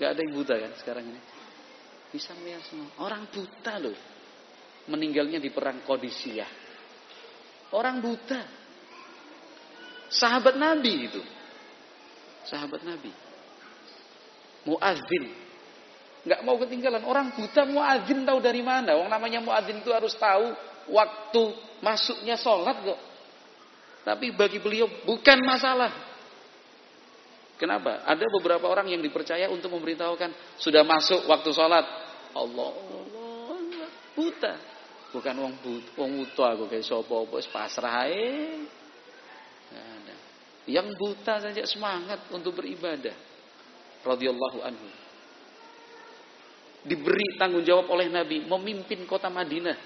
Gak 0.00 0.16
ada 0.16 0.20
yang 0.24 0.32
buta 0.32 0.56
kan 0.56 0.72
sekarang 0.80 1.04
ini. 1.04 1.20
Bisa 2.08 2.32
melihat 2.40 2.64
semua. 2.64 2.88
Orang 3.04 3.28
buta 3.28 3.76
loh. 3.76 3.96
Meninggalnya 4.88 5.36
di 5.36 5.52
perang 5.52 5.84
Kodisiyah. 5.84 6.48
Orang 7.76 8.00
buta. 8.00 8.40
Sahabat 10.08 10.56
Nabi 10.56 10.92
itu. 11.12 11.20
Sahabat 12.48 12.80
Nabi. 12.82 13.12
Muazin. 14.64 15.24
Gak 16.24 16.40
mau 16.48 16.56
ketinggalan. 16.56 17.04
Orang 17.04 17.36
buta 17.36 17.68
muazin 17.68 18.24
tahu 18.24 18.40
dari 18.40 18.64
mana. 18.64 18.96
Orang 18.96 19.12
namanya 19.12 19.44
muazin 19.44 19.84
itu 19.84 19.92
harus 19.92 20.16
tahu 20.16 20.56
waktu 20.88 21.42
masuknya 21.84 22.40
sholat 22.40 22.80
kok. 22.80 23.00
Tapi 24.08 24.32
bagi 24.32 24.56
beliau 24.56 24.88
bukan 25.04 25.38
masalah. 25.44 26.09
Kenapa? 27.60 28.08
Ada 28.08 28.24
beberapa 28.40 28.72
orang 28.72 28.88
yang 28.88 29.04
dipercaya 29.04 29.44
untuk 29.52 29.68
memberitahukan 29.76 30.56
sudah 30.56 30.80
masuk 30.80 31.28
waktu 31.28 31.52
sholat. 31.52 31.84
Allah, 32.32 32.72
Allah, 32.72 33.88
buta. 34.16 34.52
Bukan 35.12 35.34
wong 35.36 35.54
buta, 35.60 35.90
wong 36.00 36.10
buta 36.24 36.56
aku 36.56 36.64
kayak 36.72 36.88
sopo 36.88 37.28
apa 37.28 37.36
pasrah. 37.52 38.08
Yang 40.64 40.88
buta 40.96 41.34
saja 41.44 41.62
semangat 41.68 42.32
untuk 42.32 42.64
beribadah. 42.64 43.12
Radhiyallahu 44.08 44.58
anhu. 44.64 44.88
Diberi 46.80 47.36
tanggung 47.36 47.60
jawab 47.60 47.92
oleh 47.92 48.08
Nabi 48.08 48.40
memimpin 48.40 49.04
kota 49.04 49.28
Madinah. 49.28 49.76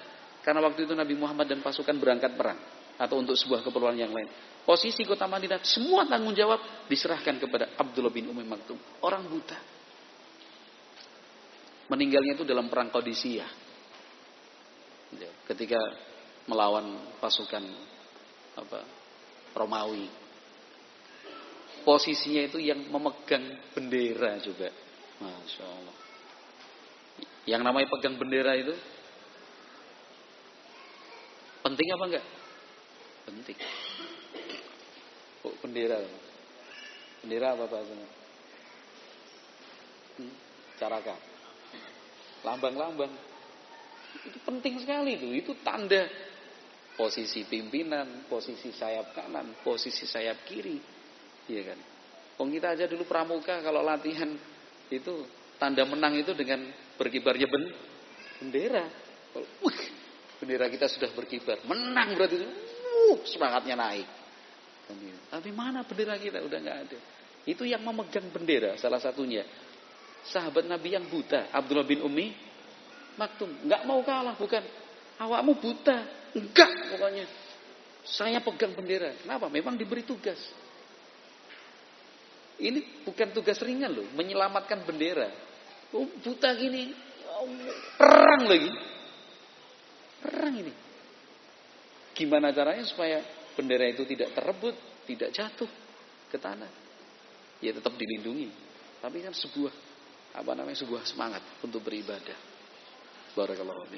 Karena 0.47 0.63
waktu 0.63 0.87
itu 0.87 0.95
Nabi 0.95 1.19
Muhammad 1.19 1.51
dan 1.51 1.59
pasukan 1.59 1.99
berangkat 1.99 2.39
perang 2.39 2.74
atau 2.99 3.19
untuk 3.19 3.35
sebuah 3.35 3.67
keperluan 3.67 3.99
yang 3.99 4.13
lain. 4.15 4.29
Posisi 4.65 5.05
kota 5.05 5.29
Madinah, 5.29 5.61
semua 5.61 6.09
tanggung 6.09 6.33
jawab 6.33 6.89
diserahkan 6.89 7.37
kepada 7.37 7.77
Abdullah 7.77 8.09
bin 8.09 8.33
Umi 8.33 8.47
Maktum, 8.49 8.81
orang 9.05 9.29
buta. 9.29 9.59
Meninggalnya 11.93 12.41
itu 12.41 12.45
dalam 12.49 12.73
perang 12.73 12.89
Qadisiyah. 12.89 13.51
Ya, 15.21 15.31
ketika 15.53 15.77
melawan 16.49 16.97
pasukan 17.21 17.61
apa 18.57 18.81
Romawi. 19.53 20.09
Posisinya 21.85 22.49
itu 22.49 22.59
yang 22.59 22.89
memegang 22.89 23.61
bendera 23.77 24.41
juga. 24.41 24.73
Masya 25.21 25.65
Allah. 25.69 25.97
Yang 27.45 27.63
namanya 27.63 27.87
pegang 27.93 28.17
bendera 28.17 28.57
itu 28.57 28.73
penting 31.61 31.89
apa 31.93 32.05
enggak? 32.09 32.27
Penting. 33.25 33.59
Oh, 35.45 35.55
bendera. 35.65 36.01
Bendera 37.25 37.57
apa 37.57 37.65
bahasanya? 37.69 38.09
Hmm, 40.21 40.35
caraka. 40.77 41.17
Lambang-lambang. 42.45 43.13
Itu 44.25 44.39
penting 44.45 44.81
sekali 44.85 45.17
itu. 45.17 45.29
Itu 45.33 45.53
tanda 45.65 46.05
posisi 46.95 47.43
pimpinan, 47.49 48.29
posisi 48.31 48.71
sayap 48.71 49.17
kanan, 49.17 49.59
posisi 49.67 50.07
sayap 50.07 50.47
kiri. 50.47 50.79
Iya 51.51 51.63
kan? 51.75 51.79
Wong 52.39 52.51
kita 52.51 52.75
aja 52.75 52.85
dulu 52.91 53.07
pramuka 53.07 53.63
kalau 53.63 53.83
latihan 53.83 54.31
itu 54.91 55.27
tanda 55.59 55.87
menang 55.87 56.19
itu 56.19 56.35
dengan 56.35 56.67
berkibarnya 56.99 57.47
ben 57.47 57.65
bendera. 58.43 58.85
Wih, 59.35 59.81
bendera 60.39 60.67
kita 60.71 60.87
sudah 60.87 61.11
berkibar, 61.15 61.63
menang 61.67 62.15
berarti 62.15 62.39
uh, 63.11 63.19
semangatnya 63.29 63.77
naik. 63.77 64.09
Tapi 65.29 65.51
mana 65.53 65.85
bendera 65.85 66.17
kita? 66.21 66.41
Udah 66.45 66.59
nggak 66.61 66.79
ada. 66.89 66.99
Itu 67.45 67.69
yang 67.69 67.85
memegang 67.85 68.29
bendera 68.33 68.77
salah 68.81 69.01
satunya. 69.01 69.45
Sahabat 70.25 70.65
Nabi 70.65 70.97
yang 70.97 71.05
buta, 71.13 71.53
Abdullah 71.53 71.85
bin 71.85 72.01
Umi 72.01 72.33
Maktum, 73.15 73.69
nggak 73.69 73.85
mau 73.87 74.01
kalah, 74.03 74.35
bukan 74.35 74.65
Awakmu 75.15 75.63
buta. 75.63 75.99
Enggak 76.35 76.71
pokoknya. 76.91 77.27
Saya 78.05 78.43
pegang 78.43 78.75
bendera. 78.75 79.15
Kenapa? 79.23 79.47
Memang 79.47 79.79
diberi 79.79 80.03
tugas. 80.03 80.39
Ini 82.59 83.07
bukan 83.07 83.35
tugas 83.35 83.59
ringan 83.63 83.91
loh, 83.91 84.07
menyelamatkan 84.15 84.87
bendera. 84.87 85.27
Oh, 85.95 86.07
buta 86.07 86.55
gini, 86.55 86.91
oh, 87.35 87.51
perang 87.99 88.47
lagi. 88.47 88.71
Perang 90.23 90.55
ini. 90.55 90.73
Gimana 92.15 92.55
caranya 92.55 92.87
supaya 92.87 93.21
bendera 93.59 93.91
itu 93.91 94.07
tidak 94.07 94.33
terebut, 94.33 94.75
tidak 95.05 95.35
jatuh 95.35 95.71
ke 96.31 96.39
tanah? 96.39 96.71
Ya 97.59 97.75
tetap 97.75 97.99
dilindungi. 97.99 98.49
Tapi 99.03 99.19
kan 99.21 99.35
sebuah 99.35 99.73
apa 100.35 100.51
namanya 100.55 100.79
sebuah 100.79 101.03
semangat 101.07 101.43
untuk 101.63 101.83
beribadah. 101.83 102.39
Barakallahu. 103.35 103.91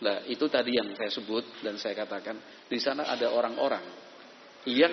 Nah, 0.00 0.24
itu 0.24 0.48
tadi 0.48 0.72
yang 0.72 0.96
saya 0.96 1.12
sebut 1.12 1.60
dan 1.60 1.76
saya 1.76 1.92
katakan 1.92 2.40
di 2.64 2.80
sana 2.80 3.04
ada 3.04 3.28
orang-orang 3.28 3.84
yang 4.64 4.92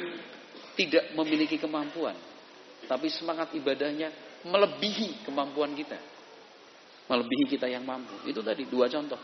tidak 0.76 1.16
memiliki 1.16 1.56
kemampuan 1.56 2.16
tapi 2.88 3.12
semangat 3.12 3.52
ibadahnya 3.56 4.14
melebihi 4.48 5.28
kemampuan 5.28 5.76
kita. 5.76 6.00
Melebihi 7.08 7.46
kita 7.52 7.68
yang 7.68 7.84
mampu. 7.84 8.16
Itu 8.28 8.44
tadi 8.44 8.68
dua 8.68 8.88
contoh. 8.92 9.20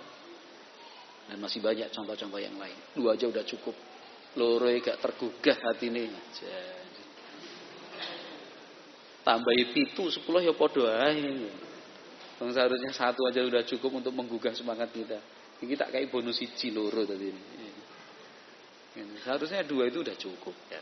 Dan 1.29 1.39
masih 1.39 1.63
banyak 1.63 1.87
contoh-contoh 1.93 2.39
yang 2.41 2.55
lain. 2.59 2.75
Dua 2.93 3.15
aja 3.15 3.25
udah 3.27 3.43
cukup. 3.47 3.75
Loro 4.33 4.65
gak 4.81 4.97
tergugah 4.97 5.57
hati 5.61 5.87
ini. 5.93 6.09
Tambah 9.23 9.53
itu 9.55 10.03
sepuluh 10.11 10.43
ya 10.43 10.51
podo 10.51 10.83
ae. 10.89 11.47
Seharusnya 12.43 12.91
satu 12.91 13.23
aja 13.23 13.39
udah 13.39 13.63
cukup 13.63 14.03
untuk 14.03 14.11
menggugah 14.11 14.51
semangat 14.51 14.91
kita. 14.91 15.15
Kita 15.63 15.87
kayak 15.87 16.11
bonus 16.11 16.43
siji 16.43 16.75
loro 16.75 17.07
tadi 17.07 17.31
ini. 17.31 17.43
Seharusnya 19.23 19.63
dua 19.63 19.87
itu 19.87 20.03
udah 20.03 20.17
cukup 20.19 20.51
ya. 20.67 20.81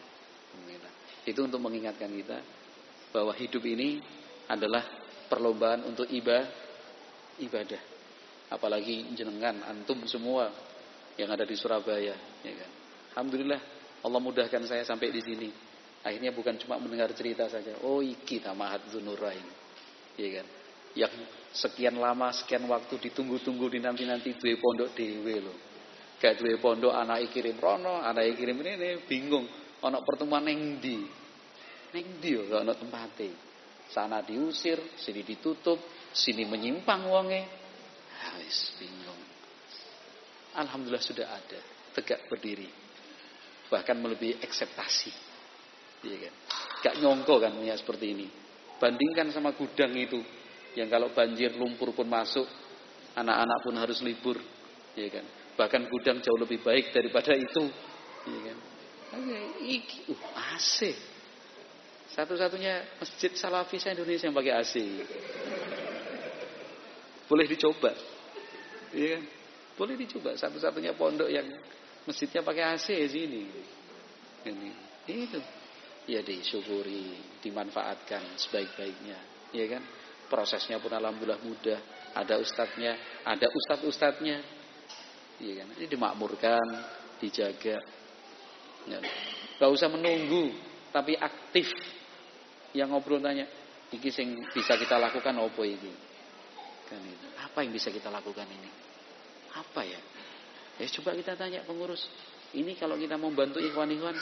Itu 1.22 1.46
untuk 1.46 1.62
mengingatkan 1.62 2.10
kita 2.10 2.42
bahwa 3.14 3.30
hidup 3.38 3.62
ini 3.62 4.02
adalah 4.50 4.82
perlombaan 5.30 5.86
untuk 5.86 6.10
ibadah 6.10 6.50
ibadah. 7.40 7.91
Apalagi 8.52 9.16
jenengan 9.16 9.64
antum 9.64 10.04
semua 10.06 10.52
yang 11.16 11.32
ada 11.32 11.48
di 11.48 11.56
Surabaya, 11.56 12.16
ya 12.44 12.54
kan. 12.54 12.72
Alhamdulillah 13.16 13.62
Allah 14.04 14.20
mudahkan 14.20 14.68
saya 14.68 14.84
sampai 14.84 15.10
di 15.10 15.22
sini. 15.24 15.50
Akhirnya 16.02 16.34
bukan 16.34 16.58
cuma 16.60 16.82
mendengar 16.82 17.14
cerita 17.14 17.46
saja. 17.48 17.78
Oh 17.86 18.04
iki 18.04 18.42
tamahat 18.44 18.90
dzunurain. 18.92 19.46
Ya 20.18 20.42
kan. 20.42 20.48
Yang 20.92 21.14
sekian 21.56 21.96
lama, 21.96 22.36
sekian 22.36 22.68
waktu 22.68 23.00
ditunggu-tunggu 23.00 23.72
dinanti-nanti 23.72 24.36
duwe 24.36 24.60
pondok 24.60 24.92
dewe 24.92 25.36
loh. 25.40 25.58
Gak 26.20 26.42
duwe 26.42 26.60
pondok 26.60 26.92
anak 26.92 27.32
kirim 27.32 27.56
rono, 27.56 28.04
anak 28.04 28.36
kirim 28.36 28.60
ini 28.60 29.08
bingung. 29.08 29.48
Anak 29.82 30.06
pertemuan 30.06 30.46
neng 30.46 30.78
di 30.78 31.02
Ning 31.92 32.08
ndi 32.20 32.40
yo 32.40 32.56
ana 32.56 32.72
tempate. 32.72 33.36
Sana 33.92 34.24
diusir, 34.24 34.80
sini 34.96 35.28
ditutup, 35.28 35.76
sini 36.16 36.48
menyimpang 36.48 37.04
wonge. 37.12 37.61
Wis 38.42 38.76
bingung. 38.78 39.22
Alhamdulillah 40.58 41.04
sudah 41.04 41.28
ada, 41.32 41.60
tegak 41.96 42.28
berdiri. 42.28 42.68
Bahkan 43.72 43.96
melebihi 43.96 44.44
ekspektasi. 44.44 45.12
Iya 46.04 46.18
kan? 46.28 46.34
Gak 46.82 46.96
nyongko 47.00 47.40
kan 47.40 47.54
ya 47.64 47.78
seperti 47.80 48.12
ini. 48.12 48.28
Bandingkan 48.82 49.32
sama 49.32 49.54
gudang 49.56 49.94
itu 49.96 50.20
yang 50.76 50.90
kalau 50.90 51.14
banjir 51.14 51.56
lumpur 51.56 51.94
pun 51.96 52.08
masuk, 52.10 52.48
anak-anak 53.16 53.60
pun 53.64 53.76
harus 53.78 54.00
libur, 54.02 54.40
iya 54.96 55.08
kan? 55.12 55.26
Bahkan 55.56 55.82
gudang 55.92 56.24
jauh 56.24 56.40
lebih 56.40 56.64
baik 56.64 56.96
daripada 56.96 57.36
itu, 57.36 57.70
iya 58.28 58.40
kan? 58.52 58.58
Iki, 59.62 60.16
uh, 60.16 60.56
AC, 60.56 60.96
satu-satunya 62.16 63.00
masjid 63.00 63.32
Salafis 63.36 63.84
Indonesia 63.88 64.28
yang 64.28 64.36
pakai 64.36 64.54
AC. 64.56 64.76
Boleh 67.28 67.48
dicoba. 67.48 67.92
Iya 68.92 69.08
kan? 69.18 69.24
Boleh 69.80 69.96
dicoba. 69.96 70.36
Satu-satunya 70.36 70.94
pondok 70.96 71.32
yang 71.32 71.48
masjidnya 72.04 72.44
pakai 72.44 72.64
AC 72.76 72.88
sini. 73.08 73.44
Ini. 74.46 74.70
Itu. 75.08 75.40
Ya 76.10 76.26
disyukuri, 76.26 77.40
dimanfaatkan 77.46 78.36
sebaik-baiknya. 78.36 79.18
Iya 79.54 79.78
kan? 79.78 79.84
Prosesnya 80.28 80.82
pun 80.82 80.92
alhamdulillah 80.92 81.40
mudah. 81.44 81.80
Ada 82.12 82.42
ustadznya, 82.42 83.24
ada 83.24 83.48
ustadz-ustadznya. 83.48 84.38
Iya 85.40 85.54
kan? 85.64 85.68
Ini 85.80 85.86
dimakmurkan, 85.88 86.68
dijaga. 87.22 87.80
Ya. 88.90 89.00
Gak 89.62 89.72
usah 89.72 89.88
menunggu, 89.94 90.52
tapi 90.90 91.14
aktif 91.16 91.70
yang 92.74 92.92
ngobrol 92.92 93.22
tanya, 93.22 93.46
iki 93.94 94.10
sing 94.10 94.42
bisa 94.52 94.74
kita 94.76 94.98
lakukan 94.98 95.38
apa 95.38 95.62
iki? 95.64 96.11
Kan 96.92 97.00
itu. 97.08 97.28
Apa 97.40 97.64
yang 97.64 97.72
bisa 97.72 97.88
kita 97.88 98.12
lakukan 98.12 98.44
ini? 98.52 98.68
Apa 99.56 99.88
ya? 99.88 100.00
Ya 100.76 100.88
coba 101.00 101.16
kita 101.16 101.40
tanya 101.40 101.64
pengurus. 101.64 102.04
Ini 102.52 102.76
kalau 102.76 103.00
kita 103.00 103.16
mau 103.16 103.32
bantu 103.32 103.64
ikhwan-ikhwan, 103.64 104.16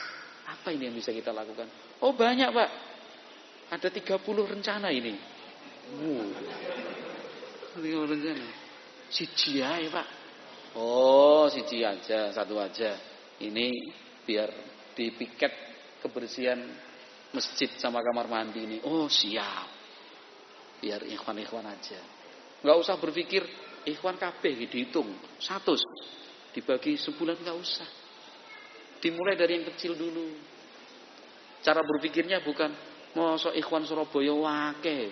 apa 0.45 0.69
ini 0.69 0.85
yang 0.85 0.95
bisa 0.97 1.09
kita 1.09 1.33
lakukan? 1.33 1.65
Oh 2.05 2.13
banyak 2.13 2.49
pak. 2.53 2.69
Ada 3.73 3.89
30 3.89 4.21
rencana 4.45 4.93
ini. 4.93 5.17
Wow. 5.97 6.29
30 7.81 8.11
rencana. 8.13 8.45
Siji 9.09 9.65
ya 9.65 9.81
pak. 9.89 10.07
Oh 10.77 11.49
siji 11.49 11.81
aja, 11.81 12.29
satu 12.29 12.61
aja. 12.61 12.93
Ini 13.41 13.73
biar 14.21 14.49
di 14.93 15.09
piket 15.09 15.53
kebersihan 16.05 16.61
masjid 17.33 17.73
sama 17.81 18.05
kamar 18.05 18.29
mandi 18.29 18.61
ini. 18.61 18.77
Oh 18.85 19.09
siap. 19.09 19.65
Biar 20.77 21.01
ikhwan-ikhwan 21.01 21.65
aja. 21.65 22.18
Nggak 22.59 22.77
usah 22.79 22.95
berpikir 22.99 23.43
ikhwan 23.87 24.19
kabeh 24.19 24.67
dihitung. 24.67 25.09
Satu. 25.39 25.75
Dibagi 26.51 26.99
sebulan 26.99 27.39
nggak 27.39 27.57
usah. 27.57 27.87
Dimulai 28.99 29.39
dari 29.39 29.61
yang 29.61 29.65
kecil 29.73 29.95
dulu. 29.95 30.27
Cara 31.63 31.83
berpikirnya 31.83 32.43
bukan 32.43 32.71
mosok 33.15 33.55
ikhwan 33.55 33.83
Surabaya 33.83 34.31
wake 34.35 35.11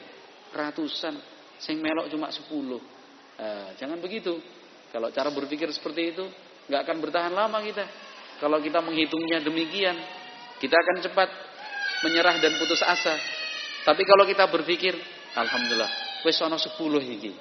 ratusan 0.52 1.16
sing 1.60 1.80
melok 1.80 2.08
cuma 2.12 2.32
sepuluh. 2.32 2.80
Nah, 3.38 3.76
jangan 3.76 4.00
begitu. 4.00 4.40
Kalau 4.92 5.12
cara 5.12 5.30
berpikir 5.32 5.68
seperti 5.76 6.16
itu 6.16 6.26
nggak 6.68 6.82
akan 6.84 6.98
bertahan 7.04 7.34
lama 7.34 7.60
kita. 7.64 7.86
Kalau 8.38 8.62
kita 8.62 8.80
menghitungnya 8.86 9.42
demikian, 9.42 9.98
kita 10.62 10.76
akan 10.78 10.98
cepat 11.10 11.30
menyerah 12.06 12.38
dan 12.38 12.54
putus 12.62 12.82
asa. 12.86 13.18
Tapi 13.82 14.04
kalau 14.06 14.30
kita 14.30 14.46
berpikir, 14.46 14.94
alhamdulillah, 15.38 16.22
wis 16.26 16.42
ana 16.42 16.58
10 16.58 16.74
iki. 17.14 17.32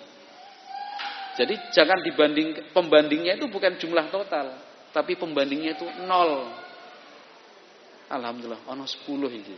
Jadi 1.36 1.54
jangan 1.72 2.00
dibanding 2.00 2.72
pembandingnya 2.72 3.36
itu 3.36 3.48
bukan 3.48 3.76
jumlah 3.76 4.08
total, 4.12 4.56
tapi 4.92 5.16
pembandingnya 5.16 5.76
itu 5.76 5.84
nol. 6.04 6.48
Alhamdulillah, 8.12 8.68
ana 8.68 8.84
10 8.84 9.08
iki. 9.32 9.56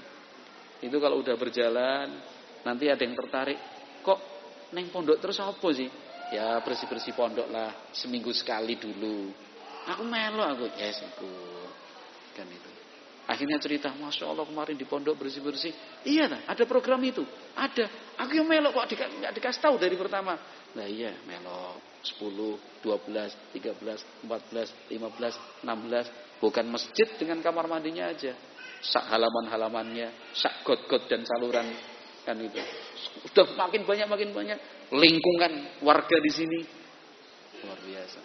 Itu 0.86 0.96
kalau 1.02 1.18
udah 1.22 1.34
berjalan, 1.34 2.06
nanti 2.62 2.86
ada 2.86 3.02
yang 3.02 3.18
tertarik, 3.18 3.58
kok 4.02 4.18
neng 4.74 4.90
pondok 4.94 5.18
terus 5.18 5.38
apa 5.42 5.68
sih? 5.74 5.90
Ya 6.28 6.60
bersih-bersih 6.60 7.16
pondok 7.16 7.48
lah, 7.48 7.90
seminggu 7.90 8.30
sekali 8.36 8.76
dulu. 8.76 9.32
Aku 9.88 10.04
melo 10.04 10.44
aku, 10.44 10.66
yes 10.76 11.00
aku. 11.00 11.32
Kan 12.36 12.46
itu. 12.52 12.67
Akhirnya 13.28 13.60
cerita, 13.60 13.92
Masya 13.92 14.24
Allah 14.24 14.48
kemarin 14.48 14.72
di 14.72 14.88
pondok 14.88 15.20
bersih-bersih. 15.20 16.00
Iya 16.08 16.32
lah, 16.32 16.40
ada 16.48 16.64
program 16.64 16.96
itu. 17.04 17.20
Ada. 17.52 18.16
Aku 18.24 18.32
yang 18.32 18.48
melok 18.48 18.72
kok 18.72 18.96
nggak 18.96 19.36
dikasih 19.36 19.60
tahu 19.60 19.76
dari 19.76 20.00
pertama. 20.00 20.32
Nah 20.72 20.88
iya, 20.88 21.12
melok. 21.28 21.76
10, 22.00 22.24
12, 22.80 23.52
13, 23.52 24.24
14, 24.24 24.72
15, 24.88 25.36
16. 25.60 26.40
Bukan 26.40 26.66
masjid 26.72 27.08
dengan 27.20 27.44
kamar 27.44 27.68
mandinya 27.68 28.08
aja. 28.08 28.32
Sak 28.80 29.12
halaman-halamannya, 29.12 30.32
sak 30.32 30.64
got-got 30.64 31.04
dan 31.12 31.20
saluran. 31.28 31.68
Kan 32.24 32.40
itu. 32.40 32.56
Sudah 33.28 33.44
makin 33.60 33.84
banyak, 33.84 34.08
makin 34.08 34.30
banyak. 34.32 34.58
Lingkungan 34.96 35.84
warga 35.84 36.16
di 36.16 36.32
sini. 36.32 36.60
Luar 37.60 37.76
biasa. 37.76 38.20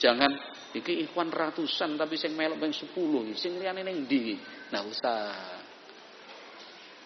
Jangan 0.00 0.32
iki 0.76 1.02
ikhwan 1.06 1.34
ratusan 1.34 1.98
tapi 1.98 2.14
sing 2.14 2.38
melok 2.38 2.62
ping 2.62 2.74
10, 2.74 2.94
sing 3.34 3.58
liyane 3.58 3.82
ning 3.82 4.06
ndi? 4.06 4.38
Nah, 4.70 4.86
usah. 4.86 5.18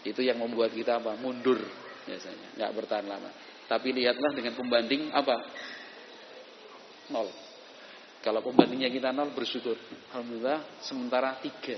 Itu 0.05 0.21
yang 0.21 0.37
membuat 0.37 0.77
kita 0.77 1.01
apa? 1.01 1.17
Mundur 1.17 1.57
biasanya, 2.05 2.61
nggak 2.61 2.71
bertahan 2.77 3.07
lama. 3.09 3.31
Tapi 3.65 3.97
lihatlah 3.97 4.37
dengan 4.37 4.53
pembanding 4.53 5.09
apa? 5.17 5.37
Nol. 7.09 7.29
Kalau 8.21 8.41
pembandingnya 8.41 8.89
kita 8.93 9.13
nol 9.13 9.33
bersyukur. 9.33 9.77
Alhamdulillah 10.13 10.81
sementara 10.85 11.41
tiga. 11.41 11.77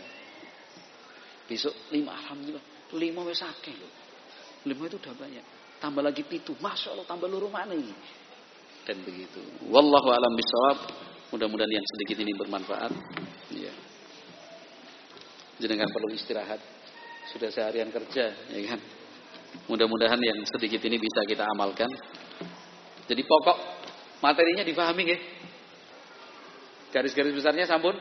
Besok 1.46 1.90
lima. 1.94 2.14
Alhamdulillah. 2.14 2.64
Lima 2.98 3.20
wes 3.26 3.42
akeh 3.42 3.74
loh. 3.74 3.92
Lima 4.66 4.86
itu 4.90 4.98
udah 4.98 5.14
banyak. 5.14 5.44
Tambah 5.78 6.02
lagi 6.02 6.22
pitu. 6.26 6.54
Masya 6.58 6.94
Allah 6.94 7.06
tambah 7.06 7.26
luru 7.30 7.50
mana 7.50 7.74
ini. 7.74 7.94
Dan 8.86 9.02
begitu. 9.02 9.42
Wallahu 9.70 10.10
alam 10.10 10.32
bisawab. 10.34 10.78
Mudah-mudahan 11.34 11.72
yang 11.72 11.86
sedikit 11.96 12.22
ini 12.22 12.32
bermanfaat. 12.38 12.92
Ya. 13.50 13.74
Jenengan 15.58 15.90
perlu 15.90 16.14
istirahat. 16.14 16.60
Sudah 17.34 17.50
seharian 17.50 17.90
kerja, 17.90 18.30
ya 18.30 18.60
kan? 18.70 18.80
Mudah-mudahan 19.66 20.20
yang 20.22 20.38
sedikit 20.46 20.78
ini 20.86 21.00
bisa 21.00 21.26
kita 21.26 21.42
amalkan. 21.42 21.90
Jadi 23.10 23.22
pokok 23.26 23.58
materinya 24.22 24.62
difahami 24.62 25.04
ya. 25.10 25.18
Garis-garis 26.94 27.34
besarnya 27.34 27.66
sampun. 27.66 27.98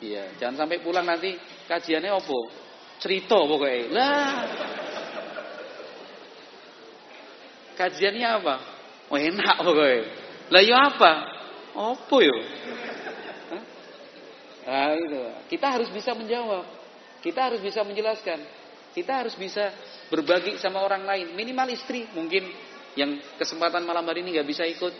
Iya, 0.00 0.36
jangan 0.40 0.64
sampai 0.64 0.80
pulang 0.80 1.04
nanti 1.04 1.36
kajiannya 1.68 2.10
opo? 2.16 2.48
Cerita 2.98 3.36
pokoknya. 3.36 3.92
Lah. 3.92 4.32
Kajiannya 7.76 8.28
apa? 8.40 8.54
Oh 9.12 9.18
enak 9.20 9.56
pokoknya. 9.60 10.00
Lah 10.48 10.62
ya 10.64 10.78
apa? 10.88 11.12
Opo 11.74 12.22
yo? 12.22 12.36
Nah, 14.64 14.96
itu. 14.96 15.20
Kita 15.52 15.76
harus 15.76 15.92
bisa 15.92 16.16
menjawab. 16.16 16.64
Kita 17.20 17.50
harus 17.50 17.60
bisa 17.60 17.84
menjelaskan. 17.84 18.40
Kita 18.94 19.20
harus 19.20 19.34
bisa 19.36 19.74
berbagi 20.08 20.56
sama 20.56 20.80
orang 20.80 21.04
lain. 21.04 21.34
Minimal 21.34 21.74
istri 21.74 22.06
mungkin 22.14 22.46
yang 22.94 23.18
kesempatan 23.36 23.82
malam 23.82 24.06
hari 24.06 24.22
ini 24.22 24.38
nggak 24.38 24.48
bisa 24.48 24.64
ikut. 24.64 24.94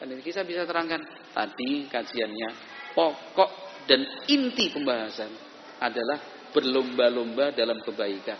Dan 0.00 0.20
kita 0.22 0.46
bisa 0.46 0.64
terangkan. 0.64 1.02
Tadi 1.34 1.90
kajiannya 1.90 2.48
pokok 2.94 3.50
dan 3.90 4.06
inti 4.30 4.70
pembahasan 4.70 5.28
adalah 5.82 6.48
berlomba-lomba 6.54 7.52
dalam 7.52 7.82
kebaikan. 7.82 8.38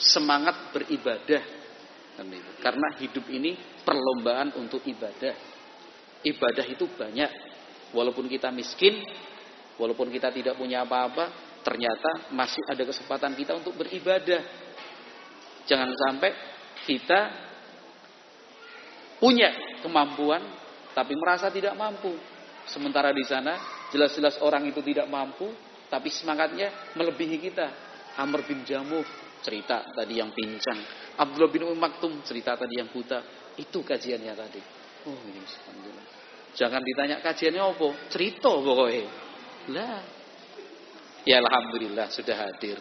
Semangat 0.00 0.72
beribadah. 0.74 1.62
Karena 2.62 2.94
hidup 2.98 3.26
ini 3.30 3.54
perlombaan 3.84 4.56
untuk 4.58 4.82
ibadah. 4.86 5.53
Ibadah 6.24 6.66
itu 6.66 6.88
banyak. 6.88 7.30
Walaupun 7.92 8.26
kita 8.26 8.50
miskin, 8.50 9.04
walaupun 9.76 10.10
kita 10.10 10.32
tidak 10.34 10.58
punya 10.58 10.82
apa-apa, 10.82 11.30
ternyata 11.62 12.32
masih 12.34 12.60
ada 12.66 12.82
kesempatan 12.84 13.36
kita 13.36 13.56
untuk 13.56 13.76
beribadah. 13.78 14.40
Jangan 15.64 15.90
sampai 15.96 16.30
kita 16.84 17.20
punya 19.16 19.80
kemampuan 19.80 20.44
tapi 20.92 21.16
merasa 21.16 21.48
tidak 21.48 21.72
mampu. 21.76 22.12
Sementara 22.68 23.12
di 23.12 23.24
sana 23.24 23.56
jelas-jelas 23.92 24.40
orang 24.40 24.68
itu 24.68 24.84
tidak 24.84 25.08
mampu 25.08 25.48
tapi 25.88 26.12
semangatnya 26.12 26.92
melebihi 26.96 27.36
kita. 27.40 27.66
Amr 28.14 28.46
bin 28.46 28.62
Jamuh 28.62 29.04
cerita 29.40 29.84
tadi 29.92 30.20
yang 30.20 30.30
pincang. 30.30 30.80
Abdullah 31.18 31.50
bin 31.50 31.66
Umar 31.66 31.90
Maktum 31.90 32.22
cerita 32.22 32.54
tadi 32.54 32.78
yang 32.78 32.92
buta. 32.92 33.20
Itu 33.56 33.82
kajiannya 33.86 34.34
tadi. 34.34 34.83
Oh, 35.04 35.18
ini 35.28 35.40
alhamdulillah. 35.40 36.06
Jangan 36.54 36.80
ditanya 36.80 37.16
kajiannya 37.20 37.60
apa? 37.60 37.88
Cerita 38.08 38.48
pokoknya. 38.48 39.04
Lah. 39.74 40.00
Ya 41.24 41.40
alhamdulillah 41.40 42.08
sudah 42.12 42.36
hadir. 42.36 42.78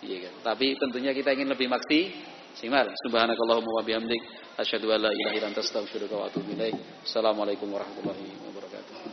Iya 0.00 0.30
kan. 0.30 0.54
Tapi 0.54 0.78
tentunya 0.78 1.12
kita 1.12 1.36
ingin 1.36 1.52
lebih 1.52 1.68
maksimal. 1.68 2.86
Subhanakallahumma 3.06 3.70
wa 3.76 3.84
bihamdik 3.84 4.22
asyhadu 4.56 4.88
an 4.94 5.04
la 5.04 5.10
ilaha 5.12 5.34
illa 5.36 5.46
anta 5.52 5.60
astaghfiruka 5.60 6.14
wa 6.16 6.24
atubu 6.32 6.56
ilaik. 6.56 6.74
Assalamualaikum 7.04 7.68
warahmatullahi 7.68 8.24
wabarakatuh. 8.50 9.09